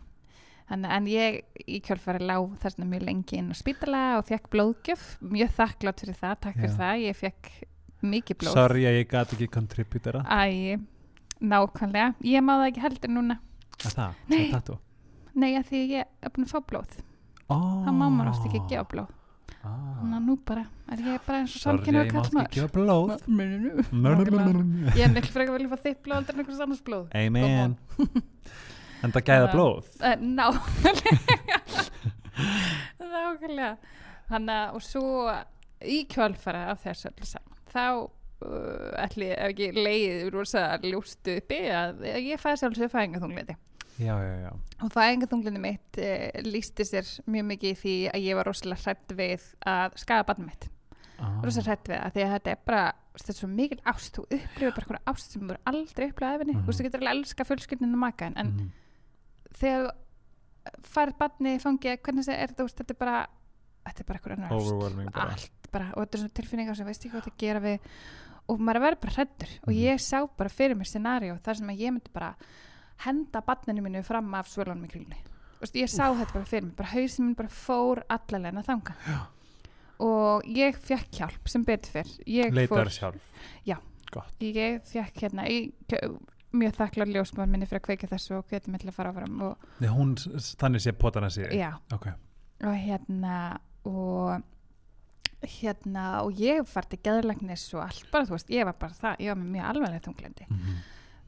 þannig, 0.71 0.93
en 0.97 1.09
ég 1.11 1.65
í 1.67 1.81
kjölfari 1.85 2.23
lá 2.25 2.37
þarna 2.63 2.87
mjög 2.93 3.05
lengi 3.09 3.39
inn 3.41 3.51
á 3.51 3.55
spítala 3.59 4.03
og 4.19 4.25
fekk 4.29 4.49
blóðgjöf. 4.55 5.07
Mjög 5.21 5.53
þakklátt 5.59 6.05
fyrir 6.05 6.19
það, 6.23 6.37
takk 6.47 6.59
fyrir 6.59 6.71
Já. 6.71 6.77
það. 6.79 7.03
Ég 7.05 7.19
fekk 7.19 7.51
mikið 8.01 8.41
blóð. 8.41 8.57
Sorry 8.57 8.87
að 8.89 8.99
ég 9.01 9.11
gæti 9.11 9.37
ekki 9.37 9.49
contributera. 9.53 10.23
Æ, 10.25 10.79
nákvæmlega, 11.41 12.13
ég 12.31 12.45
má 12.45 12.55
það 12.55 12.69
ekki 12.71 12.85
heldur 12.87 13.13
núna. 13.19 13.37
Er 13.81 13.95
það? 13.97 14.23
Það 14.31 14.47
tattu? 14.55 14.77
nei, 15.37 15.53
að 15.55 15.71
því 15.71 15.81
ég 15.93 16.05
er 16.21 16.33
búin 16.33 16.47
að 16.47 16.53
fá 16.53 16.61
blóð. 16.71 16.99
Oh. 17.51 17.81
það 17.85 17.97
má 17.97 18.05
maður 18.07 18.31
oft 18.31 18.47
ekki 18.47 18.61
gefa 18.71 18.85
blóð. 18.91 19.17
Ah. 19.61 19.71
Þannig 19.99 20.17
að 20.17 20.25
nú 20.25 20.35
bara 20.47 20.63
er 20.91 21.01
ég 21.05 21.25
bara 21.27 21.41
eins 21.43 21.55
og 21.57 21.61
samkynna 21.61 22.01
að 22.01 22.07
og 22.07 22.15
ég 22.15 22.35
má 22.35 22.41
ekki 22.43 22.59
gefa 22.59 22.71
blóð. 22.77 23.15
Ég 24.97 25.03
er 25.05 25.15
miklu 25.15 25.33
frekar 25.35 25.57
vilja 25.57 25.71
fá 25.71 25.85
þitt 25.85 26.03
blóð 26.05 26.31
en 26.31 26.43
einhvers 26.43 26.63
annars 26.65 26.83
blóð. 26.87 27.09
Amen 27.17 27.75
En 29.03 29.11
það 29.15 29.25
gæða 29.29 29.47
að- 29.47 29.53
blóð 29.55 29.85
ná. 30.21 30.47
Nákvæmlega. 33.01 33.75
Þannig 34.31 34.55
að 34.55 34.75
og 34.77 34.83
svo 34.85 35.05
í 35.83 35.97
kjölfara 36.11 36.61
af 36.71 36.83
þessu 36.85 37.09
öllu 37.09 37.27
saman 37.27 37.57
þá 37.71 37.83
uh, 37.99 39.03
ætli 39.03 39.27
ef 39.33 39.49
ekki 39.51 39.67
leiðið 39.75 40.29
rosa 40.35 40.63
ljóstu 40.85 41.35
uppi 41.41 41.59
að 41.73 42.03
ég 42.21 42.39
fæði 42.41 42.61
sjálfsög 42.61 42.91
fæðingaþungleiti 42.93 43.55
Já, 44.01 44.13
já, 44.23 44.35
já 44.45 44.51
og 44.85 44.91
fæðingaþungleiti 44.95 45.61
mitt 45.65 45.99
uh, 45.99 46.27
lísti 46.47 46.85
sér 46.87 47.09
mjög 47.31 47.47
mikið 47.51 47.79
því 47.81 47.95
að 48.13 48.27
ég 48.29 48.39
var 48.39 48.49
rosalega 48.51 48.85
hrætt 48.85 49.15
við 49.19 49.47
að 49.73 49.97
skaga 50.03 50.27
barnið 50.29 50.51
mitt 50.51 50.67
ah. 51.19 51.35
rosa 51.43 51.65
hrætt 51.65 51.91
við 51.91 51.97
það 52.05 52.15
því 52.15 52.25
að 52.27 52.33
þetta 52.37 52.53
er 52.55 52.61
bara 52.71 52.83
þetta 53.17 53.33
er 53.33 53.39
svo 53.41 53.49
mikil 53.51 53.79
ást, 53.91 54.15
þú 54.15 54.27
upplifir 54.37 54.87
bara 54.93 55.03
ást 55.11 55.35
sem 55.35 55.43
þú 55.49 55.57
aldrei 55.67 56.07
upplifað 56.07 56.37
af 56.37 56.45
henni, 56.45 56.53
Mhm. 56.55 56.61
þú 56.63 56.71
veist, 56.71 56.79
þú 56.79 56.85
getur 56.87 57.01
alveg 57.03 57.17
elska 57.19 57.47
fjölskyldinu 57.49 57.97
og 57.97 58.03
maka 58.05 58.29
en 58.31 58.37
Mhm. 58.47 58.69
Þegar 59.57 59.91
farið 60.85 61.17
barni 61.17 61.55
í 61.57 61.61
fangi, 61.61 61.95
hvernig 62.05 62.27
er, 62.29 62.51
veist, 62.57 62.77
þetta 62.77 62.93
er 62.93 62.99
bara 63.01 63.27
þetta 63.87 64.03
er 64.03 64.05
bara 64.05 64.19
eitthvað 64.19 64.35
annar 64.37 65.31
allt 65.31 65.71
bara 65.71 65.87
og 65.95 66.03
þetta 66.03 66.17
er 66.17 66.21
svona 66.21 66.35
tilfinningar 66.37 66.75
sem 66.77 66.85
veist 66.85 67.05
ekki 67.05 67.15
hvað 67.15 67.27
það 67.29 67.37
gera 67.41 67.59
við 67.63 67.79
og 68.51 68.59
maður 68.61 68.83
verður 68.85 69.01
bara 69.01 69.15
hrættur 69.15 69.51
og 69.63 69.71
Mhm. 69.71 69.79
ég 69.81 69.99
sá 70.01 70.17
bara 70.37 70.49
fyrir 70.49 70.75
mér 70.75 70.89
scenaríu 70.91 71.39
þar 71.41 71.55
sem 71.57 71.67
að 71.69 71.79
ég 71.81 71.91
myndi 71.95 72.11
bara 72.13 72.35
henda 73.05 73.41
barninu 73.41 73.81
mínu 73.81 74.03
fram 74.05 74.33
af 74.35 74.47
svölunum 74.47 74.85
í 74.85 74.89
kringlunni. 74.91 75.17
Vist, 75.61 75.73
ég 75.75 75.89
sá 75.89 76.11
þetta 76.13 76.33
bara 76.33 76.45
fyrir 76.45 76.63
mér, 76.67 76.75
bara 76.75 76.89
hausinn 76.89 77.25
minn 77.25 77.35
bara 77.35 77.49
fór 77.49 78.03
allalegna 78.09 78.61
þanga 78.65 78.93
Já. 79.07 79.19
og 79.99 80.43
ég 80.45 80.75
fekk 80.77 81.11
hjálp 81.11 81.47
sem 81.49 81.63
betur 81.63 81.91
fyrr. 81.91 82.11
Ég 82.27 82.53
leitar 82.53 82.85
fór, 82.85 82.89
sjálf 82.89 83.21
Já. 83.65 83.77
gott. 84.11 84.33
Ég 84.39 84.81
fekk 84.85 85.13
hérna 85.23 85.47
ég, 85.47 85.71
mjög 86.53 86.75
þakklar 86.77 87.07
ljósmann 87.13 87.49
minni 87.51 87.65
fyrir 87.69 87.81
að 87.81 87.85
kveika 87.87 88.07
þessu 88.11 88.37
og 88.37 88.45
til 88.81 88.89
að 88.91 88.95
fara 88.97 89.11
áfram 89.13 89.41
og 89.47 89.67
Nei, 89.79 89.89
hún, 89.89 90.15
þannig 90.59 90.81
sé 90.83 90.91
potana 90.93 91.29
sér 91.31 91.53
já, 91.55 91.71
ok, 91.93 92.07
og 92.67 92.75
hérna 92.75 93.35
og 93.87 94.41
hérna 95.41 96.21
og 96.21 96.37
ég 96.37 96.61
var 96.75 96.85
til 96.91 96.99
geðlæknis 97.01 97.63
og 97.73 97.85
allt 97.87 98.09
bara 98.13 98.27
þú 98.29 98.35
veist, 98.35 98.51
ég 98.53 98.65
var 98.67 98.75
bara 98.77 98.93
það, 98.93 99.15
ég 99.23 99.31
var 99.31 99.39
með 99.41 99.53
mjög 99.55 99.69
alveglega 99.71 100.03
þunglindi 100.05 100.45
Mhm. 100.51 100.75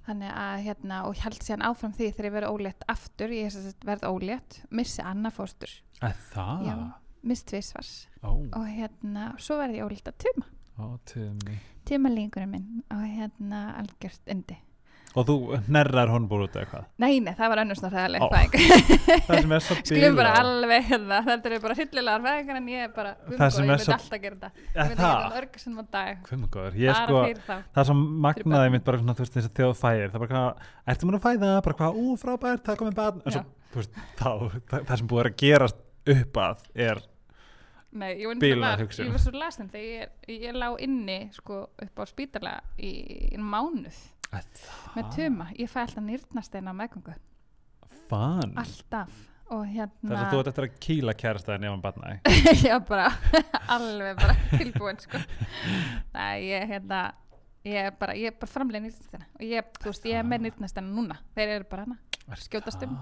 þannig 0.07 0.33
að 0.35 0.63
hérna 0.67 0.97
og 1.07 1.15
held 1.23 1.39
síðan 1.41 1.63
áfram 1.69 1.93
því 1.95 2.09
þegar 2.11 2.25
ég 2.27 2.33
verið 2.35 2.51
ólétt 2.53 2.83
aftur, 2.91 3.29
ég 3.31 3.51
sem 3.51 3.61
sagt 3.63 3.85
verð 3.87 4.03
ólétt 4.11 4.59
missi 4.69 5.01
annað 5.01 5.33
fóstur, 5.39 5.71
að 6.01 6.13
það? 6.33 6.65
Já. 6.67 6.75
miss 7.23 7.43
tvisvars 7.43 8.07
ó, 8.21 8.29
og 8.35 8.67
hérna, 8.67 9.29
svo 9.39 9.57
verði 9.57 9.79
ég 9.79 9.87
ólétt 9.87 10.11
að 10.11 10.17
tuma 10.25 10.45
ó, 10.77 10.99
tumi 11.05 11.57
tumalingurinn 11.85 12.51
minn 12.51 12.83
og 12.91 13.01
hérna 13.07 13.63
algjört 13.79 14.27
indi 14.27 14.57
og 15.13 15.27
þú 15.27 15.35
hnerrar 15.67 16.09
honból 16.09 16.41
út 16.47 16.55
eða 16.57 16.69
hvað? 16.71 16.85
Nei, 17.03 17.19
nei, 17.21 17.31
það 17.37 17.51
var 17.51 17.61
önnur 17.63 17.77
svona 17.77 17.91
ræðileg 17.93 18.23
fæðing. 18.33 18.63
Sem 19.27 19.53
er 19.53 19.65
Skulum 19.89 20.17
bara 20.17 20.31
alveg 20.41 20.87
hérna, 20.89 21.19
þetta 21.27 21.51
er 21.51 21.63
bara 21.63 21.77
hryllilegar 21.77 22.25
fæðingar 22.25 22.59
en 22.59 22.71
ég 22.73 22.87
er 22.87 22.93
bara, 22.95 23.13
um 23.27 23.37
sem 23.43 23.67
ég 23.67 23.69
myndi 23.69 23.95
alltaf 23.97 24.23
gera 24.23 24.39
þetta. 24.39 24.51
Ég 24.63 24.79
myndi 24.79 24.97
gera 24.97 25.13
þetta 25.13 25.41
örgur 25.43 25.63
sem 25.63 25.77
á 25.77 25.83
dag. 25.97 26.23
Hvað 26.27 26.43
maður 26.43 26.53
góður 26.57 26.79
ég 26.81 26.99
sko, 26.99 27.23
það 27.45 27.81
er 27.83 27.89
svo 27.91 27.97
magnaði 28.27 28.73
mitt 28.73 28.87
bara 28.89 29.01
svona, 29.03 29.17
þú 29.17 29.25
veist, 29.25 29.37
þess 29.37 29.51
að 29.51 29.61
þjóð 29.61 29.73
fæir 29.83 30.03
það 30.03 30.19
er 30.19 30.25
bara 30.25 30.33
hvað, 30.33 30.67
ertu 30.93 31.09
mér 31.09 31.19
að 31.19 31.25
fæða, 31.27 31.55
bara 31.69 31.79
hvað, 31.81 32.01
ú, 32.03 32.17
frábært 32.23 32.67
það 32.69 32.79
komið 32.81 32.99
barn, 32.99 33.23
en 33.23 33.37
svo, 33.37 33.45
þú 33.73 33.81
veist, 33.83 34.03
þá 34.19 34.29
það, 34.73 34.95
sem 34.97 35.11
búið 35.13 35.29
að 35.29 35.41
gerast 35.43 35.83
upp 36.13 36.39
að 36.43 36.69
er, 36.89 37.03
Nei, 37.93 38.15
ég, 38.23 38.25
var, 38.57 38.81
ég 38.81 39.11
var 39.13 39.21
svo 39.21 39.31
lasin 39.37 39.67
þegar 39.69 40.07
ég, 40.25 40.39
ég 40.41 40.55
lá 40.57 40.71
inni 40.81 41.27
sko, 41.35 41.59
upp 41.77 42.01
á 42.01 42.03
spítala 42.09 42.53
í, 42.81 42.89
í 43.29 43.37
mánuð 43.37 43.99
með 44.95 45.11
tuma, 45.17 45.49
ég 45.59 45.71
fæ 45.71 45.83
alltaf 45.83 46.03
nýrnasteina 46.05 46.73
á 46.73 46.79
meðgöngu, 46.81 47.15
fann 48.09 48.57
alltaf. 48.59 49.21
Og 49.53 49.65
þess 49.67 49.75
hérna 49.75 50.15
að 50.17 50.31
þú 50.31 50.37
ert 50.39 50.49
eftir 50.49 50.65
að 50.65 50.77
kýla 50.81 51.13
kærastæðin 51.19 51.65
ef 51.67 51.73
hann 51.73 51.81
barnaði 51.83 52.37
já 52.69 52.77
bara, 52.87 53.09
alveg 53.75 54.21
bara 54.21 54.37
tilbúin 54.55 55.01
sko. 55.03 55.19
Nei, 56.15 56.47
ég 56.47 56.65
hérna 56.71 57.01
ég 57.67 57.89
er 57.89 57.93
bara, 57.99 58.15
bara 58.39 58.49
framlega 58.49 58.83
nýrnasteina. 58.85 59.27
Og 59.37 59.45
ég, 59.45 59.69
þú 59.79 59.91
veist, 59.91 60.07
ég 60.09 60.19
er 60.19 60.25
með 60.27 60.47
nýrnasteina 60.47 60.89
núna. 60.89 61.19
Þeir 61.35 61.57
eru 61.59 61.69
bara 61.69 61.85
hana 61.87 61.99
skjótast 62.39 62.83
um 62.85 62.95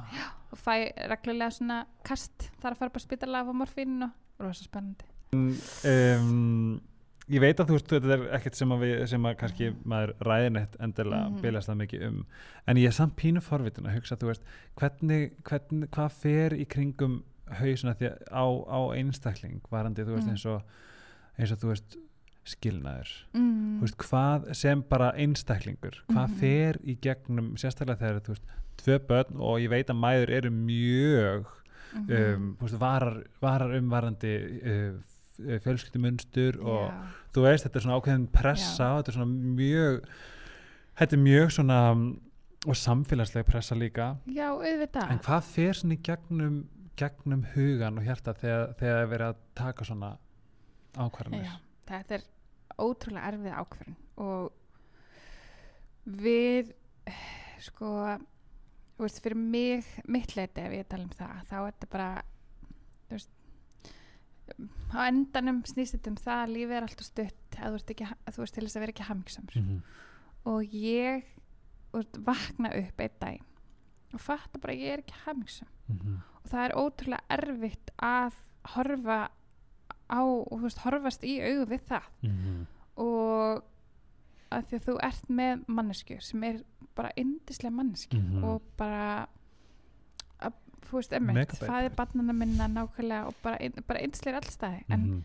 og 0.52 0.58
fæ 0.60 0.92
reglulega 1.12 1.54
svona 1.54 1.84
kast. 2.06 2.50
Þar 2.62 2.74
að 2.74 2.80
fara 2.80 2.94
bara 2.96 3.04
spítala 3.06 3.42
af 3.42 3.52
á 3.52 3.56
morfín 3.56 4.02
og 4.06 4.12
rosa 4.42 4.66
spennandi. 4.66 5.06
Um, 5.32 6.82
ég 7.30 7.40
veit 7.40 7.60
að 7.60 7.68
þú 7.70 7.72
veist 7.78 7.88
þetta 7.88 8.14
er 8.18 8.24
ekkert 8.36 8.56
sem 8.56 8.72
að, 8.72 8.80
við, 8.82 9.08
sem 9.08 9.24
að 9.30 9.36
kannski 9.38 9.72
maður 9.86 10.14
ræðin 10.26 10.58
eitt 10.62 10.76
endilega 10.80 11.30
Mhm. 11.30 11.42
bilast 11.42 11.70
það 11.70 11.78
mikið 11.84 12.08
um 12.08 12.26
en 12.68 12.78
ég 12.78 12.88
er 12.88 12.92
samt 12.92 13.16
pínu 13.16 13.42
forvitin 13.42 13.86
að 13.88 13.96
hugsa 14.00 14.16
þú 14.18 14.28
veist, 14.32 14.42
hvernig, 14.76 15.32
hvernig, 15.44 15.90
hvað 15.90 16.12
fer 16.12 16.52
í 16.58 16.66
kringum 16.68 17.24
hausuna 17.52 17.94
því 17.96 18.10
á, 18.32 18.46
á 18.68 18.80
einstakling 18.96 19.62
varandi 19.72 20.04
þú 20.04 20.16
veist 20.16 20.28
Mm. 20.28 20.32
eins 20.34 20.46
og 20.46 20.62
eins 21.40 21.52
og 21.52 21.58
þú 21.60 21.68
veist 21.68 21.98
skilnaður 22.44 23.10
mm. 23.34 23.78
þú 23.80 23.82
veist, 23.86 23.98
hvað 23.98 24.54
sem 24.56 24.82
bara 24.90 25.12
einstaklingur 25.14 26.02
hvað 26.10 26.28
Mhm. 26.28 26.40
fer 26.40 26.80
í 26.84 26.98
gegnum 27.00 27.54
sérstaklega 27.56 28.00
þegar 28.00 28.22
þú 28.22 28.28
veist 28.36 28.46
tvö 28.82 29.00
börn 29.08 29.40
og 29.40 29.60
ég 29.60 29.70
veit 29.70 29.88
að 29.88 30.00
mæður 30.00 30.30
eru 30.30 30.50
mjög 30.50 31.46
Mhm. 31.94 32.12
um, 32.36 32.58
þú 32.60 32.62
veist, 32.66 32.80
varar, 32.80 33.24
varar 33.42 33.76
um 33.78 33.90
varandi 33.90 34.62
uh, 34.64 34.94
fjölskyldumunstur 35.38 36.60
og 36.62 36.90
Já. 36.90 36.98
þú 37.36 37.46
veist, 37.46 37.66
þetta 37.66 37.80
er 37.80 37.86
svona 37.86 37.98
ákveðin 38.00 38.28
pressa 38.36 38.90
þetta 38.98 39.12
er 39.14 39.18
svona 39.18 39.56
mjög 39.62 40.02
þetta 41.02 41.18
er 41.18 41.24
mjög 41.26 41.54
svona 41.58 41.80
og 42.62 42.78
samfélagslega 42.78 43.48
pressa 43.48 43.76
líka 43.78 44.10
Já, 44.30 44.50
auðvitað. 44.52 45.12
en 45.12 45.24
hvað 45.26 45.48
fer 45.50 45.80
svona 45.80 45.98
í 45.98 46.02
gegnum 46.06 46.60
gegnum 47.00 47.46
hugan 47.56 47.98
og 47.98 48.06
hjarta 48.06 48.36
þegar, 48.38 48.74
þegar 48.78 49.00
er 49.02 49.12
verið 49.16 49.32
að 49.32 49.40
taka 49.58 49.88
svona 49.88 50.12
ákvarðanir 50.98 51.48
Já, 51.48 51.56
þetta 51.90 52.18
er 52.20 52.28
ótrúlega 52.82 53.32
erfið 53.32 53.58
ákvörðin 53.62 53.98
og 54.22 54.52
við 56.22 56.74
sko 57.62 57.90
þú 58.98 59.06
veist, 59.08 59.22
fyrir 59.24 59.40
mig, 59.40 59.88
mitt 60.12 60.36
leiti 60.38 60.62
ef 60.62 60.76
ég 60.76 60.90
tala 60.90 61.08
um 61.08 61.16
það, 61.18 61.42
þá 61.50 61.56
er 61.58 61.72
þetta 61.72 61.90
bara 61.96 62.10
á 64.94 65.00
endanum 65.08 65.62
snýst 65.66 65.96
þetta 65.96 66.10
um 66.12 66.18
það 66.18 66.42
að 66.44 66.54
lífið 66.56 66.76
er 66.78 66.84
alltaf 66.88 67.06
stutt 67.08 67.58
að 67.62 67.78
þú 67.78 67.94
ekki, 67.94 68.08
að 68.26 68.34
þú 68.36 68.42
veist 68.44 68.54
til 68.54 68.64
þess 68.66 68.76
að 68.76 68.84
vera 68.86 68.92
ekki 68.96 69.08
hamingsamur 69.10 69.56
mm 69.56 69.68
-hmm. 69.68 69.82
og 70.46 70.62
ég 70.74 71.24
vakna 72.26 72.70
upp 72.78 73.00
einn 73.02 73.18
dag 73.20 73.40
og 74.14 74.20
fatta 74.20 74.60
bara 74.60 74.74
að 74.74 74.80
ég 74.80 74.94
er 74.94 75.00
ekki 75.00 75.14
hamingsam 75.26 75.68
og 76.44 76.50
það 76.50 76.66
er 76.66 76.76
ótrúlega 76.76 77.24
erfitt 77.30 77.92
að 78.02 78.34
horfa 78.76 79.30
á 80.12 80.22
og 80.24 80.52
þú 80.60 80.62
veist, 80.64 80.78
horfast 80.86 81.24
í 81.24 81.40
augu 81.42 81.66
við 81.66 81.82
það. 81.88 82.04
Og 82.98 83.64
að 84.52 84.66
því 84.68 84.76
að 84.76 84.86
þú 84.88 84.96
ert 85.04 85.30
með 85.30 85.64
mannesku 85.68 86.18
sem 86.22 86.44
er 86.44 86.64
bara 86.96 87.12
yndislega 87.18 87.72
manneski 87.76 88.18
Mhm. 88.20 88.44
og 88.44 88.62
bara 88.78 89.28
þú 90.90 90.98
veist, 91.00 91.12
Megabæti. 91.12 91.66
fæði 91.68 91.96
barnana 91.96 92.34
minna 92.34 92.68
nákvæmlega 92.68 93.28
og 93.28 93.36
bara, 93.44 93.58
ein- 93.60 93.84
bara 93.88 94.00
yndislega 94.02 94.42
allstæði 94.42 94.84
en 94.90 95.00
Mhm. 95.02 95.24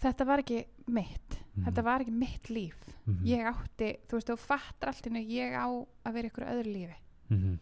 þetta 0.00 0.26
var 0.26 0.38
ekki 0.42 0.64
mitt 0.86 1.38
þetta 1.64 1.82
var 1.84 2.00
ekki 2.00 2.12
mitt 2.12 2.48
líf 2.50 2.74
Mhm. 3.06 3.24
ég 3.24 3.44
átti, 3.46 3.98
þú 4.08 4.12
veist, 4.18 4.28
þú 4.28 4.38
fattar 4.38 4.88
allt 4.88 5.06
innu 5.06 5.20
ég 5.20 5.52
á 5.54 5.66
að 6.06 6.12
vera 6.12 6.28
ykkur 6.28 6.48
öðru 6.48 6.72
lífi 6.72 6.94
Mhm. 7.30 7.58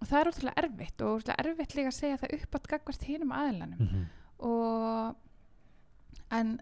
og 0.00 0.08
það 0.08 0.20
er 0.20 0.30
ótrúlega 0.30 0.54
erfitt 0.64 1.00
og 1.02 1.20
ótrúlega 1.22 1.44
erfitt 1.44 1.74
líka 1.74 1.88
að 1.88 2.00
segja 2.00 2.18
það 2.18 2.34
upp 2.42 2.50
átt 2.54 2.68
gagvart 2.68 3.02
hinum 3.04 3.32
aðlanum 3.32 3.78
Mhm. 3.80 4.06
og 4.40 5.16
en 6.30 6.60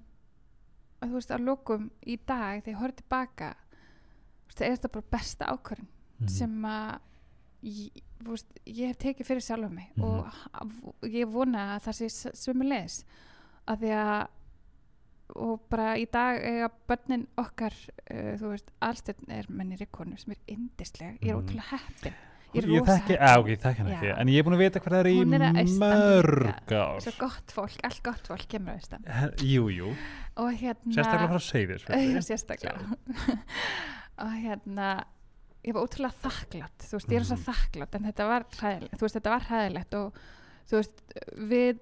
þú 1.03 1.13
veist 1.13 1.31
að 1.31 1.45
lokum 1.45 1.91
í 2.07 2.19
dag 2.27 2.63
þegar 2.65 2.75
ég 2.75 2.81
horfði 2.81 2.97
tilbaka 3.03 3.55
þú 3.55 4.49
veist, 4.49 4.61
er 4.61 4.77
þetta 4.77 4.93
bara 4.93 5.05
besta 5.11 5.47
ákvörðin 5.47 5.87
Mhm. 6.21 6.29
sem 6.31 6.63
að 6.63 6.99
ég, 7.65 7.91
veist, 8.31 8.47
ég 8.67 8.87
hef 8.87 8.97
tekið 8.99 9.27
fyrir 9.27 9.41
sjálf 9.43 9.71
mig 9.71 9.89
Mhm. 9.97 10.05
og 10.05 10.27
ha- 10.27 10.67
ég 11.03 11.27
vona 11.29 11.77
að 11.77 11.83
það 11.89 11.93
sé 12.01 12.31
svömmulegis 12.33 13.05
að 13.69 13.79
því 13.81 13.91
að 13.91 14.27
og 15.37 15.61
bara 15.71 15.97
í 15.97 16.05
dag 16.13 16.37
eiga 16.45 16.69
börnin 16.87 17.27
okkar 17.39 17.73
uh, 18.13 18.37
þú 18.39 18.51
veist, 18.53 18.71
allstöðn 18.83 19.31
er 19.31 19.45
mennir 19.49 19.87
konu 19.91 20.17
sem 20.19 20.33
er 20.33 20.39
yndisleg, 20.55 21.19
ég 21.23 21.31
er 21.31 21.35
Mhm. 21.35 21.43
ótrúlega 21.49 21.71
heppin. 21.79 22.13
Ég 22.55 22.63
Ég 22.63 22.85
þekki, 22.87 23.17
á, 23.19 23.35
ég 23.43 23.59
þekki 23.59 23.77
hann 23.79 23.89
ekki 23.91 24.07
Já. 24.07 24.19
en 24.21 24.29
ég 24.29 24.39
er 24.39 24.43
búin 24.45 24.55
að 24.55 24.59
vita 24.59 24.79
hvað 24.81 24.93
það 24.93 25.01
er 25.01 25.07
í 25.11 25.15
er 25.59 25.79
mörg 25.81 26.73
ár. 26.73 27.01
Svo 27.03 27.13
gott 27.19 27.51
fólk, 27.51 27.81
allt 27.83 28.03
gott 28.05 28.27
fólk 28.29 28.47
kemur 28.49 28.75
á 28.75 28.79
He- 29.11 29.35
Jú, 29.57 29.65
jú, 29.75 29.97
og 30.37 30.53
hérna 30.55 30.95
sérstaklega 30.95 31.29
frá 31.33 31.41
Seyðis 31.51 31.83
sérstaklega. 32.31 32.79
Og 34.19 34.31
hérna 34.31 35.05
ég 35.65 35.75
var 35.75 35.87
ótrúlega 35.87 36.21
þakklátt 36.23 36.79
þú 36.89 36.99
veist, 36.99 37.09
ég 37.09 37.17
er 37.21 37.25
svo 37.25 37.37
Mhm. 37.37 37.45
þakklátt 37.49 37.95
en 37.95 38.05
þetta 38.13 38.27
var 38.29 38.45
hræðilegt, 38.45 38.95
þú 38.99 39.01
veist, 39.07 39.17
þetta 39.17 39.31
var 39.35 39.45
hræðilegt 39.49 39.95
og 39.95 40.15
þú 40.69 40.77
veist, 40.81 41.03
við 41.37 41.79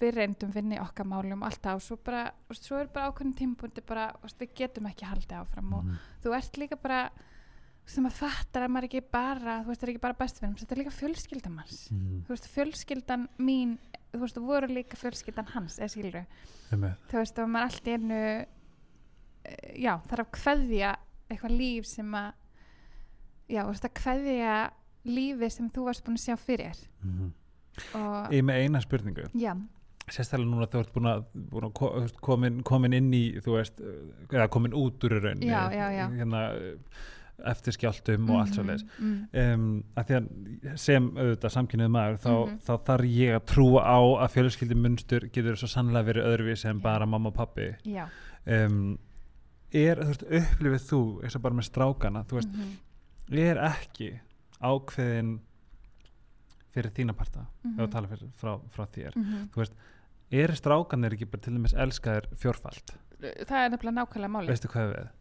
við 0.00 0.14
reyndum 0.16 0.50
vinni 0.54 0.78
okkar 0.80 1.04
málum 1.06 1.42
og 1.42 1.50
allt 1.50 1.62
það 1.62 1.74
og 1.74 1.82
svo 1.82 1.96
bara, 2.02 2.22
þú 2.46 2.48
veist, 2.48 2.64
svo 2.64 2.76
er 2.80 2.86
bara 2.86 3.10
ákveðin 3.12 3.34
tímapunkti 3.36 3.82
bara, 3.86 4.06
veist, 4.22 4.38
við 4.40 4.54
getum 4.56 4.86
ekki 4.86 5.04
haldið 5.04 5.36
áfram 5.40 5.72
og 5.74 5.84
Mhm. 5.84 5.98
þú 6.24 6.34
ert 6.36 6.56
líka 6.56 6.76
bara 6.82 7.10
sem 7.86 8.04
að 8.04 8.12
fattar 8.12 8.62
að 8.66 8.70
maður 8.72 8.88
ekki 8.88 9.02
bara 9.12 9.62
þú 9.62 9.66
veist, 9.66 9.80
það 9.80 9.88
er 9.88 9.92
ekki 9.94 10.00
bara 10.00 10.14
bestvinnum, 10.14 10.56
þetta 10.56 10.72
er 10.72 10.82
líka 10.82 10.96
fjölskyldamanns 11.00 11.90
Mhm. 11.92 12.22
þú 12.24 12.28
veist, 12.28 12.48
fjölskyldan 12.48 13.28
mín 13.38 13.78
þú 14.12 14.18
veist, 14.20 14.34
þú 14.36 14.46
voru 14.46 14.66
líka 14.68 14.96
fjölskyldan 14.96 15.46
hans 15.48 15.78
eða 15.78 16.26
Einmitt. 16.72 16.96
þú 17.08 17.12
veist, 17.12 17.38
og 17.38 17.48
maður 17.48 17.62
allt 17.62 17.84
í 17.86 17.92
einu 17.92 18.46
eh, 19.44 19.74
já, 19.78 20.00
þarf 20.08 20.24
að 20.24 20.30
kveðja 20.32 20.96
eitthvað 21.30 21.56
líf 21.58 21.86
sem 21.86 22.10
að 22.12 22.32
já, 23.48 23.62
þú 23.62 23.72
veist, 23.72 23.84
að 23.88 23.94
kveðja 24.00 24.56
lífi 25.06 25.50
sem 25.54 25.70
þú 25.70 25.84
varst 25.86 26.04
búin 26.06 26.18
að 26.18 26.24
sjá 26.26 26.36
fyrir. 26.38 26.76
Mhm. 27.04 27.32
og 27.94 28.32
Ég 28.32 28.42
með 28.44 28.62
eina 28.64 28.80
spurningu. 28.80 29.26
Já, 29.36 29.52
sérstaklega 30.08 30.48
núna 30.48 30.66
þú 30.72 30.80
ert 30.80 30.92
búin 30.94 31.10
að, 31.10 31.24
búin 31.50 31.66
að 31.68 32.12
komin, 32.24 32.62
komin 32.62 32.92
inn 32.96 33.10
í 33.12 33.24
þú 33.44 33.56
veist, 33.58 33.80
eða 34.30 34.48
komin 34.48 34.72
út 34.72 35.04
úr 35.04 35.16
í 35.18 35.20
rauninni 35.20 35.50
Já, 35.50 35.68
já, 35.74 35.90
já. 35.92 36.06
hérna 36.16 36.40
eftir 37.46 37.74
skjáltum 37.76 38.30
og 38.32 38.38
allt 38.40 38.54
svo 38.56 38.62
leis 38.64 38.80
mm, 38.96 39.16
um, 39.42 39.64
að 40.00 40.06
því 40.08 40.14
að 40.16 40.78
sem 40.80 41.08
auðvitað 41.12 41.52
samkynniðu 41.52 41.92
maður 41.92 42.16
þá, 42.22 42.30
Mhm. 42.46 42.54
þá 42.64 42.72
þarf 42.86 43.10
ég 43.12 43.34
að 43.36 43.44
trúa 43.52 43.82
á 43.84 43.98
að 44.24 44.30
fjölskyldimunstur 44.38 45.26
getur 45.34 45.56
svo 45.60 45.68
sannlega 45.68 46.08
verið 46.08 46.30
öðruvísi 46.30 46.70
en 46.70 46.80
bara 46.80 47.04
mamma 47.06 47.28
og 47.28 47.34
pappi 47.36 47.68
já. 47.84 48.06
Um, 48.46 48.96
er, 49.74 49.96
þú 50.00 50.08
veist, 50.14 50.24
upplifið 50.30 50.86
þú 50.88 51.02
eins 51.24 51.36
og 51.36 51.42
bara 51.42 51.54
með 51.60 51.68
strákana, 51.68 52.24
þú 52.24 52.38
veist, 52.40 52.56
mhm, 53.28 53.38
er 53.38 53.56
ekki 53.56 54.20
ákveðin 54.60 55.40
fyrir 56.74 56.90
þína 56.92 57.14
parta, 57.16 57.40
ef 57.40 57.64
mhm, 57.64 57.76
þú 57.80 57.90
tala 57.92 58.08
fyrir, 58.08 58.30
frá, 58.36 58.52
frá 58.70 58.86
þér. 58.86 59.16
Mhm. 59.16 59.48
er 60.30 60.54
strákanir 60.58 61.12
ekki 61.16 61.28
bara 61.30 61.42
til 61.42 61.54
dæmis 61.54 61.74
elskaðir 61.74 62.26
fjórfald, 62.36 62.96
það 63.20 63.60
er 63.64 63.70
nefnilega 63.70 63.98
nákvæmlega 64.00 64.32
máli 64.34 64.50
veistu 64.52 64.68
hvað 64.68 64.90
við? 64.94 65.12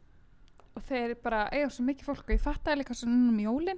Og 0.76 0.84
þeir 0.84 1.16
bara 1.24 1.50
eiga 1.52 1.70
svo 1.72 1.84
mikið 1.88 2.06
fólk 2.10 2.26
og 2.26 2.34
ég 2.36 2.42
fatt 2.42 2.68
að 2.68 2.82
líka 2.82 2.94
svo 2.94 3.08
núna 3.08 3.30
um 3.32 3.38
jólin. 3.40 3.78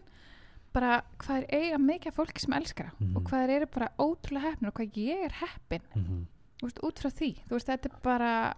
Bara 0.74 1.04
hvað 1.22 1.44
er 1.44 1.60
eiga 1.60 1.78
mikið 1.78 2.16
fólki 2.16 2.40
sem 2.42 2.54
elskar 2.54 2.90
það 2.90 3.00
Mhm. 3.00 3.18
og 3.18 3.24
hvað 3.24 3.44
þeir 3.46 3.56
eru 3.56 3.68
bara 3.68 3.92
ótrúlega 4.00 4.50
heppnir 4.50 4.68
og 4.68 4.74
hvað 4.74 4.98
ég 4.98 5.26
er 5.26 5.32
heppin. 5.32 5.82
Mm 5.96 6.04
-hmm. 6.04 6.26
þú 6.58 6.66
veist, 6.66 6.80
út 6.84 7.00
frá 7.00 7.10
því, 7.14 7.32
þú 7.48 7.54
veist, 7.54 7.68
þetta 7.68 7.86
er 7.86 8.00
bara 8.02 8.54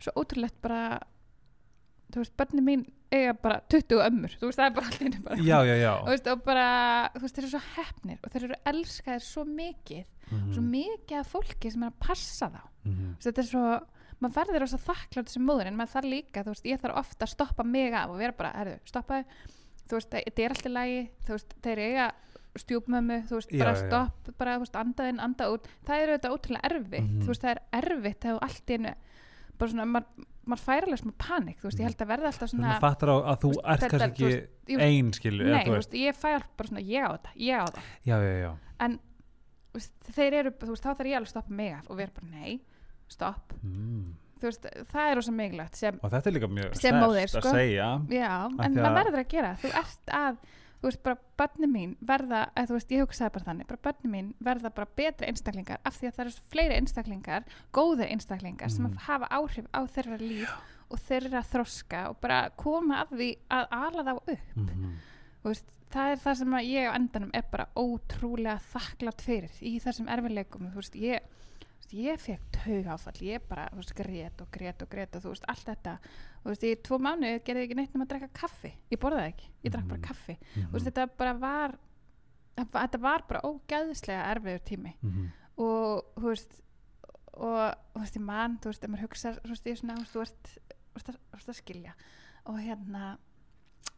svo 0.00 0.12
ótrúlegt 0.16 0.60
bara 0.62 1.00
þú 2.10 2.16
veist, 2.16 2.36
börni 2.36 2.60
mín 2.60 2.86
eiga 3.12 3.32
bara 3.42 3.60
20 3.70 4.00
ömmur, 4.02 4.32
þú 4.40 4.48
veist, 4.48 4.58
það 4.58 4.66
er 4.66 4.74
bara 4.76 4.86
allir 4.92 5.20
bara, 5.22 5.36
já, 5.36 5.58
já, 5.64 5.74
já. 5.80 5.92
Veist, 6.08 6.26
og 6.32 6.44
bara 6.44 6.66
þú 7.14 7.20
veist, 7.22 7.36
þeir 7.36 7.44
eru 7.44 7.50
svo 7.54 7.62
heppnir 7.76 8.18
og 8.24 8.30
þeir 8.32 8.44
eru 8.48 8.56
elskaðir 8.72 9.22
svo 9.22 9.44
mikið, 9.44 10.04
Mhm. 10.26 10.52
svo 10.54 10.62
mikið 10.62 11.18
af 11.20 11.28
fólki 11.32 11.70
sem 11.70 11.82
er 11.84 11.90
að 11.92 12.00
passa 12.00 12.48
þá. 12.50 12.62
Mhm. 12.84 13.12
Þú 13.14 13.22
veist, 13.22 13.26
þetta 13.28 13.38
er 13.38 13.50
svo, 13.50 13.80
maður 14.20 14.34
verður 14.40 14.60
rosa 14.60 14.78
þakklátt 14.78 15.28
sem 15.28 15.42
móður 15.46 15.66
en 15.66 15.76
maður 15.76 15.92
þarf 15.94 16.10
líka, 16.10 16.42
þú 16.42 16.50
veist, 16.54 16.64
ég 16.66 16.80
þarf 16.80 16.96
ofta 16.98 17.24
að 17.26 17.34
stoppa 17.36 17.64
mig 17.64 17.92
af 17.94 18.10
og 18.10 18.18
vera 18.18 18.32
bara, 18.32 18.52
herðu, 18.56 18.78
stoppaði 18.84 19.24
þú 19.86 19.92
veist, 20.00 20.10
þetta 20.10 20.42
er 20.42 20.48
alltaf 20.50 20.72
lægi 20.72 21.08
þú 21.26 21.28
veist, 21.36 21.54
þeir 21.62 21.78
eiga 21.78 22.12
stjúpmömmu 22.56 23.18
þú 23.28 23.34
veist, 23.38 23.50
bara 23.58 23.74
stopp, 23.76 24.30
bara, 24.38 24.56
þú 24.56 24.64
veist, 24.64 24.76
anda 24.80 25.08
inn, 25.08 25.20
anda 25.20 25.44
út. 25.52 25.66
Það 25.86 26.02
er 26.02 26.08
auðvitað 26.18 26.34
ótrúlega 26.34 26.70
erfitt, 26.70 27.04
Mhm. 27.10 27.22
þú 27.22 27.26
veist, 27.28 27.42
það 27.42 27.50
er 27.50 27.60
erfitt 27.80 28.20
þegar 28.20 28.34
þú 28.34 28.42
allt 28.42 28.66
í 28.66 28.94
bara 29.58 29.70
svona, 29.70 29.86
maður, 29.86 30.26
maður 30.46 30.62
fær 30.66 30.86
alveg 30.86 31.00
smá 31.02 31.12
panik, 31.18 31.58
þú 31.60 31.68
veist, 31.68 31.80
ég 31.82 31.88
held 31.88 32.04
að 32.04 32.10
verða 32.12 32.30
alltaf 32.30 32.50
Þú 32.50 32.52
svona, 32.54 32.76
fattar 32.82 33.10
á 33.12 33.16
að 33.16 33.40
þú 33.42 33.50
ert 33.56 33.86
kannski 33.86 33.98
þú 33.98 34.06
ekki 34.06 34.28
veist, 34.30 34.84
ein 34.86 35.10
skilu 35.16 35.42
nei, 35.42 35.50
eða, 35.52 35.64
þú 35.66 35.74
veist, 35.76 35.96
ég 36.02 36.20
fæ 36.20 36.28
alltaf 36.34 36.52
bara 36.60 36.70
svona, 36.70 36.84
ég 36.86 37.06
á 37.06 37.10
þetta, 37.16 37.32
ég 37.46 37.56
á 37.56 37.64
þetta. 37.66 37.84
Já, 38.06 38.16
já, 38.22 38.34
já. 38.44 38.52
En 38.86 38.98
þú 39.72 39.80
veist, 39.80 39.96
þeir 40.16 40.38
eru, 40.40 40.52
þú 40.62 40.70
veist, 40.74 40.84
þá 40.86 40.90
þarf 40.92 41.10
ég 41.10 41.18
alveg 41.18 41.26
að 41.30 41.34
stoppa 41.34 41.58
mig 41.62 41.74
af 41.76 41.90
og 41.90 42.00
vera 42.00 42.16
bara, 42.20 42.30
nei, 42.36 42.54
stopp. 43.16 43.56
Mm. 43.62 44.14
þú 44.36 44.50
veist, 44.50 44.66
það 44.92 45.10
er 45.10 45.20
mikilvægt 45.40 45.78
sem 45.80 45.98
og 46.02 46.10
þetta 46.12 46.28
er 46.30 46.34
líka 46.36 46.48
mjög 46.52 46.74
sterkt 46.76 47.00
móðir, 47.00 47.30
sko. 47.32 47.40
að 47.40 47.56
segja 47.56 47.88
Já, 48.12 48.32
en 48.46 48.74
maður 48.76 48.88
að- 48.90 48.98
verður 49.00 49.22
að 49.22 49.28
gera 49.32 49.52
þú 49.62 49.70
ert 49.80 50.12
að, 50.12 50.40
þú 50.80 50.88
veist 50.90 51.02
bara 51.02 51.16
börni 51.40 51.66
mín 51.72 51.96
verða, 52.00 52.40
að 52.56 52.66
þú 52.68 52.76
veist, 52.76 52.90
ég 52.92 53.00
hugsaði 53.06 53.32
bara 53.32 53.44
þannig 53.50 53.66
bara 53.66 53.82
börni 53.86 54.10
mín 54.12 54.32
verða 54.44 54.70
bara 54.74 54.88
betri 54.96 55.26
einstaklingar 55.30 55.78
af 55.84 55.96
því 56.00 56.08
að 56.10 56.14
það 56.16 56.24
eru 56.26 56.34
fleiri 56.52 56.74
einstaklingar 56.80 57.44
góðir 57.72 58.10
einstaklingar 58.12 58.70
sem 58.70 58.84
Mhm. 58.84 58.92
að 58.92 58.98
hafa 59.08 59.26
áhrif 59.30 59.66
á 59.72 59.80
þeirra 59.86 60.18
líf 60.20 60.50
og 60.90 60.98
þeirra 60.98 61.42
þroska 61.42 62.08
og 62.10 62.20
bara 62.20 62.50
koma 62.56 63.04
að 63.04 63.16
því 63.18 63.30
að 63.50 63.66
ala 63.70 64.02
þá 64.04 64.14
upp. 64.16 64.56
Mm 64.56 64.94
Þú 65.42 65.48
veist, 65.52 65.64
það 65.90 66.10
er 66.12 66.16
það 66.18 66.34
sem 66.36 66.52
ég 66.66 66.90
á 66.90 66.96
endanum 66.98 67.30
er 67.34 67.44
bara 67.50 67.66
ótrúlega 67.76 68.60
þakklátt 68.72 69.20
fyrir 69.22 69.50
í 69.62 69.78
þessum 69.80 70.08
erfileikum 70.10 70.70
þú 70.72 70.74
veist, 70.74 70.94
ég, 70.98 71.20
ég 71.92 72.20
fekk 72.20 72.40
taugáfall 72.52 73.20
ég 73.22 73.42
bara, 73.48 73.68
veist, 73.74 73.94
grét 73.94 74.40
og 74.40 74.48
grét 74.50 74.82
og 74.82 74.88
grét 74.88 75.16
og 75.16 75.22
þú 75.22 75.28
veist, 75.28 75.44
allt 75.48 75.66
þetta 75.66 75.98
þú 76.42 76.48
veist, 76.50 76.62
í 76.64 76.74
tvo 76.82 76.98
mánu 76.98 77.40
gerði 77.44 77.60
ég 77.62 77.68
ekki 77.70 77.76
neitt 77.76 77.94
nema 77.94 78.04
að 78.04 78.08
drekka 78.08 78.28
kaffi 78.40 78.72
ég 78.90 78.98
borðaði 79.00 79.28
ekki, 79.32 79.50
ég 79.64 79.72
drakk 79.72 79.88
bara 79.88 79.98
Mhm. 79.98 80.06
kaffi 80.08 80.36
-hmm. 80.38 80.66
þú 80.68 80.72
veist, 80.72 80.86
þetta 80.86 81.06
bara 81.18 81.32
var 81.34 81.78
þetta 82.56 83.00
var 83.00 83.24
bara 83.28 83.40
ógæðislega 83.44 84.30
erfiður 84.34 84.62
tími 84.64 84.96
-hmm. 85.02 85.28
og 85.56 86.04
þú 86.16 86.22
veist 86.28 86.60
og 87.36 87.74
þú 87.94 88.00
veist, 88.00 88.16
ég 88.16 88.22
man, 88.22 88.58
þú 88.58 88.64
veist, 88.64 88.84
ef 88.84 88.90
maður 88.90 89.02
hugsa 89.02 89.32
þú 89.32 89.48
veist, 89.48 89.66
ég 89.66 89.72
er 89.72 89.76
svona, 89.76 89.94
þú 89.94 90.18
veist, 90.18 90.58
þú 90.94 90.96
ert, 90.96 91.06
þú 91.06 91.36
ert 91.36 91.48
að 91.48 91.54
skilja 91.54 91.92
og 92.46 92.58
hérna 92.60 93.18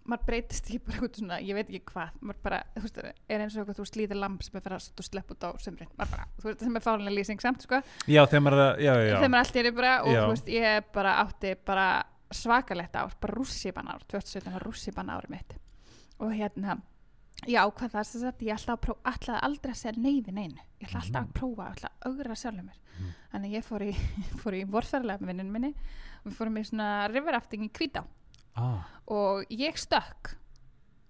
maður 0.08 0.24
breytist 0.30 0.70
í 0.72 0.78
bara 0.80 1.02
út 1.04 1.18
svona, 1.20 1.36
ég 1.44 1.54
veit 1.58 1.68
ekki 1.68 1.92
hvað 1.92 2.10
maður 2.24 2.42
bara, 2.42 2.58
þú 2.74 2.82
veist, 2.86 2.98
er 3.04 3.40
eins 3.44 3.56
og 3.56 3.60
eitthvað 3.62 3.78
þú 3.80 3.86
slítir 3.90 4.16
lamp 4.18 4.42
sem 4.42 4.56
er 4.56 4.64
fyrir 4.64 4.76
að 4.78 5.04
sleppa 5.08 5.34
út 5.36 5.44
á 5.44 5.50
sömrin 5.60 5.90
maður 5.98 6.10
bara, 6.16 6.26
þú 6.40 6.48
veist, 6.48 6.60
sem 6.64 6.76
er 6.80 6.84
fálinlega 6.86 7.16
lýsing 7.18 7.40
samt, 7.44 7.62
sko 7.66 7.82
já, 8.08 8.22
þegar 8.26 8.44
maður 8.48 8.62
að- 8.64 8.78
já, 8.80 8.92
já, 8.94 9.04
já. 9.08 9.16
þegar 9.18 9.32
maður 9.34 9.44
allt 9.44 9.56
er 9.62 9.72
bara, 9.72 9.94
og 10.02 10.12
Já. 10.12 10.20
þú 10.24 10.28
veist, 10.32 10.48
ég 10.56 10.92
bara 10.94 11.12
átti 11.24 11.54
bara 11.64 11.88
svakalegt 12.30 12.96
ár, 12.96 13.12
bara 13.20 13.34
rússipan 13.34 13.88
ár 13.88 14.02
2017 14.08 14.52
var 14.52 14.62
rússipan 14.68 15.08
árið 15.12 15.30
mitt 15.30 15.58
og 16.18 16.32
hérna 16.32 16.80
Já, 17.46 17.62
hvað 17.70 17.92
það 17.92 18.00
er 18.00 18.06
sem 18.08 18.20
sagt, 18.20 18.40
ég 18.42 18.50
ætla 18.50 18.74
að 18.74 18.80
prófa, 18.82 19.12
ætlaði 19.12 19.40
aldrei 19.46 19.70
að 19.70 19.76
segja 19.78 20.02
nei 20.02 20.16
við 20.26 20.32
neinu. 20.34 20.62
Ég 20.82 20.88
ætla 20.88 20.98
alltaf 21.04 21.20
að 21.22 21.26
Mhm. 21.28 21.34
prófa, 21.38 21.66
ætla 21.70 21.88
að 21.88 22.08
augra 22.10 22.34
sjálfur 22.34 22.64
mér. 22.66 22.78
Mhm. 22.98 23.12
Þannig 23.30 23.46
að 23.46 23.54
ég 23.54 23.64
fór 23.68 23.82
í, 23.86 23.92
fór 24.42 24.54
í 24.58 24.64
og 28.58 28.68
ah, 28.68 28.98
og 29.08 29.54
ég 29.54 29.78
stökk 29.80 30.34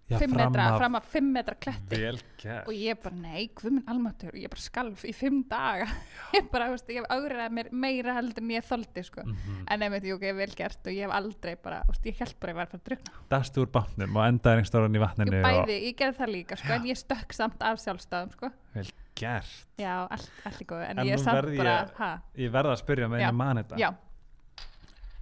já, 0.09 0.18
fimm 0.18 0.32
fram 0.32 0.53
metra, 0.53 0.66
fram 0.78 0.96
af 0.99 1.07
fimm 1.12 1.32
metra 1.32 1.55
kletti. 1.61 1.99
Vel 2.01 2.18
gert. 2.40 2.68
Og 2.68 2.74
ég 2.76 2.99
bara, 3.03 3.16
nei, 3.20 3.49
hvað 3.57 3.74
minn 3.76 3.90
almatur 3.92 4.32
og 4.32 4.40
ég 4.40 4.53
bara 4.53 4.62
skalf 4.64 5.05
í 5.09 5.12
fimm 5.16 5.42
daga. 5.51 5.88
Ég 6.36 6.49
bara, 6.53 6.68
veist, 6.72 6.88
ég 6.92 7.01
hef 7.01 7.09
augraði 7.12 7.55
mér 7.57 7.68
meira 7.72 8.14
heldur 8.18 8.44
en 8.44 8.51
ég 8.53 8.64
þoldi, 8.68 9.05
sko. 9.07 9.24
Mhm. 9.24 9.61
en 9.72 9.84
einmitt, 9.86 10.07
jú, 10.09 10.18
ég 10.20 10.30
hef 10.30 10.38
vel 10.42 10.55
gert. 10.59 10.80
Og 10.84 10.92
ég 10.92 11.07
hef 11.07 11.14
aldrei 11.18 11.55
bara, 11.62 11.82
veist, 11.88 12.09
ég 12.09 12.20
held 12.20 12.34
bara 12.40 12.53
að 12.53 12.55
ég 12.55 12.59
var 12.59 12.66
að 12.68 12.72
fara 12.72 12.80
að 12.82 12.88
drukna 12.90 13.24
dastu 13.32 13.64
úr 13.64 13.70
bátnum 13.72 14.16
og 14.18 14.24
endaði 14.28 14.59
einhverstaðan 14.62 14.96
í 14.96 15.01
ég 15.01 15.05
vatninu 15.05 15.42
bæði, 15.44 15.78
ég 15.88 15.99
gerði 15.99 16.18
það 16.22 16.34
líka, 16.34 16.59
sko, 16.61 16.72
en 16.76 16.88
ég 16.88 17.01
stökk 17.01 17.36
samt 17.36 17.64
af 17.64 17.80
sjálfstæðum, 17.84 18.34
sko. 18.36 18.53
Og 18.78 18.92
gert. 19.18 19.55
Já, 19.80 19.94
allt, 20.07 20.30
allt 20.49 20.62
í 20.62 20.68
góðu, 20.68 20.84
en, 20.88 20.99
En 21.03 21.09
ég 21.09 21.16
er 21.18 21.24
samt 21.24 21.49
ég- 21.49 21.61
bara, 21.61 21.78
ha, 21.99 22.11
ég 22.36 22.53
verða 22.55 22.76
að 22.76 22.82
spyrja 22.84 23.09
með 23.09 23.24
Já. 23.24 23.28
einu 23.32 23.40
mann 23.40 23.62
þetta. 23.62 23.80
Já, 23.80 23.90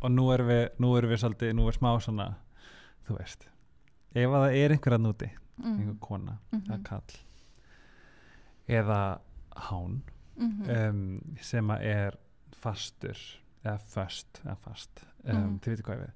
og 0.02 0.10
nú 0.12 0.26
erum 0.34 0.48
við, 0.50 0.64
nú 0.82 0.90
erum 0.98 1.10
við 1.14 1.22
svolítið, 1.22 1.54
nú 1.56 1.66
er 1.70 1.76
smá 1.78 1.90
svona 2.00 2.26
þú 3.08 3.16
veist. 3.18 3.46
Ef 4.16 4.30
að 4.32 4.44
það 4.46 4.56
er 4.62 4.74
einhver 4.76 4.96
að 4.96 5.04
núti, 5.06 5.30
mm, 5.62 5.78
einhver 5.78 5.98
kona 6.00 6.38
Mhm. 6.52 6.62
eða 6.70 6.82
kall 6.84 7.16
eða 8.68 9.00
hán 9.68 10.00
mm 10.36 10.68
um, 10.68 11.36
sem 11.40 11.70
að 11.72 11.84
er 11.88 12.16
fastur 12.52 13.16
eða 13.64 13.78
föst, 13.88 14.40
eða 14.44 14.56
fast 14.60 15.04
um, 15.24 15.54
þið 15.64 15.70
veitir 15.72 15.86
hvað 15.86 16.02
ég 16.02 16.10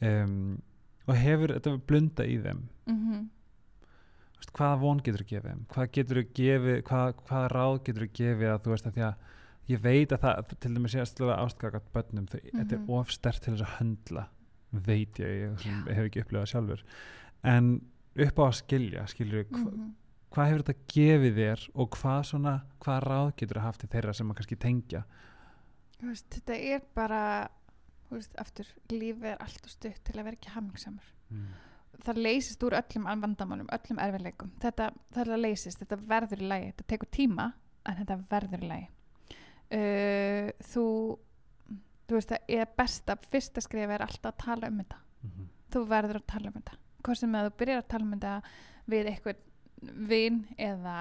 við 0.00 0.22
um, 0.24 0.62
og 1.06 1.14
hefur 1.20 1.52
þetta 1.54 1.74
blunda 1.86 2.24
í 2.26 2.38
þeim? 2.42 2.64
Þú 4.30 4.40
veist, 4.40 4.52
hvaða 4.56 4.80
von 4.80 5.00
getur 5.04 5.22
þú 5.22 5.28
gefið 5.30 5.50
þeim? 5.50 5.62
Hvað 5.74 5.90
getur 5.96 6.20
þú 6.20 6.24
gefið, 6.40 6.82
hvað, 6.88 7.14
hvaða 7.28 7.48
ráð 7.54 7.78
getur 7.86 8.06
þú 8.06 8.10
gefið 8.20 8.50
að 8.54 8.60
þú 8.64 8.70
veist 8.74 8.86
að 8.90 8.94
því 8.98 9.04
að 9.06 9.14
ég 9.70 9.80
veit 9.84 10.12
að 10.14 10.24
það, 10.24 10.52
til 10.62 10.72
dæmis 10.74 10.96
ég 10.96 11.04
að 11.04 11.10
slúða 11.12 11.38
ástgagart 11.44 11.88
bönnum, 11.94 12.26
þau, 12.30 12.40
þetta 12.48 12.76
er 12.76 12.80
Mhm. 12.80 12.90
of 12.98 13.14
stert 13.14 13.42
til 13.42 13.54
þess 13.54 13.66
að 13.66 13.76
höndla, 13.78 14.26
veit 14.72 15.22
ég 15.22 15.32
ég 15.44 15.60
sem 15.60 15.86
hef 15.86 16.04
ekki 16.08 16.22
upplifað 16.24 16.52
sjálfur. 16.52 16.84
En 17.44 17.70
upp 18.16 18.36
á 18.38 18.44
að 18.48 18.58
skilja 18.60 19.06
skilur 19.06 19.44
hva, 19.44 19.58
mhm. 19.70 19.94
hvað 20.30 20.50
hefur 20.50 20.62
þetta 20.64 20.86
gefið 20.94 21.40
þér 21.40 21.68
og 21.74 21.90
hvað 21.90 22.20
svona, 22.24 22.54
hvaða 22.80 23.06
ráð 23.06 23.32
getur 23.36 23.56
þú 23.56 23.60
haft 23.60 23.80
til 23.80 23.88
þeirra 23.88 24.14
sem 24.14 24.30
að 24.30 24.36
kannski 24.40 24.56
tengja? 24.58 25.04
Veist, 26.00 26.28
þetta 26.30 26.54
er 26.56 26.80
bara 26.94 27.48
veist, 28.10 28.34
aftur, 28.38 28.66
lífið 28.90 29.24
er 29.34 29.36
allt 29.40 29.64
og 29.64 29.70
stutt 29.70 30.04
til 30.04 30.18
að 30.18 30.24
vera 30.24 30.38
ekki 30.38 30.54
hammingsamur 30.54 31.16
það 32.04 32.22
leysist 32.24 32.62
úr 32.64 32.76
öllum 32.78 33.08
vandamálum 33.22 33.68
öllum 33.74 34.00
erfiðleikum, 34.02 34.52
þetta, 34.62 34.90
þetta 35.14 35.36
leysist 35.40 35.82
þetta 35.82 35.98
verður 36.10 36.44
í 36.44 36.48
lagi, 36.48 36.70
þetta 36.72 36.88
tekur 36.94 37.10
tíma 37.12 37.52
en 37.84 37.98
þetta 38.00 38.16
verður 38.30 38.64
í 38.64 38.70
lagi 38.70 38.88
uh, 39.72 40.50
þú 40.72 40.84
þú 42.10 42.16
veist, 42.18 42.32
það 42.32 42.54
er 42.58 42.66
besta 42.76 43.16
fyrsta 43.30 43.60
skrifa 43.62 43.94
er 43.94 44.02
alltaf 44.02 44.32
að 44.34 44.44
tala 44.44 44.68
um 44.72 44.78
þetta 44.82 44.96
Mhm. 45.22 45.48
þú 45.70 45.80
verður 45.86 46.16
að 46.16 46.26
tala 46.26 46.48
um 46.48 46.54
þetta 46.62 46.76
hvort 47.04 47.18
sem 47.18 47.32
að 47.34 47.46
þú 47.50 47.56
byrjar 47.60 47.82
að 47.82 47.88
tala 47.88 48.04
um 48.04 48.14
þetta 48.16 48.42
við 48.88 49.06
eitthvað 49.10 49.36
vin 50.08 50.38
eða 50.58 50.96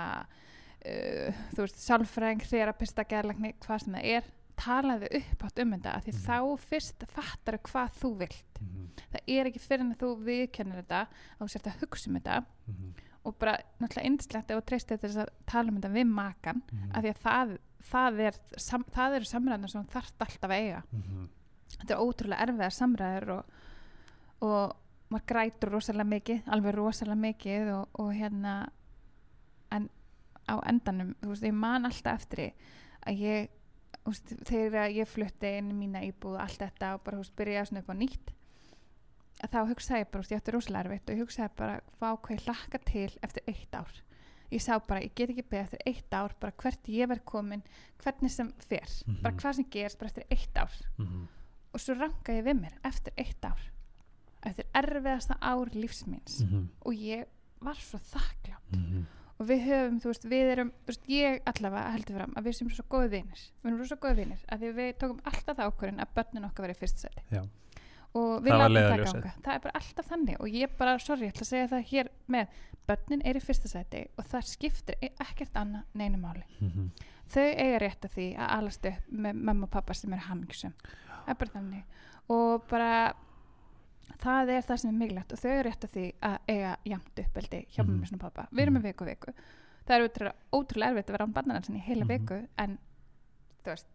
uh, 0.86 1.40
þú 1.56 1.64
veist, 1.66 1.80
sálfræðing, 1.84 2.44
þerapista, 2.48 3.04
gerlagni 3.10 3.54
hvað 3.64 3.84
sem 3.84 3.94
það 3.94 4.06
er, 4.18 4.24
talaðu 4.60 5.08
upp 5.22 5.44
átt 5.48 5.60
um 5.64 5.72
þetta 5.72 5.94
því 6.04 6.14
Mhm. 6.14 6.24
þá 6.28 6.60
fyrst 6.70 7.04
fattar 7.08 7.58
hvað 7.64 7.90
þú 8.02 8.10
vilt 8.20 8.60
Mhm. 8.60 8.88
það 9.14 9.22
er 9.28 9.46
ekki 9.46 9.60
fyrir 9.60 9.80
en 9.82 9.96
þú 9.96 10.10
viðkennir 10.24 10.84
þetta 10.84 11.02
að 11.08 11.40
þú 11.40 11.50
sért 11.50 11.68
að 11.72 11.80
hugsa 11.82 12.08
um 12.10 12.16
þetta 12.20 12.46
Mhm. 12.68 12.94
og 13.26 13.40
bara 13.40 13.58
náttúrulega 13.80 14.46
þú 14.46 14.62
treystir 14.66 15.00
til 15.00 15.10
þess 15.10 15.18
að 15.26 15.30
tala 15.46 15.70
um 15.70 15.80
þetta 15.82 15.94
við 15.94 16.08
makan 16.08 16.62
Mhm. 16.72 16.92
af 16.94 17.04
því 17.04 17.10
að 17.10 17.20
það, 17.24 17.58
það, 17.90 18.20
er, 18.30 18.40
sam, 18.58 18.84
eru 19.16 19.26
samræðina 19.26 19.70
sem 19.72 19.84
þú 19.86 19.94
þarft 19.96 20.26
alltaf 20.26 20.50
að 20.50 20.58
eiga 20.60 20.82
Mhm. 20.92 21.30
þetta 21.80 21.94
er 21.96 22.04
ótrúlega 22.04 22.44
erfiðar 22.48 22.76
samræður 22.76 23.30
og, 23.38 23.44
og 24.42 24.76
maður 25.10 25.26
grætur 25.32 25.72
rosalega 25.74 26.10
mikið, 26.10 26.42
alveg 26.54 26.76
rosalega 26.76 27.16
mikið 27.22 27.70
og, 27.74 27.88
og 28.00 28.12
hérna 28.14 28.56
en 29.72 29.90
á 30.50 30.56
endanum 30.70 31.16
þú 31.22 31.30
veist, 31.30 31.44
ég 31.44 31.54
man 31.54 31.86
alltaf 31.86 32.20
eftir 32.24 32.52
að 33.08 33.22
ég 33.24 33.50
þú 34.04 34.12
veist, 34.12 34.34
þegar 34.50 34.90
ég 34.96 35.08
flutti 35.08 35.54
inn 35.60 35.72
í 35.72 35.78
mína 35.78 36.02
íbúð 36.08 36.40
allt 36.42 36.60
þetta 36.62 36.94
og 36.96 37.04
bara 37.04 37.18
þú 37.18 37.24
veist, 37.24 37.36
byrja 37.38 37.66
svona 37.66 37.82
upp 37.84 37.90
á 37.94 37.96
nýtt 38.02 38.34
að 39.40 39.52
þá 39.54 39.60
hugsaði 39.70 40.00
ég 40.04 40.12
bara, 40.12 40.20
þú 40.20 40.26
veist, 40.26 40.32
ég 40.32 40.42
átti 40.42 40.52
rosalega 40.56 40.84
erfitt 40.90 41.10
og 41.10 41.16
ég 41.16 41.24
hugsaði 41.24 41.56
bara 41.56 41.80
hvað 42.00 42.18
hvað 42.26 42.36
ég 42.36 42.46
hlakka 42.48 42.80
til 42.90 43.12
eftir 43.24 43.44
eitt 43.48 43.78
ár 43.78 43.94
ég 44.52 44.62
sá 44.62 44.80
bara, 44.80 45.02
ég 45.02 45.12
get 45.16 45.30
ekki 45.30 45.44
beðið 45.50 45.64
eftir 45.64 45.80
eitt 45.86 46.14
ár 46.14 46.34
bara 46.40 46.52
hvert 46.62 46.88
ég 46.88 47.08
verð 47.08 47.24
komin, 47.26 47.64
hvernig 48.04 48.32
sem 48.32 48.52
fer 48.70 48.88
Mhm. 49.08 49.22
bara 49.22 49.36
hvað 49.36 49.56
sem 49.56 49.66
gerist 49.70 50.00
bara 50.00 50.08
eftir 50.10 50.26
eitt 50.32 50.56
ár 50.58 50.72
Mhm. 50.98 51.28
og 51.74 51.80
svo 51.80 51.94
ranka 52.00 52.32
ég 52.34 52.44
við 52.44 52.60
mér 52.62 52.74
eftir 52.84 53.14
eitt 53.18 53.42
ár 53.46 53.60
eftir 54.44 54.66
erfiðasta 54.74 55.38
ár 55.42 55.70
lífsmins 55.74 56.42
Mhm. 56.42 56.70
og 56.86 56.94
ég 56.94 57.26
var 57.62 57.76
svo 57.76 58.00
þakklátt 58.00 58.72
Mhm. 58.72 59.06
og 59.40 59.48
við 59.48 59.66
höfum, 59.68 60.00
þú 60.02 60.06
veist, 60.06 60.24
við 60.26 60.52
erum 60.52 60.72
þú 60.72 60.88
veist, 60.88 61.08
ég 61.08 61.42
allavega 61.46 61.92
heldur 61.92 62.16
fram 62.16 62.34
að 62.36 62.44
við 62.44 62.56
sem 62.56 62.70
svo 62.70 62.84
góði 62.90 63.10
vinir 63.10 63.52
við 63.64 63.74
erum 63.74 63.86
svo 63.86 63.98
góði 63.98 64.16
vinir 64.16 64.40
að 64.50 64.60
við 64.74 64.94
tókum 64.98 65.20
alltaf 65.26 65.58
það 65.58 65.72
ákvörðin 65.72 66.00
að 66.00 66.14
börnin 66.16 66.46
okkar 66.46 66.66
verið 66.68 66.78
fyrst 66.78 66.98
seti 66.98 67.22
Já. 67.32 67.44
Og 68.16 68.44
við 68.44 68.52
látum 68.58 68.76
það 68.76 69.04
ganga. 69.06 69.32
Það 69.46 69.54
er 69.56 69.60
bara 69.60 69.76
alltaf 69.80 70.08
þannig. 70.10 70.40
Og 70.40 70.48
ég 70.50 70.78
bara, 70.78 70.98
sorry, 71.00 71.28
ég 71.28 71.34
ætla 71.34 71.46
að 71.46 71.52
segja 71.54 71.68
það 71.68 71.86
hér 71.92 72.10
með. 72.28 72.48
Börnin 72.90 73.22
er 73.26 73.36
í 73.38 73.40
fyrsta 73.46 73.68
seti 73.70 74.08
og 74.18 74.26
það 74.26 74.48
skiptir 74.50 74.96
e- 75.02 75.14
ekkert 75.22 75.54
annað 75.54 75.84
neinu 75.94 76.18
máli. 76.18 76.44
Mhm. 76.60 76.92
þau 77.30 77.46
eiga 77.46 77.78
rétt 77.80 78.02
að 78.02 78.14
því 78.16 78.28
að 78.42 78.48
alast 78.58 78.86
upp 78.90 79.10
með 79.14 79.34
mamma 79.36 79.64
og 79.68 79.70
pappa 79.70 79.94
sem 79.94 80.14
eru 80.14 80.22
hamngjusum 80.22 80.74
það 80.82 81.28
er 81.30 81.36
bara 81.36 81.52
þannig. 81.54 81.84
Og 82.30 82.64
bara 82.68 83.14
það 84.24 84.50
er 84.56 84.62
það 84.66 84.80
sem 84.82 84.90
er 84.90 84.98
mikilvægt. 85.04 85.34
Og 85.34 85.40
þau 85.40 85.52
eru 85.52 85.70
rétt 85.70 85.86
að 85.86 85.94
því 85.94 86.06
að 86.26 86.38
eiga 86.50 86.72
jæmt 86.90 87.22
uppeldi 87.24 87.60
hjá 87.70 87.84
Mhm. 87.84 87.88
mamma 87.92 88.06
sinni 88.06 88.18
og 88.18 88.22
pappa 88.34 88.48
við 88.52 88.62
erum 88.66 88.74
með 88.80 88.84
viku 88.90 89.02
og 89.06 89.08
viku. 89.08 89.34
Það 89.86 89.96
er 89.96 90.08
ótrúlega, 90.08 90.34
ótrúlega 90.54 90.90
erfitt 90.92 91.08
að 91.10 91.12
vera 91.12 91.26
án 91.28 91.34
barnana 91.34 91.62
sinni 91.66 91.80
í 91.80 91.86
heila 91.86 92.06
Mhm. 92.06 92.10
viku 92.18 92.48
en 92.58 92.78
þú 93.64 93.70
veist, 93.70 93.86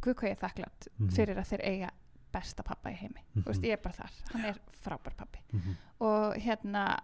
hvað 0.00 0.14
hvað 0.14 0.28
ég 0.28 0.30
er 0.30 0.48
þakklátt 0.48 0.88
Mhm. 0.98 1.08
fyrir 1.14 1.36
að 1.38 1.46
þeir 1.52 1.62
eiga 1.64 1.90
besta 2.32 2.62
pappa 2.66 2.90
í 2.90 2.96
heimi 2.96 3.22
þú 3.36 3.44
veist, 3.44 3.60
Mhm. 3.60 3.68
ég 3.68 3.72
er 3.72 3.82
bara 3.82 3.94
þar, 3.94 4.12
hann 4.32 4.44
er 4.44 4.58
frábær 4.84 5.16
pappi 5.16 5.38
Mhm. 5.52 5.76
og 6.00 6.34
hérna 6.36 6.98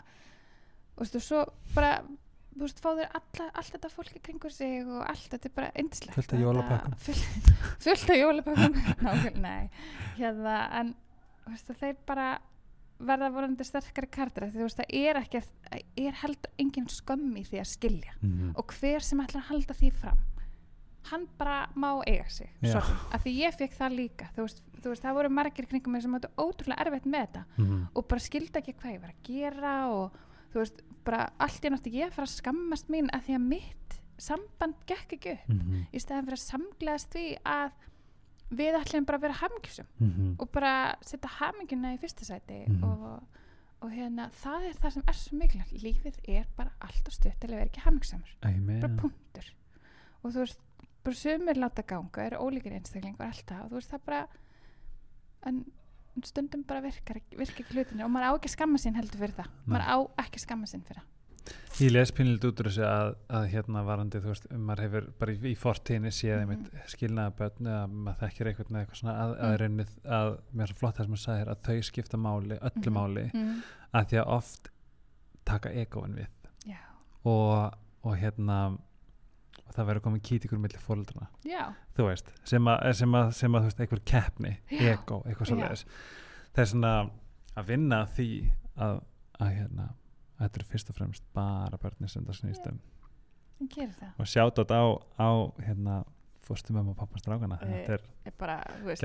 og 0.96 1.06
svo 1.22 1.44
bara 1.74 2.02
veist, 2.59 2.80
fá 2.82 2.90
alla, 3.14 3.50
allt 3.55 3.72
þetta 3.72 3.90
fólki 3.92 4.20
kringur 4.20 4.50
sig 4.50 4.82
og 4.86 5.05
allt 5.09 5.30
þetta 5.30 5.44
er 5.46 5.55
bara 5.55 5.70
yndislegt 5.78 6.14
Fullt 6.14 6.32
af 6.32 6.40
jólapökkum. 6.40 6.94
fullt, 7.06 7.80
af 8.10 8.16
jólapökkum 8.16 8.74
hérna, 10.18 10.68
en 10.80 10.94
veist, 11.46 11.68
þeir 11.80 11.96
bara 12.06 12.38
verða 12.98 13.28
vorandi 13.30 13.62
sterkari 13.64 14.09
kardir 14.10 14.48
því 14.50 14.59
þú 14.59 14.64
veist, 14.66 14.80
það 14.80 14.90
er 14.90 15.14
ekki 15.20 15.38
er 16.09 16.12
heldur 16.24 16.50
engin 16.59 16.88
skömm 16.90 17.36
í 17.38 17.44
því 17.46 17.60
að 17.60 17.70
skilja 17.76 18.12
Mhm. 18.22 18.56
og 18.56 18.66
hver 18.80 19.00
sem 19.00 19.20
ætlar 19.20 19.42
að 19.44 19.50
halda 19.52 19.74
því 19.74 19.92
fram 19.92 20.18
hann 21.04 21.26
bara 21.38 21.68
má 21.76 22.02
eiga 22.06 22.28
sig 22.28 22.50
sorry, 22.62 22.94
af 23.12 23.22
því 23.24 23.32
ég 23.46 23.54
fekk 23.54 23.72
það 23.78 23.94
líka 23.96 24.28
þú 24.36 24.42
veist, 24.42 24.62
þú 24.82 24.88
veist, 24.88 25.02
það 25.02 25.14
voru 25.14 25.28
margir 25.30 25.66
kringum 25.66 26.00
sem 26.00 26.14
áttu 26.14 26.28
ótrúlega 26.36 26.84
erfitt 26.86 27.06
með 27.06 27.26
þetta 27.26 27.44
Mhm. 27.56 27.86
og 27.94 28.08
bara 28.08 28.20
skildi 28.20 28.58
ekki 28.58 28.74
hvað 28.74 28.94
ég 28.94 29.00
var 29.00 29.10
að 29.10 29.22
gera 29.22 29.88
og 29.88 30.12
þú 30.52 30.58
veist, 30.60 30.82
bara 31.04 31.30
allt 31.40 31.64
í 31.64 31.70
nátti 31.70 31.92
ég 31.94 32.06
að 32.08 32.12
fara 32.12 32.26
að 32.26 32.36
skammast 32.42 32.88
mín 32.88 33.08
að 33.12 33.22
því 33.24 33.34
að 33.34 33.40
mitt 33.48 34.00
samband 34.18 34.74
gekk 34.86 35.12
ekki 35.12 35.32
upp 35.32 35.48
Mhm. 35.48 35.86
í 35.92 35.98
stæðan 35.98 36.24
fyrir 36.26 36.38
að 36.38 36.50
samgleðast 36.50 37.08
því 37.14 37.38
að 37.46 37.70
við 38.50 38.74
ætlum 38.80 39.04
bara 39.06 39.18
að 39.18 39.20
vera 39.22 39.34
hamngjusum 39.34 39.86
Mhm. 40.00 40.36
og 40.40 40.50
bara 40.52 40.96
setja 41.02 41.28
hamingjuna 41.28 41.94
í 41.94 41.98
fyrsta 42.00 42.24
sæti 42.24 42.66
Mhm. 42.68 42.84
og, 42.84 43.22
og 43.82 43.90
hérna 43.92 44.30
það 44.30 44.68
er 44.68 44.74
það 44.74 44.92
sem 44.92 45.02
er 45.06 45.12
svo 45.14 45.38
mikilvægt 45.38 45.82
lífið 45.82 46.14
er 46.28 46.46
bara 46.56 46.70
alltaf 46.80 47.12
stutt 47.12 47.40
til 47.40 47.48
að 47.50 47.54
vera 47.56 47.66
ekki 47.66 47.80
hamingsamur 47.80 48.34
Amen. 48.42 48.80
bara 48.80 48.92
punktur 48.96 49.44
og 50.24 50.32
þú 50.32 50.38
veist, 50.40 50.58
bara 51.09 51.20
sömur 51.24 51.60
láta 51.64 51.82
ganga 51.89 52.24
eru 52.28 52.40
ólíkir 52.47 52.76
einstaklingur 52.78 53.26
alltaf 53.28 53.66
þú 53.68 53.74
veist 53.80 53.93
það 53.97 54.06
bara 54.06 54.22
en 55.48 55.64
stundum 56.26 56.64
bara 56.66 56.80
virkar, 56.82 57.20
ekki 57.39 57.64
hlutinu 57.70 58.05
og 58.06 58.10
maður 58.10 58.26
á 58.26 58.36
ekki 58.39 58.48
að 58.51 58.56
skamma 58.56 58.78
sín 58.82 58.97
heldur 58.98 59.20
fyrir 59.22 59.36
það 59.39 59.47
Nei. 59.52 59.70
maður 59.74 59.86
á 59.86 59.97
ekki 60.24 60.40
að 60.40 60.44
skamma 60.48 60.66
sín 60.70 60.82
fyrir 60.89 61.02
það 61.05 61.14
Ég 61.80 61.93
les 61.94 62.10
pinnilega 62.12 62.48
út 62.51 62.59
úr 62.60 62.66
þessu 62.68 62.82
að, 62.85 63.10
að 63.39 63.44
hérna 63.55 63.80
varandi, 63.86 64.18
þú 64.20 64.28
veist, 64.32 64.48
maður 64.52 64.82
hefur 64.85 65.05
bara 65.20 65.32
í, 65.32 65.36
í 65.48 65.52
fortíðinni 65.56 66.10
séð 66.12 66.35
Mhm. 66.35 66.43
einmitt 66.43 66.90
skilnaða 66.93 67.32
börn 67.39 67.68
eða 67.70 67.85
maður 67.89 68.18
þekkir 68.24 68.51
eitthvað 68.51 68.72
með 68.74 68.80
eitthvað 68.82 68.98
svona 69.01 69.14
að, 69.22 69.30
að, 69.30 69.52
Mm. 69.52 69.60
raunnið, 69.62 69.93
að 70.18 70.28
mér 70.52 70.62
er 70.66 70.72
svo 70.72 70.78
flott 70.82 70.97
það 70.98 71.06
sem 71.06 71.12
maður 71.14 71.22
sagðir 71.24 71.52
að 71.55 71.62
þau 71.68 71.78
skipta 71.89 72.20
máli, 72.26 72.59
öllu 72.59 72.90
Mhm. 72.90 72.97
máli 72.98 73.24
mm. 73.32 73.62
að 73.94 74.05
því 74.10 74.18
að 74.20 74.32
oft 74.36 74.68
taka 75.44 75.68
egoin 75.70 76.14
við 76.18 76.28
og, 77.24 77.72
og 78.05 78.16
hérna 78.16 78.59
og 79.69 79.74
það 79.77 79.89
verður 79.90 80.05
komið 80.09 80.24
kýtikur 80.28 80.61
millir 80.62 80.82
fóreldrana 80.82 81.28
já, 81.47 81.62
þú 81.97 82.09
veist, 82.09 82.32
sem 82.49 82.70
að, 82.73 82.89
sem 83.03 83.15
að, 83.20 83.31
sem 83.39 83.55
að 83.55 83.65
þú 83.66 83.70
veist, 83.70 83.81
einhver 83.85 84.03
keppni, 84.12 84.53
ego, 84.70 85.23
eitthvað 85.28 85.51
svo 85.53 85.59
Já. 85.59 85.62
leiðis 85.65 85.85
það 86.57 86.62
er 86.65 86.70
svona 86.73 86.93
að 87.59 87.70
vinna 87.73 88.03
því 88.16 88.28
að, 88.78 89.01
að 89.39 89.55
hérna 89.59 89.89
þetta 90.39 90.61
er 90.61 90.69
fyrst 90.73 90.93
og 90.93 90.99
fremst 90.99 91.27
bara 91.35 91.81
börni 91.82 92.09
sem 92.11 92.24
það 92.27 92.40
snýst 92.40 92.69
um. 92.70 92.78
Og 94.23 94.28
sjátt 94.31 94.61
á, 94.70 94.82
á 95.19 95.31
hérna 95.66 96.05
fórstu 96.47 96.73
mömmu 96.73 96.95
og 96.95 96.99
pappa 97.01 97.19
strákana 97.20 97.59
Eh, 97.62 97.73
þetta 97.85 97.97
er 97.99 98.05
er 98.31 98.35
bara, 98.39 98.59
þú 98.78 98.86
veist, 98.93 99.03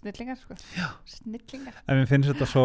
snillingar 0.00 0.38
sko. 0.40 0.56
snillingar. 1.04 1.74
En 1.86 2.00
mér 2.00 2.08
finnst 2.08 2.30
þetta 2.32 2.48
svo 2.48 2.64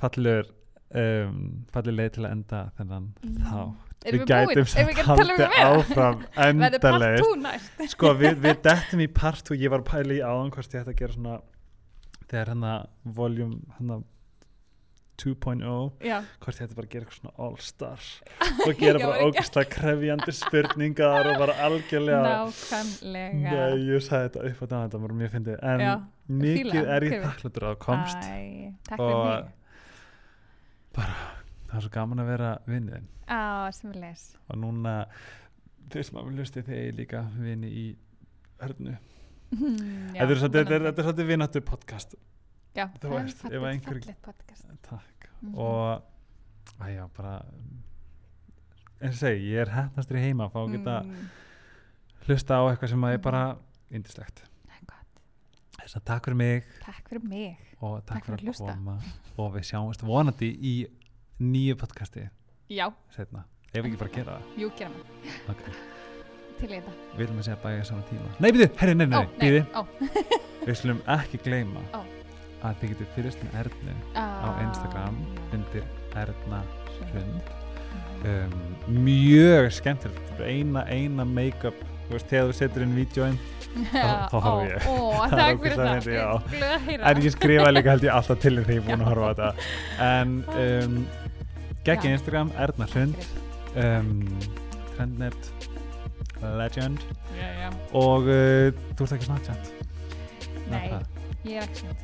fallegur 0.00 0.50
um, 0.94 1.64
falleg 1.72 1.94
leið 2.00 2.10
til 2.16 2.24
að 2.26 2.32
enda 2.36 2.64
þennan 2.78 3.08
Mm. 3.22 3.38
þá 3.46 3.60
Erum 4.00 4.20
við 4.22 4.30
gætum 4.30 4.66
samt 4.66 5.28
meira? 5.28 5.48
áfram 5.76 6.22
endalegist 6.46 7.24
2 7.26 7.34
næst? 7.42 7.82
Sko 7.94 8.14
við, 8.16 8.38
við 8.40 8.62
dettum 8.64 9.00
í 9.04 9.08
part 9.12 9.50
og 9.52 9.56
ég 9.60 9.70
var 9.70 9.82
að 9.84 9.90
pæla 9.92 10.14
í 10.16 10.22
áðan 10.24 10.50
hvort 10.54 10.72
ég 10.74 10.80
ætti 10.80 10.94
að 10.94 11.00
gera 11.02 11.12
svona 11.18 11.34
þegar 12.30 12.48
hérna 12.54 12.72
voljum 13.04 13.52
hérna 13.76 14.00
2.0 15.20 15.90
já, 16.00 16.16
hvort 16.40 16.56
ég 16.56 16.64
ætti 16.64 16.76
bara 16.78 16.86
að 16.88 16.92
gera 16.94 17.04
eitthvað 17.04 17.18
svona 17.18 17.34
all 17.44 17.56
star 17.60 18.06
og 18.64 18.78
gera 18.80 19.02
bara 19.02 19.18
ekki. 19.18 19.26
ógæslega 19.34 19.72
krefjandi 19.74 20.32
spurningar 20.38 21.28
og 21.28 21.36
bara 21.42 21.56
algjörlega 21.66 22.22
nákvæmlega. 22.24 23.52
Nei, 23.52 23.84
ég 23.90 24.06
sagði 24.06 24.30
þetta 24.30 24.46
upp 24.48 24.62
dag, 24.70 24.86
þetta 24.86 25.02
var 25.04 25.14
mjög 25.20 25.34
fyndið. 25.36 25.58
En 25.74 25.84
Já, 25.84 25.92
mikið 26.40 26.72
fíla, 26.72 26.86
er 26.96 27.06
ég 27.10 27.26
þakkláttur 27.26 27.68
að 27.68 27.76
komst. 27.84 28.24
Æ, 28.24 28.72
takk 28.88 29.04
Og- 29.10 29.50
mig 31.00 31.10
það 31.70 31.76
er 31.78 31.84
svo 31.86 31.92
gaman 31.94 32.22
að 32.24 32.30
vera 32.32 32.50
vinniðin 32.66 33.06
á, 33.30 33.70
sem 33.72 33.92
við 33.92 34.00
les. 34.04 34.24
Og 34.50 34.58
núna 34.58 34.94
fyrst 35.90 36.12
maður 36.14 36.36
lusti 36.40 36.62
þegar 36.66 36.82
ég 36.88 36.96
líka 36.98 37.20
vinni 37.38 37.70
í 37.70 37.84
hörnu. 38.60 38.96
Hmm, 39.50 40.14
já, 40.14 40.20
þetta 40.26 40.30
er 40.30 40.40
svolítið- 41.02 41.26
vinnáttu 41.30 41.60
podcast. 41.66 42.14
Já, 42.74 42.86
það 43.02 43.16
er 43.18 43.80
fallegt 43.82 44.22
podcast. 44.22 44.66
Takk. 44.86 45.28
Mhm. 45.42 45.54
og 45.58 46.02
æjá 46.84 47.08
bara 47.16 47.44
eins 49.00 49.14
og 49.14 49.20
segi, 49.22 49.52
ég 49.54 49.62
er 49.64 49.70
hefnastur 49.72 50.18
í 50.18 50.20
heima 50.26 50.46
að 50.48 50.52
fá 50.52 50.60
að 50.60 50.72
geta 50.76 50.96
Mm, 51.02 51.28
hlusta 52.26 52.58
á 52.60 52.62
eitthvað 52.68 52.88
sem 52.92 53.00
að 53.08 53.14
er 53.14 53.18
bara 53.24 53.56
indislegt. 53.90 54.42
Þess 55.84 55.98
að 56.00 56.06
takk 56.10 56.28
fyrir 56.28 56.40
mig. 56.40 56.72
Takk 56.84 57.10
fyrir 57.10 57.28
mig. 57.30 57.68
Og 57.80 58.00
takk, 58.04 58.10
Takk 58.10 58.26
fyrir 58.26 58.36
að 58.36 58.42
fyrir 58.44 58.70
að 58.70 58.74
koma. 58.74 58.96
Og 59.40 59.54
við 59.54 59.68
sjáumst 59.70 60.04
vonandi 60.04 60.50
í 60.50 60.74
nýju 61.40 61.76
podcasti 61.80 62.26
já, 62.70 62.84
setna, 63.14 63.46
ef 63.72 63.80
ekki 63.80 63.98
bara 63.98 64.12
gera 64.12 64.36
jú, 64.60 64.68
gera 64.76 64.90
maður 64.92 65.06
það. 65.46 65.54
Okay. 65.54 65.78
til 66.60 66.68
í 66.68 66.74
þetta. 66.76 66.92
Við 67.14 67.22
viljum 67.22 67.40
að 67.40 67.46
segja 67.46 67.60
bæja 67.64 67.86
saman 67.88 68.08
tíma. 68.10 68.32
Nei, 68.36 68.50
býðu, 68.52 68.66
herri, 68.82 68.96
nei, 68.98 69.06
nei, 69.08 69.62
ó, 69.72 69.82
við 70.66 70.76
slum 70.76 71.00
ekki 71.16 71.40
gleyma 71.46 71.84
Ó. 71.96 72.02
að 72.68 72.82
þið 72.82 72.92
getur 72.92 73.10
fyrst 73.14 73.46
með 73.46 73.56
Ernu 73.62 73.96
á 74.20 74.48
Instagram 74.66 75.16
undir 75.56 75.88
Erna 76.20 76.60
Hrund. 76.98 77.56
Um, 78.20 78.58
mjög 79.00 79.70
skemmtilegt. 79.72 80.42
Eina, 80.44 80.84
eina 80.92 81.24
make-up 81.24 81.80
veist, 82.16 82.28
þegar 82.30 82.50
þú 82.50 82.56
setur 82.60 82.84
inn 82.86 82.94
vídjóin 82.98 83.38
þá- 83.92 84.28
þá 84.32 84.36
horfi 84.46 84.70
ég. 84.70 84.86
ó, 84.86 84.94
Það 85.30 85.42
er 85.44 85.54
ógeðslega 85.54 85.86
það. 85.86 86.04
fyndið, 86.04 86.90
já. 86.90 87.02
en 87.10 87.22
ég 87.26 87.34
skrifa 87.36 87.70
líka 87.74 87.94
held 87.94 88.06
ég 88.08 88.14
alltaf 88.18 88.40
til 88.42 88.54
þegar 88.58 88.74
ég 88.74 88.80
er 88.80 88.86
búin 88.88 89.04
að 89.04 89.10
horfa 89.12 89.26
á 89.26 89.30
þetta. 89.30 89.50
En 90.08 90.34
um, 90.64 90.98
Já. 91.86 91.94
Instagram 92.14 92.50
Erna 92.60 92.86
Hrund 92.92 93.16
um, 93.76 94.10
Trendnet 94.96 95.50
Legend. 96.58 96.98
Já, 97.36 97.48
já. 97.62 97.70
og 97.96 98.26
uh, 98.28 98.72
þú 98.96 99.06
ert 99.06 99.14
ekki 99.16 99.28
Snapchat? 99.28 99.70
Nei, 100.70 100.84
ég 101.44 101.56
er 101.60 101.64
ekki 101.66 101.82
svona 101.84 101.96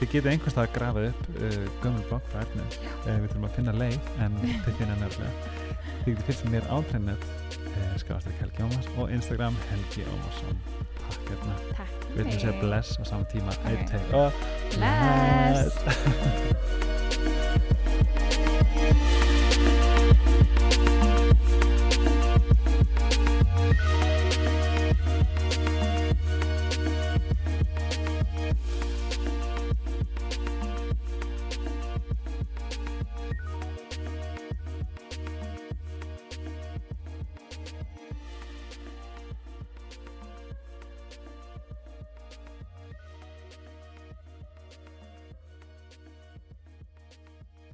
Þið 0.00 0.08
getið 0.14 0.28
einhvers 0.32 0.54
það 0.56 0.62
að 0.64 0.74
grafa 0.78 1.02
upp 1.10 1.26
uh, 1.34 1.56
gömul 1.82 2.04
blogg 2.08 2.28
frá 2.32 2.40
Ernu. 2.46 2.64
Uh, 3.04 3.10
við 3.10 3.26
þurfum 3.28 3.46
að 3.50 3.56
finna 3.58 3.74
leið 3.76 3.98
en 4.24 4.38
þið 4.64 4.78
finna 4.80 4.94
nefnilega 5.02 5.69
Þið 6.00 6.12
getið 6.14 6.26
fyrst 6.30 6.50
mér 6.52 6.64
á 6.72 6.76
Trendnet 6.90 7.24
skafast 8.00 8.26
ekki 8.30 8.40
Helgi 8.44 8.62
Ómars 8.64 8.88
og 8.96 9.12
Instagram 9.14 9.56
Helgi 9.70 10.02
Ómarsson. 10.08 10.56
Takk 11.00 11.30
Erna 11.36 11.54
takk 11.76 11.96
Við 12.10 12.22
viljum 12.24 12.40
segja 12.42 12.54
bless 12.62 12.90
á 12.98 13.02
saman 13.04 13.28
tíma. 13.30 13.50
Ok. 13.54 13.64
Einn, 13.70 13.84
tveir 13.90 14.06
og 14.18 14.30
Bless. 14.74 15.74